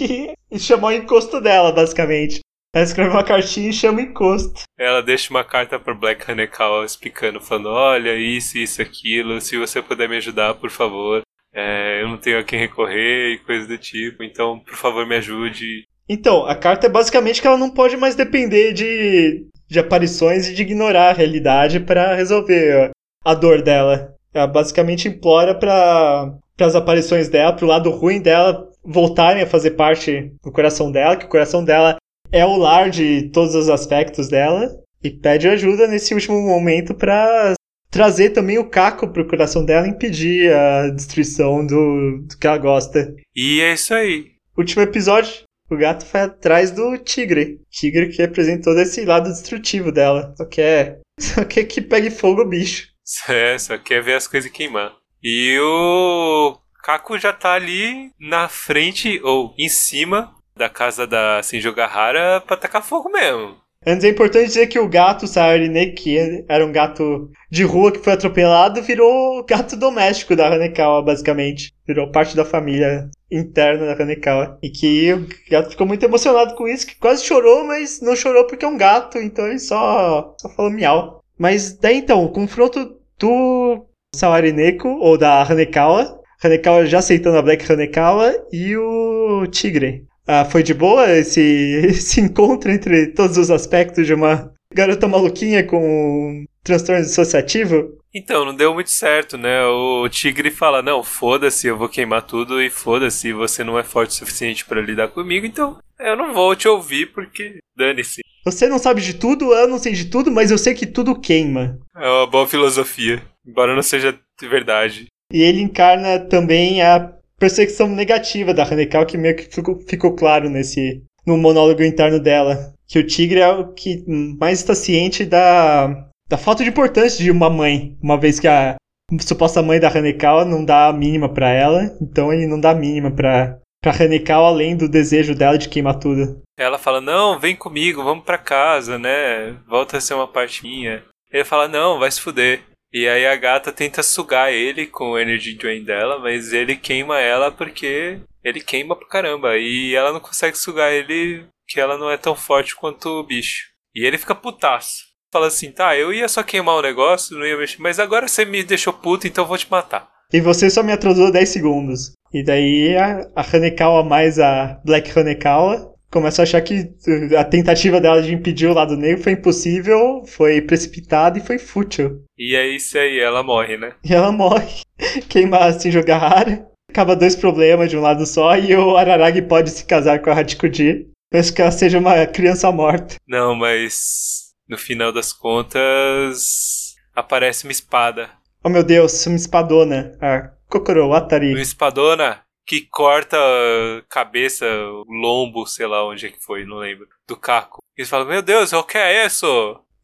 chamar 0.59 0.89
o 0.89 0.93
encosto 0.93 1.41
dela, 1.41 1.73
basicamente. 1.73 2.41
Ela 2.75 2.85
escreve 2.85 3.09
uma 3.09 3.25
cartinha 3.25 3.71
e 3.71 3.73
chama 3.73 4.01
o 4.01 4.03
encosto. 4.03 4.65
Ela 4.79 5.03
deixa 5.03 5.31
uma 5.31 5.43
carta 5.43 5.79
pro 5.79 5.95
Black 5.95 6.31
Hanekawa 6.31 6.85
explicando, 6.85 7.41
falando, 7.41 7.71
olha, 7.71 8.15
isso, 8.15 8.59
isso, 8.59 8.83
aquilo, 8.83 9.41
se 9.41 9.57
você 9.57 9.81
puder 9.81 10.07
me 10.07 10.19
ajudar, 10.19 10.53
por 10.55 10.69
favor. 10.69 11.23
É, 11.57 12.03
eu 12.03 12.09
não 12.09 12.19
tenho 12.19 12.39
a 12.39 12.45
quem 12.45 12.59
recorrer 12.59 13.33
e 13.33 13.39
coisas 13.39 13.67
do 13.67 13.79
tipo, 13.79 14.23
então, 14.23 14.59
por 14.61 14.77
favor, 14.77 15.07
me 15.07 15.17
ajude. 15.17 15.85
Então, 16.07 16.45
a 16.45 16.55
carta 16.55 16.87
é 16.87 16.91
basicamente 16.91 17.41
que 17.41 17.47
ela 17.47 17.57
não 17.57 17.71
pode 17.71 17.97
mais 17.97 18.15
depender 18.15 18.75
de, 18.75 19.47
de 19.67 19.79
aparições 19.79 20.47
e 20.47 20.55
de 20.55 20.61
ignorar 20.61 21.09
a 21.09 21.15
realidade 21.15 21.81
para 21.81 22.15
resolver 22.15 22.91
a, 23.25 23.35
dor 23.35 23.63
dela. 23.63 24.15
Ela 24.35 24.47
basicamente 24.47 25.09
implora 25.09 25.55
para 25.55 26.35
as 26.61 26.75
aparições 26.75 27.31
dela, 27.31 27.55
pro 27.55 27.67
lado 27.67 27.91
ruim 27.91 28.21
dela 28.21 28.69
voltarem 28.85 29.43
a 29.43 29.47
fazer 29.47 29.71
parte 29.73 30.31
do 30.45 30.53
coração 30.53 30.93
dela, 30.93 31.17
que 31.17 31.25
o 31.25 31.31
coração 31.31 31.65
dela 31.65 31.97
é 32.31 32.45
o 32.45 32.57
lar 32.57 32.91
de 32.91 33.31
todos 33.31 33.55
os 33.55 33.71
aspectos 33.71 34.29
dela, 34.29 34.69
e 35.03 35.11
pede 35.11 35.49
ajuda 35.49 35.87
nesse 35.87 36.13
último 36.13 36.41
momento 36.43 36.95
para 36.95 37.55
trazer 37.91 38.31
também 38.31 38.59
o 38.59 38.69
caco 38.69 39.09
pro 39.09 39.27
coração 39.27 39.65
dela 39.65 39.87
e 39.87 39.91
impedir 39.91 40.53
a 40.53 40.91
destruição 40.91 41.67
do, 41.67 42.25
do 42.29 42.39
que 42.39 42.47
ela 42.47 42.59
gosta. 42.59 43.15
E 43.35 43.61
é 43.61 43.75
isso 43.75 43.95
aí. 43.95 44.33
Último 44.57 44.83
episódio, 44.83 45.33
o 45.71 45.77
gato 45.77 46.07
foi 46.07 46.21
atrás 46.21 46.71
do 46.71 46.97
tigre. 46.99 47.61
Tigre 47.71 48.09
que 48.09 48.19
representou 48.19 48.75
desse 48.75 49.05
lado 49.05 49.31
destrutivo 49.31 49.91
dela. 49.91 50.35
Só 50.37 50.45
quer, 50.47 51.01
só 51.19 51.45
quer 51.45 51.65
que 51.65 51.81
pegue 51.81 52.11
fogo 52.11 52.43
o 52.43 52.49
bicho. 52.49 52.89
É, 53.29 53.59
só 53.59 53.79
quer 53.79 54.03
ver 54.03 54.15
as 54.15 54.27
coisas 54.27 54.51
queimar. 54.51 54.93
E 55.23 55.59
o 55.61 56.57
Kaku 56.83 57.19
já 57.19 57.33
tá 57.33 57.55
ali 57.55 58.11
na 58.19 58.49
frente, 58.49 59.21
ou 59.23 59.55
em 59.59 59.69
cima, 59.69 60.33
da 60.57 60.69
casa 60.69 61.07
da 61.07 61.43
Shinjogahara 61.43 62.41
pra 62.41 62.57
tacar 62.57 62.83
fogo 62.83 63.11
mesmo. 63.11 63.57
Antes 63.89 64.05
é 64.05 64.09
importante 64.09 64.49
dizer 64.49 64.67
que 64.67 64.81
o 64.81 64.89
gato 64.89 65.29
Saarine, 65.29 65.93
que 65.93 66.45
era 66.49 66.67
um 66.67 66.73
gato 66.73 67.31
de 67.49 67.63
rua 67.63 67.93
que 67.93 68.01
foi 68.01 68.15
atropelado, 68.15 68.83
virou 68.83 69.45
gato 69.45 69.77
doméstico 69.77 70.35
da 70.35 70.49
Hanekawa, 70.49 71.03
basicamente. 71.03 71.73
Virou 71.87 72.11
parte 72.11 72.35
da 72.35 72.45
família 72.45 73.09
interna 73.31 73.87
da 73.87 74.03
Hanekawa. 74.03 74.59
E 74.61 74.71
que 74.71 75.13
o 75.13 75.29
gato 75.49 75.71
ficou 75.71 75.87
muito 75.87 76.05
emocionado 76.05 76.57
com 76.57 76.67
isso, 76.67 76.85
que 76.85 76.97
quase 76.97 77.25
chorou, 77.25 77.65
mas 77.65 78.01
não 78.01 78.17
chorou 78.17 78.45
porque 78.49 78.65
é 78.65 78.69
um 78.69 78.77
gato, 78.77 79.19
então 79.19 79.47
ele 79.47 79.61
só, 79.61 80.35
só 80.41 80.49
falou 80.49 80.73
miau. 80.73 81.21
Mas 81.39 81.79
daí 81.79 81.99
então, 81.99 82.25
o 82.25 82.33
confronto 82.33 82.99
do 83.21 83.87
Sawarineko, 84.13 84.89
ou 84.89 85.17
da 85.17 85.43
Hanekawa, 85.43 86.21
Hanekawa 86.43 86.87
já 86.87 86.99
aceitando 86.99 87.39
a 87.39 87.43
Black 87.43 87.71
Hanekawa, 87.71 88.35
e 88.53 88.77
o 88.77 89.47
Tigre. 89.47 90.05
Ah, 90.27 90.45
foi 90.45 90.63
de 90.63 90.75
boa 90.75 91.11
esse, 91.11 91.41
esse 91.87 92.21
encontro 92.21 92.71
entre 92.71 93.09
todos 93.09 93.37
os 93.37 93.51
aspectos 93.51 94.07
de 94.07 94.15
uma 94.15 94.53
garota 94.75 95.07
maluquinha 95.07 95.65
com 95.65 96.45
transtorno 96.65 97.03
dissociativo? 97.03 97.97
Então, 98.15 98.45
não 98.45 98.55
deu 98.55 98.73
muito 98.73 98.91
certo, 98.91 99.37
né? 99.37 99.65
O 99.67 100.09
tigre 100.09 100.51
fala: 100.51 100.83
Não, 100.83 101.03
foda-se, 101.03 101.67
eu 101.67 101.77
vou 101.77 101.89
queimar 101.89 102.23
tudo 102.23 102.63
e 102.63 102.71
foda-se, 102.71 103.33
você 103.33 103.63
não 103.63 103.79
é 103.79 103.83
forte 103.83 104.11
o 104.11 104.15
suficiente 104.15 104.65
pra 104.65 104.81
lidar 104.81 105.09
comigo, 105.09 105.47
então 105.47 105.79
eu 105.99 106.17
não 106.17 106.33
vou 106.33 106.57
te 106.57 106.67
ouvir 106.67 107.13
porque 107.13 107.59
dane-se. 107.77 108.23
Você 108.45 108.69
não 108.69 108.79
sabe 108.79 109.01
de 109.01 109.15
tudo, 109.15 109.53
eu 109.53 109.67
não 109.67 109.79
sei 109.79 109.93
de 109.93 110.07
tudo, 110.07 110.31
mas 110.31 110.51
eu 110.51 110.59
sei 110.59 110.73
que 110.73 110.87
tudo 110.87 111.19
queima. 111.19 111.79
É 111.97 112.09
uma 112.09 112.27
boa 112.27 112.47
filosofia, 112.47 113.23
embora 113.47 113.75
não 113.75 113.83
seja 113.83 114.19
verdade. 114.41 115.07
E 115.33 115.43
ele 115.43 115.61
encarna 115.61 116.21
também 116.21 116.81
a 116.81 117.13
percepção 117.39 117.89
negativa 117.89 118.55
da 118.55 118.65
Hanekawa, 118.65 119.07
que 119.07 119.19
meio 119.19 119.37
que 119.37 119.45
ficou, 119.45 119.81
ficou 119.81 120.15
claro 120.15 120.49
nesse 120.49 121.03
no 121.27 121.37
monólogo 121.37 121.83
interno 121.83 122.21
dela. 122.21 122.73
Que 122.87 122.99
o 122.99 123.07
tigre 123.07 123.41
é 123.41 123.49
o 123.49 123.73
que 123.73 124.05
mais 124.39 124.61
está 124.61 124.75
ciente 124.75 125.25
da, 125.25 126.09
da 126.29 126.39
falta 126.39 126.63
de 126.63 126.71
importância 126.71 127.23
de 127.23 127.31
uma 127.31 127.51
mãe, 127.51 127.97
uma 128.01 128.19
vez 128.19 128.39
que 128.39 128.47
a, 128.47 128.77
suposta 129.21 129.63
mãe 129.63 129.81
da 129.81 129.89
Hanekawa 129.89 130.45
não 130.45 130.65
dá 130.65 130.87
a 130.87 130.93
mínima 130.93 131.29
pra 131.29 131.51
ela, 131.51 131.97
então 132.01 132.33
ele 132.33 132.47
não 132.47 132.61
dá 132.61 132.71
a 132.71 132.75
mínima 132.75 133.11
pra, 133.11 133.59
pra 133.83 133.93
Hanekawa 133.93 134.49
além 134.49 134.77
do 134.77 134.89
desejo 134.89 135.35
dela 135.35 135.59
de 135.59 135.69
queimar 135.69 135.99
tudo. 135.99 136.41
Ela 136.59 136.79
fala, 136.79 137.01
não, 137.01 137.39
vem 137.39 137.55
comigo, 137.55 138.03
vamos 138.03 138.25
pra 138.25 138.39
casa, 138.39 138.99
né? 138.99 139.57
Volta 139.69 139.99
a 139.99 140.01
ser 140.01 140.15
uma 140.15 140.29
parte 140.29 140.63
minha. 140.63 141.03
Ele 141.31 141.45
fala, 141.45 141.69
não, 141.69 141.99
vai 141.99 142.11
se 142.11 142.21
fuder. 142.21 142.63
E 142.97 143.07
aí 143.07 143.27
a 143.27 143.37
gata 143.37 143.71
tenta 143.71 144.03
sugar 144.03 144.51
ele 144.51 144.87
com 144.87 145.11
o 145.11 145.19
Energy 145.19 145.53
Drain 145.53 145.85
dela, 145.85 146.19
mas 146.19 146.55
ele 146.55 146.75
queima 146.75 147.21
ela 147.21 147.53
porque 147.53 148.19
ele 148.43 148.59
queima 148.59 148.97
pra 148.97 149.07
caramba. 149.07 149.59
E 149.59 149.95
ela 149.95 150.15
não 150.15 150.19
consegue 150.19 150.57
sugar 150.57 150.91
ele, 150.91 151.45
que 151.69 151.79
ela 151.79 151.99
não 151.99 152.11
é 152.11 152.17
tão 152.17 152.35
forte 152.35 152.75
quanto 152.75 153.07
o 153.07 153.23
bicho. 153.23 153.67
E 153.95 154.03
ele 154.07 154.17
fica 154.17 154.35
putaço. 154.35 155.05
Fala 155.31 155.49
assim, 155.49 155.71
tá, 155.71 155.95
eu 155.95 156.11
ia 156.11 156.27
só 156.27 156.43
queimar 156.43 156.75
o 156.75 156.81
negócio, 156.81 157.37
não 157.37 157.45
ia 157.45 157.59
mexer, 157.59 157.83
mas 157.83 158.01
agora 158.01 158.27
você 158.27 158.47
me 158.47 158.65
deixou 158.65 158.95
puto, 158.95 159.27
então 159.27 159.45
eu 159.45 159.49
vou 159.49 159.59
te 159.59 159.71
matar. 159.71 160.09
E 160.33 160.41
você 160.41 160.71
só 160.71 160.83
me 160.83 160.93
atrasou 160.93 161.31
10 161.31 161.47
segundos. 161.51 162.13
E 162.33 162.43
daí 162.43 162.97
a, 162.97 163.43
Hanekawa 163.43 164.05
mais 164.05 164.39
a 164.39 164.81
Black 164.83 165.11
Hanekawa 165.11 165.93
começa 166.11 166.43
a 166.43 166.45
achar 166.45 166.61
que 166.61 166.91
a 167.37 167.45
tentativa 167.45 168.01
dela 168.01 168.23
de 168.23 168.33
impedir 168.33 168.67
o 168.67 168.75
lado 168.75 168.97
negro 168.97 169.23
foi 169.23 169.33
impossível, 169.33 170.23
foi 170.27 170.61
precipitada 170.61 171.39
e 171.39 171.45
foi 171.45 171.59
fútil. 171.59 172.23
E 172.39 172.55
é 172.55 172.67
isso 172.67 172.99
aí, 172.99 173.19
ela 173.19 173.43
morre, 173.43 173.77
né? 173.77 173.95
E 174.05 174.15
ela 174.15 174.33
morre, 174.33 174.83
queima 175.29 175.59
a 175.59 175.79
Shinjogahara, 175.79 176.67
acaba 176.91 177.17
dois 177.17 177.37
problemas 177.37 177.91
de 177.91 177.97
um 177.97 178.01
lado 178.01 178.25
só 178.27 178.57
e 178.57 178.75
o 178.75 178.97
Araragi 178.97 179.43
pode 179.43 179.71
se 179.71 179.85
casar 179.85 180.21
com 180.21 180.31
a 180.31 180.35
Hachikuji. 180.35 181.09
Penso 181.31 181.53
que 181.53 181.61
ela 181.61 181.73
seja 181.73 181.99
uma 181.99 182.25
criança 182.27 182.71
morta. 182.71 183.17
Não, 183.27 183.55
mas 183.55 184.53
no 184.69 184.79
final 184.79 185.13
das 185.13 185.33
contas 185.33 186.95
aparece 187.15 187.65
uma 187.65 187.73
espada. 187.73 188.31
Oh 188.63 188.69
meu 188.69 188.83
Deus, 188.83 189.27
uma 189.27 189.37
espadona. 189.37 190.17
A 190.21 190.51
Kokoro 190.69 191.13
Atari. 191.13 191.51
Uma 191.51 191.61
espadona 191.61 192.41
que 192.67 192.83
corta 192.91 193.37
a 193.37 194.03
cabeça, 194.09 194.67
o 194.67 195.05
lombo, 195.09 195.67
sei 195.67 195.87
lá 195.87 196.07
onde 196.07 196.27
é 196.27 196.31
que 196.31 196.43
foi, 196.45 196.65
não 196.65 196.79
lembro, 196.79 197.07
do 197.29 197.37
Caco. 197.37 197.79
E 197.97 198.01
eles 198.01 198.11
falam, 198.11 198.27
meu 198.27 198.43
Deus, 198.43 198.73
o 198.73 198.83
que 198.83 198.99
é 198.99 199.25
isso? 199.27 199.47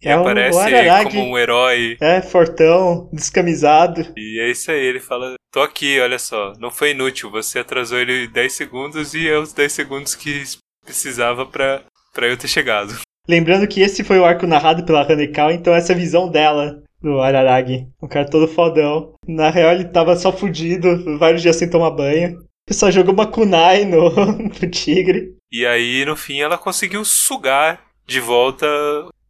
E 0.01 0.09
É 0.09 0.13
aparece 0.13 0.59
Araragi. 0.59 1.05
como 1.17 1.23
um 1.33 1.39
herói. 1.39 1.97
É, 2.01 2.21
fortão, 2.23 3.09
descamisado. 3.13 4.13
E 4.17 4.41
é 4.41 4.51
isso 4.51 4.71
aí, 4.71 4.79
ele 4.85 5.01
fala, 5.01 5.35
tô 5.53 5.61
aqui, 5.61 6.01
olha 6.01 6.19
só, 6.19 6.53
não 6.59 6.71
foi 6.71 6.91
inútil, 6.91 7.31
você 7.31 7.59
atrasou 7.59 7.99
ele 7.99 8.27
10 8.29 8.53
segundos 8.53 9.15
e 9.15 9.29
é 9.29 9.37
os 9.39 9.53
10 9.53 9.73
segundos 9.73 10.15
que 10.15 10.43
precisava 10.85 11.47
pra, 11.47 11.83
pra 12.13 12.27
eu 12.29 12.37
ter 12.37 12.49
chegado. 12.49 12.95
Lembrando 13.29 13.69
que 13.69 13.81
esse 13.81 14.03
foi 14.03 14.19
o 14.19 14.25
arco 14.25 14.47
narrado 14.47 14.85
pela 14.85 15.03
Hanekawa, 15.03 15.53
então 15.53 15.75
essa 15.75 15.93
é 15.93 15.95
a 15.95 15.99
visão 15.99 16.29
dela 16.29 16.83
do 17.01 17.21
Araragi. 17.21 17.87
Um 18.03 18.09
cara 18.09 18.29
todo 18.29 18.49
fodão. 18.49 19.15
Na 19.27 19.51
real, 19.51 19.73
ele 19.73 19.85
tava 19.85 20.17
só 20.17 20.33
fudido, 20.33 21.19
vários 21.19 21.43
dias 21.43 21.57
sem 21.57 21.71
tomar 21.71 21.91
banho. 21.93 22.37
Ele 22.69 22.79
só 22.79 22.91
jogou 22.91 23.13
uma 23.13 23.27
kunai 23.27 23.85
no, 23.85 24.11
no 24.37 24.71
tigre. 24.71 25.35
E 25.51 25.67
aí, 25.67 26.05
no 26.05 26.17
fim, 26.17 26.41
ela 26.41 26.57
conseguiu 26.57 27.05
sugar 27.05 27.85
de 28.07 28.21
volta 28.21 28.67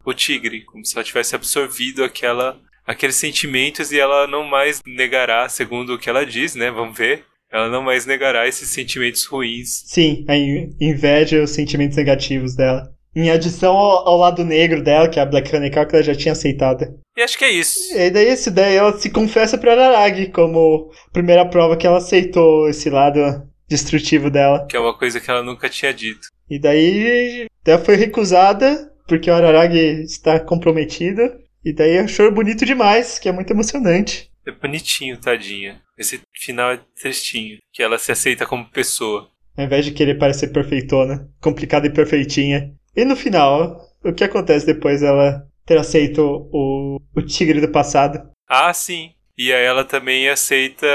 o 0.05 0.13
tigre, 0.13 0.63
como 0.65 0.85
se 0.85 0.97
ela 0.97 1.05
tivesse 1.05 1.35
absorvido 1.35 2.05
aquela, 2.05 2.61
aqueles 2.87 3.17
sentimentos 3.17 3.93
e 3.93 3.99
ela 3.99 4.27
não 4.27 4.45
mais 4.45 4.81
negará, 4.87 5.49
segundo 5.49 5.95
o 5.95 5.99
que 5.99 6.11
ela 6.11 6.27
diz, 6.27 6.55
né? 6.55 6.71
Vamos 6.71 6.97
ver. 6.97 7.25
Ela 7.51 7.69
não 7.69 7.83
mais 7.83 8.07
negará 8.07 8.49
esses 8.49 8.71
sentimentos 8.71 9.25
ruins. 9.27 9.83
Sim, 9.87 10.25
a 10.27 10.37
in- 10.37 10.75
inveja 10.81 11.37
e 11.37 11.41
os 11.41 11.51
sentimentos 11.51 11.97
negativos 11.97 12.55
dela. 12.57 12.91
Em 13.15 13.31
adição 13.31 13.75
ao, 13.75 14.09
ao 14.09 14.17
lado 14.19 14.45
negro 14.45 14.83
dela, 14.83 15.09
que 15.09 15.19
é 15.19 15.23
a 15.23 15.27
Black 15.27 15.51
que 15.51 15.57
ela 15.57 16.03
já 16.03 16.15
tinha 16.15 16.33
aceitado. 16.33 16.99
E 17.17 17.23
acho 17.23 17.37
que 17.37 17.45
é 17.45 17.51
isso. 17.51 17.95
E 17.95 18.11
daí, 18.11 18.27
esse 18.27 18.51
daí 18.51 18.75
ela 18.75 18.97
se 18.99 19.11
confessa 19.11 19.59
pra 19.59 19.73
Araragi 19.73 20.29
como 20.29 20.91
primeira 21.13 21.45
prova 21.45 21.77
que 21.77 21.87
ela 21.87 21.99
aceitou 21.99 22.69
esse 22.69 22.89
lado 22.89 23.21
destrutivo 23.69 24.31
dela. 24.31 24.67
Que 24.67 24.77
é 24.77 24.81
uma 24.81 24.97
coisa 24.97 25.21
que 25.21 25.31
ela 25.31 25.43
nunca 25.43 25.69
tinha 25.69 25.93
dito. 25.93 26.29
E 26.49 26.59
daí 26.59 27.47
ela 27.67 27.85
foi 27.85 27.97
recusada, 27.97 28.91
porque 29.07 29.31
o 29.31 29.35
Araragi 29.35 30.03
está 30.03 30.41
comprometido. 30.41 31.21
E 31.65 31.73
daí 31.73 31.97
é 31.97 32.03
um 32.03 32.09
choro 32.09 32.33
bonito 32.33 32.65
demais, 32.65 33.19
que 33.19 33.29
é 33.29 33.33
muito 33.33 33.53
emocionante. 33.53 34.31
É 34.47 34.51
bonitinho, 34.51 35.19
tadinha. 35.19 35.81
Esse 35.97 36.21
final 36.33 36.73
é 36.73 36.81
tristinho. 37.01 37.59
Que 37.73 37.83
ela 37.83 37.99
se 37.99 38.11
aceita 38.11 38.45
como 38.45 38.69
pessoa. 38.71 39.29
Ao 39.57 39.65
invés 39.65 39.85
de 39.85 39.93
querer 39.93 40.19
parecer 40.19 40.49
perfeitona, 40.49 41.29
complicada 41.41 41.87
e 41.87 41.93
perfeitinha. 41.93 42.73
E 42.95 43.05
no 43.05 43.17
final, 43.17 43.81
o 44.05 44.13
que 44.13 44.25
acontece 44.25 44.67
depois 44.67 45.01
dela 45.01 45.47
ter 45.65 45.79
aceito 45.79 46.49
o, 46.53 46.99
o 47.15 47.23
tigre 47.23 47.61
do 47.61 47.69
passado? 47.69 48.31
Ah, 48.49 48.73
sim. 48.73 49.13
E 49.37 49.53
aí 49.53 49.65
ela 49.65 49.85
também 49.85 50.29
aceita, 50.29 50.87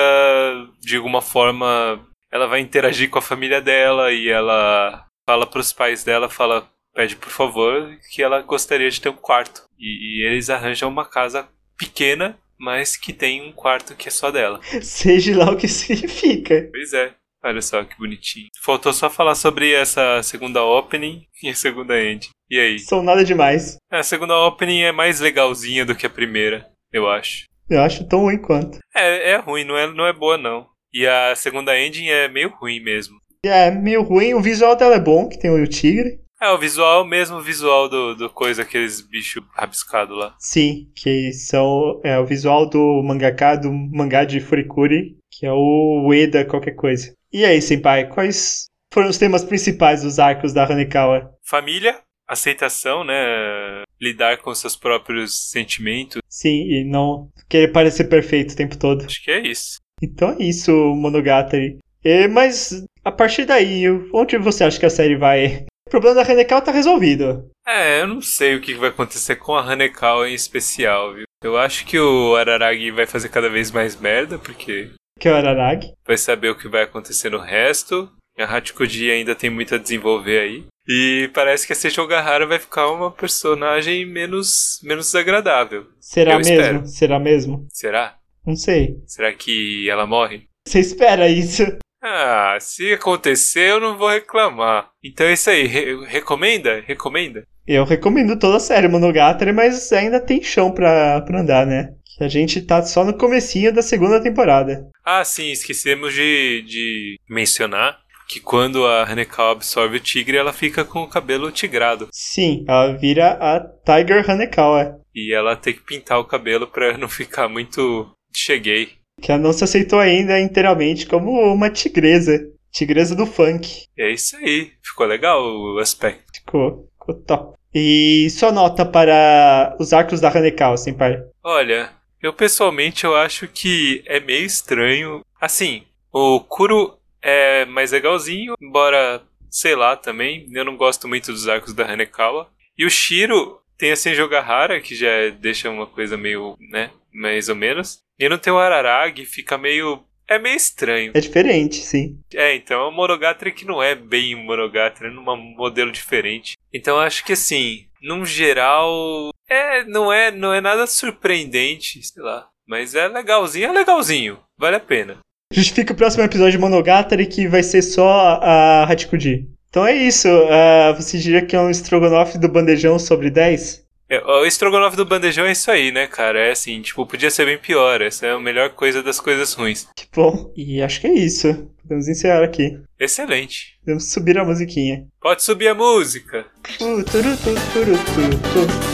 de 0.79 0.95
alguma 0.95 1.21
forma, 1.21 1.99
ela 2.31 2.47
vai 2.47 2.59
interagir 2.59 3.09
com 3.09 3.17
a 3.17 3.21
família 3.21 3.61
dela 3.61 4.11
e 4.11 4.29
ela 4.29 5.05
fala 5.27 5.47
pros 5.47 5.73
pais 5.73 6.03
dela, 6.03 6.29
fala, 6.29 6.69
pede 6.93 7.15
por 7.15 7.29
favor 7.29 7.97
que 8.11 8.21
ela 8.21 8.41
gostaria 8.41 8.89
de 8.89 9.01
ter 9.01 9.09
um 9.09 9.15
quarto. 9.15 9.63
E, 9.77 10.21
e 10.21 10.25
eles 10.25 10.49
arranjam 10.49 10.89
uma 10.89 11.05
casa 11.05 11.47
pequena, 11.77 12.37
mas 12.59 12.95
que 12.95 13.11
tem 13.11 13.41
um 13.41 13.51
quarto 13.51 13.95
que 13.95 14.07
é 14.07 14.11
só 14.11 14.31
dela. 14.31 14.59
Seja 14.81 15.37
lá 15.37 15.51
o 15.51 15.57
que 15.57 15.67
significa. 15.67 16.69
Pois 16.71 16.93
é. 16.93 17.13
Olha 17.47 17.61
só 17.61 17.81
que 17.85 17.97
bonitinho. 17.97 18.49
Faltou 18.61 18.91
só 18.91 19.09
falar 19.09 19.33
sobre 19.33 19.71
essa 19.71 20.21
segunda 20.21 20.61
opening 20.65 21.23
e 21.41 21.47
a 21.47 21.55
segunda 21.55 21.97
end. 21.97 22.29
E 22.49 22.59
aí? 22.59 22.77
São 22.79 23.01
nada 23.01 23.23
demais. 23.23 23.77
A 23.89 24.03
segunda 24.03 24.37
opening 24.45 24.81
é 24.81 24.91
mais 24.91 25.21
legalzinha 25.21 25.85
do 25.85 25.95
que 25.95 26.05
a 26.05 26.09
primeira, 26.09 26.67
eu 26.91 27.09
acho. 27.09 27.45
Eu 27.69 27.81
acho 27.81 28.05
tão 28.05 28.19
ruim 28.19 28.37
quanto. 28.37 28.79
É, 28.93 29.31
é 29.31 29.37
ruim, 29.37 29.63
não 29.63 29.77
é, 29.77 29.87
não 29.89 30.05
é 30.05 30.11
boa 30.11 30.37
não. 30.37 30.67
E 30.93 31.07
a 31.07 31.33
segunda 31.35 31.77
ending 31.79 32.07
é 32.07 32.27
meio 32.27 32.49
ruim 32.49 32.81
mesmo. 32.81 33.15
É 33.45 33.71
meio 33.71 34.03
ruim, 34.03 34.33
o 34.33 34.41
visual 34.41 34.75
dela 34.75 34.95
é 34.95 34.99
bom, 34.99 35.29
que 35.29 35.39
tem 35.39 35.49
o 35.49 35.67
tigre. 35.67 36.19
É, 36.41 36.49
o 36.49 36.57
visual, 36.57 37.05
mesmo 37.05 37.41
visual 37.41 37.89
do, 37.89 38.13
do 38.13 38.29
coisa, 38.29 38.61
aqueles 38.61 39.01
bichos 39.01 39.43
rabiscados 39.53 40.17
lá. 40.17 40.35
Sim, 40.37 40.87
que 40.95 41.31
são 41.31 41.99
é, 42.03 42.19
o 42.19 42.25
visual 42.25 42.69
do 42.69 43.01
mangaka, 43.03 43.55
do 43.55 43.71
mangá 43.71 44.23
de 44.23 44.39
Furikuri, 44.39 45.17
que 45.31 45.45
é 45.45 45.51
o 45.51 46.07
Ueda 46.07 46.45
qualquer 46.45 46.75
coisa. 46.75 47.16
E 47.31 47.43
aí, 47.43 47.61
Senpai, 47.61 48.07
quais 48.07 48.67
foram 48.93 49.09
os 49.09 49.17
temas 49.17 49.43
principais 49.43 50.03
dos 50.03 50.17
arcos 50.19 50.53
da 50.53 50.65
Hanekawa? 50.65 51.29
Família, 51.43 51.99
aceitação, 52.27 53.03
né? 53.03 53.83
Lidar 53.99 54.37
com 54.37 54.53
seus 54.53 54.75
próprios 54.75 55.49
sentimentos. 55.49 56.21
Sim, 56.29 56.63
e 56.69 56.83
não 56.83 57.29
querer 57.49 57.69
parecer 57.69 58.05
perfeito 58.05 58.53
o 58.53 58.55
tempo 58.55 58.77
todo. 58.77 59.05
Acho 59.05 59.23
que 59.23 59.31
é 59.31 59.45
isso. 59.45 59.79
Então 60.01 60.31
é 60.31 60.43
isso, 60.43 60.71
Monogatari. 60.71 61.79
E, 62.03 62.27
mas, 62.27 62.85
a 63.03 63.11
partir 63.11 63.45
daí, 63.45 63.85
onde 64.13 64.37
você 64.37 64.63
acha 64.63 64.79
que 64.79 64.85
a 64.85 64.89
série 64.89 65.17
vai? 65.17 65.65
O 65.87 65.89
problema 65.89 66.15
da 66.15 66.31
Hanekawa 66.31 66.61
tá 66.61 66.71
resolvido. 66.71 67.49
É, 67.65 68.01
eu 68.01 68.07
não 68.07 68.21
sei 68.21 68.55
o 68.55 68.61
que 68.61 68.73
vai 68.73 68.89
acontecer 68.89 69.37
com 69.37 69.55
a 69.55 69.61
Hanekawa 69.61 70.29
em 70.29 70.33
especial, 70.33 71.13
viu? 71.13 71.25
Eu 71.43 71.57
acho 71.57 71.85
que 71.85 71.99
o 71.99 72.35
Araragi 72.35 72.91
vai 72.91 73.05
fazer 73.05 73.29
cada 73.29 73.49
vez 73.49 73.71
mais 73.71 73.99
merda, 73.99 74.37
porque 74.37 74.91
Que 75.19 75.27
é 75.27 75.31
o 75.31 75.35
Araragi. 75.35 75.91
vai 76.05 76.17
saber 76.17 76.49
o 76.49 76.57
que 76.57 76.67
vai 76.67 76.83
acontecer 76.83 77.29
no 77.29 77.39
resto. 77.39 78.09
A 78.37 78.43
Hachikoji 78.43 79.09
ainda 79.09 79.33
tem 79.33 79.49
muito 79.49 79.73
a 79.73 79.77
desenvolver 79.79 80.39
aí. 80.39 80.65
E 80.87 81.29
parece 81.33 81.65
que 81.65 81.73
a 81.73 81.75
Seijo 81.75 82.05
Gahara 82.07 82.45
vai 82.45 82.59
ficar 82.59 82.87
uma 82.91 83.11
personagem 83.11 84.05
menos, 84.05 84.79
menos 84.83 85.07
desagradável. 85.07 85.85
Será 85.99 86.33
Eu 86.33 86.37
mesmo? 86.37 86.53
espero. 86.53 86.87
Será 86.87 87.19
mesmo? 87.19 87.67
Será? 87.71 88.15
Não 88.45 88.55
sei. 88.55 88.95
Será 89.05 89.33
que 89.33 89.89
ela 89.89 90.05
morre? 90.05 90.43
Você 90.67 90.79
espera 90.79 91.27
isso? 91.27 91.63
Ah, 92.01 92.57
se 92.61 92.93
acontecer 92.93 93.71
eu 93.71 93.79
não 93.79 93.97
vou 93.97 94.07
reclamar. 94.09 94.89
Então 95.03 95.25
é 95.25 95.33
isso 95.33 95.49
aí. 95.49 95.65
Re- 95.65 96.05
recomenda? 96.05 96.81
Recomenda? 96.85 97.43
Eu 97.65 97.83
recomendo 97.83 98.37
toda 98.39 98.57
a 98.57 98.61
série 98.61 98.87
Monogatari, 98.87 99.51
mas 99.51 99.91
ainda 99.91 100.21
tem 100.21 100.41
chão 100.41 100.71
pra, 100.71 101.21
pra 101.21 101.41
andar, 101.41 101.65
né? 101.65 101.89
Que 102.17 102.23
a 102.23 102.27
gente 102.27 102.61
tá 102.61 102.81
só 102.81 103.05
no 103.05 103.13
comecinho 103.17 103.71
da 103.73 103.81
segunda 103.81 104.21
temporada. 104.21 104.89
Ah, 105.05 105.23
sim, 105.23 105.51
esquecemos 105.51 106.13
de, 106.13 106.63
de 106.63 107.15
mencionar 107.29 107.99
que 108.27 108.39
quando 108.39 108.85
a 108.85 109.03
Hanekawa 109.09 109.51
absorve 109.53 109.97
o 109.97 110.01
tigre, 110.01 110.35
ela 110.35 110.51
fica 110.51 110.83
com 110.83 110.99
o 111.03 111.07
cabelo 111.09 111.51
tigrado. 111.51 112.09
Sim, 112.11 112.65
ela 112.67 112.93
vira 112.97 113.37
a 113.39 113.59
Tiger 113.85 114.29
Hanekawa, 114.29 114.99
E 115.15 115.33
ela 115.33 115.55
tem 115.55 115.73
que 115.73 115.79
pintar 115.85 116.19
o 116.19 116.25
cabelo 116.25 116.67
pra 116.67 116.95
não 116.97 117.07
ficar 117.07 117.47
muito 117.47 118.11
cheguei. 118.35 118.89
que 119.21 119.31
ela 119.31 119.41
não 119.41 119.53
se 119.53 119.63
aceitou 119.63 119.99
ainda 119.99 120.39
inteiramente 120.39 121.05
como 121.05 121.31
uma 121.53 121.69
tigresa. 121.69 122.37
Tigresa 122.71 123.15
do 123.15 123.25
funk. 123.25 123.85
É 123.97 124.11
isso 124.11 124.35
aí. 124.37 124.71
Ficou 124.83 125.05
legal 125.07 125.41
o 125.41 125.79
aspecto. 125.79 126.23
Ficou, 126.35 126.89
ficou 126.99 127.15
top. 127.23 127.57
E 127.73 128.27
sua 128.31 128.51
nota 128.51 128.85
para 128.85 129.75
os 129.79 129.93
arcos 129.93 130.19
da 130.19 130.29
Hanekawa, 130.29 130.77
senpai? 130.77 131.17
Olha, 131.43 131.89
eu 132.21 132.33
pessoalmente 132.33 133.03
eu 133.03 133.15
acho 133.15 133.47
que 133.47 134.03
é 134.05 134.19
meio 134.19 134.45
estranho. 134.45 135.23
Assim, 135.39 135.83
o 136.11 136.39
Kuro 136.39 136.97
é 137.21 137.65
mais 137.65 137.91
legalzinho, 137.91 138.55
embora, 138.61 139.21
sei 139.49 139.75
lá, 139.75 139.95
também. 139.95 140.47
Eu 140.51 140.65
não 140.65 140.77
gosto 140.77 141.07
muito 141.07 141.31
dos 141.31 141.47
arcos 141.47 141.73
da 141.73 141.85
Hanekawa. 141.91 142.49
E 142.77 142.85
o 142.85 142.89
Shiro 142.89 143.59
Tem 143.77 143.91
a 143.91 143.95
Senjogahara, 143.95 144.81
que 144.81 144.95
já 144.95 145.29
deixa 145.39 145.69
uma 145.69 145.85
coisa 145.85 146.17
meio, 146.17 146.57
né, 146.59 146.89
mais 147.13 147.47
ou 147.47 147.55
menos. 147.55 147.99
E 148.19 148.27
não 148.27 148.37
tem 148.37 148.51
o 148.51 148.57
Araragi, 148.57 149.25
fica 149.25 149.57
meio... 149.57 150.03
É 150.27 150.37
meio 150.37 150.57
estranho. 150.57 151.11
É 151.13 151.21
diferente, 151.21 151.77
sim. 151.77 152.19
É, 152.33 152.53
então 152.53 152.81
é 152.81 152.87
um 152.89 152.91
Monogatari 152.91 153.53
que 153.53 153.63
não 153.63 153.81
é 153.81 153.95
bem 153.95 154.35
um 154.35 154.43
Monogatari, 154.43 155.09
é 155.09 155.13
num 155.13 155.23
modelo 155.23 155.89
diferente. 155.89 156.57
Então 156.73 156.95
eu 156.97 157.01
acho 157.01 157.23
que 157.23 157.31
assim, 157.31 157.86
num 158.01 158.25
geral, 158.25 159.29
é, 159.49 159.83
não 159.83 160.11
é, 160.11 160.31
não 160.31 160.53
é 160.53 160.61
nada 160.61 160.85
surpreendente, 160.87 162.01
sei 162.03 162.23
lá. 162.23 162.47
Mas 162.67 162.93
é 162.93 163.07
legalzinho, 163.07 163.69
é 163.69 163.71
legalzinho. 163.71 164.39
Vale 164.57 164.75
a 164.75 164.79
pena. 164.79 165.19
Justifica 165.51 165.93
o 165.93 165.95
próximo 165.95 166.23
episódio 166.23 166.51
de 166.53 166.57
Monogatari 166.57 167.25
que 167.25 167.47
vai 167.47 167.63
ser 167.63 167.81
só 167.81 168.39
a 168.41 168.83
Hachikuji. 168.83 169.47
Então 169.69 169.85
é 169.85 169.95
isso. 169.95 170.27
ah, 170.49 170.93
você 170.93 171.17
diria 171.17 171.45
que 171.45 171.55
é 171.55 171.59
um 171.59 171.69
estrogonofe 171.69 172.37
do 172.37 172.49
bandejão 172.49 172.99
sobre 172.99 173.29
10? 173.29 173.86
É, 174.09 174.23
o 174.23 174.45
estrogonofe 174.45 174.95
do 174.95 175.05
bandejão 175.05 175.45
é 175.45 175.51
isso 175.51 175.69
aí, 175.69 175.91
né, 175.91 176.07
cara? 176.07 176.39
É 176.39 176.51
assim, 176.51 176.81
tipo, 176.81 177.05
podia 177.05 177.29
ser 177.29 177.45
bem 177.45 177.57
pior. 177.57 178.01
Essa 178.01 178.27
é 178.27 178.31
a 178.31 178.39
melhor 178.39 178.69
coisa 178.69 179.03
das 179.03 179.19
coisas 179.19 179.53
ruins. 179.53 179.87
Que 179.95 180.05
bom. 180.13 180.51
E 180.55 180.81
acho 180.81 181.01
que 181.01 181.07
é 181.07 181.13
isso. 181.13 181.69
Podemos 181.81 182.07
encerrar 182.07 182.43
aqui. 182.43 182.79
Excelente. 182.99 183.77
Podemos 183.81 184.11
subir 184.11 184.37
a 184.37 184.45
musiquinha. 184.45 185.05
Pode 185.21 185.43
subir 185.43 185.67
a 185.69 185.75
música. 185.75 186.45
Uh. 186.81 187.03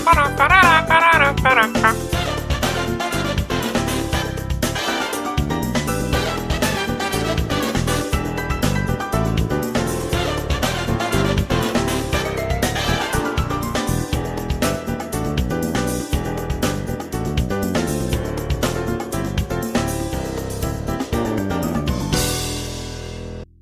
Pará, 0.04 0.30
pará, 0.32 0.84
pará, 0.84 1.34
pará, 1.34 1.68
pará. 1.70 2.03